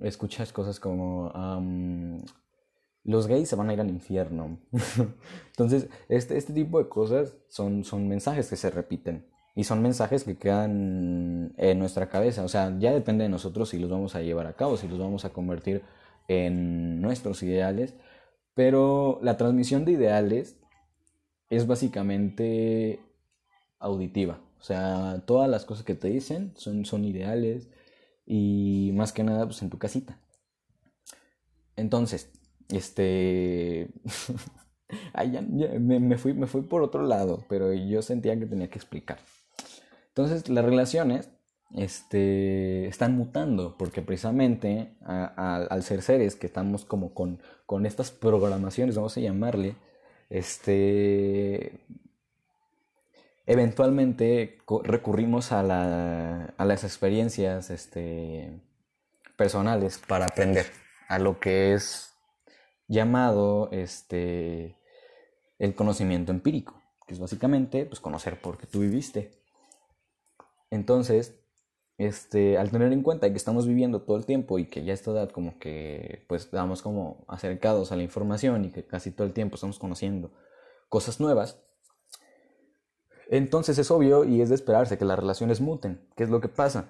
escuchas 0.00 0.52
cosas 0.52 0.80
como, 0.80 1.32
los 3.04 3.26
gays 3.28 3.48
se 3.48 3.56
van 3.56 3.70
a 3.70 3.72
ir 3.72 3.80
al 3.80 3.88
infierno. 3.88 4.58
entonces, 5.50 5.88
este, 6.08 6.36
este 6.36 6.52
tipo 6.52 6.78
de 6.78 6.88
cosas 6.88 7.36
son, 7.48 7.84
son 7.84 8.08
mensajes 8.08 8.50
que 8.50 8.56
se 8.56 8.70
repiten. 8.70 9.26
Y 9.54 9.64
son 9.64 9.80
mensajes 9.80 10.24
que 10.24 10.36
quedan 10.36 11.54
en 11.56 11.78
nuestra 11.78 12.08
cabeza. 12.08 12.44
O 12.44 12.48
sea, 12.48 12.76
ya 12.78 12.92
depende 12.92 13.24
de 13.24 13.30
nosotros 13.30 13.70
si 13.70 13.78
los 13.78 13.90
vamos 13.90 14.14
a 14.14 14.20
llevar 14.20 14.46
a 14.46 14.52
cabo, 14.52 14.76
si 14.76 14.86
los 14.86 14.98
vamos 14.98 15.24
a 15.24 15.30
convertir 15.30 15.82
en 16.28 17.00
nuestros 17.00 17.42
ideales. 17.42 17.94
Pero 18.54 19.18
la 19.22 19.36
transmisión 19.36 19.84
de 19.84 19.92
ideales 19.92 20.58
es 21.48 21.66
básicamente 21.66 23.00
auditiva. 23.78 24.40
O 24.66 24.68
sea, 24.68 25.22
todas 25.26 25.48
las 25.48 25.64
cosas 25.64 25.84
que 25.84 25.94
te 25.94 26.08
dicen 26.08 26.52
son, 26.56 26.84
son 26.84 27.04
ideales 27.04 27.68
y 28.26 28.90
más 28.94 29.12
que 29.12 29.22
nada 29.22 29.44
pues 29.46 29.62
en 29.62 29.70
tu 29.70 29.78
casita. 29.78 30.18
Entonces, 31.76 32.32
este... 32.70 33.90
Ay, 35.12 35.30
ya, 35.30 35.40
me, 35.40 36.18
fui, 36.18 36.34
me 36.34 36.48
fui 36.48 36.62
por 36.62 36.82
otro 36.82 37.04
lado, 37.06 37.44
pero 37.48 37.72
yo 37.72 38.02
sentía 38.02 38.36
que 38.36 38.46
tenía 38.46 38.68
que 38.68 38.78
explicar. 38.80 39.18
Entonces 40.08 40.48
las 40.48 40.64
relaciones 40.64 41.30
este, 41.72 42.88
están 42.88 43.16
mutando 43.16 43.76
porque 43.78 44.02
precisamente 44.02 44.96
al 45.04 45.82
ser 45.84 46.02
seres 46.02 46.34
que 46.34 46.48
estamos 46.48 46.84
como 46.84 47.14
con, 47.14 47.40
con 47.66 47.86
estas 47.86 48.10
programaciones, 48.10 48.96
vamos 48.96 49.16
a 49.16 49.20
llamarle, 49.20 49.76
este, 50.28 51.86
eventualmente 53.46 54.58
recurrimos 54.82 55.52
a, 55.52 55.62
la, 55.62 56.54
a 56.56 56.64
las 56.64 56.84
experiencias 56.84 57.70
este, 57.70 58.60
personales 59.36 59.98
para 60.06 60.26
aprender 60.26 60.66
a 61.08 61.18
lo 61.18 61.38
que 61.38 61.74
es 61.74 62.14
llamado 62.88 63.68
este, 63.72 64.76
el 65.58 65.74
conocimiento 65.74 66.32
empírico, 66.32 66.80
que 67.06 67.14
es 67.14 67.20
básicamente 67.20 67.86
pues, 67.86 68.00
conocer 68.00 68.40
por 68.40 68.58
qué 68.58 68.66
tú 68.66 68.80
viviste. 68.80 69.30
Entonces, 70.70 71.38
este, 71.98 72.58
al 72.58 72.70
tener 72.70 72.92
en 72.92 73.02
cuenta 73.02 73.30
que 73.30 73.36
estamos 73.36 73.66
viviendo 73.66 74.02
todo 74.02 74.16
el 74.16 74.26
tiempo 74.26 74.58
y 74.58 74.66
que 74.66 74.84
ya 74.84 74.92
a 74.92 74.94
esta 74.94 75.12
edad 75.12 75.30
como 75.30 75.58
que 75.58 76.24
pues 76.28 76.44
estamos 76.44 76.82
como 76.82 77.24
acercados 77.28 77.90
a 77.90 77.96
la 77.96 78.02
información 78.02 78.64
y 78.64 78.70
que 78.70 78.84
casi 78.84 79.12
todo 79.12 79.26
el 79.26 79.32
tiempo 79.32 79.54
estamos 79.54 79.78
conociendo 79.78 80.30
cosas 80.88 81.20
nuevas, 81.20 81.65
entonces 83.28 83.78
es 83.78 83.90
obvio 83.90 84.24
y 84.24 84.40
es 84.40 84.48
de 84.48 84.54
esperarse 84.54 84.98
que 84.98 85.04
las 85.04 85.18
relaciones 85.18 85.60
muten. 85.60 86.00
¿Qué 86.16 86.24
es 86.24 86.30
lo 86.30 86.40
que 86.40 86.48
pasa? 86.48 86.86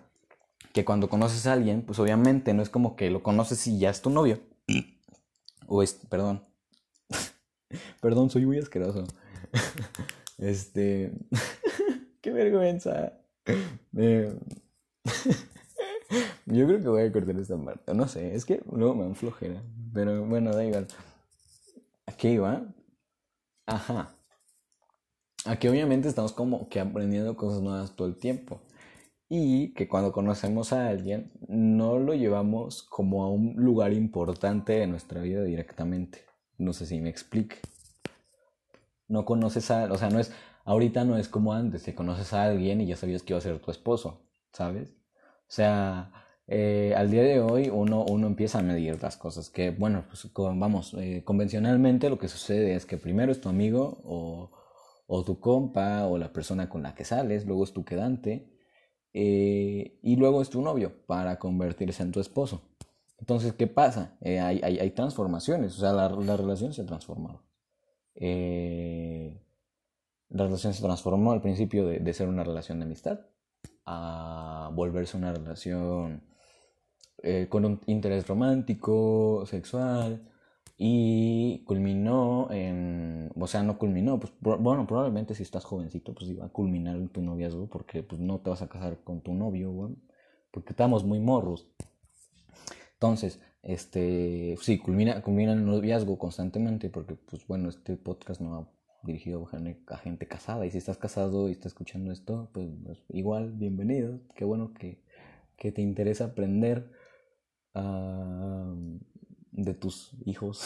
Que 0.72 0.84
cuando 0.84 1.08
conoces 1.08 1.46
a 1.46 1.52
alguien, 1.52 1.82
pues 1.82 1.98
obviamente 1.98 2.52
no 2.54 2.62
es 2.62 2.68
como 2.68 2.96
que 2.96 3.10
lo 3.10 3.22
conoces 3.22 3.66
y 3.66 3.78
ya 3.78 3.90
es 3.90 4.02
tu 4.02 4.10
novio. 4.10 4.40
O 5.68 5.82
es, 5.82 5.94
perdón. 5.94 6.44
perdón, 8.00 8.30
soy 8.30 8.46
muy 8.46 8.58
asqueroso. 8.58 9.02
este... 10.38 11.12
Qué 12.20 12.30
vergüenza. 12.30 13.14
Eh, 13.96 14.32
yo 16.46 16.66
creo 16.66 16.80
que 16.80 16.88
voy 16.88 17.02
a 17.02 17.12
cortar 17.12 17.36
esta 17.36 17.56
parte. 17.56 17.94
No 17.94 18.06
sé, 18.08 18.34
es 18.34 18.44
que 18.44 18.62
luego 18.70 18.94
me 18.94 19.04
dan 19.04 19.16
flojera. 19.16 19.62
Pero 19.92 20.24
bueno, 20.24 20.52
da 20.52 20.64
igual. 20.64 20.86
Aquí 22.06 22.28
iba. 22.28 22.62
Ajá. 23.66 24.14
Aquí 25.46 25.68
obviamente 25.68 26.08
estamos 26.08 26.32
como 26.32 26.68
que 26.68 26.80
aprendiendo 26.80 27.36
cosas 27.36 27.62
nuevas 27.62 27.96
todo 27.96 28.08
el 28.08 28.16
tiempo. 28.16 28.60
Y 29.28 29.74
que 29.74 29.88
cuando 29.88 30.12
conocemos 30.12 30.72
a 30.72 30.88
alguien, 30.88 31.32
no 31.48 31.98
lo 31.98 32.14
llevamos 32.14 32.82
como 32.84 33.24
a 33.24 33.30
un 33.30 33.54
lugar 33.56 33.92
importante 33.92 34.74
de 34.74 34.86
nuestra 34.86 35.20
vida 35.20 35.42
directamente. 35.42 36.20
No 36.58 36.72
sé 36.72 36.86
si 36.86 37.00
me 37.00 37.10
explique. 37.10 37.56
No 39.08 39.24
conoces 39.24 39.70
a, 39.70 39.92
o 39.92 39.98
sea, 39.98 40.10
no 40.10 40.20
es, 40.20 40.32
Ahorita 40.66 41.04
no 41.04 41.16
es 41.16 41.28
como 41.28 41.52
antes, 41.54 41.84
te 41.84 41.94
conoces 41.94 42.32
a 42.32 42.42
alguien 42.42 42.80
y 42.80 42.86
ya 42.86 42.96
sabías 42.96 43.22
que 43.22 43.32
iba 43.32 43.38
a 43.38 43.40
ser 43.40 43.60
tu 43.60 43.70
esposo, 43.70 44.20
¿sabes? 44.52 44.90
O 44.90 45.46
sea, 45.46 46.10
eh, 46.48 46.92
al 46.96 47.08
día 47.08 47.22
de 47.22 47.40
hoy 47.40 47.70
uno, 47.72 48.04
uno 48.04 48.26
empieza 48.26 48.58
a 48.58 48.62
medir 48.62 49.00
las 49.00 49.16
cosas. 49.16 49.48
Que 49.48 49.70
bueno, 49.70 50.04
pues 50.08 50.28
vamos, 50.34 50.94
eh, 50.98 51.22
convencionalmente 51.24 52.10
lo 52.10 52.18
que 52.18 52.26
sucede 52.26 52.74
es 52.74 52.84
que 52.84 52.98
primero 52.98 53.30
es 53.30 53.40
tu 53.40 53.48
amigo 53.48 54.00
o, 54.04 54.50
o, 55.06 55.24
tu 55.24 55.40
compa 55.40 56.06
o 56.06 56.18
la 56.18 56.32
persona 56.32 56.68
con 56.68 56.82
la 56.82 56.94
que 56.94 57.04
sales, 57.04 57.46
luego 57.46 57.64
es 57.64 57.72
tu 57.72 57.84
quedante 57.84 58.52
eh, 59.12 59.98
y 60.02 60.16
luego 60.16 60.42
es 60.42 60.50
tu 60.50 60.62
novio 60.62 61.06
para 61.06 61.38
convertirse 61.38 62.02
en 62.02 62.12
tu 62.12 62.20
esposo. 62.20 62.62
Entonces, 63.18 63.54
¿qué 63.54 63.66
pasa? 63.66 64.18
hay, 64.22 64.60
hay, 64.62 64.78
hay, 64.78 64.90
transformaciones, 64.90 65.76
o 65.76 65.80
sea, 65.80 65.92
la, 65.92 66.08
la 66.10 66.36
relación 66.36 66.72
se 66.74 66.82
ha 66.82 66.86
transformado. 66.86 67.42
la 68.14 69.32
relación 70.44 70.74
se 70.74 70.82
transformó 70.82 71.32
al 71.32 71.40
principio 71.40 71.86
de, 71.86 72.00
de 72.00 72.12
ser 72.12 72.28
una 72.28 72.44
relación 72.44 72.78
de 72.78 72.84
amistad 72.84 73.20
a 73.86 74.70
volverse 74.74 75.16
una 75.16 75.32
relación 75.32 76.22
eh, 77.22 77.46
con 77.48 77.64
un 77.64 77.80
interés 77.86 78.26
romántico, 78.26 79.44
sexual, 79.46 80.28
y 80.78 81.62
culminó 81.64 82.50
en, 82.50 83.30
o 83.34 83.46
sea, 83.46 83.62
no 83.62 83.78
culminó, 83.78 84.20
pues 84.20 84.32
bueno, 84.40 84.86
probablemente 84.86 85.34
si 85.34 85.42
estás 85.42 85.64
jovencito, 85.64 86.14
pues 86.14 86.28
iba 86.30 86.44
a 86.44 86.50
culminar 86.50 86.96
en 86.96 87.08
tu 87.08 87.22
noviazgo, 87.22 87.68
porque 87.68 88.02
pues 88.02 88.20
no 88.20 88.40
te 88.40 88.50
vas 88.50 88.60
a 88.62 88.68
casar 88.68 88.98
con 89.02 89.22
tu 89.22 89.32
novio, 89.34 89.96
porque 90.50 90.72
estamos 90.72 91.04
muy 91.04 91.18
morros. 91.18 91.66
Entonces, 92.94 93.40
este, 93.62 94.56
sí, 94.60 94.78
culmina, 94.78 95.22
culmina 95.22 95.54
el 95.54 95.64
noviazgo 95.64 96.18
constantemente, 96.18 96.90
porque 96.90 97.14
pues 97.14 97.46
bueno, 97.46 97.70
este 97.70 97.96
podcast 97.96 98.40
no 98.40 98.50
va 98.50 98.70
dirigido 99.02 99.48
a 99.88 99.98
gente 99.98 100.26
casada, 100.26 100.66
y 100.66 100.70
si 100.70 100.78
estás 100.78 100.98
casado 100.98 101.48
y 101.48 101.52
estás 101.52 101.72
escuchando 101.72 102.12
esto, 102.12 102.50
pues, 102.52 102.68
pues 102.84 102.98
igual, 103.08 103.52
bienvenido, 103.52 104.20
qué 104.34 104.44
bueno 104.44 104.74
que, 104.74 105.00
que 105.56 105.72
te 105.72 105.80
interesa 105.80 106.26
aprender 106.26 106.90
de 109.56 109.74
tus 109.74 110.12
hijos. 110.24 110.64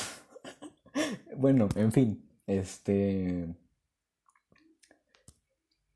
bueno, 1.36 1.68
en 1.76 1.92
fin, 1.92 2.28
este... 2.46 3.48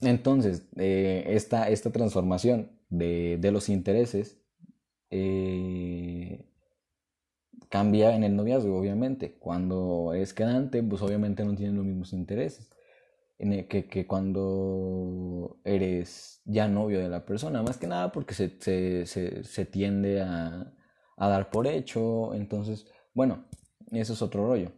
Entonces, 0.00 0.66
eh, 0.76 1.24
esta, 1.28 1.68
esta, 1.70 1.90
transformación 1.90 2.72
de, 2.90 3.38
de 3.40 3.50
los 3.50 3.68
intereses 3.70 4.38
eh, 5.10 6.44
cambia 7.70 8.14
en 8.14 8.22
el 8.24 8.36
noviazgo, 8.36 8.78
obviamente. 8.78 9.38
Cuando 9.38 10.12
es 10.14 10.34
quedante, 10.34 10.82
pues 10.82 11.00
obviamente 11.00 11.44
no 11.44 11.54
tienen 11.54 11.76
los 11.76 11.86
mismos 11.86 12.12
intereses 12.12 12.74
que, 13.68 13.86
que, 13.88 14.06
cuando 14.06 15.60
eres 15.64 16.40
ya 16.44 16.68
novio 16.68 16.98
de 17.00 17.08
la 17.08 17.24
persona. 17.26 17.62
Más 17.62 17.76
que 17.76 17.86
nada 17.86 18.12
porque 18.12 18.34
se, 18.34 18.56
se, 18.60 19.06
se, 19.06 19.44
se 19.44 19.64
tiende 19.66 20.22
a, 20.22 20.72
a 21.16 21.28
dar 21.28 21.50
por 21.50 21.66
hecho. 21.66 22.34
Entonces, 22.34 22.86
bueno, 23.12 23.44
eso 23.90 24.12
es 24.12 24.22
otro 24.22 24.46
rollo. 24.46 24.72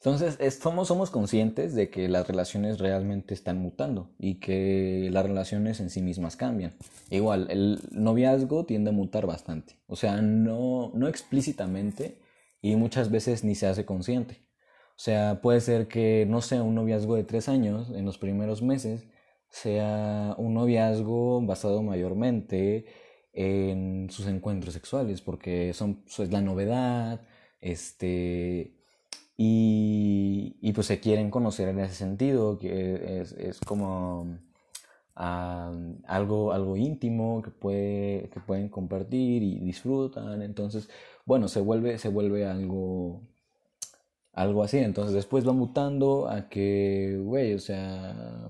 Entonces, 0.00 0.38
somos, 0.60 0.86
somos 0.88 1.10
conscientes 1.10 1.74
de 1.74 1.90
que 1.90 2.08
las 2.08 2.28
relaciones 2.28 2.78
realmente 2.78 3.34
están 3.34 3.58
mutando 3.58 4.14
y 4.18 4.38
que 4.38 5.08
las 5.10 5.26
relaciones 5.26 5.80
en 5.80 5.90
sí 5.90 6.02
mismas 6.02 6.36
cambian. 6.36 6.76
Igual, 7.10 7.48
el 7.50 7.80
noviazgo 7.90 8.64
tiende 8.64 8.90
a 8.90 8.92
mutar 8.92 9.26
bastante. 9.26 9.80
O 9.88 9.96
sea, 9.96 10.22
no, 10.22 10.92
no 10.94 11.08
explícitamente 11.08 12.20
y 12.62 12.76
muchas 12.76 13.10
veces 13.10 13.42
ni 13.42 13.56
se 13.56 13.66
hace 13.66 13.84
consciente. 13.84 14.46
O 14.90 15.00
sea, 15.00 15.40
puede 15.40 15.60
ser 15.60 15.88
que, 15.88 16.26
no 16.28 16.42
sea 16.42 16.62
un 16.62 16.74
noviazgo 16.76 17.16
de 17.16 17.24
tres 17.24 17.48
años 17.48 17.90
en 17.90 18.04
los 18.04 18.18
primeros 18.18 18.62
meses, 18.62 19.04
sea 19.48 20.34
un 20.38 20.54
noviazgo 20.54 21.40
basado 21.42 21.82
mayormente 21.82 22.86
en 23.32 24.08
sus 24.10 24.26
encuentros 24.26 24.74
sexuales, 24.74 25.20
porque 25.20 25.72
son, 25.74 26.04
es 26.06 26.30
la 26.32 26.40
novedad, 26.40 27.20
este, 27.60 28.74
y, 29.36 30.56
y, 30.60 30.72
pues 30.72 30.86
se 30.88 31.00
quieren 31.00 31.30
conocer 31.30 31.68
en 31.68 31.80
ese 31.80 31.94
sentido, 31.94 32.58
que 32.58 33.20
es, 33.20 33.32
es 33.32 33.60
como 33.60 34.38
algo, 35.14 36.52
algo 36.52 36.76
íntimo 36.76 37.42
que, 37.42 37.50
puede, 37.50 38.28
que 38.30 38.40
pueden 38.40 38.68
compartir 38.68 39.42
y 39.42 39.58
disfrutan, 39.60 40.42
entonces, 40.42 40.88
bueno, 41.26 41.48
se 41.48 41.60
vuelve, 41.60 41.98
se 41.98 42.08
vuelve 42.08 42.46
algo, 42.46 43.22
algo 44.32 44.62
así, 44.62 44.78
entonces 44.78 45.14
después 45.14 45.46
va 45.46 45.52
mutando 45.52 46.28
a 46.28 46.48
que, 46.48 47.20
güey, 47.20 47.54
o 47.54 47.58
sea, 47.58 48.48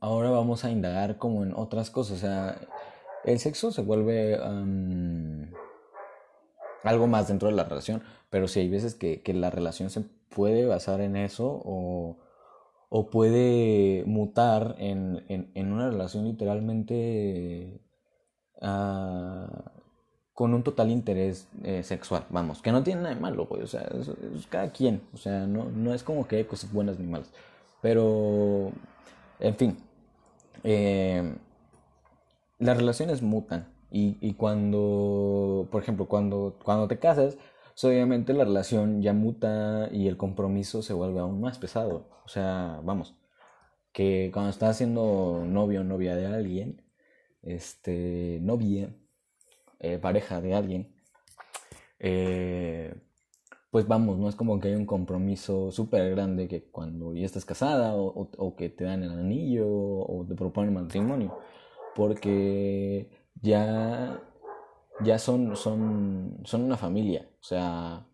ahora 0.00 0.30
vamos 0.30 0.64
a 0.64 0.70
indagar 0.70 1.18
como 1.18 1.42
en 1.42 1.54
otras 1.54 1.90
cosas. 1.90 2.18
O 2.18 2.20
sea, 2.20 2.58
el 3.24 3.38
sexo 3.38 3.72
se 3.72 3.82
vuelve 3.82 4.38
algo 6.82 7.06
más 7.06 7.28
dentro 7.28 7.48
de 7.48 7.54
la 7.54 7.64
relación, 7.64 8.02
pero 8.30 8.48
si 8.48 8.60
hay 8.60 8.68
veces 8.68 8.94
que, 8.94 9.22
la 9.34 9.50
relación 9.50 9.90
se 9.90 10.02
puede 10.28 10.66
basar 10.66 11.00
en 11.00 11.16
eso 11.16 11.62
o, 11.64 12.18
puede 13.10 14.04
mutar 14.06 14.76
en, 14.78 15.50
una 15.56 15.90
relación 15.90 16.24
literalmente 16.24 17.80
ah, 18.62 19.72
con 20.32 20.54
un 20.54 20.62
total 20.62 20.90
interés 20.90 21.48
eh, 21.64 21.82
sexual, 21.82 22.24
vamos, 22.30 22.62
que 22.62 22.72
no 22.72 22.82
tiene 22.82 23.02
nada 23.02 23.14
de 23.14 23.20
malo, 23.20 23.48
o 23.50 23.66
sea, 23.66 23.82
es, 23.82 24.46
cada 24.48 24.70
quien, 24.70 25.02
o 25.12 25.16
sea, 25.16 25.46
no, 25.46 25.64
no 25.64 25.94
es 25.94 26.02
como 26.02 26.26
que 26.28 26.36
hay 26.36 26.44
cosas 26.44 26.72
buenas 26.72 26.98
ni 26.98 27.06
malas, 27.06 27.32
pero, 27.80 28.70
en 29.40 29.56
fin, 29.56 29.76
eh, 30.68 31.36
las 32.58 32.76
relaciones 32.76 33.22
mutan 33.22 33.72
y, 33.90 34.34
cuando, 34.34 35.68
por 35.70 35.80
ejemplo, 35.82 36.06
cuando, 36.06 36.58
cuando 36.64 36.88
te 36.88 36.98
casas, 36.98 37.36
pues, 37.36 37.84
obviamente 37.84 38.34
la 38.34 38.44
relación 38.44 39.00
ya 39.00 39.12
muta 39.12 39.88
y 39.92 40.08
el 40.08 40.16
compromiso 40.16 40.82
se 40.82 40.92
vuelve 40.92 41.20
aún 41.20 41.40
más 41.40 41.58
pesado. 41.58 42.08
O 42.24 42.28
sea, 42.28 42.80
vamos, 42.82 43.14
que 43.92 44.30
cuando 44.32 44.50
estás 44.50 44.76
siendo 44.76 45.44
novio 45.46 45.82
o 45.82 45.84
novia 45.84 46.16
de 46.16 46.26
alguien, 46.26 46.82
este, 47.42 48.40
novia, 48.42 48.90
eh, 49.78 49.98
pareja 49.98 50.40
de 50.40 50.54
alguien, 50.54 50.94
eh, 52.00 52.94
pues 53.76 53.86
vamos, 53.88 54.16
no 54.16 54.26
es 54.30 54.34
como 54.34 54.58
que 54.58 54.68
hay 54.68 54.74
un 54.74 54.86
compromiso 54.86 55.70
súper 55.70 56.10
grande 56.12 56.48
que 56.48 56.62
cuando 56.70 57.12
ya 57.12 57.26
estás 57.26 57.44
casada 57.44 57.94
o, 57.94 58.56
que 58.56 58.70
te 58.70 58.84
dan 58.84 59.02
el 59.02 59.10
anillo 59.10 59.66
o 59.68 60.24
te 60.26 60.34
proponen 60.34 60.72
matrimonio, 60.72 61.38
porque 61.94 63.10
ya, 63.42 64.18
ya 65.04 65.18
son, 65.18 65.56
son, 65.56 66.40
son 66.44 66.62
una 66.62 66.78
familia, 66.78 67.28
o 67.38 67.44
sea, 67.44 68.06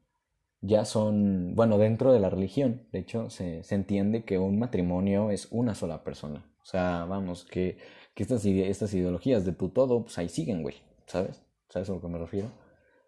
ya 0.63 0.85
son, 0.85 1.55
bueno, 1.55 1.79
dentro 1.79 2.13
de 2.13 2.19
la 2.19 2.29
religión, 2.29 2.89
de 2.91 2.99
hecho, 2.99 3.31
se, 3.31 3.63
se 3.63 3.77
entiende 3.77 4.25
que 4.25 4.39
un 4.39 4.59
matrimonio 4.59 5.31
es 5.31 5.47
una 5.53 5.77
sola 5.77 6.03
persona, 6.03 6.45
o 6.61 6.65
sea, 6.65 7.05
vamos, 7.05 7.45
que, 7.45 7.79
que 8.17 8.25
estas, 8.25 8.45
estas 8.45 8.93
ideologías 8.95 9.45
de 9.45 9.53
tu 9.53 9.69
todo, 9.69 10.03
pues 10.03 10.19
ahí 10.19 10.29
siguen, 10.29 10.63
güey, 10.63 10.75
¿sabes? 11.07 11.41
¿Sabes 11.69 11.89
a 11.89 11.93
lo 11.93 12.01
que 12.01 12.09
me 12.09 12.19
refiero? 12.19 12.49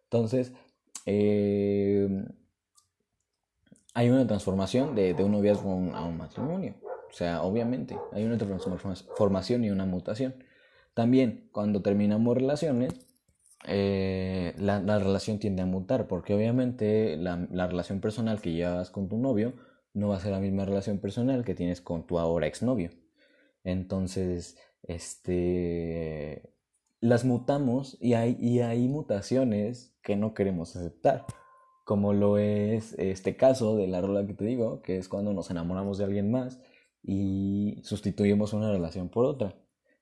Entonces, 0.05 0.53
eh, 1.05 2.09
hay 3.95 4.11
una 4.11 4.27
transformación 4.27 4.95
de, 4.97 5.15
de 5.15 5.25
un 5.25 5.33
noviazgo 5.33 5.71
a 5.95 6.05
un, 6.05 6.17
matrimonio. 6.17 6.75
O 7.09 7.13
sea, 7.13 7.43
obviamente, 7.43 7.97
hay 8.13 8.25
una 8.25 8.37
transformación 8.37 9.65
y 9.65 9.71
una 9.71 9.87
mutación. 9.87 10.35
También, 10.95 11.49
cuando 11.53 11.81
terminamos 11.81 12.37
relaciones, 12.37 12.93
eh, 13.67 14.53
la, 14.59 14.81
la, 14.81 14.99
relación 14.99 15.39
tiende 15.39 15.63
a 15.63 15.67
mutar, 15.67 16.09
porque 16.09 16.35
obviamente 16.35 17.17
la, 17.17 17.47
la, 17.51 17.69
relación 17.69 18.01
personal 18.01 18.41
que 18.41 18.53
llevas 18.53 18.91
con 18.91 19.09
tu 19.09 19.17
novio 19.17 19.55
no 19.95 20.09
va 20.09 20.17
a 20.17 20.21
ser 20.21 20.33
la 20.33 20.41
misma 20.41 20.65
relación 20.65 20.99
personal 20.99 21.45
que 21.45 21.55
tienes 21.55 21.81
con 21.81 22.05
tu 22.07 22.19
ahora 22.19 22.49
exnovio. 22.49 22.91
Entonces, 23.63 24.59
este, 24.83 26.53
las 27.01 27.25
mutamos 27.25 27.97
y 28.01 28.15
hay, 28.15 28.37
y 28.41 28.61
hay 28.61 28.89
mutaciones 28.89 29.97
que 30.03 30.17
no 30.17 30.35
queremos 30.35 30.75
aceptar 30.75 31.25
como 31.85 32.13
lo 32.15 32.39
es 32.39 32.95
este 32.99 33.37
caso 33.37 33.77
de 33.77 33.87
la 33.87 34.01
rola 34.01 34.27
que 34.27 34.35
te 34.35 34.45
digo, 34.45 34.83
que 34.83 34.99
es 34.99 35.09
cuando 35.09 35.33
nos 35.33 35.51
enamoramos 35.51 35.99
de 35.99 36.05
alguien 36.05 36.31
más 36.31 36.61
y 37.03 37.79
sustituimos 37.83 38.53
una 38.55 38.73
relación 38.73 39.11
por 39.11 39.27
otra, 39.27 39.55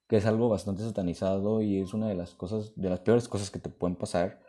que 0.09 0.16
es 0.16 0.26
algo 0.26 0.49
bastante 0.49 0.83
satanizado 0.83 1.62
y 1.62 1.80
es 1.80 1.95
una 1.95 2.09
de 2.09 2.14
las 2.14 2.35
cosas, 2.35 2.72
de 2.76 2.91
las 2.91 3.01
peores 3.01 3.28
cosas 3.28 3.51
que 3.51 3.59
te 3.59 3.70
pueden 3.70 3.97
pasar, 3.97 4.41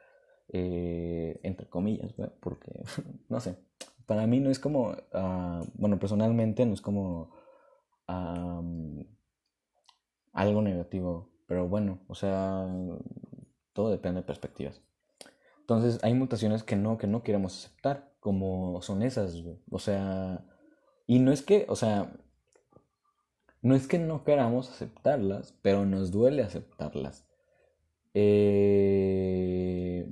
eh, 0.50 1.40
entre 1.44 1.68
comillas, 1.68 2.14
porque, 2.40 2.84
no 3.30 3.40
sé, 3.40 3.58
para 4.06 4.28
mí 4.28 4.40
no 4.40 4.50
es 4.52 4.60
como, 4.60 4.96
ah, 5.14 5.62
bueno, 5.76 6.00
personalmente 6.00 6.66
no 6.66 6.74
es 6.74 6.82
como 6.82 7.32
algo 10.34 10.62
negativo, 10.62 11.32
pero 11.48 11.68
bueno, 11.68 12.00
o 12.08 12.16
sea, 12.16 12.68
todo 13.74 13.90
depende 13.90 14.22
de 14.22 14.28
perspectivas. 14.28 14.82
Entonces 15.64 16.00
hay 16.04 16.14
mutaciones 16.14 16.64
que 16.64 16.76
no, 16.76 16.98
que 16.98 17.08
no 17.08 17.24
queremos 17.24 17.58
aceptar, 17.58 18.12
como 18.20 18.82
son 18.82 19.02
esas, 19.02 19.34
O 19.72 19.80
sea, 19.80 20.46
y 21.08 21.20
no 21.20 21.32
es 21.32 21.42
que, 21.42 21.66
o 21.70 21.76
sea, 21.78 22.12
no 23.62 23.76
es 23.76 23.88
que 23.88 23.98
no 23.98 24.26
queramos 24.26 24.70
aceptarlas, 24.70 25.54
pero 25.62 25.86
nos 25.86 26.12
duele 26.12 26.44
aceptarlas. 26.44 27.26
Eh, 28.14 30.12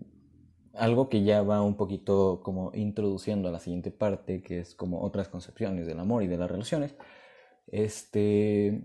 algo 0.73 1.09
que 1.09 1.23
ya 1.23 1.43
va 1.43 1.61
un 1.61 1.75
poquito 1.75 2.41
como 2.43 2.71
introduciendo 2.73 3.49
a 3.49 3.51
la 3.51 3.59
siguiente 3.59 3.91
parte, 3.91 4.41
que 4.41 4.59
es 4.59 4.73
como 4.75 5.01
otras 5.01 5.27
concepciones 5.27 5.85
del 5.85 5.99
amor 5.99 6.23
y 6.23 6.27
de 6.27 6.37
las 6.37 6.49
relaciones, 6.49 6.95
este 7.67 8.81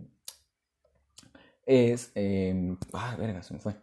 es... 1.65 2.13
Em, 2.15 2.77
ah, 2.93 3.17
verga, 3.19 3.43
se 3.43 3.55
me 3.55 3.61
fue. 3.61 3.75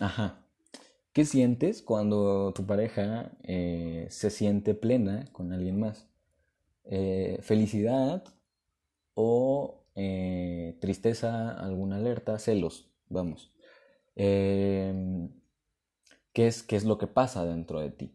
Ajá. 0.00 0.44
¿Qué 1.12 1.24
sientes 1.24 1.82
cuando 1.82 2.52
tu 2.54 2.66
pareja 2.66 3.32
eh, 3.44 4.06
se 4.10 4.30
siente 4.30 4.74
plena 4.74 5.26
con 5.32 5.52
alguien 5.52 5.80
más? 5.80 6.08
Eh, 6.84 7.38
¿Felicidad 7.42 8.24
o 9.14 9.84
eh, 9.96 10.78
tristeza, 10.80 11.52
alguna 11.52 11.96
alerta, 11.98 12.38
celos? 12.38 12.90
Vamos. 13.08 13.52
Em, 14.16 15.30
¿qué, 16.32 16.46
es, 16.46 16.62
¿Qué 16.62 16.76
es 16.76 16.84
lo 16.84 16.96
que 16.98 17.06
pasa 17.06 17.44
dentro 17.44 17.80
de 17.80 17.90
ti? 17.90 18.14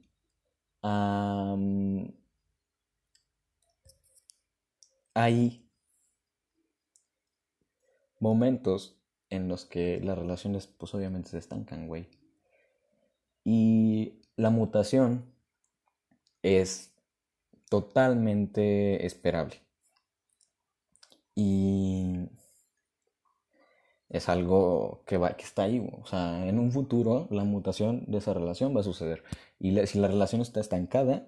hay 5.15 5.63
momentos 8.19 8.97
en 9.33 9.47
los 9.47 9.65
que 9.65 9.99
las 10.01 10.17
relaciones 10.17 10.67
pues 10.67 10.93
obviamente 10.93 11.29
se 11.29 11.39
estancan, 11.39 11.87
güey. 11.87 12.07
Y 13.43 14.21
la 14.35 14.51
mutación 14.51 15.25
es 16.43 16.93
totalmente 17.69 19.05
esperable. 19.05 19.61
Y 21.35 22.29
es 24.09 24.29
algo 24.29 25.03
que, 25.07 25.17
va, 25.17 25.35
que 25.35 25.43
está 25.43 25.63
ahí. 25.63 25.89
O 26.01 26.05
sea, 26.05 26.47
en 26.47 26.59
un 26.59 26.71
futuro 26.71 27.27
la 27.31 27.43
mutación 27.43 28.05
de 28.07 28.19
esa 28.19 28.33
relación 28.33 28.75
va 28.75 28.81
a 28.81 28.83
suceder. 28.83 29.23
Y 29.59 29.75
si 29.87 29.99
la 29.99 30.07
relación 30.07 30.41
está 30.41 30.59
estancada, 30.59 31.27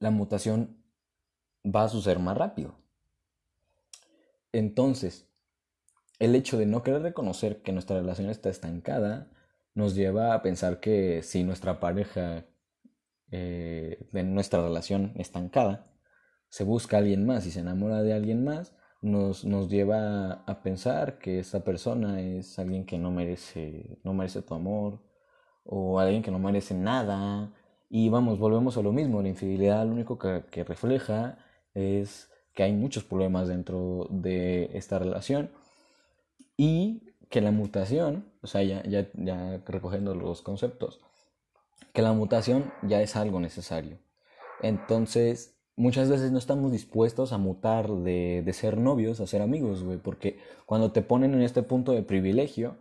la 0.00 0.10
mutación 0.10 0.82
va 1.64 1.84
a 1.84 1.88
suceder 1.88 2.18
más 2.18 2.36
rápido. 2.36 2.83
Entonces, 4.54 5.28
el 6.20 6.36
hecho 6.36 6.56
de 6.56 6.66
no 6.66 6.84
querer 6.84 7.02
reconocer 7.02 7.60
que 7.62 7.72
nuestra 7.72 7.96
relación 7.98 8.30
está 8.30 8.50
estancada 8.50 9.32
nos 9.74 9.96
lleva 9.96 10.32
a 10.32 10.42
pensar 10.42 10.78
que 10.78 11.24
si 11.24 11.42
nuestra 11.42 11.80
pareja 11.80 12.46
eh, 13.32 14.06
de 14.12 14.22
nuestra 14.22 14.62
relación 14.62 15.12
estancada 15.16 15.90
se 16.48 16.62
busca 16.62 16.96
a 16.96 17.00
alguien 17.00 17.26
más 17.26 17.46
y 17.46 17.50
se 17.50 17.60
enamora 17.60 18.02
de 18.02 18.12
alguien 18.12 18.44
más, 18.44 18.76
nos, 19.02 19.44
nos 19.44 19.68
lleva 19.68 20.44
a 20.46 20.62
pensar 20.62 21.18
que 21.18 21.40
esa 21.40 21.64
persona 21.64 22.20
es 22.20 22.56
alguien 22.60 22.86
que 22.86 22.96
no 22.96 23.10
merece, 23.10 23.98
no 24.04 24.14
merece 24.14 24.42
tu 24.42 24.54
amor 24.54 25.02
o 25.64 25.98
alguien 25.98 26.22
que 26.22 26.30
no 26.30 26.38
merece 26.38 26.74
nada. 26.74 27.52
Y 27.90 28.08
vamos, 28.08 28.38
volvemos 28.38 28.76
a 28.76 28.82
lo 28.82 28.92
mismo, 28.92 29.20
la 29.20 29.28
infidelidad 29.28 29.84
lo 29.84 29.92
único 29.92 30.16
que 30.16 30.62
refleja 30.62 31.38
es 31.74 32.30
que 32.54 32.62
hay 32.62 32.72
muchos 32.72 33.04
problemas 33.04 33.48
dentro 33.48 34.06
de 34.10 34.70
esta 34.74 34.98
relación 34.98 35.50
y 36.56 37.02
que 37.30 37.40
la 37.40 37.50
mutación, 37.50 38.26
o 38.42 38.46
sea, 38.46 38.62
ya, 38.62 38.82
ya, 38.84 39.10
ya 39.14 39.60
recogiendo 39.66 40.14
los 40.14 40.40
conceptos, 40.40 41.00
que 41.92 42.02
la 42.02 42.12
mutación 42.12 42.72
ya 42.82 43.02
es 43.02 43.16
algo 43.16 43.40
necesario. 43.40 43.98
Entonces, 44.62 45.56
muchas 45.76 46.08
veces 46.08 46.30
no 46.30 46.38
estamos 46.38 46.70
dispuestos 46.70 47.32
a 47.32 47.38
mutar 47.38 47.90
de, 47.90 48.42
de 48.44 48.52
ser 48.52 48.78
novios 48.78 49.20
a 49.20 49.26
ser 49.26 49.42
amigos, 49.42 49.82
güey, 49.82 49.98
porque 49.98 50.38
cuando 50.66 50.92
te 50.92 51.02
ponen 51.02 51.34
en 51.34 51.42
este 51.42 51.62
punto 51.62 51.92
de 51.92 52.02
privilegio, 52.02 52.76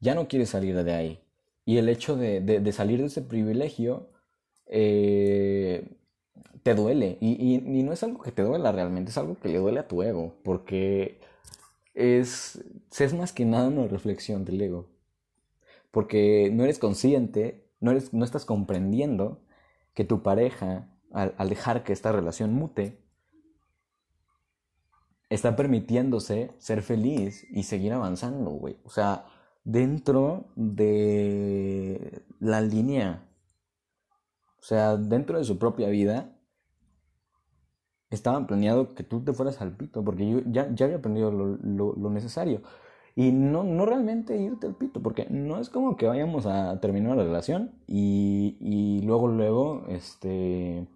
ya 0.00 0.14
no 0.14 0.28
quieres 0.28 0.50
salir 0.50 0.82
de 0.82 0.92
ahí. 0.92 1.20
Y 1.64 1.78
el 1.78 1.88
hecho 1.88 2.16
de, 2.16 2.40
de, 2.40 2.58
de 2.60 2.72
salir 2.72 3.00
de 3.00 3.06
ese 3.06 3.22
privilegio 3.22 4.10
eh, 4.66 5.99
te 6.62 6.74
duele. 6.74 7.18
Y, 7.20 7.56
y, 7.56 7.82
no 7.82 7.92
es 7.92 8.02
algo 8.02 8.22
que 8.22 8.32
te 8.32 8.42
duela 8.42 8.72
realmente, 8.72 9.10
es 9.10 9.18
algo 9.18 9.38
que 9.38 9.48
le 9.48 9.58
duele 9.58 9.80
a 9.80 9.88
tu 9.88 10.02
ego, 10.02 10.34
porque 10.44 11.20
es, 11.94 12.62
es 12.98 13.14
más 13.14 13.32
que 13.32 13.44
nada 13.44 13.68
una 13.68 13.86
reflexión 13.86 14.44
del 14.44 14.60
ego. 14.60 14.88
Porque 15.90 16.50
no 16.52 16.64
eres 16.64 16.78
consciente, 16.78 17.66
no, 17.80 17.90
eres, 17.90 18.12
no 18.14 18.24
estás 18.24 18.44
comprendiendo 18.44 19.42
que 19.94 20.04
tu 20.04 20.22
pareja, 20.22 20.88
al, 21.12 21.34
al 21.38 21.48
dejar 21.48 21.82
que 21.84 21.92
esta 21.92 22.12
relación 22.12 22.52
mute, 22.54 23.00
está 25.30 25.56
permitiéndose 25.56 26.52
ser 26.58 26.82
feliz 26.82 27.46
y 27.50 27.62
seguir 27.64 27.92
avanzando, 27.92 28.50
güey. 28.50 28.78
O 28.84 28.90
sea, 28.90 29.26
dentro 29.64 30.52
de 30.56 32.22
la 32.38 32.60
línea, 32.60 33.29
o 34.60 34.62
sea, 34.62 34.96
dentro 34.96 35.38
de 35.38 35.44
su 35.44 35.58
propia 35.58 35.88
vida, 35.88 36.36
estaban 38.10 38.46
planeado 38.46 38.94
que 38.94 39.04
tú 39.04 39.22
te 39.22 39.32
fueras 39.32 39.60
al 39.60 39.76
pito, 39.76 40.04
porque 40.04 40.28
yo 40.28 40.40
ya, 40.46 40.72
ya 40.74 40.86
había 40.86 40.98
aprendido 40.98 41.30
lo, 41.30 41.56
lo, 41.96 42.10
necesario. 42.10 42.62
Y 43.16 43.32
no, 43.32 43.64
no 43.64 43.86
realmente 43.86 44.36
irte 44.36 44.66
al 44.66 44.74
pito, 44.74 45.02
porque 45.02 45.26
no 45.30 45.60
es 45.60 45.70
como 45.70 45.96
que 45.96 46.06
vayamos 46.06 46.46
a 46.46 46.80
terminar 46.80 47.16
la 47.16 47.24
relación 47.24 47.72
y, 47.86 48.56
y 48.60 49.02
luego, 49.02 49.28
luego, 49.28 49.84
este, 49.88 50.86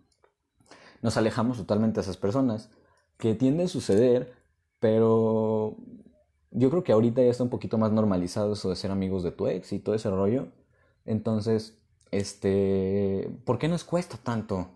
nos 1.02 1.16
alejamos 1.16 1.58
totalmente 1.58 1.96
de 1.96 2.02
esas 2.02 2.16
personas, 2.16 2.70
que 3.18 3.34
tiende 3.34 3.64
a 3.64 3.68
suceder, 3.68 4.34
pero 4.80 5.76
yo 6.50 6.70
creo 6.70 6.84
que 6.84 6.92
ahorita 6.92 7.22
ya 7.22 7.30
está 7.30 7.44
un 7.44 7.50
poquito 7.50 7.78
más 7.78 7.92
normalizado 7.92 8.52
eso 8.52 8.70
de 8.70 8.76
ser 8.76 8.90
amigos 8.90 9.22
de 9.22 9.32
tu 9.32 9.48
ex 9.48 9.72
y 9.72 9.78
todo 9.78 9.94
ese 9.94 10.10
rollo. 10.10 10.48
Entonces, 11.04 11.78
este, 12.10 13.30
¿por 13.44 13.58
qué 13.58 13.68
nos 13.68 13.84
cuesta 13.84 14.16
tanto 14.16 14.68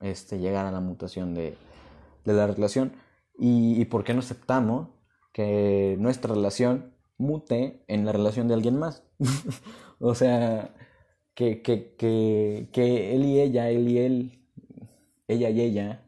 este, 0.00 0.38
llegar 0.38 0.66
a 0.66 0.72
la 0.72 0.80
mutación 0.80 1.34
de, 1.34 1.56
de 2.24 2.32
la 2.32 2.46
relación 2.46 2.92
y, 3.38 3.84
por 3.86 4.04
qué 4.04 4.12
no 4.12 4.20
aceptamos 4.20 4.88
que 5.32 5.96
nuestra 5.98 6.34
relación 6.34 6.94
mute 7.16 7.84
en 7.88 8.04
la 8.04 8.12
relación 8.12 8.48
de 8.48 8.54
alguien 8.54 8.78
más. 8.78 9.02
o 9.98 10.14
sea, 10.14 10.74
que, 11.34 11.62
que, 11.62 11.94
que, 11.96 12.68
que, 12.72 13.14
él 13.14 13.24
y 13.24 13.40
ella, 13.40 13.70
él 13.70 13.88
y 13.88 13.98
él, 13.98 14.48
ella 15.26 15.48
y 15.48 15.60
ella, 15.62 16.06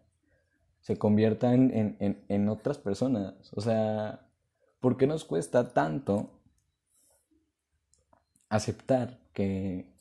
se 0.81 0.99
conviertan 0.99 1.71
en, 1.71 1.97
en, 2.01 2.25
en 2.29 2.49
otras 2.51 2.77
personas. 2.77 3.35
O 3.55 3.63
sea, 3.63 4.29
¿por 4.81 4.99
qué 4.99 5.07
nos 5.07 5.25
cuesta 5.25 5.73
tanto 5.73 6.31
aceptar 8.51 9.21
que, 9.33 9.92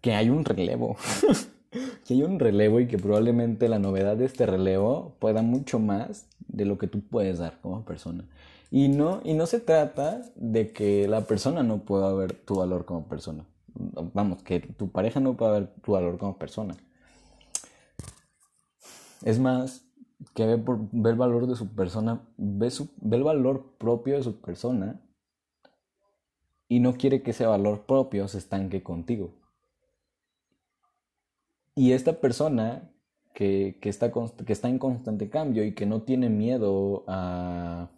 que 0.00 0.14
hay 0.14 0.30
un 0.30 0.44
relevo? 0.44 0.96
que 2.04 2.14
hay 2.14 2.22
un 2.22 2.38
relevo 2.38 2.80
y 2.80 2.88
que 2.88 2.98
probablemente 2.98 3.68
la 3.68 3.78
novedad 3.78 4.16
de 4.16 4.24
este 4.24 4.46
relevo 4.46 5.14
pueda 5.18 5.42
mucho 5.42 5.78
más 5.78 6.26
de 6.48 6.64
lo 6.64 6.78
que 6.78 6.86
tú 6.86 7.00
puedes 7.00 7.38
dar 7.38 7.60
como 7.60 7.84
persona. 7.84 8.24
Y 8.70 8.88
no, 8.88 9.20
y 9.24 9.34
no 9.34 9.46
se 9.46 9.60
trata 9.60 10.22
de 10.34 10.72
que 10.72 11.06
la 11.08 11.22
persona 11.22 11.62
no 11.62 11.78
pueda 11.78 12.12
ver 12.12 12.32
tu 12.32 12.56
valor 12.56 12.84
como 12.84 13.06
persona. 13.06 13.44
Vamos, 13.74 14.42
que 14.42 14.60
tu 14.60 14.90
pareja 14.90 15.20
no 15.20 15.34
pueda 15.34 15.52
ver 15.52 15.74
tu 15.82 15.92
valor 15.92 16.18
como 16.18 16.36
persona. 16.38 16.74
Es 19.22 19.38
más, 19.38 19.86
que 20.34 20.46
ve, 20.46 20.52
el 21.10 21.16
valor 21.16 21.46
de 21.46 21.56
su 21.56 21.68
persona, 21.74 22.22
ve, 22.36 22.70
su, 22.70 22.88
ve 23.00 23.16
el 23.16 23.22
valor 23.22 23.74
propio 23.78 24.16
de 24.16 24.22
su 24.22 24.40
persona 24.40 25.00
y 26.68 26.80
no 26.80 26.94
quiere 26.94 27.22
que 27.22 27.30
ese 27.30 27.46
valor 27.46 27.86
propio 27.86 28.28
se 28.28 28.38
estanque 28.38 28.82
contigo. 28.82 29.30
Y 31.76 31.92
esta 31.92 32.20
persona 32.20 32.90
que, 33.34 33.78
está, 33.82 34.10
que 34.10 34.52
está 34.52 34.68
en 34.68 34.78
constante 34.78 35.28
cambio 35.28 35.62
y 35.62 35.74
que 35.74 35.86
no 35.86 36.02
tiene 36.02 36.30
miedo 36.30 37.04
a, 37.06 37.90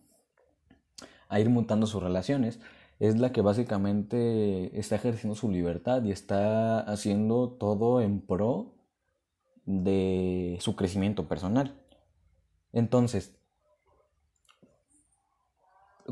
a 1.29 1.41
ir 1.41 1.49
mutando 1.49 1.87
sus 1.87 2.03
relaciones, 2.03 2.59
es 2.99 3.19
la 3.19 3.31
que 3.33 3.41
básicamente 3.41 4.77
está 4.79 4.97
ejerciendo 4.97 5.37
su 5.37 5.51
libertad 5.51 6.03
y 6.03 6.11
está 6.11 6.81
haciendo 6.81 7.51
todo 7.51 8.01
en 8.03 8.21
pro 8.21 8.75
de 9.65 10.59
su 10.61 10.75
crecimiento 10.75 11.29
personal. 11.29 11.81
Entonces, 12.73 13.39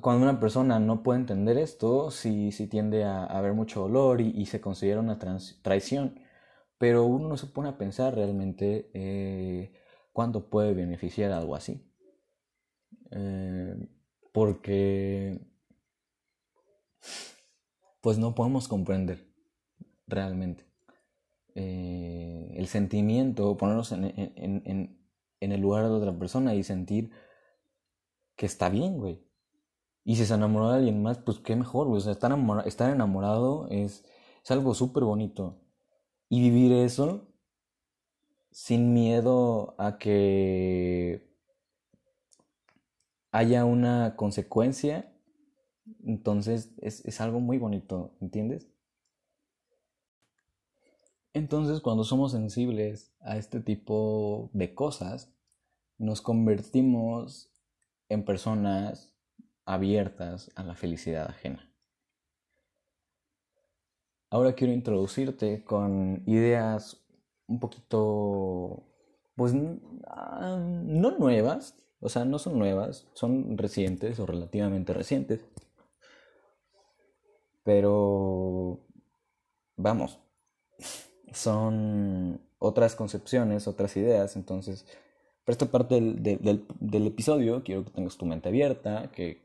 cuando 0.00 0.22
una 0.22 0.38
persona 0.38 0.78
no 0.78 1.02
puede 1.02 1.20
entender 1.20 1.58
esto, 1.58 2.12
sí, 2.12 2.50
tiende 2.70 3.04
a, 3.04 3.24
haber 3.24 3.54
mucho 3.54 3.80
dolor 3.80 4.20
y, 4.20 4.46
se 4.46 4.60
considera 4.60 5.00
una 5.00 5.18
traición 5.18 6.20
pero 6.78 7.04
uno 7.04 7.28
no 7.28 7.36
se 7.36 7.46
pone 7.46 7.68
a 7.68 7.78
pensar 7.78 8.14
realmente 8.14 8.90
eh, 8.94 9.72
cuánto 10.12 10.50
puede 10.50 10.74
beneficiar 10.74 11.32
algo 11.32 11.54
así. 11.56 11.82
Eh, 13.10 13.88
porque 14.32 15.40
pues 18.00 18.18
no 18.18 18.34
podemos 18.34 18.68
comprender 18.68 19.26
realmente. 20.06 20.64
Eh, 21.54 22.54
el 22.56 22.66
sentimiento, 22.66 23.56
ponernos 23.56 23.92
en, 23.92 24.04
en, 24.04 25.00
en, 25.40 25.52
el 25.52 25.60
lugar 25.60 25.84
de 25.84 25.90
otra 25.90 26.18
persona 26.18 26.54
y 26.54 26.62
sentir 26.62 27.10
que 28.36 28.46
está 28.46 28.68
bien, 28.68 28.98
güey. 28.98 29.26
Y 30.04 30.16
si 30.16 30.26
se 30.26 30.34
enamoró 30.34 30.70
de 30.70 30.76
alguien 30.76 31.02
más, 31.02 31.18
pues 31.18 31.38
qué 31.40 31.56
mejor, 31.56 31.88
güey. 31.88 32.00
Estar, 32.08 32.32
estar 32.66 32.92
enamorado 32.92 33.66
es, 33.70 34.04
es 34.44 34.50
algo 34.50 34.74
súper 34.74 35.04
bonito. 35.04 35.65
Y 36.28 36.40
vivir 36.40 36.72
eso 36.72 37.28
sin 38.50 38.94
miedo 38.94 39.74
a 39.78 39.98
que 39.98 41.28
haya 43.30 43.64
una 43.64 44.16
consecuencia, 44.16 45.12
entonces 46.04 46.72
es, 46.78 47.04
es 47.04 47.20
algo 47.20 47.38
muy 47.38 47.58
bonito, 47.58 48.16
¿entiendes? 48.20 48.68
Entonces, 51.34 51.80
cuando 51.80 52.02
somos 52.02 52.32
sensibles 52.32 53.14
a 53.20 53.36
este 53.36 53.60
tipo 53.60 54.48
de 54.54 54.74
cosas, 54.74 55.36
nos 55.98 56.22
convertimos 56.22 57.52
en 58.08 58.24
personas 58.24 59.12
abiertas 59.66 60.50
a 60.54 60.62
la 60.62 60.74
felicidad 60.74 61.28
ajena. 61.28 61.65
Ahora 64.30 64.54
quiero 64.54 64.72
introducirte 64.72 65.64
con 65.64 66.22
ideas 66.26 67.00
un 67.46 67.60
poquito, 67.60 68.82
pues 69.36 69.52
ah, 70.08 70.58
no 70.60 71.12
nuevas, 71.18 71.76
o 72.00 72.08
sea, 72.08 72.24
no 72.24 72.38
son 72.38 72.58
nuevas, 72.58 73.06
son 73.14 73.56
recientes 73.58 74.18
o 74.20 74.26
relativamente 74.26 74.92
recientes. 74.92 75.44
Pero, 77.64 78.80
vamos, 79.76 80.20
son 81.32 82.40
otras 82.58 82.94
concepciones, 82.96 83.66
otras 83.68 83.96
ideas. 83.96 84.36
Entonces, 84.36 84.86
para 85.44 85.54
esta 85.54 85.66
parte 85.66 86.00
del, 86.00 87.06
episodio, 87.06 87.62
quiero 87.64 87.84
que 87.84 87.90
tengas 87.90 88.16
tu 88.16 88.26
mente 88.26 88.48
abierta, 88.48 89.10
que, 89.12 89.42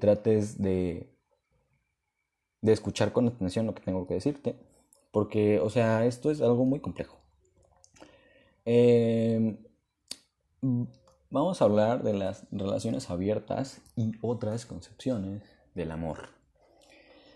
trates 0.00 0.60
de, 0.60 1.13
de 2.64 2.72
escuchar 2.72 3.12
con 3.12 3.28
atención 3.28 3.66
lo 3.66 3.74
que 3.74 3.82
tengo 3.82 4.06
que 4.06 4.14
decirte. 4.14 4.56
Porque, 5.12 5.60
o 5.60 5.68
sea, 5.68 6.06
esto 6.06 6.30
es 6.30 6.40
algo 6.40 6.64
muy 6.64 6.80
complejo. 6.80 7.18
Em, 8.64 9.58
vamos 11.28 11.60
a 11.60 11.66
hablar 11.66 12.02
de 12.02 12.14
las 12.14 12.46
relaciones 12.50 13.10
abiertas 13.10 13.82
y 13.96 14.12
otras 14.22 14.64
concepciones 14.64 15.42
del 15.74 15.90
amor. 15.90 16.30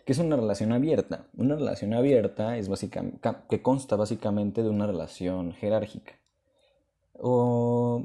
¿Qué 0.07 0.13
es 0.13 0.19
una 0.19 0.37
relación 0.37 0.73
abierta? 0.73 1.27
Una 1.37 1.57
relación 1.57 1.93
abierta 1.93 2.57
es 2.57 2.71
básicamente, 2.71 3.21
que 3.51 3.61
consta 3.61 3.97
básicamente 3.97 4.63
de 4.63 4.71
una 4.71 4.87
relación 4.87 5.53
jerárquica. 5.53 6.15
O, 7.13 8.03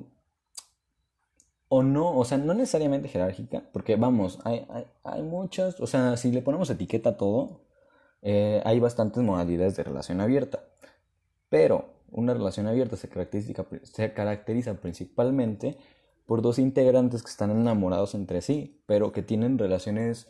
o 1.75 1.81
no, 1.81 2.15
o 2.15 2.23
sea, 2.23 2.37
no 2.37 2.53
necesariamente 2.53 3.07
jerárquica, 3.07 3.63
porque 3.71 3.95
vamos, 3.95 4.39
hay, 4.43 4.63
hay, 5.03 5.23
muchas, 5.23 5.79
o 5.79 5.87
sea, 5.87 6.17
si 6.17 6.31
le 6.31 6.43
ponemos 6.43 6.69
etiqueta 6.69 7.09
a 7.09 7.17
todo, 7.17 7.61
eh, 8.21 8.61
hay 8.63 8.79
bastantes 8.79 9.23
modalidades 9.23 9.75
de 9.75 9.83
relación 9.83 10.21
abierta. 10.21 10.63
Pero 11.49 11.95
una 12.11 12.35
relación 12.35 12.67
abierta 12.67 12.95
se 12.95 13.09
caracteriza, 13.09 13.65
se 13.81 14.13
caracteriza 14.13 14.75
principalmente 14.75 15.75
por 16.27 16.43
dos 16.43 16.59
integrantes 16.59 17.23
que 17.23 17.31
están 17.31 17.49
enamorados 17.49 18.13
entre 18.13 18.43
sí, 18.43 18.83
pero 18.85 19.11
que 19.11 19.23
tienen 19.23 19.57
relaciones 19.57 20.27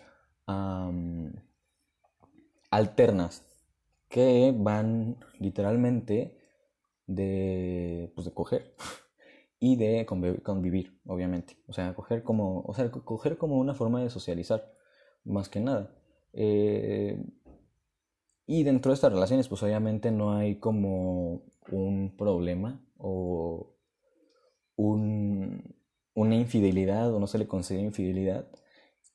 alternas 2.69 3.43
que 4.07 4.53
van 4.57 5.17
literalmente 5.39 6.37
de, 7.05 8.13
pues 8.15 8.23
de 8.23 8.33
coger 8.33 8.75
y 9.63 9.77
de 9.77 10.05
convivir, 10.05 10.99
obviamente. 11.05 11.55
O 11.67 11.73
sea, 11.73 11.93
coger 11.95 12.21
como, 12.21 12.63
o 12.67 12.73
sea, 12.73 12.91
coger 12.91 13.37
como 13.37 13.57
una 13.57 13.73
forma 13.73 14.03
de 14.03 14.09
socializar, 14.09 14.73
más 15.23 15.47
que 15.47 15.61
nada. 15.61 15.89
Eh, 16.33 17.17
y 18.45 18.63
dentro 18.63 18.91
de 18.91 18.95
estas 18.95 19.13
relaciones, 19.13 19.47
pues 19.47 19.63
obviamente 19.63 20.11
no 20.11 20.33
hay 20.33 20.55
como 20.59 21.43
un 21.71 22.13
problema 22.17 22.81
o 22.97 23.73
un, 24.75 25.75
una 26.13 26.35
infidelidad 26.35 27.13
o 27.13 27.19
no 27.21 27.27
se 27.27 27.37
le 27.37 27.47
concede 27.47 27.79
infidelidad 27.79 28.45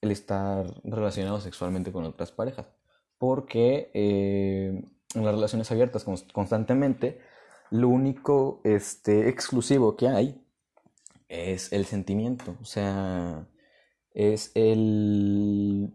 el 0.01 0.13
estar 0.13 0.65
relacionado 0.83 1.43
sexualmente 1.43 1.93
con 1.93 2.05
otras 2.05 2.33
parejas 2.33 2.67
porque 3.19 3.91
eh, 3.93 4.83
en 5.15 5.25
las 5.25 5.35
relaciones 5.35 5.71
abiertas 5.71 6.05
constantemente 6.33 7.21
lo 7.71 7.89
único 7.89 8.61
este, 8.64 9.29
exclusivo 9.29 9.97
que 9.97 10.09
hay 10.09 10.45
es 11.29 11.73
el 11.73 11.85
sentimiento, 11.85 12.57
o 12.61 12.64
sea, 12.64 13.49
es 14.14 14.51
el, 14.55 15.95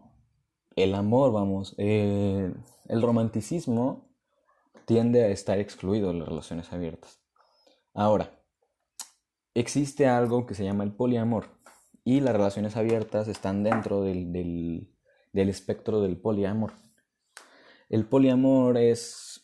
el 0.76 0.94
amor, 0.94 1.32
vamos, 1.32 1.74
el 1.78 2.54
romanticismo 2.88 4.08
tiende 4.84 5.24
a 5.24 5.28
estar 5.28 5.58
excluido 5.58 6.12
de 6.12 6.18
las 6.18 6.28
relaciones 6.28 6.72
abiertas. 6.72 7.20
Ahora, 7.92 8.42
existe 9.54 10.06
algo 10.06 10.46
que 10.46 10.54
se 10.54 10.64
llama 10.64 10.84
el 10.84 10.92
poliamor 10.92 11.46
y 12.04 12.20
las 12.20 12.34
relaciones 12.34 12.76
abiertas 12.76 13.28
están 13.28 13.62
dentro 13.62 14.02
del, 14.02 14.32
del 15.32 15.48
espectro 15.48 16.00
del 16.00 16.20
poliamor. 16.20 16.72
El 17.88 18.06
poliamor 18.06 18.76
es, 18.78 19.43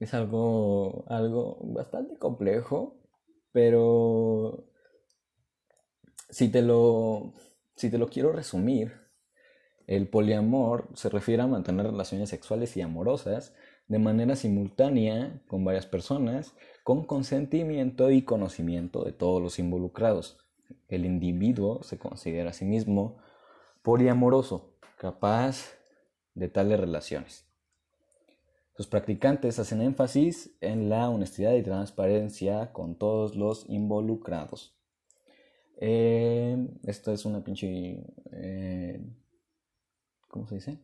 es 0.00 0.14
algo, 0.14 1.04
algo 1.08 1.58
bastante 1.62 2.16
complejo, 2.18 2.96
pero 3.52 4.68
si 6.30 6.48
te 6.48 6.62
lo, 6.62 7.34
si 7.76 7.90
te 7.90 7.98
lo 7.98 8.08
quiero 8.08 8.32
resumir, 8.32 8.92
el 9.86 10.08
poliamor 10.08 10.88
se 10.94 11.08
refiere 11.08 11.42
a 11.42 11.46
mantener 11.46 11.86
relaciones 11.86 12.28
sexuales 12.28 12.76
y 12.76 12.82
amorosas 12.82 13.54
de 13.88 13.98
manera 13.98 14.36
simultánea 14.36 15.42
con 15.48 15.64
varias 15.64 15.86
personas, 15.86 16.54
con 16.84 17.04
consentimiento 17.04 18.10
y 18.10 18.22
conocimiento 18.22 19.02
de 19.04 19.12
todos 19.12 19.42
los 19.42 19.58
involucrados. 19.58 20.38
El 20.88 21.06
individuo 21.06 21.82
se 21.82 21.98
considera 21.98 22.50
a 22.50 22.52
sí 22.52 22.66
mismo 22.66 23.16
poliamoroso, 23.82 24.74
capaz 24.98 25.72
de 26.34 26.48
tales 26.48 26.78
relaciones. 26.78 27.47
Sus 28.78 28.86
practicantes 28.86 29.58
hacen 29.58 29.82
énfasis 29.82 30.56
en 30.60 30.88
la 30.88 31.10
honestidad 31.10 31.52
y 31.54 31.64
transparencia 31.64 32.72
con 32.72 32.94
todos 32.94 33.34
los 33.34 33.68
involucrados. 33.68 34.78
Eh, 35.78 36.68
esto 36.84 37.12
es 37.12 37.24
una 37.24 37.42
pinche... 37.42 38.06
Eh, 38.30 39.04
¿Cómo 40.28 40.46
se 40.46 40.54
dice? 40.54 40.78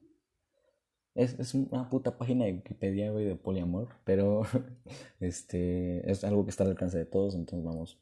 Es, 1.15 1.39
es, 1.39 1.55
una 1.55 1.89
puta 1.89 2.19
página 2.19 2.47
de 2.47 2.55
Wikipedia, 2.55 3.13
güey, 3.13 3.27
de 3.27 3.37
poliamor, 3.37 3.91
pero 4.03 4.43
este 5.21 6.11
es 6.11 6.25
algo 6.25 6.43
que 6.45 6.51
está 6.51 6.65
al 6.65 6.71
alcance 6.71 6.99
de 6.99 7.07
todos, 7.07 7.37
entonces 7.37 7.65
vamos. 7.65 8.01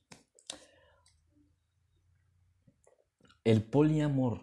El 3.44 3.62
poliamor, 3.62 4.40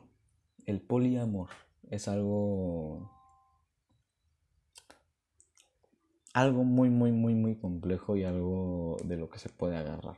el 0.68 0.80
poliamor 0.80 1.50
es 1.90 2.08
algo 2.08 3.19
algo 6.42 6.64
muy 6.64 6.90
muy 6.90 7.12
muy 7.12 7.36
muy 7.36 7.56
complejo 7.56 8.16
y 8.16 8.24
algo 8.24 8.98
de 9.04 9.18
lo 9.18 9.30
que 9.30 9.40
se 9.40 9.50
puede 9.50 9.78
agarrar. 9.78 10.18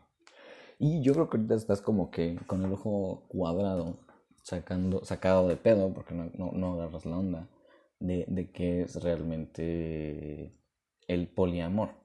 Y 0.80 1.01
yo 1.01 1.13
creo 1.13 1.30
que 1.30 1.38
ahorita 1.38 1.55
estás 1.55 1.82
como 1.82 2.09
que 2.11 2.38
con 2.47 2.63
el 2.63 2.74
ojo 2.74 3.26
cuadrado 3.28 3.99
sacando 4.43 5.05
sacado 5.05 5.47
de 5.47 5.57
pedo 5.57 5.93
porque 5.93 6.13
no, 6.13 6.51
no, 6.51 6.74
agarras 6.74 7.05
la 7.05 7.17
onda 7.17 7.47
de, 7.99 8.26
de 8.28 8.51
qué 8.51 8.82
es 8.82 9.01
realmente 9.03 10.55
el 11.07 11.28
poliamor. 11.28 12.01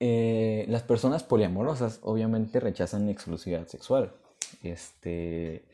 Eh, 0.00 0.64
las 0.68 0.84
personas 0.84 1.24
poliamorosas 1.24 1.98
obviamente 2.02 2.60
rechazan 2.60 3.08
exclusividad 3.08 3.66
sexual 3.66 4.14
este 4.62 5.64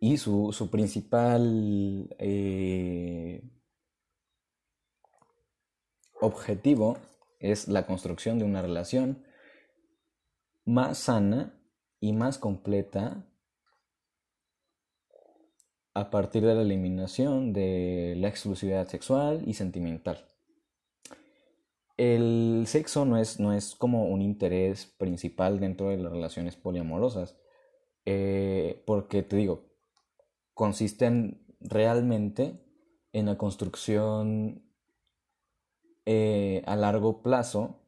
y 0.00 0.16
su, 0.16 0.52
su 0.52 0.70
principal 0.70 2.08
eh, 2.18 3.42
objetivo 6.20 6.98
es 7.40 7.68
la 7.68 7.86
construcción 7.86 8.38
de 8.38 8.44
una 8.44 8.62
relación 8.62 9.24
más 10.64 10.98
sana 10.98 11.58
y 12.00 12.12
más 12.12 12.38
completa 12.38 13.24
a 15.94 16.10
partir 16.10 16.44
de 16.44 16.54
la 16.54 16.62
eliminación 16.62 17.52
de 17.52 18.14
la 18.18 18.28
exclusividad 18.28 18.86
sexual 18.86 19.42
y 19.46 19.54
sentimental. 19.54 20.26
El 21.96 22.64
sexo 22.68 23.04
no 23.04 23.18
es, 23.18 23.40
no 23.40 23.52
es 23.52 23.74
como 23.74 24.04
un 24.06 24.22
interés 24.22 24.86
principal 24.86 25.58
dentro 25.58 25.88
de 25.88 25.96
las 25.96 26.12
relaciones 26.12 26.54
poliamorosas, 26.54 27.36
eh, 28.04 28.80
porque 28.86 29.24
te 29.24 29.36
digo, 29.36 29.72
consisten 30.54 31.44
realmente 31.60 32.64
en 33.12 33.26
la 33.26 33.36
construcción 33.36 34.67
eh, 36.10 36.62
a 36.64 36.74
largo 36.74 37.20
plazo 37.20 37.82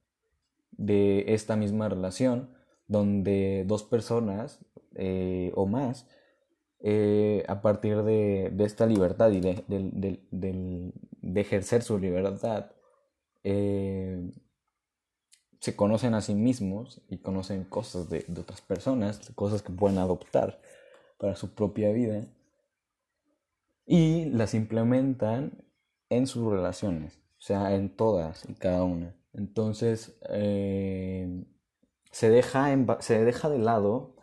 de 0.72 1.24
esta 1.28 1.56
misma 1.56 1.88
relación 1.88 2.54
donde 2.86 3.64
dos 3.66 3.82
personas 3.82 4.60
eh, 4.94 5.52
o 5.54 5.64
más 5.64 6.06
eh, 6.80 7.44
a 7.48 7.62
partir 7.62 8.02
de, 8.02 8.52
esta 8.58 8.84
libertad 8.84 9.30
y 9.30 9.40
de, 9.40 9.64
de 10.30 11.40
ejercer 11.40 11.82
su 11.82 11.98
libertad 11.98 12.72
se 15.60 15.76
conocen 15.76 16.14
a 16.14 16.20
sí 16.20 16.34
mismos 16.34 17.00
y 17.08 17.18
conocen 17.18 17.64
cosas 17.64 18.08
de, 18.08 18.26
otras 18.38 18.60
personas, 18.60 19.30
cosas 19.34 19.62
que 19.62 19.72
pueden 19.72 19.98
adoptar 19.98 20.60
para 21.18 21.36
su 21.36 21.54
propia 21.54 21.90
vida 21.92 22.26
y 23.86 24.24
las 24.26 24.54
implementan 24.54 25.64
en 26.08 26.26
sus 26.26 26.50
relaciones, 26.50 27.19
o 27.40 27.42
sea, 27.42 27.74
en 27.74 27.96
todas 27.96 28.46
y 28.48 28.54
cada 28.54 28.84
una. 28.84 29.16
Entonces, 29.32 30.18
eh, 30.28 31.46
se, 32.10 32.28
deja 32.28 32.68
se 33.00 33.24
deja 33.24 33.48
de 33.48 33.58
lado 33.58 34.16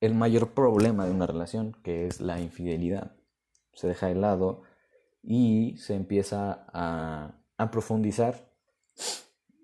el 0.00 0.14
mayor 0.14 0.54
problema 0.54 1.04
de 1.04 1.12
una 1.12 1.26
relación, 1.26 1.76
que 1.82 2.06
es 2.06 2.20
la 2.20 2.40
infidelidad. 2.40 3.14
Se 3.74 3.88
deja 3.88 4.06
de 4.06 4.14
lado 4.14 4.62
y 5.22 5.76
se 5.78 5.94
empieza 5.94 6.66
a, 6.72 7.38
a 7.58 7.70
profundizar 7.70 8.50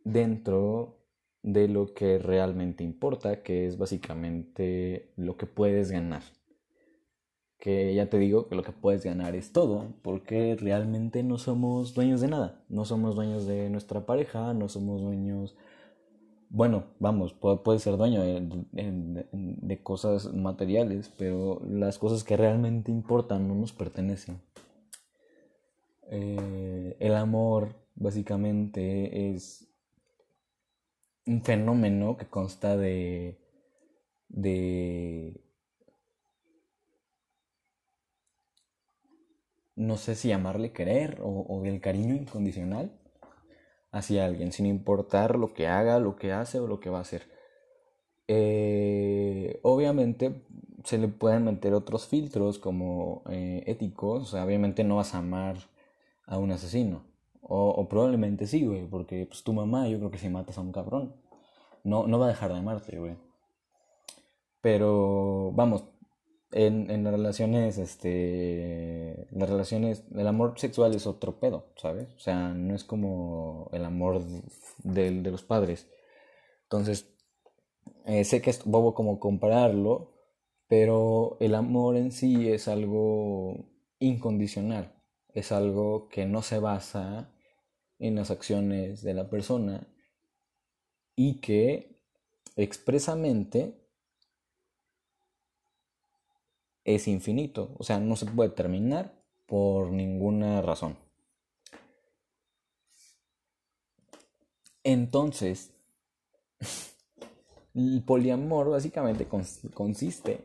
dentro 0.05 0.99
de 1.43 1.69
lo 1.69 1.95
que 1.95 2.19
realmente 2.19 2.85
importa, 2.85 3.43
que 3.43 3.67
es 3.67 3.79
básicamente 3.79 5.13
lo 5.17 5.39
que 5.39 5.47
puedes 5.47 5.91
ganar. 5.91 6.23
Que 7.63 7.95
ya 7.95 8.11
te 8.11 8.19
digo 8.19 8.49
que 8.49 8.57
lo 8.57 8.65
que 8.65 8.73
puedes 8.73 9.05
ganar 9.05 9.37
es 9.37 9.53
todo, 9.53 9.87
porque 10.03 10.57
realmente 10.57 11.23
no 11.23 11.39
somos 11.39 11.95
dueños 11.95 12.21
de 12.21 12.27
nada. 12.27 12.61
No 12.69 12.85
somos 12.85 13.15
dueños 13.15 13.47
de 13.47 13.71
nuestra 13.71 14.05
pareja, 14.05 14.53
no 14.53 14.69
somos 14.69 15.01
dueños... 15.01 15.55
Bueno, 16.49 16.87
vamos, 16.99 17.35
puede, 17.35 17.79
ser 17.79 17.97
dueño 17.99 18.21
de, 18.21 19.81
cosas 19.81 20.35
materiales, 20.35 21.13
pero 21.17 21.63
las 21.65 22.01
cosas 22.01 22.25
que 22.25 22.37
realmente 22.37 22.91
importan 22.91 23.47
no 23.47 23.55
nos 23.55 23.73
pertenecen. 23.73 24.41
Eh, 26.11 26.97
el 26.99 27.15
amor 27.15 27.77
básicamente 27.95 29.31
es 29.31 29.69
un 31.27 31.43
fenómeno 31.43 32.17
que 32.17 32.27
consta 32.27 32.77
de, 32.77 33.39
de 34.31 35.41
no 39.77 39.97
sé 39.97 40.15
si 40.15 40.29
llamarle 40.29 40.73
querer 40.73 41.19
o, 41.23 41.61
del 41.63 41.81
cariño 41.81 42.15
incondicional 42.15 42.93
hacia 43.91 44.25
alguien, 44.25 44.53
sin 44.53 44.67
importar 44.67 45.37
lo 45.39 45.53
que 45.53 45.67
haga, 45.67 45.99
lo 45.99 46.17
que 46.17 46.33
hace 46.33 46.59
o 46.61 46.67
lo 46.67 46.81
que 46.81 46.91
va 46.91 46.99
a 46.99 47.03
hacer. 47.03 47.31
Eh, 48.29 49.61
obviamente 49.63 50.45
se 50.85 50.99
le 50.99 51.09
pueden 51.09 51.45
meter 51.45 51.75
otros 51.75 52.07
filtros 52.07 52.59
como 52.59 53.23
eh, 53.31 53.63
éticos, 53.67 54.35
obviamente 54.35 54.85
no 54.85 54.97
vas 54.97 55.15
a 55.15 55.19
amar 55.19 55.57
a 56.27 56.39
un 56.39 56.51
asesino, 56.53 57.05
o, 57.43 57.89
probablemente 57.89 58.47
sí, 58.47 58.65
güey, 58.65 58.87
porque 58.87 59.27
pues 59.27 59.43
tu 59.43 59.53
mamá 59.53 59.89
yo 59.89 59.99
creo 59.99 60.11
que 60.11 60.19
si 60.19 60.29
matas 60.29 60.59
a 60.59 60.63
un 60.63 60.73
cabrón, 60.73 61.15
no, 61.85 62.07
no 62.07 62.19
va 62.19 62.27
a 62.27 62.29
dejar 62.31 62.53
de 62.53 62.59
amarte, 62.59 62.99
güey. 62.99 63.17
Pero, 64.61 65.53
vamos, 65.53 65.85
en, 66.53 66.91
en 66.91 67.05
las 67.05 67.13
relaciones, 67.13 67.79
este, 67.79 69.27
las 69.33 69.49
relaciones, 69.49 70.05
el 70.15 70.27
amor 70.27 70.59
sexual 70.59 70.95
es 70.95 71.07
otro 71.07 71.41
pedo, 71.41 71.73
¿sabes? 71.77 72.09
O 72.15 72.19
sea, 72.21 72.51
no 72.51 72.75
es 72.75 72.85
como 72.85 73.69
el 73.73 73.85
amor 73.85 74.23
de, 74.85 75.11
de 75.11 75.31
los 75.31 75.43
padres. 75.43 75.89
Entonces, 76.65 77.13
eh, 78.07 78.25
sé 78.25 78.43
que 78.43 78.51
es 78.51 78.65
bobo 78.65 78.95
como 78.95 79.19
compararlo, 79.21 80.13
pero 80.69 81.37
el 81.41 81.55
amor 81.55 81.97
en 81.97 82.13
sí 82.13 82.49
es 82.49 82.69
algo 82.69 83.67
incondicional, 83.99 84.95
es 85.35 85.53
algo 85.53 86.09
que 86.09 86.27
no 86.27 86.43
se 86.43 86.59
basa 86.59 87.33
en 87.99 88.17
las 88.17 88.31
acciones 88.31 89.03
de 89.03 89.15
la 89.15 89.31
persona 89.31 89.87
y 91.15 91.41
que 91.41 92.01
expresamente 92.57 93.82
es 96.85 97.09
infinito, 97.09 97.75
o 97.79 97.85
sea, 97.85 97.99
no 98.01 98.17
se 98.17 98.27
puede 98.27 98.51
terminar 98.51 99.15
por 99.47 99.91
ninguna 99.91 100.63
razón. 100.63 100.97
Entonces, 104.85 105.73
el 107.75 108.03
poliamor 108.05 108.71
básicamente 108.71 109.29
consiste 109.75 110.45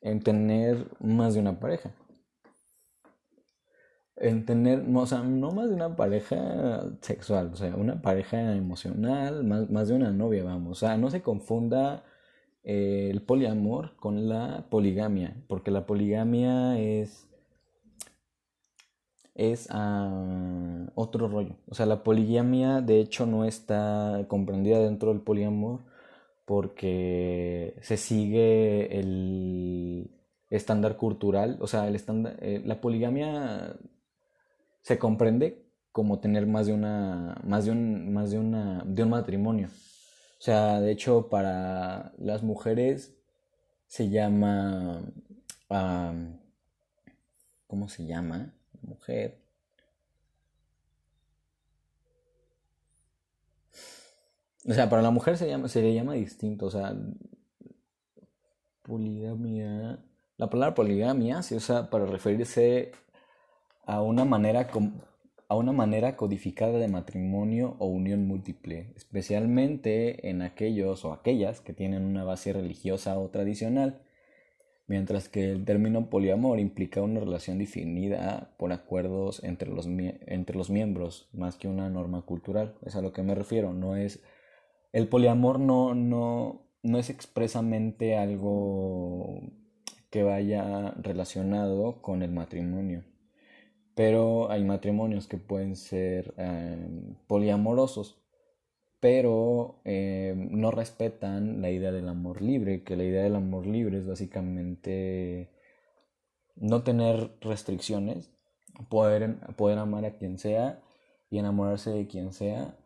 en 0.00 0.20
tener 0.22 0.86
más 1.00 1.34
de 1.34 1.40
una 1.40 1.58
pareja 1.58 1.94
en 4.16 4.46
tener, 4.46 4.84
o 4.94 5.06
sea, 5.06 5.22
no 5.22 5.50
más 5.52 5.68
de 5.68 5.74
una 5.74 5.94
pareja 5.94 6.84
sexual, 7.00 7.50
o 7.52 7.56
sea, 7.56 7.76
una 7.76 8.00
pareja 8.00 8.54
emocional, 8.54 9.44
más, 9.44 9.70
más 9.70 9.88
de 9.88 9.94
una 9.94 10.10
novia, 10.10 10.42
vamos. 10.44 10.78
O 10.82 10.86
sea, 10.86 10.96
no 10.96 11.10
se 11.10 11.22
confunda 11.22 12.02
eh, 12.66 13.08
el 13.12 13.22
poliamor 13.22 13.96
con 13.96 14.28
la 14.28 14.66
poligamia, 14.70 15.36
porque 15.48 15.70
la 15.70 15.86
poligamia 15.86 16.78
es 16.78 17.28
es 19.34 19.68
uh, 19.70 20.90
otro 20.94 21.28
rollo. 21.28 21.56
O 21.68 21.74
sea, 21.74 21.86
la 21.86 22.02
poligamia 22.02 22.80
de 22.80 23.00
hecho 23.00 23.26
no 23.26 23.44
está 23.44 24.24
comprendida 24.28 24.80
dentro 24.80 25.10
del 25.12 25.20
poliamor 25.22 25.80
porque 26.46 27.76
se 27.82 27.96
sigue 27.96 28.98
el 28.98 30.10
estándar 30.50 30.96
cultural, 30.96 31.58
o 31.60 31.66
sea, 31.66 31.88
el 31.88 31.96
estándar, 31.96 32.36
eh, 32.40 32.62
la 32.64 32.80
poligamia 32.80 33.76
se 34.82 34.98
comprende 34.98 35.66
como 35.92 36.20
tener 36.20 36.46
más 36.46 36.66
de 36.66 36.74
una 36.74 37.40
más 37.44 37.64
de 37.66 37.72
un 37.72 38.12
más 38.12 38.30
de 38.30 38.38
una 38.38 38.84
de 38.86 39.02
un 39.02 39.10
matrimonio. 39.10 39.68
O 40.38 40.42
sea, 40.42 40.80
de 40.80 40.92
hecho 40.92 41.28
para 41.28 42.12
las 42.18 42.42
mujeres 42.42 43.14
se 43.86 44.10
llama 44.10 45.02
¿cómo 47.66 47.88
se 47.88 48.06
llama? 48.06 48.52
Mujer. 48.82 49.38
O 54.68 54.72
sea, 54.74 54.88
para 54.90 55.02
la 55.02 55.10
mujer 55.10 55.36
se 55.38 55.48
llama 55.48 55.68
se 55.68 55.80
le 55.82 55.94
llama 55.94 56.14
distinto, 56.14 56.66
o 56.66 56.70
sea, 56.70 56.94
poligamia. 58.82 59.98
La 60.36 60.50
palabra 60.50 60.74
poligamia 60.74 61.42
se 61.42 61.56
usa 61.56 61.88
para 61.90 62.06
referirse 62.06 62.92
a 63.84 64.02
una 64.02 64.24
manera, 64.24 64.68
a 65.48 65.54
una 65.54 65.72
manera 65.72 66.16
codificada 66.16 66.78
de 66.78 66.88
matrimonio 66.88 67.76
o 67.78 67.86
unión 67.86 68.26
múltiple, 68.26 68.92
especialmente 68.96 70.28
en 70.28 70.42
aquellos 70.42 71.04
o 71.04 71.12
aquellas 71.12 71.60
que 71.60 71.72
tienen 71.72 72.04
una 72.04 72.24
base 72.24 72.52
religiosa 72.52 73.16
o 73.18 73.28
tradicional, 73.30 74.02
mientras 74.88 75.28
que 75.28 75.50
el 75.52 75.64
término 75.64 76.10
poliamor 76.10 76.58
implica 76.58 77.00
una 77.00 77.20
relación 77.20 77.58
definida 77.58 78.54
por 78.58 78.72
acuerdos 78.72 79.42
entre 79.44 79.70
los, 79.70 79.86
entre 79.86 80.56
los 80.56 80.68
miembros, 80.70 81.28
más 81.32 81.56
que 81.56 81.68
una 81.68 81.88
norma 81.90 82.22
cultural. 82.22 82.76
Es 82.84 82.96
a 82.96 83.02
lo 83.02 83.12
que 83.12 83.22
me 83.22 83.34
refiero, 83.34 83.72
no 83.72 83.96
es... 83.96 84.22
El 84.92 85.08
poliamor 85.08 85.60
no, 85.60 85.94
no, 85.94 86.66
no 86.82 86.98
es 86.98 87.10
expresamente 87.10 88.16
algo 88.16 89.40
que 90.10 90.22
vaya 90.22 90.92
relacionado 91.02 92.00
con 92.00 92.22
el 92.22 92.32
matrimonio 92.32 93.04
pero 93.96 94.50
hay 94.52 94.64
matrimonios 94.64 95.26
que 95.28 95.38
pueden 95.38 95.76
ser 95.76 96.34
em, 96.38 97.16
poliamorosos, 97.28 98.18
pero 99.00 99.80
em, 99.84 100.50
no 100.52 100.70
respetan 100.70 101.62
la 101.62 101.70
idea 101.70 101.92
del 101.92 102.08
amor 102.08 102.42
libre, 102.42 102.84
que 102.84 102.96
la 102.96 103.04
idea 103.04 103.22
del 103.24 103.36
amor 103.36 103.66
libre 103.66 103.98
es 103.98 104.06
básicamente 104.06 105.50
no 106.56 106.82
tener 106.84 107.32
restricciones, 107.40 108.30
poder, 108.90 109.38
poder 109.56 109.78
amar 109.78 110.04
a 110.04 110.16
quien 110.18 110.38
sea 110.38 110.80
y 111.30 111.38
enamorarse 111.38 111.90
de 111.90 112.06
quien 112.06 112.32
sea 112.32 112.76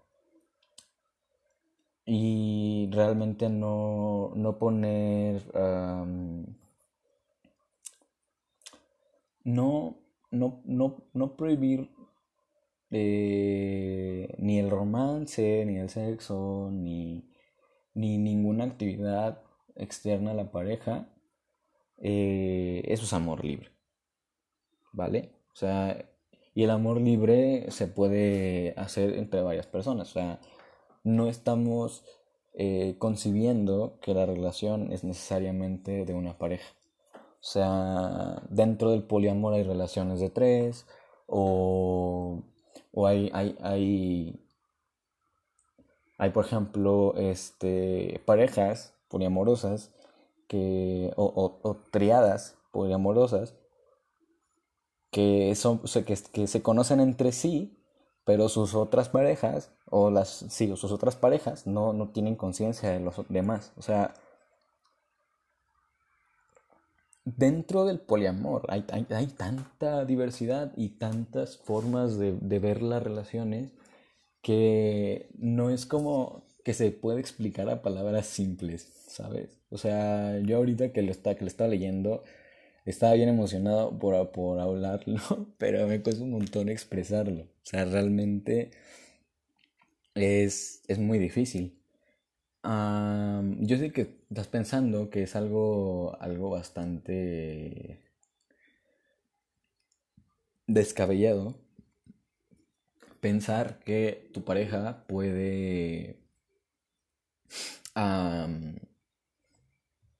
y 2.06 2.88
realmente 2.92 3.48
no, 3.48 4.32
no 4.36 4.58
poner 4.58 5.42
no 9.44 9.99
no, 10.30 10.62
no, 10.64 11.04
no 11.14 11.36
prohibir 11.36 11.90
eh, 12.90 14.34
ni 14.38 14.58
el 14.58 14.70
romance, 14.70 15.64
ni 15.66 15.76
el 15.78 15.88
sexo, 15.90 16.70
ni, 16.72 17.28
ni 17.94 18.18
ninguna 18.18 18.64
actividad 18.64 19.42
externa 19.76 20.32
a 20.32 20.34
la 20.34 20.50
pareja, 20.52 21.08
eh, 21.98 22.82
eso 22.86 23.04
es 23.04 23.12
amor 23.12 23.44
libre. 23.44 23.70
¿Vale? 24.92 25.32
O 25.52 25.56
sea, 25.56 26.04
Y 26.54 26.64
el 26.64 26.70
amor 26.70 27.00
libre 27.00 27.70
se 27.70 27.86
puede 27.88 28.74
hacer 28.76 29.14
entre 29.16 29.42
varias 29.42 29.66
personas. 29.66 30.10
O 30.10 30.12
sea, 30.14 30.40
no 31.04 31.28
estamos 31.28 32.04
eh, 32.54 32.96
concibiendo 32.98 33.98
que 34.02 34.14
la 34.14 34.26
relación 34.26 34.92
es 34.92 35.04
necesariamente 35.04 36.04
de 36.04 36.14
una 36.14 36.38
pareja. 36.38 36.74
O 37.40 37.44
sea, 37.44 38.42
dentro 38.50 38.90
del 38.90 39.02
poliamor 39.02 39.54
hay 39.54 39.62
relaciones 39.62 40.20
de 40.20 40.28
tres 40.28 40.86
o, 41.26 42.42
o 42.92 43.06
hay, 43.06 43.30
hay, 43.32 43.56
hay, 43.62 44.46
hay, 46.18 46.30
por 46.30 46.44
ejemplo, 46.44 47.14
este, 47.16 48.20
parejas 48.26 48.94
poliamorosas 49.08 49.90
que, 50.48 51.12
o, 51.16 51.58
o, 51.62 51.76
triadas 51.90 52.58
poliamorosas 52.72 53.54
que, 55.10 55.54
son, 55.54 55.80
que, 55.80 56.18
que 56.32 56.46
se 56.46 56.62
conocen 56.62 57.00
entre 57.00 57.32
sí, 57.32 57.78
pero 58.24 58.48
sus 58.48 58.74
otras 58.74 59.08
parejas, 59.08 59.72
o 59.86 60.10
las, 60.10 60.28
sí, 60.28 60.68
sus 60.76 60.92
otras 60.92 61.16
parejas 61.16 61.66
no, 61.66 61.94
no 61.94 62.10
tienen 62.10 62.36
conciencia 62.36 62.90
de 62.90 63.00
los 63.00 63.16
demás. 63.28 63.72
O 63.78 63.82
sea, 63.82 64.14
dentro 67.36 67.84
del 67.84 68.00
poliamor 68.00 68.66
hay, 68.68 68.84
hay, 68.90 69.26
tanta 69.26 70.04
diversidad 70.04 70.72
y 70.76 70.90
tantas 70.90 71.58
formas 71.58 72.18
de, 72.18 72.32
de, 72.40 72.58
ver 72.58 72.82
las 72.82 73.02
relaciones 73.02 73.72
que 74.42 75.28
no 75.38 75.70
es 75.70 75.86
como 75.86 76.44
que 76.64 76.74
se 76.74 76.90
puede 76.90 77.20
explicar 77.20 77.68
a 77.68 77.82
palabras 77.82 78.26
simples, 78.26 78.92
¿sabes? 79.08 79.60
O 79.70 79.78
sea, 79.78 80.38
yo 80.40 80.58
ahorita 80.58 80.92
que 80.92 81.02
lo, 81.02 81.10
está, 81.10 81.34
que 81.34 81.42
lo 81.42 81.48
estaba 81.48 81.70
leyendo, 81.70 82.24
estaba 82.84 83.14
bien 83.14 83.28
emocionado 83.28 83.98
por, 83.98 84.30
por 84.32 84.60
hablarlo, 84.60 85.20
pero 85.58 85.86
me 85.86 86.02
cuesta 86.02 86.24
un 86.24 86.32
montón 86.32 86.68
expresarlo. 86.68 87.42
O 87.44 87.66
sea, 87.66 87.84
realmente 87.84 88.70
es, 90.14 90.82
es 90.88 90.98
muy 90.98 91.18
difícil 91.18 91.79
yo 92.62 93.76
sé 93.78 93.92
que 93.92 94.20
estás 94.30 94.48
pensando 94.48 95.10
que 95.10 95.22
es 95.22 95.36
algo, 95.36 96.16
algo 96.20 96.50
bastante 96.50 98.02
descabellado 100.66 101.56
pensar 103.20 103.78
que 103.80 104.30
tu 104.32 104.44
pareja 104.44 105.04
puede 105.06 106.18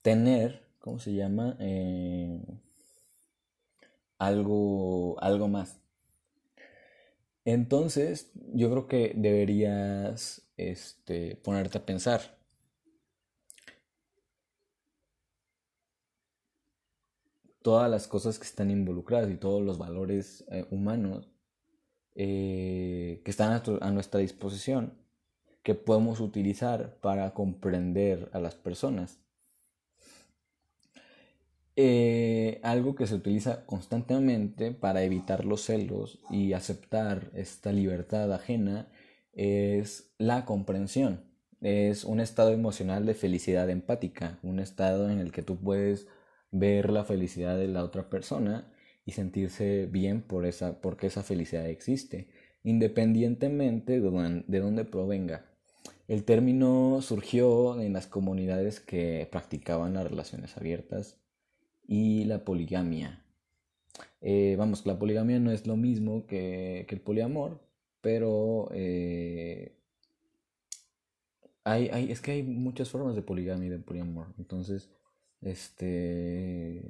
tener, 0.03 0.63
¿cómo 0.79 0.99
se 0.99 1.15
llama? 1.15 1.57
Eh, 1.61 2.43
algo, 4.19 5.17
algo 5.23 5.49
más. 5.49 5.81
Entonces, 7.45 8.31
yo 8.55 8.71
creo 8.71 8.87
que 8.87 9.13
deberías 9.17 10.50
este, 10.69 11.37
ponerte 11.37 11.79
a 11.79 11.87
pensar. 11.87 12.39
Todas 17.63 17.91
las 17.91 18.07
cosas 18.07 18.39
que 18.39 18.47
están 18.47 18.71
involucradas 18.71 19.31
y 19.31 19.37
todos 19.37 19.63
los 19.63 19.79
valores 19.79 20.45
eh, 20.51 20.67
humanos 20.71 21.29
eh, 22.15 23.23
que 23.25 23.31
están 23.31 23.63
a 23.81 23.91
nuestra 23.91 24.21
disposición, 24.21 24.95
que 25.63 25.75
podemos 25.75 26.21
utilizar 26.21 26.97
para 27.01 27.33
comprender 27.35 28.29
a 28.33 28.41
las 28.41 28.55
personas. 28.55 29.19
Eh, 31.77 32.61
algo 32.63 32.95
que 32.95 33.07
se 33.07 33.15
utiliza 33.15 33.65
constantemente 33.65 34.73
para 34.73 35.03
evitar 35.03 35.45
los 35.45 35.63
celos 35.63 36.19
y 36.29 36.53
aceptar 36.53 37.31
esta 37.35 37.73
libertad 37.73 38.33
ajena 38.33 38.89
es 39.33 40.13
la 40.19 40.45
comprensión. 40.45 41.25
Es 41.61 42.05
un 42.05 42.21
estado 42.21 42.53
emocional 42.53 43.07
de 43.07 43.15
felicidad 43.15 43.69
empática, 43.69 44.39
un 44.43 44.61
estado 44.61 45.11
en 45.11 45.19
el 45.19 45.31
que 45.33 45.43
tú 45.43 45.57
puedes 45.57 46.07
ver 46.51 46.91
la 46.91 47.05
felicidad 47.05 47.59
de 47.59 47.69
la 47.69 47.85
otra 47.85 48.09
persona 48.09 48.73
y 49.05 49.13
sentirse 49.13 49.87
bien 49.87 50.23
por 50.23 50.47
esa, 50.47 50.81
porque 50.81 51.07
esa 51.07 51.23
felicidad 51.23 51.67
existe, 51.69 52.29
independientemente 52.63 54.01
de, 54.01 54.45
de 54.47 54.61
dónde 54.61 54.85
provenga. 54.85 55.47
El 56.09 56.25
término 56.25 57.01
surgió 57.03 57.81
en 57.81 57.93
las 57.93 58.07
comunidades 58.07 58.81
que 58.81 59.29
practicaban 59.31 59.95
las 59.95 60.11
relaciones 60.11 60.57
abiertas 60.57 61.21
y 61.87 62.25
la 62.25 62.45
poligamia. 62.45 63.25
Eh, 64.21 64.57
vamos, 64.59 64.87
la 64.87 64.99
poligamia 64.99 65.39
no 65.39 65.51
es 65.51 65.67
lo 65.67 65.77
mismo 65.77 66.27
que, 66.27 66.87
el 66.89 67.01
poliamor, 67.01 67.61
pero 68.01 68.69
eh, 68.73 69.73
hay, 71.65 71.89
hay, 71.89 72.11
es 72.13 72.21
que 72.21 72.33
hay 72.33 72.43
muchas 72.43 72.89
formas 72.91 73.15
de 73.17 73.23
poligamia 73.23 73.67
y 73.67 73.71
de 73.71 73.79
poliamor. 73.79 74.29
Entonces, 74.39 74.91
este, 75.43 76.83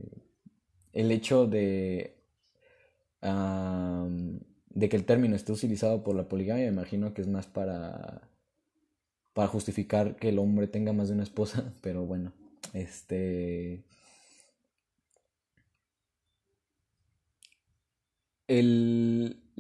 el 0.93 1.11
hecho 1.13 1.47
de, 1.47 2.17
de 4.71 4.89
que 4.89 4.97
el 4.97 5.05
término 5.05 5.37
esté 5.37 5.53
utilizado 5.53 6.03
por 6.03 6.15
la 6.17 6.29
poligamia, 6.29 6.67
me 6.67 6.73
imagino 6.73 7.15
que 7.15 7.23
es 7.23 7.29
más 7.29 7.47
para, 7.47 8.29
para 9.33 9.49
justificar 9.49 10.17
que 10.17 10.29
el 10.29 10.39
hombre 10.39 10.67
tenga 10.69 10.93
más 10.93 11.09
de 11.09 11.15
una 11.15 11.23
esposa, 11.25 11.75
pero 11.81 12.05
bueno, 12.07 12.33
este 12.73 13.85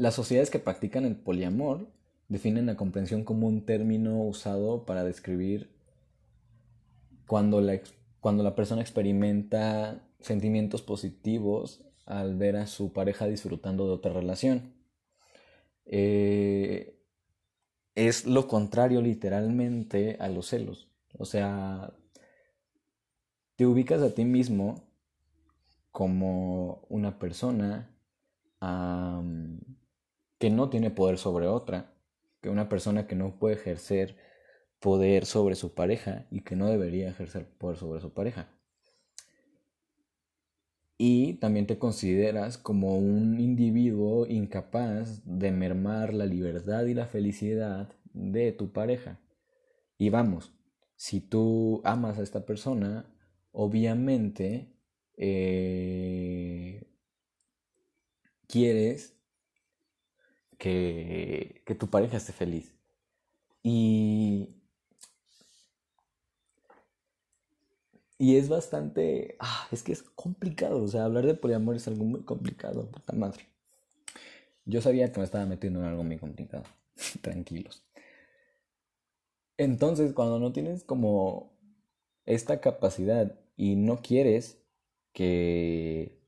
las 0.00 0.14
sociedades 0.14 0.48
que 0.48 0.58
practican 0.58 1.04
el 1.04 1.14
poliamor 1.14 1.86
definen 2.28 2.64
la 2.64 2.76
comprensión 2.76 3.22
como 3.22 3.46
un 3.46 3.66
término 3.66 4.22
usado 4.22 4.86
para 4.86 5.04
describir 5.04 5.68
cuando 7.26 7.60
la, 7.60 7.80
cuando 8.20 8.42
la 8.42 8.54
persona 8.54 8.80
experimenta 8.80 10.02
sentimientos 10.20 10.80
positivos 10.80 11.84
al 12.06 12.34
ver 12.34 12.56
a 12.56 12.66
su 12.66 12.94
pareja 12.94 13.26
disfrutando 13.26 13.86
de 13.86 13.92
otra 13.92 14.14
relación. 14.14 14.72
Eh, 15.84 16.98
es 17.94 18.24
lo 18.24 18.48
contrario 18.48 19.02
literalmente 19.02 20.16
a 20.18 20.30
los 20.30 20.46
celos. 20.46 20.88
O 21.18 21.26
sea, 21.26 21.92
te 23.54 23.66
ubicas 23.66 24.00
a 24.00 24.14
ti 24.14 24.24
mismo 24.24 24.82
como 25.90 26.86
una 26.88 27.18
persona 27.18 27.94
que 30.40 30.48
no 30.48 30.70
tiene 30.70 30.90
poder 30.90 31.18
sobre 31.18 31.46
otra, 31.46 31.92
que 32.40 32.48
una 32.48 32.70
persona 32.70 33.06
que 33.06 33.14
no 33.14 33.38
puede 33.38 33.56
ejercer 33.56 34.16
poder 34.80 35.26
sobre 35.26 35.54
su 35.54 35.74
pareja 35.74 36.26
y 36.30 36.40
que 36.40 36.56
no 36.56 36.70
debería 36.70 37.10
ejercer 37.10 37.46
poder 37.58 37.76
sobre 37.76 38.00
su 38.00 38.14
pareja. 38.14 38.48
Y 40.96 41.34
también 41.34 41.66
te 41.66 41.78
consideras 41.78 42.56
como 42.56 42.96
un 42.96 43.38
individuo 43.38 44.26
incapaz 44.26 45.20
de 45.26 45.52
mermar 45.52 46.14
la 46.14 46.24
libertad 46.24 46.86
y 46.86 46.94
la 46.94 47.06
felicidad 47.06 47.92
de 48.14 48.52
tu 48.52 48.72
pareja. 48.72 49.20
Y 49.98 50.08
vamos, 50.08 50.54
si 50.96 51.20
tú 51.20 51.82
amas 51.84 52.18
a 52.18 52.22
esta 52.22 52.46
persona, 52.46 53.14
obviamente 53.52 54.72
eh, 55.18 56.86
quieres 58.46 59.19
que, 60.60 61.76
tu 61.78 61.88
pareja 61.88 62.18
esté 62.18 62.32
feliz. 62.32 62.72
Y, 63.62 64.50
y 68.18 68.36
es 68.36 68.48
bastante... 68.48 69.36
Ah, 69.40 69.66
es 69.72 69.82
que 69.82 69.92
es 69.92 70.02
complicado. 70.02 70.82
O 70.82 70.88
sea, 70.88 71.04
hablar 71.04 71.26
de 71.26 71.34
poliamor 71.34 71.76
es 71.76 71.88
algo 71.88 72.04
muy 72.04 72.22
complicado, 72.22 72.90
puta 72.90 73.14
madre. 73.14 73.46
Yo 74.66 74.82
sabía 74.82 75.10
que 75.10 75.18
me 75.18 75.24
estaba 75.24 75.46
metiendo 75.46 75.80
en 75.80 75.86
algo 75.86 76.04
muy 76.04 76.18
complicado. 76.18 76.64
Tranquilos. 77.22 77.82
Entonces, 79.56 80.12
cuando 80.12 80.38
no 80.38 80.52
tienes 80.52 80.84
como 80.84 81.58
esta 82.26 82.60
capacidad 82.60 83.38
y 83.56 83.76
no 83.76 84.02
quieres 84.02 84.62
que 85.12 86.20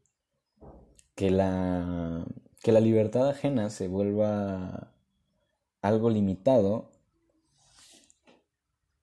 que 1.14 1.30
la, 1.30 2.26
que 2.62 2.72
la 2.72 2.80
libertad 2.80 3.28
ajena 3.28 3.70
se 3.70 3.88
vuelva 3.88 4.92
algo 5.80 6.10
limitado, 6.10 6.90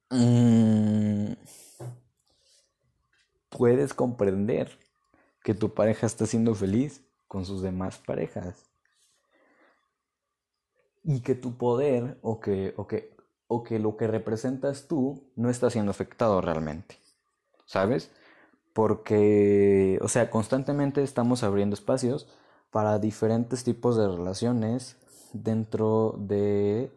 mm, 0.09 1.33
puedes 3.49 3.93
comprender 3.93 4.77
que 5.43 5.53
tu 5.53 5.73
pareja 5.73 6.05
está 6.07 6.25
siendo 6.25 6.55
feliz 6.55 7.03
con 7.27 7.45
sus 7.45 7.61
demás 7.61 7.97
parejas. 7.97 8.65
Y 11.03 11.21
que 11.21 11.35
tu 11.35 11.57
poder 11.57 12.17
o 12.21 12.39
que, 12.39 12.73
o 12.77 12.87
que, 12.87 13.15
o 13.47 13.63
que 13.63 13.79
lo 13.79 13.97
que 13.97 14.07
representas 14.07 14.87
tú 14.87 15.31
no 15.35 15.49
está 15.49 15.69
siendo 15.69 15.91
afectado 15.91 16.41
realmente. 16.41 16.97
¿Sabes? 17.65 18.11
porque, 18.73 19.99
o 20.01 20.07
sea, 20.07 20.29
constantemente 20.29 21.03
estamos 21.03 21.43
abriendo 21.43 21.73
espacios 21.73 22.29
para 22.71 22.99
diferentes 22.99 23.63
tipos 23.63 23.97
de 23.97 24.07
relaciones 24.07 24.97
dentro 25.33 26.15
de, 26.17 26.91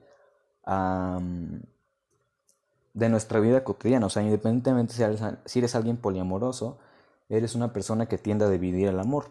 de 2.94 3.08
nuestra 3.08 3.40
vida 3.40 3.64
cotidiana. 3.64 4.06
O 4.06 4.10
sea, 4.10 4.22
independientemente 4.22 4.94
si 4.94 5.02
eres, 5.02 5.20
si 5.44 5.58
eres 5.58 5.74
alguien 5.74 5.96
poliamoroso, 5.96 6.78
eres 7.28 7.54
una 7.54 7.72
persona 7.72 8.06
que 8.06 8.18
tiende 8.18 8.44
a 8.44 8.50
dividir 8.50 8.88
el 8.88 9.00
amor. 9.00 9.30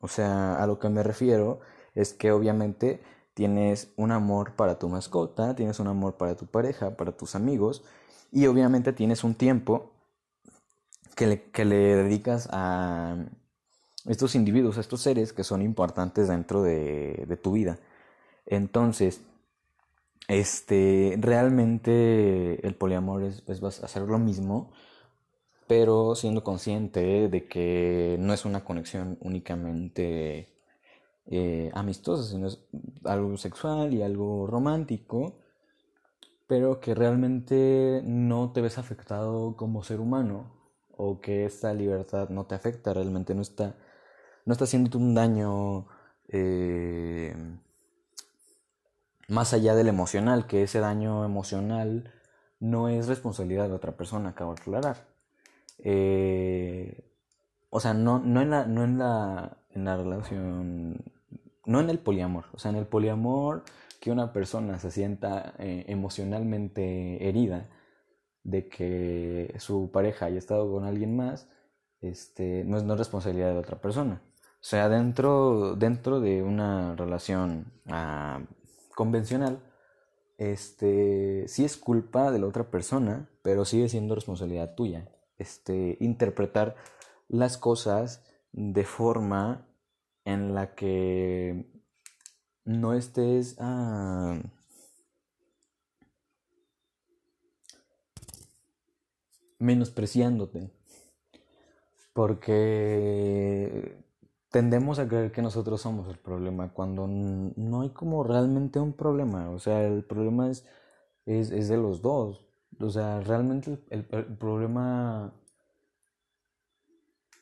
O 0.00 0.08
sea, 0.08 0.56
a 0.56 0.66
lo 0.66 0.78
que 0.78 0.88
me 0.88 1.02
refiero 1.02 1.60
es 1.94 2.12
que 2.12 2.32
obviamente 2.32 3.00
tienes 3.34 3.92
un 3.96 4.12
amor 4.12 4.54
para 4.54 4.78
tu 4.78 4.88
mascota, 4.88 5.54
tienes 5.54 5.80
un 5.80 5.88
amor 5.88 6.16
para 6.16 6.36
tu 6.36 6.46
pareja, 6.46 6.96
para 6.96 7.12
tus 7.12 7.34
amigos 7.34 7.82
y 8.30 8.46
obviamente 8.46 8.92
tienes 8.92 9.24
un 9.24 9.34
tiempo 9.34 9.92
que 11.14 11.26
le, 11.26 11.42
que 11.50 11.64
le 11.64 11.96
dedicas 11.96 12.48
a 12.52 13.16
estos 14.06 14.34
individuos, 14.34 14.78
estos 14.78 15.00
seres 15.02 15.32
que 15.32 15.44
son 15.44 15.62
importantes 15.62 16.28
dentro 16.28 16.62
de, 16.62 17.24
de 17.26 17.36
tu 17.36 17.52
vida. 17.52 17.78
Entonces, 18.46 19.22
este, 20.28 21.16
realmente 21.18 22.66
el 22.66 22.74
poliamor 22.74 23.22
es, 23.22 23.42
es 23.46 23.62
hacer 23.82 24.02
lo 24.02 24.18
mismo, 24.18 24.72
pero 25.66 26.14
siendo 26.14 26.44
consciente 26.44 27.28
de 27.28 27.46
que 27.46 28.16
no 28.18 28.32
es 28.32 28.44
una 28.44 28.64
conexión 28.64 29.18
únicamente 29.20 30.48
eh, 31.26 31.70
amistosa, 31.74 32.24
sino 32.24 32.46
es 32.48 32.58
algo 33.04 33.36
sexual 33.36 33.94
y 33.94 34.02
algo 34.02 34.46
romántico, 34.46 35.34
pero 36.46 36.80
que 36.80 36.94
realmente 36.94 38.02
no 38.04 38.52
te 38.52 38.60
ves 38.60 38.78
afectado 38.78 39.56
como 39.56 39.82
ser 39.82 40.00
humano 40.00 40.52
o 40.96 41.20
que 41.20 41.46
esta 41.46 41.72
libertad 41.74 42.28
no 42.28 42.46
te 42.46 42.54
afecta, 42.54 42.92
realmente 42.92 43.34
no 43.34 43.42
está, 43.42 43.74
no 44.44 44.52
está 44.52 44.64
haciéndote 44.64 44.96
un 44.96 45.14
daño 45.14 45.86
eh, 46.28 47.34
más 49.28 49.52
allá 49.52 49.74
del 49.74 49.88
emocional, 49.88 50.46
que 50.46 50.62
ese 50.64 50.80
daño 50.80 51.24
emocional 51.24 52.12
no 52.60 52.88
es 52.88 53.08
responsabilidad 53.08 53.68
de 53.68 53.74
otra 53.74 53.96
persona, 53.96 54.30
acabo 54.30 54.54
de 54.54 54.60
aclarar. 54.60 55.06
Eh, 55.78 57.04
o 57.70 57.80
sea, 57.80 57.94
no, 57.94 58.18
no, 58.18 58.42
en 58.42 58.50
la, 58.50 58.66
no 58.66 58.84
en 58.84 58.98
la, 58.98 59.58
en 59.70 59.84
la 59.84 59.96
relación, 59.96 61.04
no 61.66 61.80
en 61.80 61.90
el 61.90 61.98
poliamor, 61.98 62.44
o 62.52 62.58
sea, 62.58 62.70
en 62.70 62.76
el 62.76 62.86
poliamor 62.86 63.64
que 64.00 64.10
una 64.10 64.32
persona 64.32 64.78
se 64.78 64.90
sienta 64.90 65.54
eh, 65.58 65.84
emocionalmente 65.88 67.28
herida 67.28 67.68
de 68.44 68.68
que 68.68 69.54
su 69.58 69.90
pareja 69.92 70.26
haya 70.26 70.38
estado 70.38 70.70
con 70.70 70.84
alguien 70.84 71.16
más, 71.16 71.48
este, 72.00 72.64
no 72.64 72.76
es 72.76 72.82
no 72.82 72.96
responsabilidad 72.96 73.52
de 73.52 73.58
otra 73.58 73.80
persona. 73.80 74.20
O 74.62 74.64
sea, 74.64 74.88
dentro, 74.88 75.74
dentro 75.74 76.20
de 76.20 76.40
una 76.44 76.94
relación 76.94 77.72
ah, 77.88 78.40
convencional, 78.94 79.60
este, 80.38 81.48
sí 81.48 81.64
es 81.64 81.76
culpa 81.76 82.30
de 82.30 82.38
la 82.38 82.46
otra 82.46 82.70
persona, 82.70 83.28
pero 83.42 83.64
sigue 83.64 83.88
siendo 83.88 84.14
responsabilidad 84.14 84.76
tuya. 84.76 85.10
Este, 85.36 85.96
interpretar 85.98 86.76
las 87.26 87.58
cosas 87.58 88.24
de 88.52 88.84
forma 88.84 89.66
en 90.24 90.54
la 90.54 90.76
que 90.76 91.68
no 92.64 92.94
estés 92.94 93.56
ah, 93.58 94.40
menospreciándote. 99.58 100.70
Porque 102.12 104.01
tendemos 104.52 104.98
a 104.98 105.08
creer 105.08 105.32
que 105.32 105.40
nosotros 105.40 105.80
somos 105.80 106.08
el 106.08 106.18
problema 106.18 106.72
cuando 106.74 107.08
no 107.08 107.80
hay 107.80 107.90
como 107.90 108.22
realmente 108.22 108.78
un 108.78 108.92
problema. 108.92 109.50
O 109.50 109.58
sea, 109.58 109.82
el 109.82 110.04
problema 110.04 110.50
es, 110.50 110.66
es, 111.24 111.68
de 111.68 111.76
los 111.78 112.02
dos. 112.02 112.44
O 112.78 112.90
sea, 112.90 113.20
realmente 113.20 113.82
el, 113.88 114.04
problema 114.04 115.32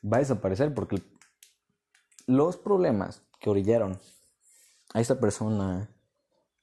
va 0.03 0.17
a 0.17 0.19
desaparecer 0.21 0.73
porque 0.73 1.03
los 2.27 2.55
problemas 2.55 3.21
que 3.41 3.49
orillaron 3.49 3.99
a 4.93 5.01
esa 5.01 5.19
persona 5.19 5.89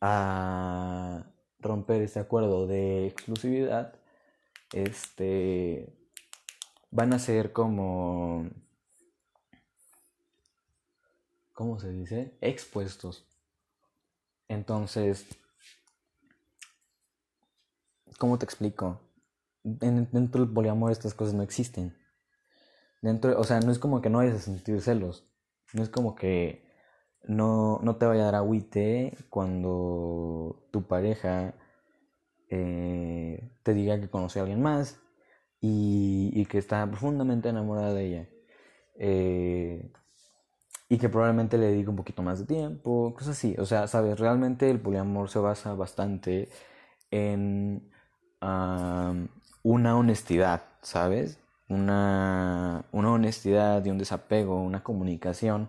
a 0.00 1.26
romper 1.60 2.00
ese 2.02 2.20
acuerdo 2.20 2.66
de 2.66 3.06
exclusividad, 3.06 3.94
este, 4.72 5.94
van 6.90 7.12
a 7.12 7.18
ser 7.18 7.52
como 7.52 8.48
¿cómo 11.58 11.80
se 11.80 11.90
dice? 11.90 12.38
Expuestos. 12.40 13.26
Entonces, 14.46 15.26
¿cómo 18.16 18.38
te 18.38 18.44
explico? 18.44 19.00
dentro 19.64 20.44
del 20.44 20.54
poliamor 20.54 20.92
estas 20.92 21.14
cosas 21.14 21.34
no 21.34 21.42
existen. 21.42 21.98
Dentro, 23.02 23.36
o 23.38 23.42
sea, 23.42 23.58
no 23.58 23.72
es 23.72 23.80
como 23.80 24.00
que 24.00 24.08
no 24.08 24.18
vayas 24.18 24.36
a 24.36 24.38
sentir 24.38 24.80
celos. 24.80 25.28
No 25.74 25.82
es 25.82 25.88
como 25.88 26.14
que 26.14 26.64
no, 27.24 27.80
no 27.82 27.96
te 27.96 28.06
vaya 28.06 28.22
a 28.22 28.26
dar 28.26 28.36
agüite 28.36 29.18
cuando 29.28 30.68
tu 30.70 30.86
pareja 30.86 31.56
eh, 32.50 33.50
te 33.64 33.74
diga 33.74 34.00
que 34.00 34.08
conoce 34.08 34.38
a 34.38 34.42
alguien 34.42 34.62
más 34.62 35.00
y, 35.60 36.30
y, 36.34 36.46
que 36.46 36.58
está 36.58 36.88
profundamente 36.88 37.48
enamorada 37.48 37.94
de 37.94 38.06
ella. 38.06 38.28
Eh, 38.94 39.92
y 40.88 40.98
que 40.98 41.08
probablemente 41.08 41.58
le 41.58 41.66
dedique 41.66 41.90
un 41.90 41.96
poquito 41.96 42.22
más 42.22 42.38
de 42.38 42.46
tiempo, 42.46 43.12
cosas 43.14 43.30
así. 43.30 43.54
O 43.58 43.66
sea, 43.66 43.86
sabes, 43.88 44.18
realmente 44.18 44.70
el 44.70 44.80
poliamor 44.80 45.28
se 45.28 45.38
basa 45.38 45.74
bastante 45.74 46.48
en 47.10 47.90
una 48.40 49.96
honestidad, 49.96 50.62
¿sabes? 50.82 51.38
Una, 51.68 52.86
una 52.92 53.12
honestidad 53.12 53.84
y 53.84 53.90
un 53.90 53.98
desapego, 53.98 54.62
una 54.62 54.82
comunicación 54.82 55.68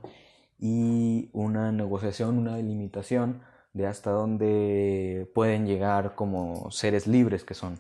y 0.60 1.30
una 1.34 1.72
negociación, 1.72 2.38
una 2.38 2.56
delimitación 2.56 3.42
de 3.74 3.88
hasta 3.88 4.12
dónde 4.12 5.30
pueden 5.36 5.68
llegar 5.68 6.16
como 6.16 6.72
seres 6.72 7.08
libres 7.08 7.44
que 7.44 7.54
son. 7.54 7.80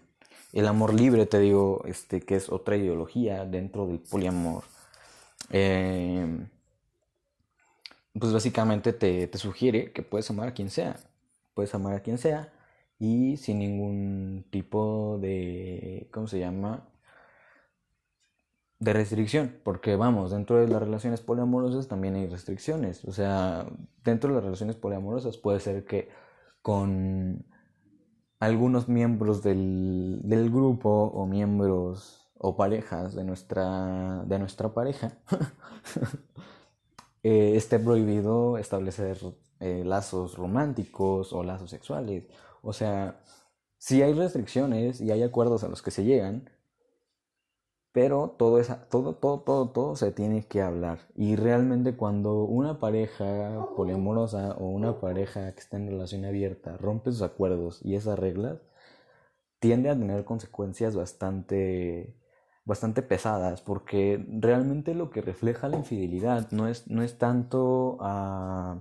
El 0.51 0.67
amor 0.67 0.93
libre, 0.93 1.25
te 1.25 1.39
digo, 1.39 1.83
este, 1.85 2.21
que 2.21 2.35
es 2.35 2.49
otra 2.49 2.75
ideología 2.75 3.45
dentro 3.45 3.87
del 3.87 3.99
poliamor. 3.99 4.63
Eh, 5.51 6.47
pues 8.19 8.33
básicamente 8.33 8.93
te, 8.93 9.27
te, 9.27 9.37
sugiere 9.37 9.91
que 9.91 10.01
puedes 10.03 10.29
amar 10.29 10.49
a 10.49 10.53
quien 10.53 10.69
sea. 10.69 10.97
Puedes 11.53 11.73
amar 11.75 11.95
a 11.95 12.01
quien 12.01 12.17
sea 12.17 12.53
y 12.99 13.37
sin 13.37 13.59
ningún 13.59 14.45
tipo 14.51 15.17
de, 15.21 16.09
¿cómo 16.11 16.27
se 16.27 16.39
llama? 16.39 16.87
De 18.79 18.93
restricción. 18.93 19.57
Porque 19.63 19.95
vamos, 19.95 20.31
dentro 20.31 20.57
de 20.57 20.67
las 20.67 20.81
relaciones 20.81 21.21
poliamorosas 21.21 21.87
también 21.87 22.15
hay 22.15 22.27
restricciones. 22.27 23.05
O 23.05 23.11
sea, 23.11 23.65
dentro 24.03 24.29
de 24.29 24.35
las 24.35 24.43
relaciones 24.43 24.75
poliamorosas 24.75 25.37
puede 25.37 25.59
ser 25.59 25.85
que 25.85 26.09
con 26.61 27.45
algunos 28.39 28.87
miembros 28.89 29.43
del, 29.43 30.21
del 30.23 30.49
grupo 30.49 30.89
o 30.89 31.25
miembros 31.25 32.31
o 32.37 32.55
parejas 32.55 33.15
de 33.15 33.23
nuestra, 33.23 34.23
de 34.25 34.39
nuestra 34.39 34.73
pareja 34.73 35.17
eh, 37.23 37.55
esté 37.55 37.79
prohibido 37.79 38.57
establecer 38.57 39.17
eh, 39.59 39.83
lazos 39.85 40.37
románticos 40.37 41.33
o 41.33 41.43
lazos 41.43 41.69
sexuales. 41.69 42.25
O 42.61 42.73
sea, 42.73 43.21
sí 43.77 44.01
hay 44.01 44.13
restricciones 44.13 45.01
y 45.01 45.11
hay 45.11 45.23
acuerdos 45.23 45.63
a 45.63 45.69
los 45.69 45.81
que 45.81 45.91
se 45.91 46.03
llegan, 46.05 46.49
pero 47.91 48.35
todo, 48.37 48.59
esa, 48.59 48.87
todo, 48.89 49.15
todo, 49.15 49.41
todo, 49.41 49.69
todo 49.71 49.95
se 49.95 50.11
tiene 50.11 50.45
que 50.47 50.61
hablar. 50.61 50.99
Y 51.15 51.35
realmente 51.35 51.95
cuando 51.95 52.43
una 52.43 52.79
pareja 52.79 53.67
poliamorosa 53.75 54.55
o 54.57 54.67
una 54.69 54.99
pareja 54.99 55.53
que 55.53 55.59
está 55.59 55.77
en 55.77 55.87
relación 55.87 56.25
abierta 56.25 56.77
rompe 56.77 57.11
sus 57.11 57.21
acuerdos 57.23 57.79
y 57.83 57.95
esas 57.95 58.19
reglas, 58.19 58.59
tiende 59.59 59.89
a 59.89 59.97
tener 59.97 60.23
consecuencias 60.25 60.95
bastante 60.95 62.15
bastante 62.69 63.01
pesadas, 63.01 63.61
porque 63.61 64.23
realmente 64.29 64.93
lo 64.93 65.09
que 65.09 65.21
refleja 65.21 65.67
la 65.67 65.77
infidelidad 65.77 66.51
no 66.51 66.67
es, 66.67 66.87
no 66.87 67.01
es 67.01 67.17
tanto 67.17 67.97
uh, 67.99 68.79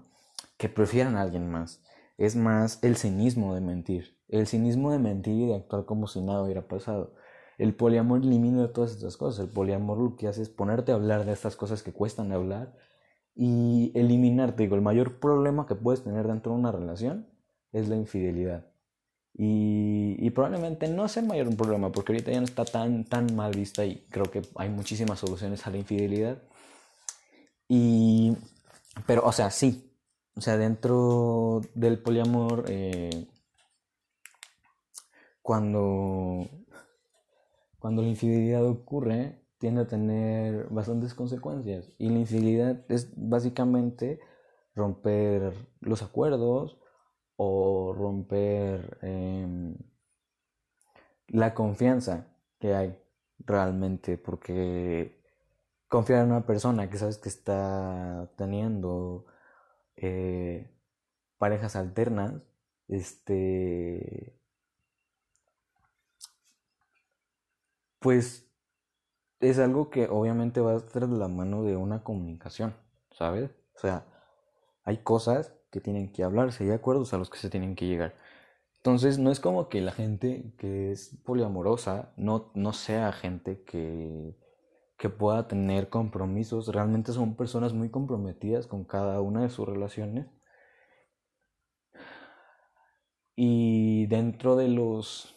que 0.58 0.68
prefieran 0.68 1.16
a 1.16 1.22
alguien 1.22 1.50
más, 1.50 1.82
es 2.18 2.36
más 2.36 2.84
el 2.84 2.96
cinismo 2.96 3.54
de 3.54 3.62
mentir, 3.62 4.14
el 4.28 4.46
cinismo 4.46 4.92
de 4.92 4.98
mentir 4.98 5.40
y 5.40 5.46
de 5.46 5.56
actuar 5.56 5.86
como 5.86 6.06
si 6.06 6.20
nada 6.20 6.42
hubiera 6.42 6.68
pasado. 6.68 7.14
El 7.56 7.74
poliamor 7.74 8.20
elimina 8.20 8.72
todas 8.74 8.92
estas 8.92 9.16
cosas, 9.16 9.46
el 9.46 9.52
poliamor 9.52 9.98
lo 9.98 10.16
que 10.16 10.28
hace 10.28 10.42
es 10.42 10.50
ponerte 10.50 10.92
a 10.92 10.96
hablar 10.96 11.24
de 11.24 11.32
estas 11.32 11.56
cosas 11.56 11.82
que 11.82 11.92
cuestan 11.92 12.30
hablar 12.30 12.76
y 13.34 13.90
eliminarte, 13.94 14.64
digo, 14.64 14.76
el 14.76 14.82
mayor 14.82 15.18
problema 15.18 15.66
que 15.66 15.74
puedes 15.74 16.04
tener 16.04 16.26
dentro 16.26 16.52
de 16.52 16.58
una 16.58 16.72
relación 16.72 17.26
es 17.72 17.88
la 17.88 17.96
infidelidad. 17.96 18.66
Y, 19.40 20.30
probablemente 20.30 20.88
no 20.88 21.08
sea 21.08 21.22
mayor 21.22 21.48
un 21.48 21.56
problema, 21.56 21.90
porque 21.92 22.12
ahorita 22.12 22.32
ya 22.32 22.40
no 22.40 22.44
está 22.44 22.64
tan, 22.64 23.04
tan 23.04 23.34
mal 23.36 23.52
vista 23.54 23.84
y 23.84 24.04
creo 24.10 24.26
que 24.30 24.42
hay 24.56 24.68
muchísimas 24.68 25.20
soluciones 25.20 25.66
a 25.66 25.70
la 25.70 25.78
infidelidad. 25.78 26.42
Y 27.68 28.36
pero, 29.06 29.24
o 29.24 29.32
sea, 29.32 29.50
sí. 29.50 29.84
O 30.36 30.40
sea, 30.40 30.56
dentro 30.56 31.62
del 31.74 32.00
poliamor, 32.00 32.64
eh, 32.68 33.26
cuando, 35.42 36.46
cuando 37.78 38.02
la 38.02 38.08
infidelidad 38.08 38.64
ocurre, 38.64 39.40
tiende 39.58 39.82
a 39.82 39.88
tener 39.88 40.68
bastantes 40.70 41.14
consecuencias. 41.14 41.90
Y 41.98 42.10
la 42.10 42.18
infidelidad 42.18 42.84
es 42.88 43.08
básicamente 43.16 44.20
romper 44.74 45.54
los 45.80 46.02
acuerdos 46.02 46.78
o 47.38 47.94
romper 47.94 48.98
em, 49.02 49.76
la 51.28 51.54
confianza 51.54 52.26
que 52.58 52.74
hay 52.74 52.98
realmente, 53.38 54.18
porque 54.18 55.22
confiar 55.88 56.24
en 56.24 56.32
una 56.32 56.46
persona 56.46 56.90
que 56.90 56.98
sabes 56.98 57.18
que 57.18 57.28
está 57.28 58.30
teniendo 58.36 59.26
eh, 59.96 60.68
parejas 61.38 61.76
alternas, 61.76 62.34
este, 62.88 64.36
pues 68.00 68.50
es 69.40 69.58
algo 69.60 69.90
que 69.90 70.08
obviamente 70.08 70.60
va 70.60 70.72
a 70.72 70.76
estar 70.78 71.06
de 71.06 71.16
la 71.18 71.28
mano 71.28 71.62
de 71.62 71.76
una 71.76 72.02
comunicación, 72.02 72.74
¿sabes? 73.12 73.50
O 73.76 73.78
sea, 73.78 74.06
hay 74.84 74.98
cosas 74.98 75.57
que 75.70 75.80
tienen 75.80 76.12
que 76.12 76.24
hablarse, 76.24 76.64
hay 76.64 76.70
acuerdos 76.70 77.12
a 77.14 77.18
los 77.18 77.30
que 77.30 77.38
se 77.38 77.50
tienen 77.50 77.76
que 77.76 77.86
llegar. 77.86 78.14
Entonces, 78.78 79.18
no 79.18 79.30
es 79.30 79.40
como 79.40 79.68
que 79.68 79.80
la 79.80 79.92
gente 79.92 80.54
que 80.58 80.92
es 80.92 81.18
poliamorosa 81.24 82.12
no, 82.16 82.50
no 82.54 82.72
sea 82.72 83.12
gente 83.12 83.62
que, 83.64 84.36
que 84.96 85.10
pueda 85.10 85.48
tener 85.48 85.88
compromisos. 85.90 86.68
Realmente 86.68 87.12
son 87.12 87.36
personas 87.36 87.72
muy 87.74 87.90
comprometidas 87.90 88.66
con 88.66 88.84
cada 88.84 89.20
una 89.20 89.42
de 89.42 89.50
sus 89.50 89.68
relaciones. 89.68 90.26
Y 93.36 94.06
dentro 94.06 94.56
de 94.56 94.68
los 94.68 95.34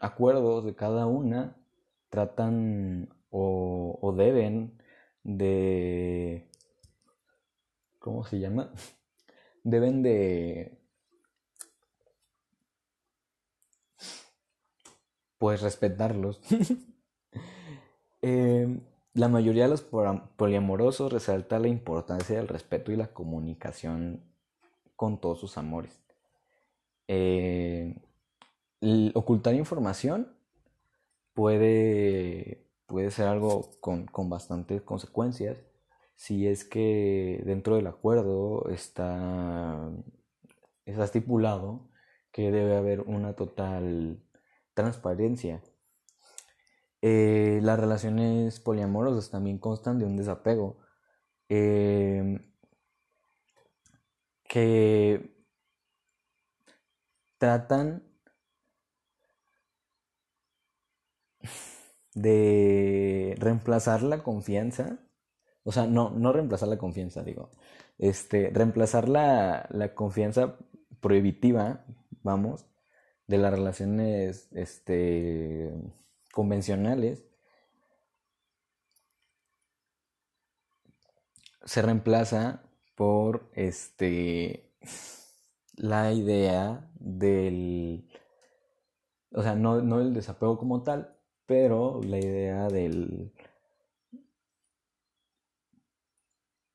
acuerdos 0.00 0.64
de 0.64 0.74
cada 0.74 1.06
una, 1.06 1.56
tratan 2.10 3.08
o, 3.30 3.98
o 4.00 4.12
deben 4.12 4.80
de... 5.24 6.50
¿Cómo 7.98 8.24
se 8.24 8.38
llama? 8.38 8.72
Deben 9.64 10.02
de 10.02 10.78
pues 15.38 15.60
respetarlos. 15.60 16.40
Em, 18.26 18.80
la 19.12 19.28
mayoría 19.28 19.64
de 19.64 19.68
los 19.68 19.82
poliamorosos 19.82 21.12
resalta 21.12 21.58
la 21.58 21.68
importancia 21.68 22.36
del 22.36 22.48
respeto 22.48 22.90
y 22.90 22.96
la 22.96 23.08
comunicación 23.08 24.22
con 24.96 25.20
todos 25.20 25.40
sus 25.40 25.58
amores. 25.58 25.92
Eh, 27.06 27.94
ocultar 29.12 29.54
información 29.54 30.32
puede, 31.34 32.64
puede 32.86 33.10
ser 33.10 33.26
algo 33.26 33.70
con, 33.80 34.06
con 34.06 34.30
bastantes 34.30 34.80
consecuencias 34.80 35.58
si 36.16 36.46
es 36.46 36.64
que 36.64 37.42
dentro 37.44 37.76
del 37.76 37.86
acuerdo 37.86 38.68
está, 38.70 39.90
estipulado 40.86 41.88
que 42.32 42.50
debe 42.50 42.76
haber 42.76 43.00
una 43.02 43.34
total 43.34 44.22
transparencia. 44.74 45.62
Eh, 47.02 47.60
las 47.62 47.78
relaciones 47.78 48.60
poliamorosas 48.60 49.30
también 49.30 49.58
constan 49.58 49.98
de 49.98 50.06
un 50.06 50.16
desapego 50.16 50.78
em, 51.48 52.38
que 54.48 55.34
tratan 57.38 58.02
de 62.14 63.34
reemplazar 63.38 64.02
la 64.02 64.22
confianza, 64.22 64.98
o 65.64 65.72
sea, 65.72 65.86
no, 65.86 66.10
no 66.10 66.32
reemplazar 66.32 66.68
la 66.68 66.78
confianza, 66.78 67.22
digo, 67.22 67.50
este, 67.98 68.50
reemplazar 68.50 69.08
la, 69.08 69.66
la 69.70 69.94
confianza 69.94 70.56
prohibitiva, 71.00 71.84
vamos, 72.22 72.66
de 73.26 73.38
las 73.38 73.52
relaciones 73.52 74.48
este, 74.52 75.72
convencionales 76.32 77.24
se 81.64 81.82
reemplaza 81.82 82.62
por 82.94 83.50
este 83.54 84.70
la 85.76 86.12
idea 86.12 86.88
del 86.94 88.08
o 89.32 89.42
sea 89.42 89.54
no, 89.54 89.80
no 89.80 90.00
el 90.00 90.14
desapego 90.14 90.58
como 90.58 90.82
tal 90.82 91.16
pero 91.46 92.00
la 92.02 92.18
idea 92.18 92.68
del 92.68 93.32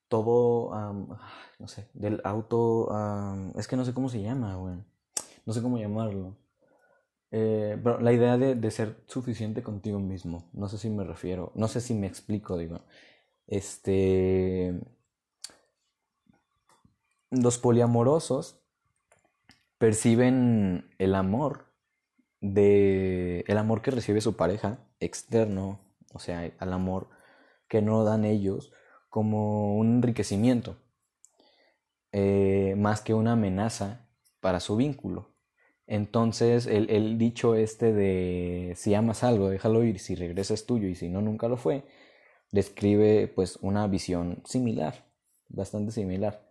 todo 0.10 0.72
no 1.60 1.68
sé 1.68 1.90
del 1.94 2.22
auto 2.24 2.90
es 3.56 3.68
que 3.68 3.78
no 3.78 3.86
sé 3.86 3.94
cómo 3.94 4.10
se 4.10 4.22
llama 4.22 4.56
güey 4.56 4.80
no 5.50 5.54
sé 5.54 5.64
cómo 5.64 5.80
llamarlo. 5.80 6.38
Eh, 7.32 7.76
pero 7.84 8.00
la 8.00 8.14
idea 8.14 8.38
de, 8.38 8.72
ser 8.72 9.04
suficiente 9.08 9.64
contigo 9.64 10.00
mismo, 10.00 10.48
no 10.54 10.68
sé 10.68 10.78
si 10.78 10.92
me 10.92 11.04
refiero, 11.04 11.52
no 11.56 11.68
sé 11.68 11.82
si 11.82 11.96
me 11.96 12.06
explico, 12.06 12.56
digo. 12.56 12.82
Este. 13.48 14.80
Los 17.32 17.58
poliamorosos 17.58 18.62
perciben 19.80 20.92
el 21.00 21.16
amor 21.16 21.66
de. 22.42 23.44
el 23.48 23.58
amor 23.58 23.82
que 23.82 23.90
recibe 23.90 24.22
su 24.22 24.36
pareja 24.36 24.78
externo, 25.00 25.80
o 26.14 26.20
sea, 26.20 26.52
al 26.60 26.74
amor 26.74 27.10
que 27.68 27.82
no 27.82 28.04
dan 28.04 28.24
ellos, 28.24 28.72
como 29.10 29.78
un 29.78 29.96
enriquecimiento, 29.96 30.78
eh, 32.12 32.76
más 32.78 33.02
que 33.02 33.14
una 33.14 33.34
amenaza 33.34 34.08
para 34.40 34.60
su 34.60 34.76
vínculo. 34.76 35.30
Entonces, 35.88 36.68
el, 36.68 37.18
dicho 37.18 37.56
este 37.56 37.94
de 37.94 38.74
si 38.76 38.94
amas 38.94 39.24
algo, 39.24 39.50
déjalo 39.50 39.84
ir, 39.84 40.00
si 40.00 40.14
regresa 40.16 40.54
es 40.54 40.68
tuyo 40.68 40.88
y 40.88 40.96
si 40.96 41.10
no, 41.10 41.22
nunca 41.22 41.48
lo 41.48 41.58
fue, 41.58 41.84
describe 42.52 43.28
pues 43.28 43.58
una 43.62 43.88
visión 43.88 44.44
similar, 44.46 45.06
bastante 45.48 45.92
similar. 45.92 46.48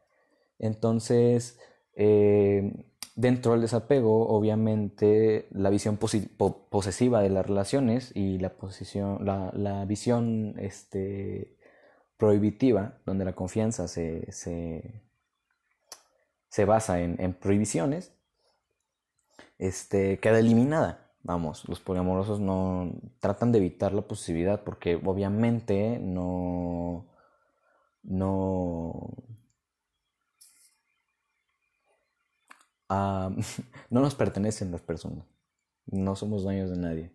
Entonces, 0.59 1.61
eh, 1.95 2.73
dentro 3.19 3.53
del 3.53 3.63
desapego, 3.63 4.29
obviamente, 4.29 5.49
la 5.51 5.71
visión 5.71 5.99
posesiva 5.99 7.21
de 7.21 7.31
las 7.31 7.47
relaciones 7.47 8.13
y 8.15 8.39
la, 8.39 8.51
posición, 8.51 9.25
la, 9.25 9.85
visión 9.87 10.55
este, 10.59 11.58
prohibitiva, 12.19 12.99
donde 13.07 13.25
la 13.25 13.35
confianza 13.35 13.89
se, 13.89 14.31
se, 14.33 15.05
basa 16.67 17.01
en 17.01 17.33
prohibiciones, 17.35 18.13
este, 19.59 20.19
queda 20.19 20.39
eliminada. 20.39 21.09
Vamos, 21.23 21.69
los 21.69 21.81
poliamorosos 21.81 22.41
no 22.41 22.93
tratan 23.21 23.53
de 23.53 23.59
evitar 23.59 23.93
la 23.93 24.03
posibilidad 24.03 24.63
porque 24.65 24.95
obviamente 24.97 25.99
no 26.01 27.07
no 28.03 29.15
ah, 32.89 33.31
no 33.91 34.01
nos 34.01 34.15
pertenecen 34.15 34.71
las 34.73 34.81
personas. 34.83 35.27
No 35.87 36.17
somos 36.17 36.45
dueños 36.45 36.71
de 36.71 36.77
nadie. 36.79 37.13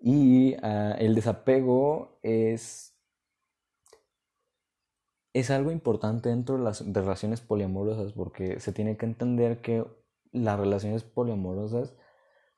Y 0.00 0.54
ah, 0.62 0.94
el 0.98 1.14
desapego 1.14 2.20
es 2.22 2.94
es 5.38 5.50
algo 5.50 5.70
importante 5.70 6.28
dentro 6.28 6.56
de 6.56 6.64
las 6.64 6.84
relaciones 6.92 7.40
poliamorosas 7.40 8.12
porque 8.12 8.60
se 8.60 8.72
tiene 8.72 8.96
que 8.96 9.06
entender 9.06 9.60
que 9.60 9.84
las 10.32 10.58
relaciones 10.58 11.04
poliamorosas, 11.04 11.94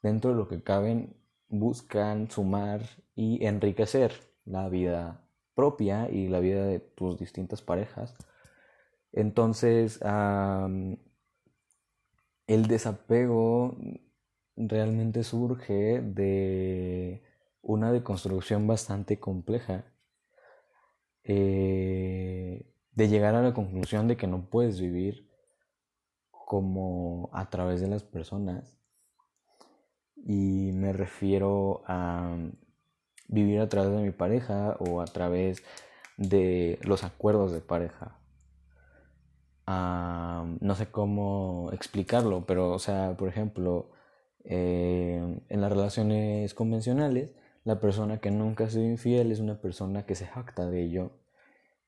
dentro 0.03 0.31
de 0.31 0.37
lo 0.37 0.49
que 0.49 0.63
caben, 0.63 1.17
buscan 1.49 2.31
sumar 2.31 2.83
y 3.15 3.45
enriquecer 3.45 4.13
la 4.45 4.69
vida 4.69 5.25
propia 5.55 6.11
y 6.11 6.29
la 6.29 6.41
vida 6.41 6.65
de 6.65 6.81
tus 6.81 7.19
distintas 7.19 7.61
parejas. 7.63 8.17
Entonces, 9.13 10.01
el 12.47 12.67
desapego 12.67 13.77
realmente 14.57 15.25
surge 15.25 16.01
de 16.01 17.23
una 17.63 17.93
deconstrucción 17.93 18.67
bastante 18.67 19.19
compleja, 19.19 19.85
eh, 21.25 22.73
de 22.93 23.09
llegar 23.09 23.35
a 23.35 23.43
la 23.43 23.55
conclusión 23.55 24.09
de 24.09 24.17
que 24.17 24.27
no 24.27 24.49
puedes 24.49 24.81
vivir 24.81 25.29
como 26.31 27.31
a 27.33 27.49
través 27.51 27.81
de 27.81 27.89
las 27.89 28.03
personas. 28.03 28.79
Y 30.17 30.73
me 30.73 30.93
refiero 30.93 31.83
a 31.87 32.37
vivir 33.29 33.61
a 33.61 33.69
través 33.69 33.93
de 33.93 34.03
mi 34.03 34.11
pareja 34.11 34.77
o 34.81 35.01
a 35.01 35.07
través 35.07 35.63
de 36.17 36.79
los 36.83 37.05
acuerdos 37.05 37.53
de 37.53 37.61
pareja. 37.61 38.17
no 39.67 40.75
sé 40.75 40.91
cómo 40.91 41.71
explicarlo, 41.73 42.45
pero, 42.47 42.73
o 42.73 42.79
sea, 42.79 43.17
por 43.17 43.29
ejemplo, 43.29 43.93
eh, 44.45 45.41
en 45.49 45.61
las 45.61 45.71
relaciones 45.71 46.55
convencionales, 46.55 47.35
la 47.65 47.81
persona 47.81 48.21
que 48.21 48.31
nunca 48.31 48.65
ha 48.65 48.71
sido 48.71 48.85
infiel 48.85 49.33
es 49.33 49.41
una 49.41 49.61
persona 49.61 50.07
que 50.07 50.15
se 50.15 50.27
jacta 50.27 50.69
de 50.69 50.83
ello 50.83 51.13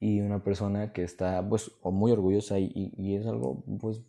y 0.01 0.21
una 0.21 0.43
persona 0.43 0.93
que 0.93 1.05
está, 1.05 1.47
pues, 1.49 1.71
o 1.83 1.93
muy 1.93 2.13
orgullosa 2.13 2.59
y, 2.59 2.73
y, 2.75 3.15
es 3.17 3.27
algo, 3.27 3.63
pues, 3.81 4.03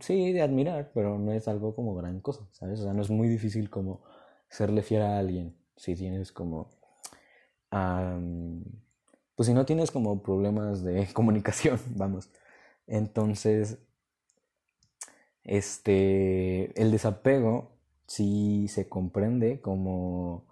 sí, 0.00 0.32
de 0.32 0.42
admirar, 0.42 0.92
pero 0.94 1.18
no 1.18 1.32
es 1.32 1.48
algo 1.48 1.74
como 1.74 1.94
gran 1.94 2.20
cosa, 2.20 2.46
¿sabes? 2.52 2.80
O 2.80 2.84
sea, 2.84 2.92
no 2.94 3.02
es 3.02 3.10
muy 3.10 3.28
difícil 3.28 3.68
como 3.70 4.02
serle 4.48 4.82
fiel 4.82 5.02
a 5.02 5.18
alguien 5.18 5.56
si 5.76 5.94
tienes 5.96 6.30
como 6.32 6.70
pues 9.34 9.46
si 9.46 9.54
no 9.54 9.64
tienes 9.64 9.90
como 9.90 10.22
problemas 10.22 10.82
de 10.84 11.08
comunicación, 11.14 11.80
vamos. 11.96 12.30
Entonces, 12.86 13.78
este, 15.44 16.80
el 16.80 16.90
desapego 16.90 17.72
sí 18.06 18.68
se 18.68 18.88
comprende 18.88 19.60
como 19.60 20.46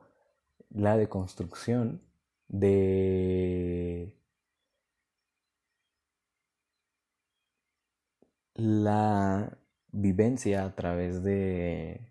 la 0.70 0.96
deconstrucción 0.96 2.00
de 2.48 4.14
la 8.54 9.58
vivencia 9.92 10.64
a 10.64 10.74
través 10.76 11.22
de 11.24 12.10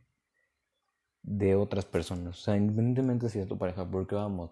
de 1.24 1.56
otras 1.56 1.86
personas. 1.86 2.40
O 2.40 2.42
sea, 2.42 2.58
independientemente 2.58 3.30
si 3.30 3.40
es 3.40 3.48
tu 3.48 3.58
pareja, 3.58 3.90
porque 3.90 4.16
vamos, 4.16 4.52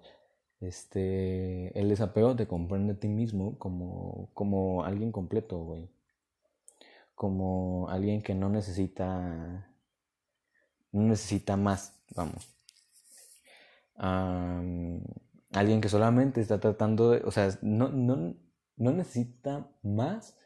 este, 0.61 1.77
el 1.79 1.89
desapego 1.89 2.35
te 2.35 2.47
comprende 2.47 2.93
a 2.93 2.99
ti 2.99 3.07
mismo 3.07 3.57
como, 3.59 4.29
como 4.33 4.83
alguien 4.85 5.11
completo, 5.11 5.57
güey. 5.59 5.89
Como 7.15 7.89
alguien 7.89 8.21
que 8.21 8.33
no 8.35 8.47
necesita, 8.49 9.67
no 10.91 11.01
necesita 11.01 11.57
más, 11.57 11.93
vamos. 12.15 12.56
Alguien 13.97 15.81
que 15.81 15.89
solamente 15.89 16.41
está 16.41 16.59
tratando 16.59 17.11
de, 17.11 17.21
o 17.25 17.31
sea, 17.31 17.49
no, 17.61 17.89
no, 17.89 18.35
no 18.75 18.91
necesita 18.91 19.69
más, 19.81 20.37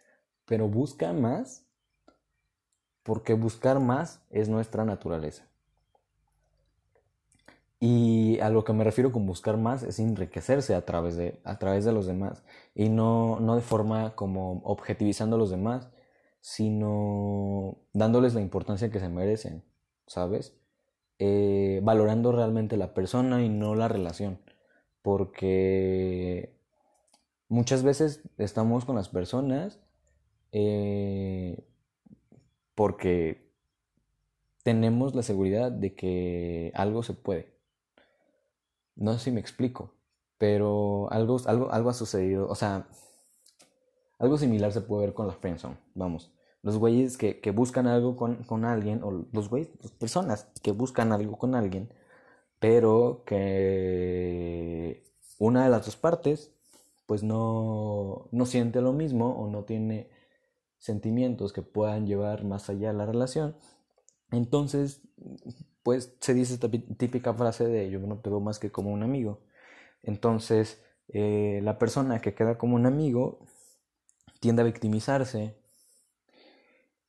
pero 0.46 0.68
busca 0.68 1.14
más, 1.14 1.68
porque 3.04 3.34
buscar 3.34 3.80
más 3.80 4.24
es 4.30 4.50
nuestra 4.50 4.86
naturaleza. 4.86 5.48
Y 7.80 8.40
a 8.42 8.50
lo 8.52 8.64
que 8.64 8.74
me 8.74 8.84
refiero 8.84 9.12
con 9.12 9.26
buscar 9.26 9.58
más 9.58 9.82
es 9.82 10.00
enriquecerse 10.00 10.76
a 10.76 10.86
través 10.86 11.16
de, 11.16 11.42
a 11.44 11.58
través 11.58 11.84
de 11.84 11.92
los 11.92 12.06
demás. 12.06 12.44
Y 12.76 12.90
no, 12.90 13.40
no 13.40 13.56
de 13.56 13.62
forma 13.62 14.16
como 14.16 14.62
objetivizando 14.64 15.36
a 15.36 15.40
los 15.40 15.50
demás, 15.50 15.90
sino 16.42 17.80
dándoles 17.94 18.36
la 18.36 18.42
importancia 18.42 18.92
que 18.92 19.00
se 19.00 19.10
merecen, 19.10 19.64
¿sabes? 20.06 20.61
Eh, 21.24 21.82
valorando 21.84 22.32
realmente 22.32 22.78
la 22.78 22.96
persona 22.96 23.44
y 23.44 23.50
no 23.50 23.76
la 23.76 23.88
relación. 23.88 24.40
Porque 25.04 26.56
muchas 27.48 27.84
veces 27.84 28.24
estamos 28.38 28.86
con 28.86 28.96
las 28.96 29.10
personas 29.10 29.80
eh, 30.52 31.64
porque 32.76 33.52
tenemos 34.64 35.16
la 35.16 35.24
seguridad 35.24 35.72
de 35.72 35.96
que 35.96 36.72
algo 36.76 37.04
se 37.04 37.14
puede 37.14 37.52
no 38.96 39.14
sé 39.14 39.20
si 39.20 39.32
me 39.32 39.40
explico, 39.40 39.94
pero 40.38 41.12
algo, 41.12 41.38
algo, 41.46 41.72
algo 41.72 41.90
ha 41.90 41.94
sucedido. 41.94 42.48
O 42.48 42.56
sea, 42.56 42.88
algo 44.20 44.38
similar 44.38 44.72
se 44.72 44.82
puede 44.82 45.08
ver 45.08 45.14
con 45.14 45.28
la 45.28 45.34
friendzone, 45.34 45.78
vamos. 45.96 46.32
Los 46.64 46.78
güeyes 46.78 47.18
que, 47.18 47.40
que 47.40 47.52
buscan 47.52 47.88
algo 47.88 48.16
con, 48.16 48.44
con, 48.44 48.66
alguien, 48.66 49.04
o 49.04 49.26
los 49.32 49.50
güeyes, 49.50 49.70
las 49.82 49.92
personas 49.92 50.48
que 50.62 50.72
buscan 50.72 51.12
algo 51.12 51.38
con 51.38 51.56
alguien, 51.56 51.90
pero 52.60 53.24
que 53.26 55.04
una 55.40 55.64
de 55.64 55.70
las 55.72 55.86
dos 55.86 55.98
partes, 55.98 56.52
pues 57.08 57.24
no, 57.24 58.28
no 58.32 58.46
siente 58.46 58.82
lo 58.82 58.94
mismo 58.94 59.32
o 59.34 59.48
no 59.50 59.64
tiene 59.64 60.10
sentimientos 60.78 61.54
que 61.54 61.62
puedan 61.62 62.08
llevar 62.08 62.44
más 62.44 62.70
allá 62.70 62.94
la 62.94 63.06
relación. 63.06 63.56
Entonces, 64.32 65.02
pues 65.84 66.16
se 66.20 66.34
dice 66.34 66.54
esta 66.54 66.70
típica 66.70 67.34
frase 67.34 67.68
de 67.68 67.90
yo 67.90 68.00
no 68.00 68.20
te 68.20 68.30
veo 68.30 68.40
más 68.40 68.60
que 68.60 68.72
como 68.72 68.92
un 68.92 69.04
amigo. 69.04 69.42
Entonces, 70.04 70.82
eh, 71.10 71.62
la 71.64 71.78
persona 71.80 72.22
que 72.22 72.34
queda 72.34 72.58
como 72.58 72.76
un 72.76 72.86
amigo 72.86 73.46
tiende 74.40 74.62
a 74.62 74.66
victimizarse 74.66 75.56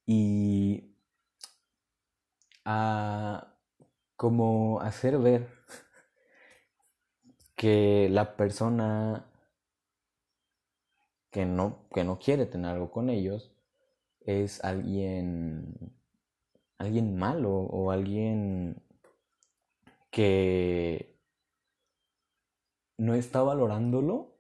y 0.07 0.95
a 2.65 3.57
como 4.17 4.81
hacer 4.81 5.19
ver 5.19 5.49
que 7.57 8.09
la 8.11 8.37
persona 8.37 9.27
que 11.31 11.47
no, 11.47 11.89
que 11.95 12.05
no 12.05 12.19
quiere 12.19 12.47
tener 12.47 12.73
algo 12.73 12.91
con 12.91 13.11
ellos 13.11 13.53
es 14.21 14.63
alguien 14.65 15.97
alguien 16.79 17.17
malo 17.17 17.51
o 17.53 17.91
alguien 17.91 18.83
que 20.11 21.17
no 22.99 23.15
está 23.15 23.43
valorándolo. 23.43 24.39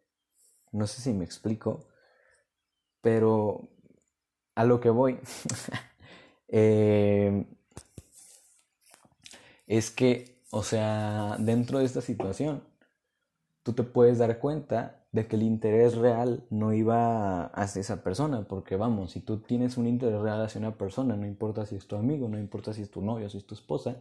No 0.72 0.86
sé 0.86 1.02
si 1.02 1.12
me 1.12 1.24
explico, 1.24 1.89
pero 3.01 3.68
a 4.54 4.64
lo 4.64 4.80
que 4.80 4.90
voy 4.90 5.18
eh, 6.48 7.46
es 9.66 9.90
que, 9.90 10.40
o 10.50 10.62
sea, 10.62 11.36
dentro 11.38 11.78
de 11.78 11.84
esta 11.86 12.00
situación, 12.00 12.62
tú 13.62 13.72
te 13.72 13.82
puedes 13.84 14.18
dar 14.18 14.38
cuenta 14.38 15.02
de 15.12 15.26
que 15.26 15.36
el 15.36 15.42
interés 15.42 15.96
real 15.96 16.44
no 16.50 16.72
iba 16.72 17.46
hacia 17.46 17.80
esa 17.80 18.02
persona, 18.02 18.44
porque 18.48 18.76
vamos, 18.76 19.12
si 19.12 19.20
tú 19.20 19.38
tienes 19.40 19.76
un 19.76 19.86
interés 19.86 20.20
real 20.20 20.42
hacia 20.42 20.58
una 20.58 20.76
persona, 20.76 21.16
no 21.16 21.26
importa 21.26 21.66
si 21.66 21.76
es 21.76 21.86
tu 21.86 21.96
amigo, 21.96 22.28
no 22.28 22.38
importa 22.38 22.72
si 22.72 22.82
es 22.82 22.90
tu 22.90 23.02
novio, 23.02 23.28
si 23.28 23.38
es 23.38 23.46
tu 23.46 23.54
esposa, 23.54 23.96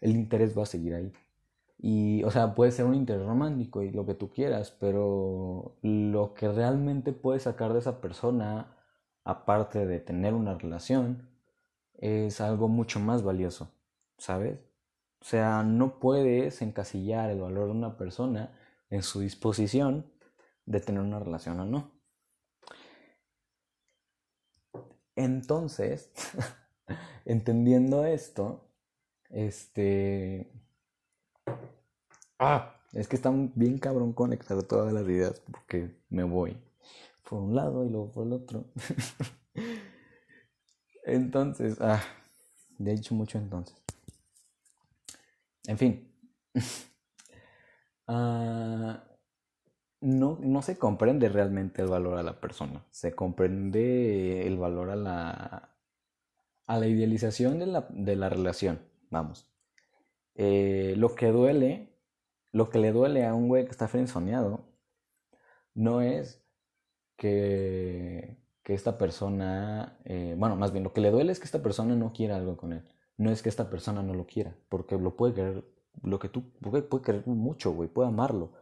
el 0.00 0.12
interés 0.12 0.56
va 0.56 0.64
a 0.64 0.66
seguir 0.66 0.94
ahí. 0.94 1.12
Y, 1.78 2.22
o 2.24 2.30
sea, 2.30 2.54
puede 2.54 2.70
ser 2.72 2.84
un 2.86 2.94
interés 2.94 3.26
romántico 3.26 3.82
y 3.82 3.90
lo 3.90 4.06
que 4.06 4.14
tú 4.14 4.30
quieras, 4.30 4.70
pero 4.78 5.76
lo 5.82 6.34
que 6.34 6.48
realmente 6.48 7.12
puedes 7.12 7.44
sacar 7.44 7.72
de 7.72 7.80
esa 7.80 8.00
persona, 8.00 8.76
aparte 9.24 9.86
de 9.86 10.00
tener 10.00 10.34
una 10.34 10.54
relación, 10.54 11.28
es 11.94 12.40
algo 12.40 12.68
mucho 12.68 13.00
más 13.00 13.22
valioso, 13.22 13.70
¿sabes? 14.18 14.58
O 15.20 15.24
sea, 15.24 15.62
no 15.62 16.00
puedes 16.00 16.62
encasillar 16.62 17.30
el 17.30 17.40
valor 17.40 17.66
de 17.66 17.72
una 17.72 17.96
persona 17.96 18.58
en 18.90 19.02
su 19.02 19.20
disposición 19.20 20.10
de 20.66 20.80
tener 20.80 21.00
una 21.00 21.20
relación 21.20 21.60
o 21.60 21.64
no. 21.64 21.92
Entonces, 25.14 26.10
entendiendo 27.24 28.04
esto, 28.04 28.68
este... 29.30 30.50
Ah, 32.38 32.80
es 32.92 33.06
que 33.06 33.16
está 33.16 33.30
bien 33.54 33.78
cabrón 33.78 34.12
conectar 34.12 34.60
todas 34.64 34.92
las 34.92 35.04
ideas 35.04 35.40
porque 35.40 35.94
me 36.10 36.24
voy 36.24 36.56
por 37.32 37.40
un 37.40 37.54
lado 37.54 37.86
y 37.86 37.88
luego 37.88 38.12
por 38.12 38.26
el 38.26 38.34
otro. 38.34 38.66
entonces, 41.06 41.78
ah, 41.80 42.02
he 42.78 42.90
dicho 42.90 43.14
mucho 43.14 43.38
entonces. 43.38 43.74
En 45.66 45.78
fin. 45.78 46.12
ah, 48.06 49.02
no, 50.02 50.38
no 50.42 50.60
se 50.60 50.76
comprende 50.76 51.30
realmente 51.30 51.80
el 51.80 51.88
valor 51.88 52.18
a 52.18 52.22
la 52.22 52.38
persona, 52.38 52.84
se 52.90 53.14
comprende 53.14 54.46
el 54.46 54.58
valor 54.58 54.90
a 54.90 54.96
la, 54.96 55.74
a 56.66 56.78
la 56.78 56.86
idealización 56.86 57.60
de 57.60 57.66
la, 57.66 57.86
de 57.88 58.14
la 58.14 58.28
relación, 58.28 58.78
vamos. 59.08 59.50
Eh, 60.34 60.96
lo 60.98 61.14
que 61.14 61.28
duele, 61.28 61.96
lo 62.52 62.68
que 62.68 62.78
le 62.78 62.92
duele 62.92 63.24
a 63.24 63.32
un 63.32 63.48
güey 63.48 63.64
que 63.64 63.70
está 63.70 63.88
frenzoneado, 63.88 64.68
no 65.72 66.02
es 66.02 66.41
que, 67.22 68.36
esta 68.64 68.96
persona, 68.96 69.98
eh, 70.04 70.34
bueno, 70.38 70.56
más 70.56 70.72
bien 70.72 70.82
lo 70.82 70.94
que 70.94 71.02
le 71.02 71.10
duele 71.10 71.30
es 71.30 71.38
que 71.38 71.44
esta 71.44 71.62
persona 71.62 71.94
no 71.94 72.12
quiera 72.12 72.36
algo 72.36 72.56
con 72.56 72.72
él, 72.72 72.82
no 73.18 73.30
es 73.30 73.42
que 73.42 73.50
esta 73.50 73.68
persona 73.68 74.02
no 74.02 74.14
lo 74.14 74.26
quiera, 74.26 74.56
porque 74.70 74.96
lo 74.96 75.14
puede 75.14 75.34
querer, 75.34 75.64
lo 76.02 76.18
que 76.18 76.28
tú, 76.28 76.50
puede, 76.60 76.82
puede 76.82 77.04
querer 77.04 77.26
mucho, 77.26 77.72
güey, 77.72 77.88
puede 77.88 78.08
amarlo. 78.08 78.52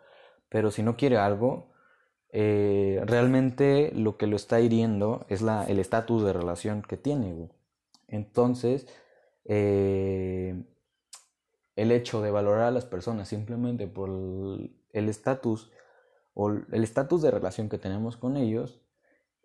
Pero 0.49 0.73
si 0.73 0.83
no 0.83 0.97
quiere 0.97 1.17
algo, 1.17 1.71
eh, 2.33 3.01
realmente 3.07 3.93
lo 3.95 4.17
que 4.17 4.27
lo 4.27 4.37
está 4.37 4.61
hiriendo 4.61 5.25
es 5.29 5.43
la, 5.43 5.65
el 5.67 5.79
estatus 5.79 6.25
de 6.25 6.33
relación 6.33 6.83
que 6.83 6.97
tiene, 6.97 7.49
Entonces, 8.09 8.89
eh, 9.45 10.65
el 11.77 11.93
hecho 11.93 12.21
de 12.21 12.31
valorar 12.31 12.65
a 12.65 12.71
las 12.73 12.85
personas 12.85 13.29
simplemente 13.29 13.87
por 13.87 14.11
el 14.11 15.09
estatus 15.09 15.71
o 16.35 16.51
el 16.51 16.85
estatus 16.85 17.23
de 17.23 17.31
relación 17.31 17.69
que 17.69 17.79
tenemos 17.79 18.17
con 18.17 18.37
ellos 18.37 18.81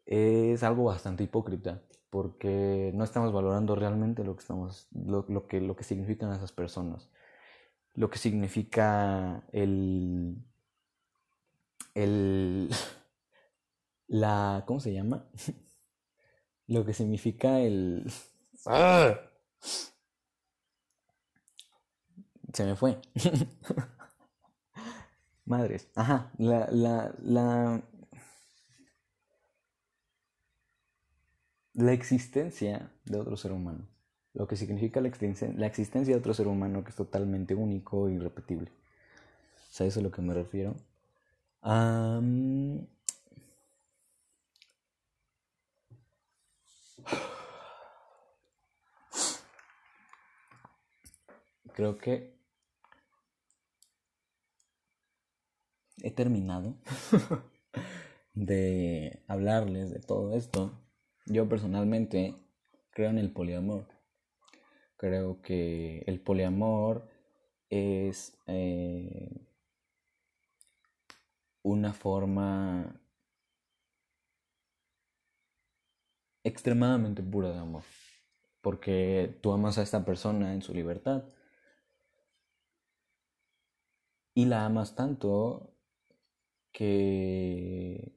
es 0.05 0.63
algo 0.63 0.85
bastante 0.85 1.23
hipócrita 1.23 1.81
porque 2.15 2.91
no 2.93 3.03
estamos 3.03 3.33
valorando 3.33 3.75
realmente 3.75 4.23
lo 4.23 4.37
que, 4.37 4.41
estamos, 4.41 4.87
lo, 4.93 5.47
que, 5.47 5.59
lo 5.59 5.75
que 5.75 5.83
significan 5.83 6.31
esas 6.31 6.53
personas, 6.53 7.09
lo 7.93 8.09
que 8.09 8.17
significa 8.17 9.43
el, 9.51 10.37
el, 11.93 12.69
la, 14.07 14.63
¿cómo 14.65 14.79
se 14.79 14.93
llama? 14.93 15.25
lo 16.67 16.85
que 16.85 16.93
significa 16.93 17.59
el... 17.59 18.09
¡Ah! 18.65 19.19
Se 22.53 22.63
me 22.63 22.77
fue. 22.77 23.01
Madres. 25.45 25.87
Ajá. 25.95 26.31
La, 26.37 26.67
la, 26.71 27.13
la, 27.23 27.81
la 31.73 31.93
existencia 31.93 32.91
de 33.05 33.19
otro 33.19 33.37
ser 33.37 33.51
humano. 33.51 33.87
Lo 34.33 34.47
que 34.47 34.57
significa 34.57 35.01
la 35.01 35.07
existencia, 35.07 35.53
la 35.57 35.67
existencia 35.67 36.13
de 36.13 36.19
otro 36.19 36.33
ser 36.33 36.47
humano 36.47 36.83
que 36.83 36.89
es 36.89 36.95
totalmente 36.95 37.55
único 37.55 38.07
e 38.07 38.13
irrepetible. 38.13 38.71
¿Sabes 39.69 39.97
a 39.97 40.01
lo 40.01 40.11
que 40.11 40.21
me 40.21 40.33
refiero? 40.33 40.75
Creo 51.73 51.97
que 51.97 52.34
he 56.01 56.11
terminado 56.11 56.75
de 58.33 59.23
hablarles 59.27 59.91
de 59.91 59.99
todo 59.99 60.35
esto. 60.35 60.71
Yo 61.25 61.49
personalmente 61.49 62.35
creo 62.91 63.09
en 63.09 63.17
el 63.17 63.31
poliamor. 63.31 63.87
Creo 64.97 65.41
que 65.41 66.03
el 66.07 66.21
poliamor 66.21 67.07
es 67.69 68.37
eh, 68.47 69.47
una 71.63 71.93
forma 71.93 73.01
extremadamente 76.43 77.23
pura 77.23 77.49
de 77.51 77.59
amor. 77.59 77.83
Porque 78.61 79.37
tú 79.41 79.51
amas 79.51 79.77
a 79.77 79.83
esta 79.83 80.05
persona 80.05 80.53
en 80.53 80.61
su 80.61 80.73
libertad. 80.73 81.25
Y 84.33 84.45
la 84.45 84.65
amas 84.65 84.95
tanto 84.95 85.74
que 86.75 88.11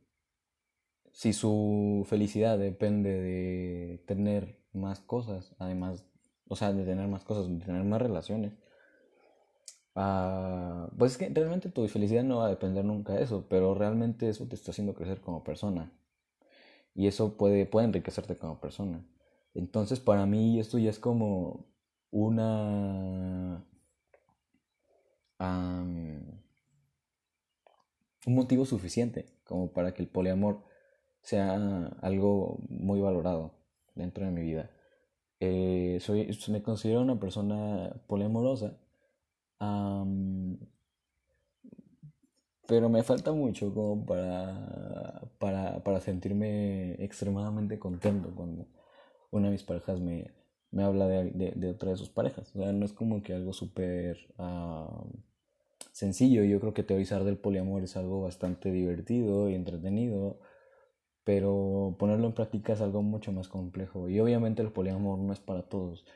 si 1.13 1.33
su 1.33 2.05
felicidad 2.09 2.59
depende 2.59 3.11
de 3.21 4.03
tener 4.07 4.59
más 4.73 4.99
cosas, 4.99 5.55
además, 5.61 6.05
o 6.49 6.57
sea, 6.57 6.73
de 6.73 6.85
tener 6.85 7.07
más 7.07 7.23
cosas, 7.23 7.49
de 7.49 7.65
tener 7.65 7.85
más 7.85 8.03
relaciones, 8.03 8.53
uh, 9.95 10.89
pues 10.99 11.13
es 11.13 11.19
que 11.19 11.29
realmente 11.29 11.69
tu 11.69 11.87
felicidad 11.87 12.25
no 12.25 12.39
va 12.39 12.47
a 12.47 12.51
depender 12.51 12.85
nunca 12.85 13.15
de 13.15 13.23
eso, 13.23 13.47
pero 13.49 13.75
realmente 13.75 14.29
eso 14.29 14.49
te 14.49 14.57
está 14.57 14.73
haciendo 14.73 14.95
crecer 14.95 15.21
como 15.21 15.45
persona. 15.45 15.93
Y 16.95 17.07
eso 17.07 17.37
puede, 17.37 17.65
puede 17.65 17.87
enriquecerte 17.87 18.37
como 18.37 18.61
persona. 18.61 19.07
Entonces, 19.55 20.01
para 20.01 20.27
mí, 20.27 20.59
esto 20.59 20.79
ya 20.79 20.91
es 20.91 20.99
como 20.99 21.67
una 22.11 23.65
un 28.29 28.35
motivo 28.35 28.67
suficiente 28.67 29.25
como 29.45 29.73
para 29.73 29.95
que 29.95 30.03
el 30.03 30.09
poliamor 30.09 30.63
sea 31.23 31.55
algo 32.03 32.59
muy 32.69 33.01
valorado 33.01 33.55
dentro 33.95 34.25
de 34.27 34.31
mi 34.31 34.43
vida. 34.43 34.71
Eh, 35.41 35.99
soy, 36.01 36.29
me 36.49 36.63
considero 36.63 37.01
una 37.01 37.19
persona 37.19 38.03
poliamorosa, 38.07 38.77
pero 42.67 42.89
me 42.91 43.03
falta 43.03 43.33
mucho 43.33 43.73
como 43.73 44.05
para, 44.05 45.23
para, 45.39 45.83
para, 45.83 46.01
sentirme 46.01 47.03
extremadamente 47.03 47.79
contento 47.79 48.35
cuando 48.35 48.67
una 49.31 49.47
de 49.47 49.53
mis 49.53 49.65
parejas 49.65 50.01
me, 50.01 50.35
me 50.71 50.85
habla 50.85 51.07
de, 51.09 51.31
de, 51.31 51.53
de, 51.53 51.71
otra 51.71 51.91
de 51.93 51.97
sus 51.97 52.11
parejas. 52.11 52.55
O 52.55 52.59
sea, 52.59 52.73
no 52.73 52.85
es 52.85 52.93
como 52.93 53.23
que 53.23 53.33
algo 53.33 53.55
súper 53.55 54.19
sencillo. 55.99 56.45
Yo 56.45 56.61
creo 56.61 56.75
que 56.75 56.85
teorizar 56.85 57.25
del 57.25 57.39
poliamor 57.39 57.83
es 57.85 57.97
algo 57.97 58.23
bastante 58.23 58.71
divertido 58.71 59.51
y 59.51 59.55
entretenido, 59.55 60.41
pero 61.25 61.97
ponerlo 61.99 62.29
en 62.29 62.35
práctica 62.35 62.75
es 62.75 62.81
algo 62.81 63.03
mucho 63.03 63.33
más 63.33 63.49
complejo. 63.49 64.09
Y 64.09 64.21
obviamente 64.21 64.63
el 64.63 64.73
poliamor 64.73 65.19
no 65.19 65.33
es 65.33 65.41
para 65.41 65.63
todos. 65.69 66.07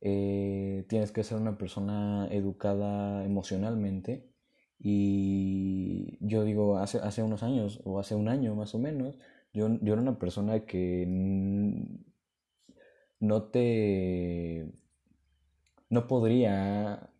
Eh, 0.00 0.86
tienes 0.88 1.12
que 1.12 1.24
ser 1.24 1.38
una 1.38 1.58
persona 1.58 2.28
educada 2.30 3.24
emocionalmente. 3.24 4.30
Y 4.78 6.18
yo 6.20 6.44
digo, 6.44 6.78
hace, 6.78 6.98
hace 6.98 7.22
unos 7.22 7.42
años, 7.42 7.80
o 7.84 7.98
hace 8.00 8.14
un 8.14 8.28
año 8.28 8.54
más 8.54 8.74
o 8.74 8.78
menos, 8.78 9.18
yo, 9.52 9.68
yo 9.82 9.92
era 9.94 10.02
una 10.02 10.18
persona 10.18 10.60
que 10.66 11.04
no 13.20 13.42
te... 13.50 14.72
no 15.90 16.06
podría 16.06 17.10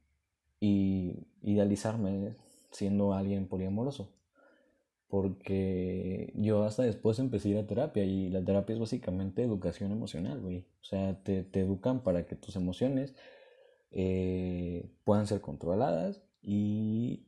y 0.60 1.27
idealizarme 1.43 2.36
siendo 2.70 3.12
alguien 3.12 3.47
poliamoroso. 3.47 4.12
Porque 5.09 6.32
yo 6.36 6.65
hasta 6.65 6.82
después 6.82 7.19
empecé 7.19 7.48
a 7.48 7.51
ir 7.52 7.59
a 7.59 7.66
terapia 7.66 8.05
y 8.05 8.28
la 8.28 8.44
terapia 8.44 8.74
es 8.74 8.81
básicamente 8.81 9.43
educación 9.43 9.90
emocional, 9.90 10.40
güey. 10.40 10.66
O 10.82 10.85
sea, 10.85 11.23
te, 11.23 11.44
te 11.44 11.60
educan 11.60 12.02
para 12.02 12.27
que 12.27 12.36
tus 12.36 12.56
emociones 12.56 13.15
eh, 13.90 14.90
puedan 15.05 15.27
ser 15.27 15.40
controladas 15.40 16.23
y 16.43 17.27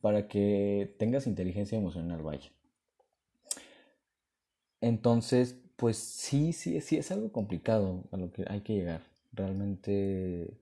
para 0.00 0.28
que 0.28 0.94
tengas 0.98 1.26
inteligencia 1.26 1.76
emocional, 1.76 2.22
vaya. 2.22 2.50
Entonces, 4.80 5.56
pues 5.76 5.98
sí, 5.98 6.52
sí, 6.52 6.80
sí 6.80 6.96
es 6.96 7.10
algo 7.10 7.32
complicado 7.32 8.04
a 8.12 8.16
lo 8.16 8.32
que 8.32 8.44
hay 8.48 8.60
que 8.60 8.74
llegar. 8.74 9.02
Realmente 9.32 10.58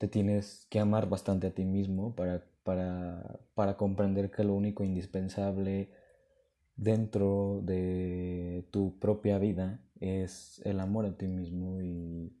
te 0.00 0.08
tienes 0.08 0.66
que 0.70 0.80
amar 0.80 1.10
bastante 1.10 1.48
a 1.48 1.50
ti 1.54 1.66
mismo 1.66 2.16
para, 2.16 2.42
para, 2.62 3.38
para 3.54 3.76
comprender 3.76 4.30
que 4.30 4.44
lo 4.44 4.54
único 4.54 4.82
indispensable 4.82 5.90
dentro 6.74 7.60
de 7.64 8.64
tu 8.70 8.98
propia 8.98 9.36
vida 9.38 9.84
es 10.00 10.62
el 10.64 10.80
amor 10.80 11.04
a 11.04 11.18
ti 11.18 11.26
mismo 11.26 11.82
y, 11.82 12.32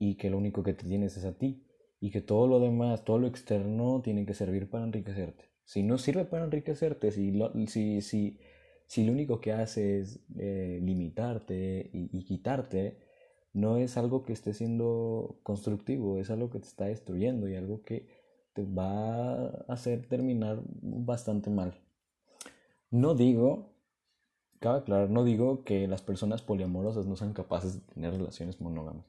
y 0.00 0.16
que 0.16 0.28
lo 0.28 0.38
único 0.38 0.64
que 0.64 0.74
te 0.74 0.84
tienes 0.88 1.16
es 1.16 1.24
a 1.24 1.38
ti 1.38 1.62
y 2.00 2.10
que 2.10 2.20
todo 2.20 2.48
lo 2.48 2.58
demás, 2.58 3.04
todo 3.04 3.20
lo 3.20 3.28
externo 3.28 4.02
tiene 4.02 4.26
que 4.26 4.34
servir 4.34 4.68
para 4.68 4.82
enriquecerte. 4.82 5.44
Si 5.62 5.84
no 5.84 5.98
sirve 5.98 6.24
para 6.24 6.46
enriquecerte, 6.46 7.12
si 7.12 7.30
lo, 7.30 7.52
si, 7.68 8.00
si, 8.00 8.40
si 8.86 9.04
lo 9.04 9.12
único 9.12 9.40
que 9.40 9.52
hace 9.52 10.00
es 10.00 10.18
eh, 10.36 10.80
limitarte 10.82 11.90
y, 11.92 12.10
y 12.18 12.24
quitarte, 12.24 13.09
no 13.52 13.76
es 13.78 13.96
algo 13.96 14.22
que 14.24 14.32
esté 14.32 14.54
siendo 14.54 15.38
constructivo, 15.42 16.18
es 16.18 16.30
algo 16.30 16.50
que 16.50 16.60
te 16.60 16.66
está 16.66 16.86
destruyendo 16.86 17.48
y 17.48 17.56
algo 17.56 17.82
que 17.82 18.06
te 18.52 18.64
va 18.64 19.46
a 19.46 19.64
hacer 19.68 20.06
terminar 20.06 20.60
bastante 20.64 21.50
mal. 21.50 21.80
No 22.90 23.14
digo, 23.14 23.72
cabe 24.60 24.80
aclarar, 24.80 25.10
no 25.10 25.24
digo 25.24 25.64
que 25.64 25.88
las 25.88 26.02
personas 26.02 26.42
poliamorosas 26.42 27.06
no 27.06 27.16
sean 27.16 27.32
capaces 27.32 27.74
de 27.74 27.94
tener 27.94 28.12
relaciones 28.12 28.60
monógamas. 28.60 29.06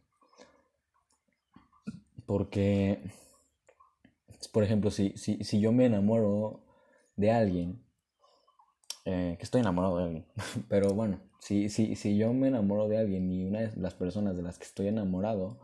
Porque, 2.25 3.01
por 4.51 4.63
ejemplo, 4.63 4.91
si, 4.91 5.17
si, 5.17 5.43
si 5.43 5.59
yo 5.59 5.71
me 5.71 5.85
enamoro 5.85 6.61
de 7.15 7.31
alguien, 7.31 7.83
eh, 9.05 9.35
que 9.37 9.43
estoy 9.43 9.61
enamorado 9.61 9.97
de 9.97 10.03
alguien, 10.03 10.25
pero 10.69 10.93
bueno, 10.93 11.19
si, 11.41 11.69
si, 11.69 11.95
si 11.95 12.17
yo 12.17 12.33
me 12.33 12.47
enamoro 12.49 12.87
de 12.87 12.99
alguien 12.99 13.31
y 13.31 13.45
una 13.45 13.61
de 13.61 13.71
las 13.77 13.95
personas 13.95 14.35
de 14.37 14.43
las 14.43 14.57
que 14.59 14.65
estoy 14.65 14.87
enamorado 14.87 15.59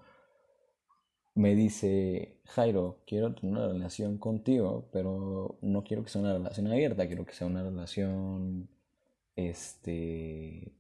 me 1.36 1.56
dice, 1.56 2.42
Jairo, 2.46 3.04
quiero 3.06 3.36
tener 3.36 3.52
una 3.56 3.68
relación 3.68 4.18
contigo, 4.18 4.90
pero 4.92 5.60
no 5.62 5.84
quiero 5.84 6.04
que 6.04 6.10
sea 6.10 6.22
una 6.22 6.34
relación 6.34 6.68
abierta, 6.68 7.08
quiero 7.08 7.26
que 7.26 7.34
sea 7.34 7.48
una 7.48 7.64
relación, 7.64 8.70
este, 9.36 10.74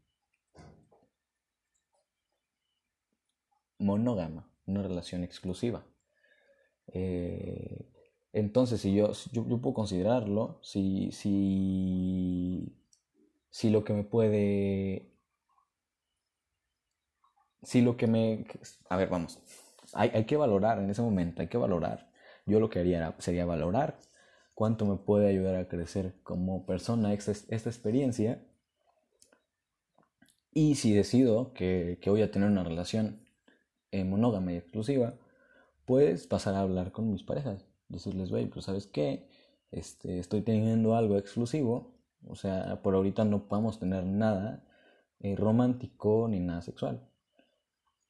monógama, 3.79 4.49
una 4.65 4.81
relación 4.83 5.23
exclusiva. 5.23 5.85
Eh, 6.87 7.85
entonces, 8.33 8.81
si 8.81 8.95
yo, 8.95 9.11
yo, 9.31 9.47
yo, 9.47 9.61
puedo 9.61 9.73
considerarlo, 9.75 10.59
si, 10.63 11.11
si 11.11 12.75
si 13.49 13.69
lo 13.69 13.83
que 13.83 13.93
me 13.93 14.03
puede... 14.03 15.11
Si 17.63 17.81
lo 17.81 17.97
que 17.97 18.07
me... 18.07 18.45
A 18.89 18.97
ver, 18.97 19.09
vamos. 19.09 19.39
Hay, 19.93 20.09
hay 20.13 20.25
que 20.25 20.37
valorar 20.37 20.79
en 20.79 20.89
ese 20.89 21.01
momento, 21.01 21.41
hay 21.41 21.47
que 21.47 21.57
valorar. 21.57 22.11
Yo 22.45 22.59
lo 22.59 22.69
que 22.69 22.79
haría 22.79 23.15
sería 23.19 23.45
valorar 23.45 23.99
cuánto 24.53 24.85
me 24.85 24.97
puede 24.97 25.27
ayudar 25.29 25.55
a 25.55 25.67
crecer 25.67 26.15
como 26.23 26.65
persona 26.65 27.13
esta, 27.13 27.31
esta 27.31 27.69
experiencia 27.69 28.41
Y 30.51 30.75
si 30.75 30.93
decido 30.93 31.53
que, 31.53 31.99
que 32.01 32.09
voy 32.09 32.21
a 32.21 32.31
tener 32.31 32.49
una 32.49 32.63
relación 32.63 33.21
eh, 33.91 34.03
monógama 34.03 34.53
y 34.53 34.57
exclusiva, 34.57 35.15
pues 35.85 36.27
pasar 36.27 36.55
a 36.55 36.61
hablar 36.61 36.91
con 36.91 37.11
mis 37.11 37.23
parejas. 37.23 37.65
Decirles, 37.89 38.29
güey, 38.31 38.47
pues 38.47 38.65
sabes 38.65 38.87
qué, 38.87 39.29
este, 39.71 40.19
estoy 40.19 40.41
teniendo 40.41 40.95
algo 40.95 41.17
exclusivo, 41.17 41.96
o 42.25 42.35
sea, 42.35 42.81
por 42.81 42.95
ahorita 42.95 43.25
no 43.25 43.47
podemos 43.47 43.79
tener 43.79 44.05
nada 44.05 44.63
eh, 45.19 45.35
romántico 45.35 46.27
ni 46.29 46.39
nada 46.39 46.61
sexual, 46.61 47.07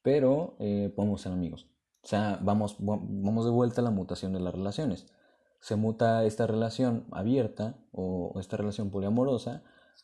pero 0.01 0.55
eh, 0.59 0.91
podemos 0.95 1.21
ser 1.21 1.31
amigos. 1.31 1.69
O 2.03 2.07
sea, 2.07 2.39
vamos, 2.41 2.77
vamos 2.79 3.45
de 3.45 3.51
vuelta 3.51 3.81
a 3.81 3.83
la 3.83 3.91
mutación 3.91 4.33
de 4.33 4.39
las 4.39 4.53
relaciones. 4.53 5.07
Se 5.59 5.75
muta 5.75 6.23
esta 6.25 6.47
relación 6.47 7.05
abierta 7.11 7.77
o, 7.91 8.39
esta 8.39 8.57
relación 8.57 8.91
poliamorosa 8.91 9.63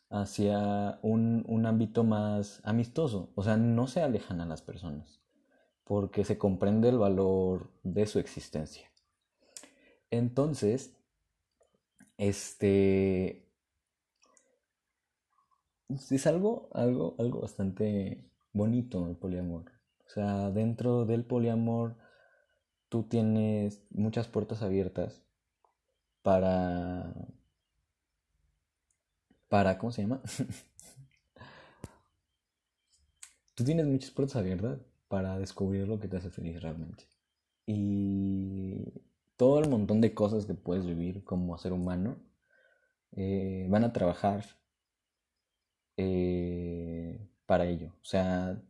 hacia 0.09 0.99
un, 1.01 1.45
un, 1.47 1.65
ámbito 1.65 2.03
más 2.03 2.61
amistoso. 2.63 3.31
O 3.35 3.43
sea, 3.43 3.57
no 3.57 3.88
se 3.88 4.01
alejan 4.01 4.41
a 4.41 4.45
las 4.45 4.61
personas 4.61 5.21
porque 5.84 6.25
se 6.25 6.38
comprende 6.38 6.89
el 6.89 6.97
valor 6.97 7.71
de 7.84 8.05
su 8.05 8.19
existencia. 8.19 8.89
Entonces, 10.09 10.95
este 12.17 13.43
es 15.89 16.27
algo, 16.27 16.69
algo, 16.73 17.15
algo 17.19 17.41
bastante 17.41 18.23
bonito 18.53 19.07
el 19.07 19.15
poliamor. 19.15 19.72
O 20.05 20.10
sea, 20.10 20.49
dentro 20.51 21.05
del 21.05 21.26
poliamor 21.26 21.95
tú 22.89 23.03
tienes 23.03 23.84
muchas 23.89 24.27
puertas 24.27 24.61
abiertas 24.61 25.23
para 26.22 27.14
para 29.49 29.77
¿cómo 29.77 29.91
se 29.91 30.01
llama? 30.01 30.22
tú 33.55 33.64
tienes 33.64 33.85
muchas 33.85 34.11
puertas 34.11 34.35
abiertas 34.35 34.80
para 35.07 35.38
descubrir 35.38 35.88
lo 35.88 35.99
que 35.99 36.07
te 36.07 36.18
hace 36.18 36.31
feliz 36.31 36.61
realmente. 36.61 37.05
Y 37.65 38.93
todo 39.38 39.60
el 39.60 39.69
montón 39.69 40.01
de 40.01 40.14
cosas 40.14 40.45
que 40.45 40.55
puedes 40.55 40.85
vivir 40.85 41.23
como 41.23 41.57
ser 41.57 41.73
humano 41.73 42.18
eh, 43.11 43.68
van 43.69 43.84
a 43.84 43.93
trabajar 43.93 44.43
eh, 45.98 47.20
para 47.45 47.65
ello. 47.65 47.94
O 48.02 48.06
sea, 48.06 48.61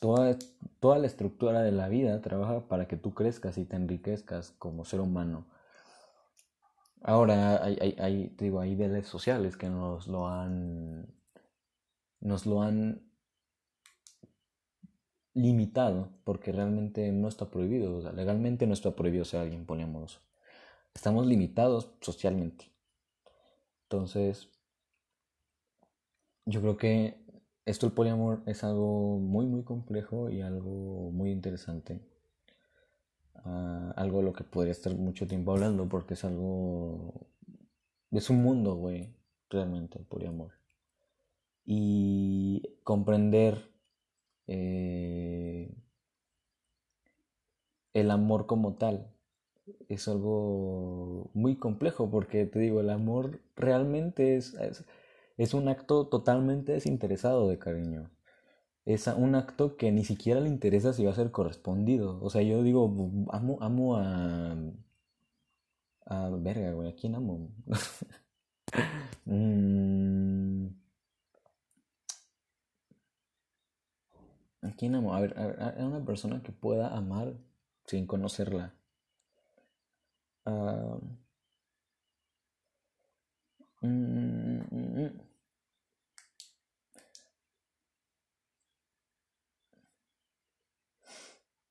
toda, 0.00 0.38
toda 0.80 0.98
la 0.98 1.06
estructura 1.06 1.62
de 1.62 1.72
la 1.72 1.88
vida 1.88 2.20
trabaja 2.20 2.68
para 2.68 2.86
que 2.88 2.96
tú 2.96 3.14
crezcas 3.14 3.58
y 3.58 3.64
te 3.64 3.76
enriquezcas 3.76 4.52
como 4.52 4.84
ser 4.84 5.00
humano. 5.00 5.46
Ahora 7.02 7.62
hay, 7.62 7.96
hay, 7.98 8.34
digo, 8.38 8.60
hay 8.60 9.02
sociales 9.04 9.56
que 9.56 9.68
nos 9.68 10.08
lo 10.08 10.28
han 10.28 11.14
nos 12.20 12.46
lo 12.46 12.62
han 12.62 13.02
limitado 15.34 16.08
porque 16.24 16.50
realmente 16.50 17.12
no 17.12 17.28
está 17.28 17.50
prohibido, 17.50 18.00
legalmente 18.12 18.66
no 18.66 18.72
está 18.72 18.96
prohibido 18.96 19.24
ser 19.24 19.40
alguien 19.40 19.66
poliamoroso. 19.66 20.20
Estamos 20.94 21.26
limitados 21.26 21.90
socialmente. 22.00 22.72
Entonces, 23.82 24.48
yo 26.46 26.60
creo 26.62 26.76
que 26.76 27.16
esto 27.66 27.86
el 27.86 27.92
poliamor 27.92 28.42
es 28.46 28.64
algo 28.64 29.18
muy 29.18 29.46
muy 29.46 29.64
complejo 29.64 30.30
y 30.30 30.40
algo 30.42 31.10
muy 31.12 31.30
interesante. 31.32 32.00
Uh, 33.44 33.92
algo 33.96 34.18
de 34.18 34.24
lo 34.24 34.32
que 34.32 34.44
podría 34.44 34.72
estar 34.72 34.94
mucho 34.96 35.26
tiempo 35.26 35.52
hablando 35.52 35.88
porque 35.88 36.14
es 36.14 36.24
algo 36.24 37.28
es 38.10 38.30
un 38.30 38.42
mundo, 38.42 38.76
güey, 38.76 39.14
realmente 39.50 39.98
el 39.98 40.04
poliamor. 40.06 40.52
Y 41.64 42.62
comprender 42.84 43.70
eh, 44.46 45.74
el 47.94 48.10
amor 48.10 48.46
como 48.46 48.76
tal 48.76 49.10
es 49.88 50.06
algo 50.08 51.30
muy 51.34 51.56
complejo 51.56 52.10
porque 52.10 52.46
te 52.46 52.58
digo, 52.60 52.80
el 52.80 52.90
amor 52.90 53.40
realmente 53.56 54.36
es, 54.36 54.54
es, 54.54 54.84
un 55.54 55.68
acto 55.68 56.08
totalmente 56.08 56.72
desinteresado 56.72 57.48
de 57.48 57.58
cariño. 57.58 58.10
Es 58.84 59.06
un 59.08 59.34
acto 59.34 59.76
que 59.76 59.92
ni 59.92 60.04
siquiera 60.04 60.40
le 60.40 60.48
interesa 60.48 60.92
si 60.92 61.04
va 61.04 61.12
a 61.12 61.14
ser 61.14 61.30
correspondido. 61.32 62.20
O 62.22 62.30
sea, 62.30 62.42
yo 62.42 62.62
digo, 62.62 62.86
amo, 63.32 63.58
amo 63.60 63.96
a... 63.96 64.56
A 66.06 66.30
verga, 66.30 66.72
güey, 66.72 66.88
¿a 66.90 66.94
quién 66.94 67.14
amo? 67.16 67.50
mm, 69.26 70.66
¿A 74.62 74.70
quién 74.76 74.94
amo? 74.94 75.14
A 75.14 75.20
ver, 75.20 75.32
a, 75.38 75.84
una 75.86 76.04
persona 76.04 76.42
que 76.42 76.52
pueda 76.52 76.96
amar 76.96 77.34
sin 77.86 78.06
conocerla. 78.06 78.74
Uh, 80.46 81.00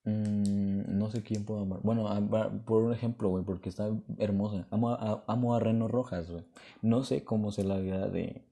no 0.06 1.10
sé 1.10 1.24
quién 1.24 1.46
puedo 1.46 1.62
amar. 1.62 1.80
Bueno, 1.84 2.08
por 2.66 2.84
un 2.84 2.94
ejemplo, 2.94 3.30
güey, 3.30 3.44
porque 3.44 3.70
está 3.70 3.90
hermosa. 4.20 4.68
Amo 4.70 4.92
a, 4.92 5.24
amo 5.28 5.56
a 5.56 5.60
Reno 5.60 5.88
Rojas, 5.88 6.30
güey. 6.30 6.46
No 6.82 7.04
sé 7.04 7.24
cómo 7.24 7.52
se 7.52 7.64
la 7.64 7.78
vida 7.80 8.08
de, 8.08 8.46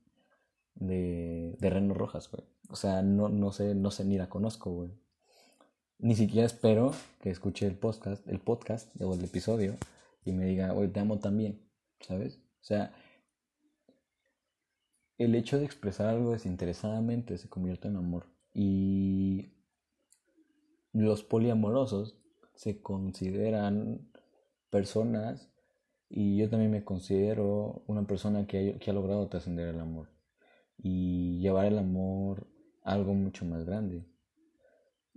de, 0.76 1.56
de 1.60 1.70
Reno 1.70 1.94
Rojas, 1.94 2.30
güey. 2.32 2.44
O 2.70 2.76
sea, 2.76 3.04
no, 3.04 3.30
no 3.30 3.52
sé, 3.52 3.76
no 3.76 3.92
sé, 3.92 4.04
ni 4.06 4.18
la 4.18 4.30
conozco, 4.30 4.72
güey. 4.72 4.92
Ni 6.00 6.16
siquiera 6.16 6.46
espero 6.46 6.92
que 7.22 7.30
escuche 7.30 7.68
el 7.68 7.78
podcast, 7.78 8.28
el 8.28 8.40
podcast 8.40 8.90
o 9.02 9.14
el 9.14 9.24
episodio 9.24 9.76
y 10.26 10.32
me 10.32 10.46
diga, 10.46 10.74
oye, 10.74 10.88
te 10.88 11.00
amo 11.00 11.20
también, 11.20 11.62
¿sabes? 12.00 12.38
O 12.62 12.66
sea, 12.66 12.94
el 15.18 15.36
hecho 15.36 15.60
de 15.60 15.66
expresar 15.66 16.08
algo 16.08 16.32
desinteresadamente 16.32 17.38
se 17.38 17.48
convierte 17.48 17.88
en 17.88 17.98
amor. 17.98 18.26
Y 18.54 19.53
los 20.94 21.24
poliamorosos 21.24 22.18
se 22.56 22.82
consideran 22.82 24.12
personas 24.70 25.50
y 26.10 26.38
yo 26.38 26.50
también 26.50 26.72
me 26.72 26.84
considero 26.84 27.84
una 27.88 28.06
persona 28.06 28.48
que 28.48 28.78
que 28.80 28.92
ha 28.92 28.94
logrado 28.94 29.28
trascender 29.28 29.70
el 29.70 29.80
amor 29.80 30.10
y 30.78 31.40
llevar 31.40 31.66
el 31.66 31.80
amor 31.80 32.48
a 32.84 32.94
algo 32.94 33.14
mucho 33.14 33.46
más 33.46 33.66
grande. 33.66 34.06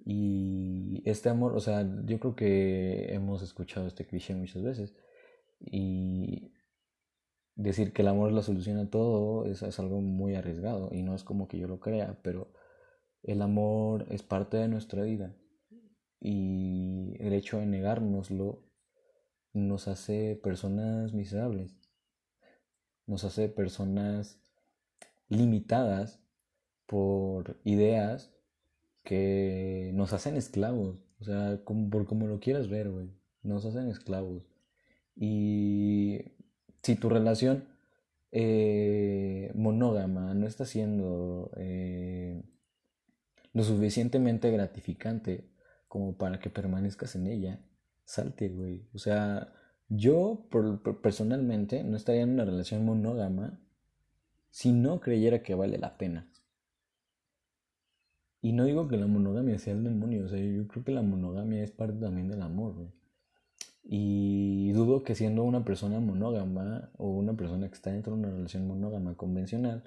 Y 0.04 1.02
este 1.04 1.28
amor, 1.28 1.56
o 1.56 1.60
sea, 1.60 1.84
yo 2.04 2.20
creo 2.20 2.36
que 2.36 3.12
hemos 3.14 3.42
escuchado 3.42 3.86
este 3.86 4.06
cliché 4.06 4.34
muchas 4.34 4.62
veces 4.62 4.94
y 5.60 6.52
decir 7.56 7.92
que 7.92 8.02
el 8.02 8.08
amor 8.08 8.28
es 8.30 8.36
la 8.36 8.42
solución 8.42 8.78
a 8.78 8.90
todo 8.90 9.46
es, 9.46 9.62
es 9.62 9.78
algo 9.80 10.00
muy 10.00 10.34
arriesgado 10.36 10.90
y 10.92 11.02
no 11.02 11.14
es 11.14 11.24
como 11.24 11.48
que 11.48 11.58
yo 11.58 11.66
lo 11.68 11.80
crea, 11.80 12.18
pero 12.22 12.52
el 13.22 13.42
amor 13.42 14.06
es 14.10 14.22
parte 14.22 14.58
de 14.58 14.68
nuestra 14.68 15.02
vida 15.02 15.34
y 16.20 17.14
el 17.20 17.32
hecho 17.32 17.58
de 17.58 17.66
negárnoslo 17.66 18.62
nos 19.52 19.88
hace 19.88 20.36
personas 20.42 21.12
miserables, 21.12 21.76
nos 23.06 23.24
hace 23.24 23.48
personas 23.48 24.40
limitadas 25.28 26.20
por 26.86 27.58
ideas 27.64 28.32
que 29.02 29.90
nos 29.94 30.12
hacen 30.12 30.36
esclavos. 30.36 31.04
O 31.20 31.24
sea, 31.24 31.60
por 31.64 32.06
como 32.06 32.26
lo 32.26 32.40
quieras 32.40 32.68
ver, 32.68 32.90
güey. 32.90 33.10
Nos 33.42 33.64
hacen 33.64 33.88
esclavos. 33.88 34.44
Y 35.14 36.20
si 36.82 36.96
tu 36.96 37.08
relación 37.08 37.64
eh, 38.32 39.50
monógama 39.54 40.34
no 40.34 40.46
está 40.46 40.66
siendo 40.66 41.50
eh, 41.56 42.42
lo 43.52 43.62
suficientemente 43.62 44.50
gratificante 44.50 45.48
como 45.88 46.16
para 46.16 46.40
que 46.40 46.50
permanezcas 46.50 47.14
en 47.16 47.26
ella, 47.26 47.60
salte, 48.04 48.48
güey. 48.48 48.88
O 48.94 48.98
sea, 48.98 49.52
yo 49.88 50.48
personalmente 51.02 51.84
no 51.84 51.96
estaría 51.96 52.22
en 52.22 52.30
una 52.30 52.44
relación 52.44 52.84
monógama 52.84 53.60
si 54.50 54.72
no 54.72 55.00
creyera 55.00 55.42
que 55.42 55.54
vale 55.54 55.78
la 55.78 55.98
pena. 55.98 56.28
Y 58.40 58.52
no 58.52 58.64
digo 58.64 58.86
que 58.88 58.96
la 58.96 59.06
monogamia 59.06 59.58
sea 59.58 59.72
el 59.74 59.84
demonio, 59.84 60.24
o 60.24 60.28
sea, 60.28 60.38
yo 60.38 60.68
creo 60.68 60.84
que 60.84 60.92
la 60.92 61.02
monogamia 61.02 61.62
es 61.62 61.72
parte 61.72 61.98
también 61.98 62.28
del 62.28 62.42
amor, 62.42 62.92
Y 63.82 64.72
dudo 64.72 65.02
que 65.02 65.14
siendo 65.14 65.44
una 65.44 65.64
persona 65.64 66.00
monógama 66.00 66.90
o 66.96 67.10
una 67.10 67.34
persona 67.34 67.68
que 67.68 67.74
está 67.74 67.92
dentro 67.92 68.14
de 68.14 68.20
una 68.20 68.30
relación 68.30 68.66
monógama 68.66 69.16
convencional 69.16 69.84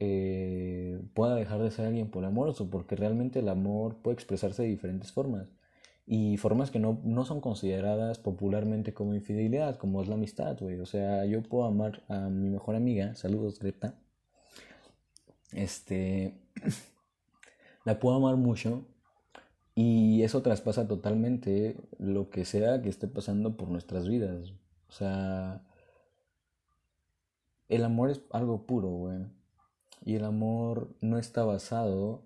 eh, 0.00 1.00
pueda 1.14 1.34
dejar 1.36 1.62
de 1.62 1.70
ser 1.70 1.86
alguien 1.86 2.10
por 2.10 2.24
amoroso, 2.24 2.70
porque 2.70 2.96
realmente 2.96 3.40
el 3.40 3.48
amor 3.48 3.96
puede 4.02 4.14
expresarse 4.14 4.62
de 4.62 4.68
diferentes 4.68 5.12
formas 5.12 5.52
y 6.06 6.38
formas 6.38 6.70
que 6.70 6.80
no, 6.80 7.00
no, 7.04 7.24
son 7.24 7.40
consideradas 7.40 8.18
popularmente 8.18 8.94
como 8.94 9.14
infidelidad, 9.14 9.78
como 9.78 10.02
es 10.02 10.08
la 10.08 10.14
amistad, 10.14 10.58
güey. 10.58 10.80
O 10.80 10.86
sea, 10.86 11.24
yo 11.26 11.42
puedo 11.42 11.64
amar 11.64 12.02
a 12.08 12.28
mi 12.30 12.50
mejor 12.50 12.74
amiga, 12.74 13.14
saludos 13.14 13.58
Greta, 13.60 13.94
este, 15.52 16.34
la 17.84 18.00
puedo 18.00 18.16
amar 18.16 18.36
mucho 18.36 18.86
y 19.74 20.22
eso 20.22 20.42
traspasa 20.42 20.88
totalmente 20.88 21.76
lo 21.98 22.30
que 22.30 22.44
sea 22.44 22.82
que 22.82 22.88
esté 22.88 23.06
pasando 23.06 23.56
por 23.56 23.68
nuestras 23.68 24.08
vidas. 24.08 24.52
O 24.88 24.92
sea, 24.92 25.62
el 27.68 27.84
amor 27.84 28.10
es 28.10 28.22
algo 28.30 28.66
puro, 28.66 28.88
güey. 28.88 29.39
Y 30.04 30.14
el 30.14 30.24
amor 30.24 30.88
no 31.00 31.18
está 31.18 31.44
basado 31.44 32.22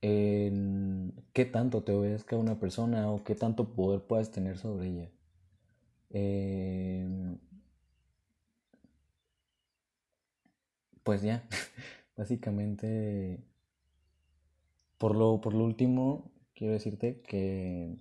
en 0.00 1.12
qué 1.32 1.44
tanto 1.44 1.82
te 1.82 1.92
obedezca 1.92 2.36
una 2.36 2.60
persona 2.60 3.10
o 3.10 3.24
qué 3.24 3.34
tanto 3.34 3.74
poder 3.74 4.02
puedas 4.02 4.30
tener 4.30 4.58
sobre 4.58 4.88
ella. 4.88 5.10
Eh, 6.10 7.36
pues 11.02 11.22
ya, 11.22 11.48
básicamente, 12.16 13.40
por 14.98 15.16
lo, 15.16 15.40
por 15.40 15.54
lo 15.54 15.64
último, 15.64 16.30
quiero 16.54 16.74
decirte 16.74 17.20
que, 17.22 17.96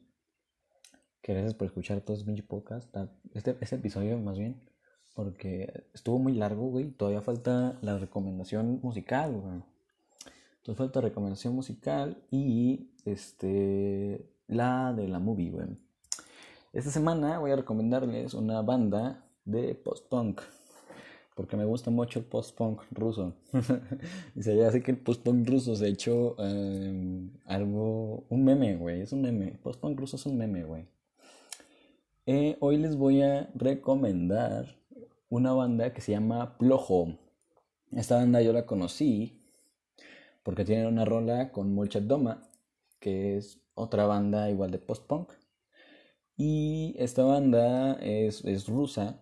que 1.22 1.34
gracias 1.34 1.54
por 1.54 1.68
escuchar 1.68 2.02
todos 2.02 2.26
mis 2.26 2.44
podcasts, 2.44 2.92
este, 3.34 3.58
este 3.62 3.76
episodio 3.78 4.20
más 4.20 4.38
bien, 4.38 4.67
porque 5.18 5.84
estuvo 5.96 6.20
muy 6.20 6.34
largo, 6.34 6.68
güey, 6.68 6.92
todavía 6.92 7.22
falta 7.22 7.80
la 7.82 7.98
recomendación 7.98 8.80
musical, 8.84 9.32
güey. 9.32 9.64
Todavía 10.62 10.78
falta 10.78 11.02
recomendación 11.02 11.56
musical 11.56 12.22
y 12.30 12.92
este 13.04 14.30
la 14.48 14.94
de 14.94 15.08
la 15.08 15.18
movie, 15.18 15.50
güey. 15.50 15.70
Esta 16.72 16.92
semana 16.92 17.40
voy 17.40 17.50
a 17.50 17.56
recomendarles 17.56 18.36
una 18.36 18.62
banda 18.62 19.26
de 19.44 19.74
post-punk 19.74 20.40
porque 21.34 21.58
me 21.58 21.66
gusta 21.66 21.90
mucho 21.90 22.20
el 22.20 22.26
post-punk 22.26 22.84
ruso. 22.92 23.34
y 24.36 24.44
se 24.44 24.64
así 24.66 24.82
que 24.82 24.92
el 24.92 24.98
post-punk 24.98 25.50
ruso 25.50 25.76
se 25.76 25.86
ha 25.86 25.88
hecho 25.88 26.36
em, 26.38 27.32
algo, 27.46 28.24
un 28.30 28.46
meme, 28.46 28.76
güey, 28.76 29.02
es 29.02 29.12
un 29.14 29.24
meme. 29.24 29.58
Post-punk 29.64 30.00
ruso 30.00 30.16
es 30.16 30.28
un 30.28 30.38
meme, 30.38 30.64
güey. 30.64 30.86
Eh, 32.28 32.56
hoy 32.60 32.78
les 32.78 32.96
voy 32.96 33.24
a 33.24 33.50
recomendar 33.56 34.78
una 35.30 35.54
banda 35.54 35.94
que 35.94 36.02
se 36.02 36.12
llama 36.14 36.58
Plojo. 36.58 37.18
Esta 37.92 38.16
banda 38.16 38.42
yo 38.42 38.54
la 38.54 38.66
conocí 38.66 39.44
porque 40.44 40.66
tiene 40.66 40.88
una 40.88 41.06
rola 41.06 41.52
con 41.52 41.74
Molchat 41.74 42.04
Doma, 42.04 42.50
que 43.00 43.38
es 43.38 43.62
otra 43.74 44.06
banda 44.06 44.50
igual 44.50 44.72
de 44.72 44.80
post-punk. 44.80 45.32
Y 46.38 46.96
esta 46.98 47.24
banda 47.24 47.94
es, 48.02 48.46
es 48.46 48.68
rusa 48.68 49.22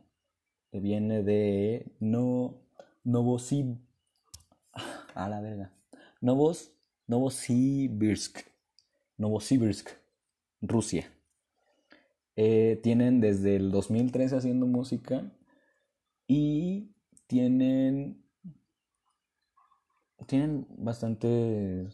viene 0.80 1.24
de 1.24 1.92
no, 2.00 2.62
Novosib, 3.04 3.78
a 5.16 5.30
la 5.30 5.42
verga, 5.42 5.72
Novos, 6.22 6.72
Novosibirsk, 7.08 8.40
Novosibirsk, 9.18 9.90
Rusia. 10.62 11.12
Eh, 12.36 12.80
tienen 12.84 13.22
desde 13.22 13.56
el 13.56 13.72
2013 13.72 14.36
haciendo 14.36 14.66
música 14.66 15.24
y 16.28 16.96
tienen 17.28 18.26
tienen 20.28 20.66
bastante 20.70 21.88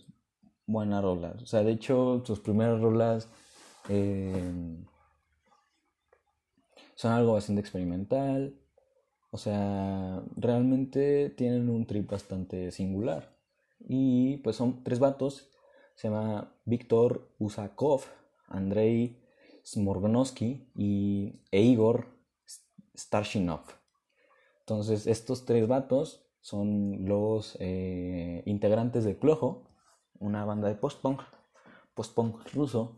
buenas 0.66 1.04
rolas. 1.04 1.42
O 1.42 1.46
sea, 1.46 1.64
de 1.64 1.72
hecho, 1.72 2.24
sus 2.26 2.40
primeras 2.40 2.80
rolas 2.82 3.30
eh, 3.90 4.54
son 6.96 7.12
algo 7.12 7.34
bastante 7.34 7.62
experimental. 7.62 8.56
O 9.32 9.38
sea, 9.38 10.24
realmente 10.36 11.30
tienen 11.32 11.70
un 11.70 11.86
trip 11.86 12.10
bastante 12.10 12.72
singular. 12.72 13.38
Y 13.80 14.38
pues 14.38 14.56
son 14.56 14.84
tres 14.84 15.00
vatos. 15.00 15.50
Se 15.96 16.08
llama 16.08 16.56
Víctor 16.66 17.34
Usakov, 17.40 18.04
Andrei 18.48 19.22
Smorgonovsky 19.64 20.72
y 20.76 21.42
e 21.52 21.62
Igor 21.62 22.08
Starshinov. 22.96 23.81
Entonces, 24.72 25.06
estos 25.06 25.44
tres 25.44 25.68
vatos 25.68 26.26
son 26.40 27.04
los 27.04 27.58
eh, 27.60 28.42
integrantes 28.46 29.04
de 29.04 29.20
Clojo, 29.20 29.70
una 30.18 30.46
banda 30.46 30.70
de 30.70 30.76
post-punk, 30.76 31.20
post-punk 31.94 32.38
ruso, 32.54 32.98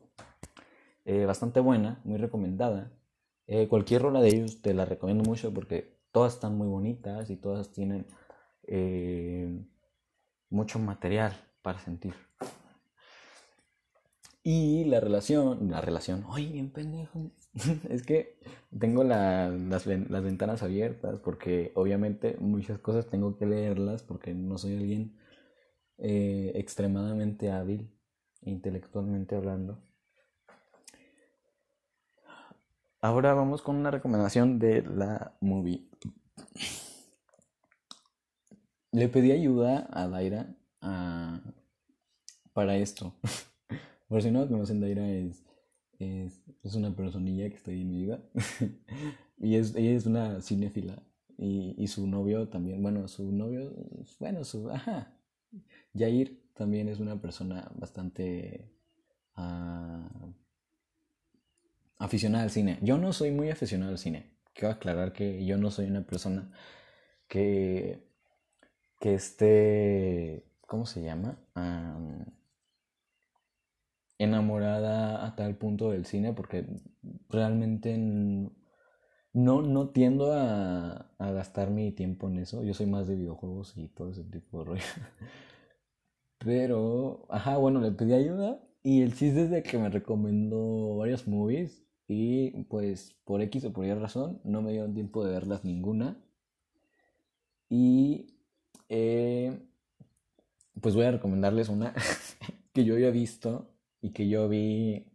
eh, 1.03 1.25
bastante 1.25 1.59
buena, 1.61 1.99
muy 2.03 2.19
recomendada. 2.19 2.91
Eh, 3.47 3.67
cualquier 3.67 4.03
rola 4.03 4.21
de 4.21 4.27
ellos 4.27 4.61
te 4.61 4.75
la 4.75 4.85
recomiendo 4.85 5.23
mucho 5.23 5.51
porque 5.51 5.97
todas 6.11 6.35
están 6.35 6.55
muy 6.55 6.67
bonitas 6.67 7.31
y 7.31 7.37
todas 7.37 7.71
tienen 7.71 8.05
mucho 10.51 10.77
material 10.77 11.33
para 11.63 11.79
sentir. 11.79 12.13
Y 14.43 14.83
la 14.85 14.99
relación, 14.99 15.71
la 15.71 15.79
relación, 15.79 16.25
ay, 16.29 16.51
bien 16.51 16.69
pendejo. 16.69 17.31
es 17.89 18.03
que 18.05 18.37
tengo 18.77 19.03
las, 19.05 19.53
las, 19.85 20.23
ventanas 20.23 20.63
abiertas 20.63 21.19
porque 21.23 21.71
obviamente 21.75 22.35
muchas 22.39 22.79
cosas 22.79 23.07
tengo 23.09 23.37
que 23.37 23.45
leerlas 23.45 24.03
porque 24.03 24.33
no 24.33 24.57
soy 24.57 24.75
alguien 24.75 25.17
eh, 25.97 26.51
extremadamente 26.55 27.51
hábil 27.51 27.89
intelectualmente 28.41 29.35
hablando. 29.35 29.79
Ahora 32.99 33.33
vamos 33.33 33.61
con 33.61 33.75
una 33.77 33.91
recomendación 33.91 34.59
de 34.59 34.81
la 34.81 35.37
movie. 35.39 35.89
Le 38.91 39.09
pedí 39.09 39.31
ayuda 39.31 39.87
a 39.91 40.07
Daira 40.07 40.55
para 42.53 42.75
esto. 42.77 43.15
Por 44.13 44.21
si 44.21 44.29
no 44.29 44.47
conocen, 44.47 44.79
Daira 44.79 45.09
es, 45.09 45.43
es, 45.97 46.75
una 46.75 46.95
personilla 46.95 47.49
que 47.49 47.55
está 47.55 47.71
en 47.71 47.89
mi 47.89 48.03
vida. 48.03 48.19
y 49.39 49.55
es, 49.55 49.73
ella 49.73 49.89
es 49.89 50.05
una 50.05 50.39
cinéfila. 50.39 51.01
Y, 51.35 51.73
y, 51.79 51.87
su 51.87 52.05
novio 52.05 52.47
también, 52.47 52.83
bueno, 52.83 53.07
su 53.07 53.31
novio, 53.31 53.73
bueno, 54.19 54.43
su, 54.43 54.69
ajá. 54.69 55.17
Jair 55.97 56.43
también 56.53 56.89
es 56.89 56.99
una 56.99 57.19
persona 57.19 57.71
bastante... 57.73 58.69
Uh, 59.35 60.31
aficionada 61.97 62.43
al 62.43 62.51
cine. 62.51 62.77
Yo 62.83 62.99
no 62.99 63.13
soy 63.13 63.31
muy 63.31 63.49
aficionado 63.49 63.93
al 63.93 63.97
cine. 63.97 64.29
Quiero 64.53 64.75
aclarar 64.75 65.11
que 65.11 65.43
yo 65.43 65.57
no 65.57 65.71
soy 65.71 65.87
una 65.87 66.05
persona 66.05 66.51
que, 67.27 68.07
que 68.99 69.15
esté, 69.15 70.45
¿cómo 70.67 70.85
se 70.85 71.01
llama? 71.01 71.39
Enamorada 74.17 75.25
a 75.25 75.35
tal 75.35 75.55
punto 75.57 75.91
del 75.91 76.05
cine 76.05 76.33
porque 76.33 76.65
realmente 77.29 77.97
no, 79.33 79.61
no 79.61 79.89
tiendo 79.89 80.33
a, 80.33 81.11
a, 81.17 81.31
gastar 81.31 81.71
mi 81.71 81.91
tiempo 81.91 82.27
en 82.27 82.39
eso. 82.39 82.63
Yo 82.63 82.73
soy 82.73 82.85
más 82.85 83.07
de 83.07 83.15
videojuegos 83.15 83.77
y 83.77 83.87
todo 83.89 84.11
ese 84.11 84.23
tipo 84.23 84.59
de 84.59 84.65
rollo. 84.65 84.83
Pero, 86.39 87.25
ajá, 87.29 87.57
bueno, 87.57 87.79
le 87.79 87.91
pedí 87.91 88.13
ayuda 88.13 88.61
y 88.83 89.01
el 89.01 89.15
chiste 89.15 89.43
es 89.43 89.49
de 89.49 89.63
que 89.63 89.77
me 89.77 89.89
recomendó 89.89 90.97
varios 90.97 91.27
movies 91.27 91.85
y 92.07 92.51
pues 92.65 93.15
por 93.23 93.41
X 93.41 93.65
o 93.65 93.73
por 93.73 93.85
Y 93.85 93.93
razón 93.93 94.41
no 94.43 94.61
me 94.61 94.71
dieron 94.71 94.93
tiempo 94.93 95.23
de 95.23 95.31
verlas 95.31 95.63
ninguna. 95.63 96.21
Y 97.69 98.27
eh, 98.89 99.57
pues 100.81 100.95
voy 100.95 101.05
a 101.05 101.11
recomendarles 101.11 101.69
una 101.69 101.93
que 102.73 102.83
yo 102.83 102.95
había 102.95 103.09
visto 103.09 103.72
y 104.03 104.11
que 104.11 104.27
yo 104.27 104.49
vi 104.49 105.07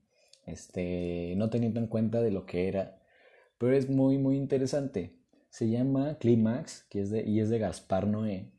este, 0.47 1.35
no 1.37 1.51
teniendo 1.51 1.79
en 1.79 1.89
cuenta 1.89 2.23
de 2.23 2.31
lo 2.33 2.47
que 2.47 2.69
era. 2.69 3.01
Pero 3.59 3.75
es 3.77 3.89
muy 3.91 4.19
muy 4.19 4.37
interesante. 4.37 5.19
Se 5.51 5.69
llama 5.69 6.19
Climax 6.19 6.87
que 6.91 7.03
es 7.03 7.11
de, 7.11 7.23
y 7.25 7.41
es 7.41 7.51
de 7.51 7.59
Gaspar 7.59 8.07
Noé. 8.09 8.51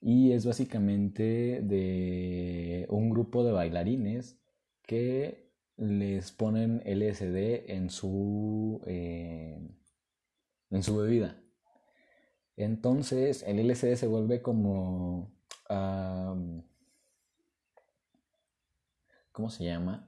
Y 0.00 0.32
es 0.32 0.46
básicamente 0.46 1.60
de 1.62 2.86
un 2.88 3.10
grupo 3.10 3.44
de 3.44 3.52
bailarines 3.52 4.40
que 4.82 5.50
les 5.76 6.32
ponen 6.32 6.82
LSD 6.86 7.70
en 7.72 7.90
su, 7.90 8.80
eh, 8.86 9.58
en 10.70 10.82
su 10.82 10.96
bebida. 10.96 11.42
Entonces 12.56 13.42
el 13.46 13.58
LSD 13.68 13.96
se 13.96 14.06
vuelve 14.06 14.42
como... 14.42 15.32
¿Cómo 19.40 19.48
se 19.48 19.64
llama? 19.64 20.06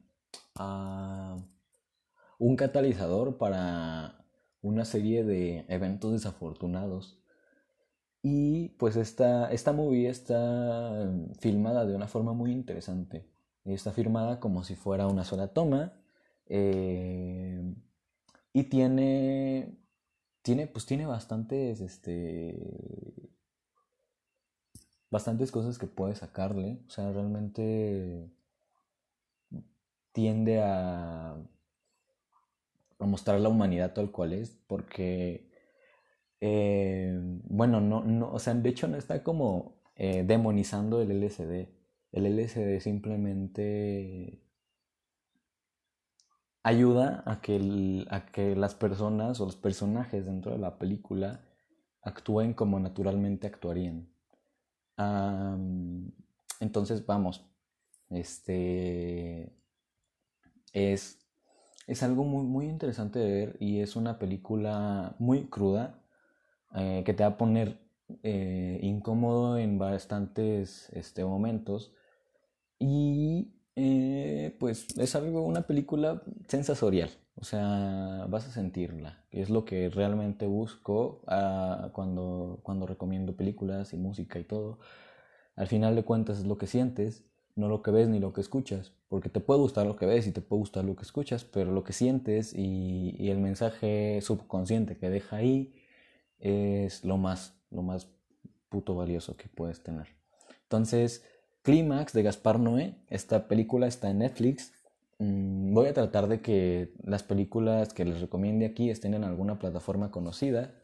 un 2.38 2.56
catalizador 2.56 3.38
para 3.38 4.26
una 4.60 4.84
serie 4.84 5.24
de 5.24 5.64
eventos 5.68 6.12
desafortunados. 6.12 7.18
Y 8.20 8.68
pues 8.78 8.96
esta, 8.96 9.50
esta 9.50 9.72
movie 9.72 10.10
está 10.10 11.10
filmada 11.40 11.86
de 11.86 11.94
una 11.94 12.08
forma 12.08 12.34
muy 12.34 12.52
interesante. 12.52 13.26
Está 13.64 13.92
firmada 13.92 14.38
como 14.38 14.64
si 14.64 14.74
fuera 14.74 15.06
una 15.06 15.24
sola 15.24 15.48
toma. 15.48 15.94
Eh, 16.44 17.74
y 18.52 18.64
tiene. 18.64 19.78
Tiene, 20.42 20.66
pues 20.66 20.84
tiene 20.84 21.06
bastantes. 21.06 21.80
Este. 21.80 23.32
bastantes 25.10 25.50
cosas 25.50 25.78
que 25.78 25.86
puede 25.86 26.16
sacarle. 26.16 26.82
O 26.86 26.90
sea, 26.90 27.10
realmente 27.12 28.30
tiende 30.12 30.60
a, 30.62 31.36
a 33.02 33.06
mostrar 33.06 33.40
la 33.40 33.48
humanidad 33.48 33.92
tal 33.94 34.10
cual 34.10 34.32
es, 34.32 34.58
porque, 34.66 35.50
eh, 36.40 37.18
bueno, 37.44 37.80
no, 37.80 38.02
no, 38.04 38.32
o 38.32 38.38
sea, 38.38 38.54
de 38.54 38.68
hecho 38.68 38.88
no 38.88 38.96
está 38.96 39.22
como 39.22 39.82
eh, 39.96 40.24
demonizando 40.26 41.02
el 41.02 41.10
LSD. 41.22 41.68
El 42.12 42.26
LSD 42.26 42.80
simplemente 42.80 44.42
ayuda 46.62 47.22
a 47.26 47.40
que, 47.40 48.06
a 48.10 48.26
que 48.26 48.54
las 48.56 48.74
personas 48.74 49.40
o 49.40 49.46
los 49.46 49.56
personajes 49.56 50.26
dentro 50.26 50.52
de 50.52 50.58
la 50.58 50.78
película 50.78 51.44
actúen 52.02 52.54
como 52.54 52.78
naturalmente 52.80 53.46
actuarían. 53.46 54.08
entonces, 56.60 57.04
vamos, 57.06 57.44
este 58.10 59.61
es, 60.72 61.18
es 61.86 62.02
algo 62.02 62.24
muy, 62.24 62.44
muy 62.44 62.66
interesante 62.66 63.18
de 63.18 63.32
ver 63.32 63.56
y 63.60 63.80
es 63.80 63.96
una 63.96 64.18
película 64.18 65.14
muy 65.18 65.46
cruda 65.46 66.02
eh, 66.74 67.02
que 67.04 67.14
te 67.14 67.22
va 67.22 67.30
a 67.30 67.38
poner 67.38 67.78
eh, 68.22 68.78
incómodo 68.82 69.58
en 69.58 69.78
bastantes 69.78 70.88
este, 70.92 71.24
momentos. 71.24 71.92
Y 72.78 73.52
eh, 73.76 74.56
pues 74.58 74.86
es 74.98 75.14
algo, 75.16 75.42
una 75.42 75.62
película 75.62 76.22
sensorial, 76.48 77.10
o 77.36 77.44
sea, 77.44 78.26
vas 78.28 78.46
a 78.46 78.50
sentirla, 78.50 79.24
es 79.30 79.48
lo 79.50 79.64
que 79.64 79.88
realmente 79.88 80.46
busco 80.46 81.22
ah, 81.26 81.90
cuando, 81.92 82.60
cuando 82.62 82.86
recomiendo 82.86 83.36
películas 83.36 83.92
y 83.94 83.96
música 83.96 84.38
y 84.38 84.44
todo. 84.44 84.78
Al 85.56 85.68
final 85.68 85.94
de 85.96 86.04
cuentas 86.04 86.38
es 86.38 86.46
lo 86.46 86.58
que 86.58 86.66
sientes, 86.66 87.24
no 87.54 87.68
lo 87.68 87.82
que 87.82 87.90
ves 87.90 88.08
ni 88.08 88.18
lo 88.18 88.32
que 88.32 88.40
escuchas, 88.40 88.92
porque 89.08 89.28
te 89.28 89.40
puede 89.40 89.60
gustar 89.60 89.86
lo 89.86 89.96
que 89.96 90.06
ves 90.06 90.26
y 90.26 90.32
te 90.32 90.40
puede 90.40 90.60
gustar 90.60 90.84
lo 90.84 90.96
que 90.96 91.02
escuchas, 91.02 91.44
pero 91.44 91.72
lo 91.72 91.84
que 91.84 91.92
sientes 91.92 92.54
y, 92.54 93.30
el 93.30 93.38
mensaje 93.38 94.20
subconsciente 94.22 94.96
que 94.96 95.10
deja 95.10 95.36
ahí 95.36 95.74
es 96.38 97.04
lo 97.04 97.18
más, 97.18 97.54
lo 97.70 97.82
más 97.82 98.08
puto 98.68 98.94
valioso 98.94 99.36
que 99.36 99.48
puedes 99.48 99.82
tener. 99.82 100.08
Entonces, 100.62 101.24
Clímax 101.62 102.12
de 102.12 102.22
Gaspar 102.22 102.58
Noé. 102.58 102.96
Esta 103.08 103.46
película 103.46 103.86
está 103.86 104.10
en 104.10 104.18
Netflix. 104.18 104.72
Mm, 105.18 105.72
voy 105.72 105.86
a 105.88 105.94
tratar 105.94 106.26
de 106.28 106.40
que 106.40 106.92
las 107.04 107.22
películas 107.22 107.94
que 107.94 108.04
les 108.04 108.20
recomiende 108.20 108.66
aquí 108.66 108.90
estén 108.90 109.14
en 109.14 109.24
alguna 109.24 109.58
plataforma 109.58 110.10
conocida. 110.10 110.74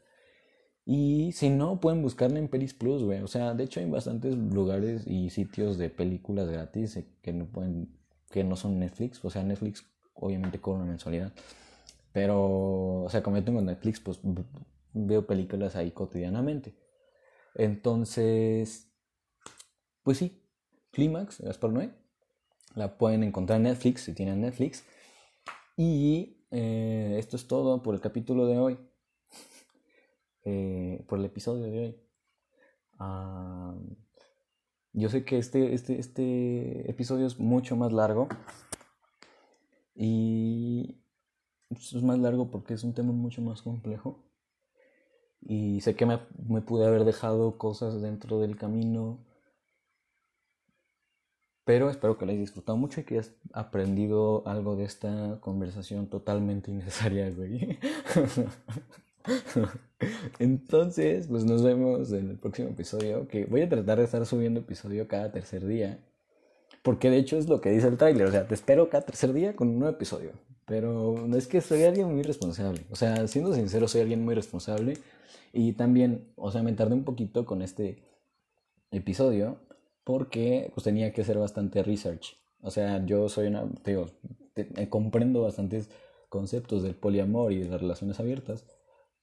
Y 0.91 1.33
si 1.33 1.51
no, 1.51 1.79
pueden 1.79 2.01
buscarla 2.01 2.39
en 2.39 2.47
Pelis 2.47 2.73
Plus, 2.73 3.03
güey. 3.03 3.19
O 3.19 3.27
sea, 3.27 3.53
de 3.53 3.63
hecho 3.63 3.79
hay 3.79 3.87
bastantes 3.87 4.35
lugares 4.35 5.05
y 5.05 5.29
sitios 5.29 5.77
de 5.77 5.91
películas 5.91 6.49
gratis 6.49 6.97
que 7.21 7.31
no 7.31 7.45
pueden, 7.45 7.95
que 8.31 8.43
no 8.43 8.55
son 8.55 8.79
Netflix. 8.79 9.23
O 9.23 9.29
sea, 9.29 9.43
Netflix 9.43 9.85
obviamente 10.15 10.59
cobra 10.59 10.79
una 10.79 10.89
mensualidad. 10.89 11.31
Pero, 12.11 13.03
o 13.03 13.07
sea, 13.11 13.21
como 13.21 13.37
yo 13.37 13.43
tengo 13.43 13.61
Netflix, 13.61 13.99
pues 13.99 14.19
veo 14.93 15.27
películas 15.27 15.75
ahí 15.75 15.91
cotidianamente. 15.91 16.73
Entonces, 17.53 18.91
pues 20.01 20.17
sí, 20.17 20.41
Clímax, 20.89 21.39
Gaspar 21.41 21.71
Noé. 21.71 21.91
La 22.73 22.97
pueden 22.97 23.21
encontrar 23.21 23.57
en 23.57 23.63
Netflix 23.65 24.05
si 24.05 24.15
tienen 24.15 24.41
Netflix. 24.41 24.83
Y 25.77 26.47
eh, 26.49 27.17
esto 27.19 27.35
es 27.35 27.47
todo 27.47 27.83
por 27.83 27.93
el 27.93 28.01
capítulo 28.01 28.47
de 28.47 28.57
hoy. 28.57 28.88
Eh, 30.43 31.03
por 31.07 31.19
el 31.19 31.25
episodio 31.25 31.63
de 31.63 31.79
hoy. 31.79 31.95
Ah, 32.97 33.75
yo 34.93 35.09
sé 35.09 35.23
que 35.23 35.37
este, 35.37 35.73
este, 35.73 35.99
este 35.99 36.89
episodio 36.89 37.27
es 37.27 37.39
mucho 37.39 37.75
más 37.75 37.91
largo. 37.91 38.27
Y 39.95 41.01
es 41.69 42.01
más 42.03 42.19
largo 42.19 42.49
porque 42.51 42.73
es 42.73 42.83
un 42.83 42.93
tema 42.93 43.11
mucho 43.11 43.41
más 43.41 43.61
complejo. 43.61 44.23
Y 45.41 45.81
sé 45.81 45.95
que 45.95 46.05
me, 46.05 46.19
me 46.47 46.61
pude 46.61 46.85
haber 46.85 47.05
dejado 47.05 47.57
cosas 47.57 48.01
dentro 48.01 48.39
del 48.39 48.57
camino 48.57 49.25
pero 51.69 51.91
espero 51.91 52.17
que 52.17 52.25
lo 52.25 52.31
hayas 52.31 52.41
disfrutado 52.41 52.79
mucho 52.79 52.99
y 52.99 53.03
que 53.03 53.13
hayas 53.13 53.31
aprendido 53.53 54.41
algo 54.47 54.75
de 54.75 54.85
esta 54.85 55.37
conversación 55.39 56.07
totalmente 56.07 56.71
innecesaria, 56.71 57.29
güey. 57.29 57.77
Entonces, 60.39 61.27
pues 61.27 61.45
nos 61.45 61.63
vemos 61.63 62.11
en 62.11 62.31
el 62.31 62.37
próximo 62.37 62.69
episodio, 62.69 63.27
que 63.27 63.45
voy 63.45 63.61
a 63.61 63.69
tratar 63.69 63.97
de 63.99 64.05
estar 64.05 64.25
subiendo 64.25 64.61
episodio 64.61 65.07
cada 65.07 65.31
tercer 65.31 65.65
día. 65.65 65.99
Porque 66.83 67.09
de 67.09 67.17
hecho 67.17 67.37
es 67.37 67.49
lo 67.49 67.59
que 67.61 67.71
dice 67.71 67.87
el 67.87 67.97
tráiler, 67.97 68.27
o 68.27 68.31
sea, 68.31 68.47
te 68.47 68.55
espero 68.55 68.89
cada 68.89 69.05
tercer 69.05 69.33
día 69.33 69.55
con 69.55 69.69
un 69.69 69.79
nuevo 69.79 69.95
episodio. 69.95 70.31
Pero 70.65 71.27
es 71.35 71.47
que 71.47 71.61
soy 71.61 71.83
alguien 71.83 72.13
muy 72.13 72.23
responsable. 72.23 72.85
O 72.91 72.95
sea, 72.95 73.27
siendo 73.27 73.53
sincero, 73.53 73.87
soy 73.87 74.01
alguien 74.01 74.23
muy 74.23 74.35
responsable. 74.35 74.97
Y 75.51 75.73
también, 75.73 76.31
o 76.35 76.51
sea, 76.51 76.61
me 76.63 76.73
tardé 76.73 76.93
un 76.93 77.03
poquito 77.03 77.45
con 77.45 77.61
este 77.61 78.03
episodio 78.91 79.57
porque 80.03 80.71
pues 80.73 80.83
tenía 80.83 81.11
que 81.11 81.21
hacer 81.21 81.37
bastante 81.37 81.83
research. 81.83 82.37
O 82.61 82.71
sea, 82.71 83.03
yo 83.05 83.29
soy 83.29 83.47
una, 83.47 83.67
digo, 83.83 84.07
eh, 84.55 84.89
comprendo 84.89 85.41
bastantes 85.41 85.89
conceptos 86.29 86.83
del 86.83 86.95
poliamor 86.95 87.51
y 87.51 87.59
de 87.59 87.69
las 87.69 87.81
relaciones 87.81 88.19
abiertas, 88.19 88.65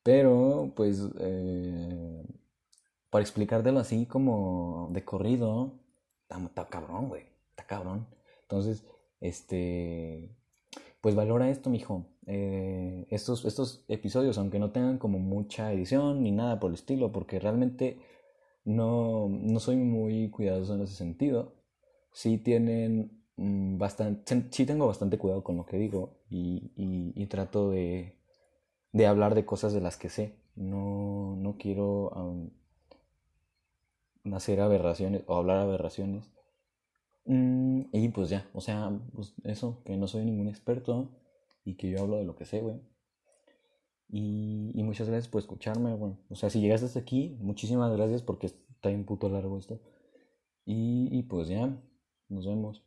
pero 0.06 0.70
pues 0.76 1.02
eh, 1.18 2.24
para 3.10 3.22
explicártelo 3.24 3.80
así 3.80 4.06
como 4.06 4.88
de 4.92 5.04
corrido, 5.04 5.80
está, 6.28 6.64
cabrón, 6.66 7.08
güey, 7.08 7.24
está 7.50 7.66
cabrón. 7.66 8.06
Entonces, 8.42 8.84
este, 9.20 10.30
pues 11.00 11.16
valora 11.16 11.50
esto, 11.50 11.70
mijo. 11.70 12.06
Eh, 12.26 13.08
estos, 13.10 13.44
estos 13.46 13.84
episodios, 13.88 14.38
aunque 14.38 14.60
no 14.60 14.70
tengan 14.70 14.98
como 14.98 15.18
mucha 15.18 15.72
edición 15.72 16.22
ni 16.22 16.30
nada 16.30 16.60
por 16.60 16.70
el 16.70 16.76
estilo, 16.76 17.10
porque 17.10 17.40
realmente 17.40 17.98
no, 18.64 19.28
no 19.28 19.58
soy 19.58 19.74
muy 19.74 20.30
cuidadoso 20.30 20.76
en 20.76 20.82
ese 20.82 20.94
sentido. 20.94 21.54
Sí 22.12 22.38
tienen 22.38 23.24
mm, 23.34 23.76
bastante, 23.78 24.46
sí 24.52 24.66
tengo 24.66 24.86
bastante 24.86 25.18
cuidado 25.18 25.42
con 25.42 25.56
lo 25.56 25.66
que 25.66 25.78
digo 25.78 26.20
y, 26.30 26.70
y, 26.76 27.26
trato 27.26 27.70
de, 27.70 28.15
de, 28.96 29.06
hablar 29.06 29.34
de 29.34 29.44
cosas 29.44 29.72
de 29.72 29.80
las 29.80 29.96
que 29.96 30.08
sé. 30.08 30.34
No, 30.54 31.36
no 31.36 31.56
quiero 31.58 32.12
hacer 34.32 34.60
aberraciones 34.60 35.22
o 35.26 35.36
hablar 35.36 35.58
aberraciones. 35.58 36.30
Mm, 37.26 37.82
y 37.92 38.08
pues 38.10 38.30
ya, 38.30 38.48
o 38.54 38.60
sea, 38.60 38.92
pues 39.14 39.34
eso, 39.44 39.82
que 39.84 39.96
no 39.96 40.06
soy 40.06 40.24
ningún 40.24 40.48
experto 40.48 41.10
y 41.64 41.74
que 41.76 41.90
yo 41.90 42.00
hablo 42.00 42.16
de 42.16 42.24
lo 42.24 42.36
que 42.36 42.46
sé, 42.46 42.60
güey. 42.60 42.80
Y, 44.08 44.70
y, 44.74 44.82
muchas 44.84 45.08
gracias 45.08 45.28
por 45.28 45.40
escucharme, 45.40 45.94
bueno. 45.94 46.18
O 46.30 46.36
sea, 46.36 46.48
si 46.48 46.60
llegaste 46.60 46.86
hasta 46.86 47.00
aquí, 47.00 47.36
muchísimas 47.40 47.92
gracias 47.96 48.22
porque 48.22 48.46
está 48.46 48.88
bien 48.90 49.04
puto 49.04 49.28
largo 49.28 49.58
esto. 49.58 49.80
Y, 50.64 51.08
y 51.10 51.22
pues 51.24 51.48
ya, 51.48 51.76
nos 52.28 52.46
vemos. 52.46 52.85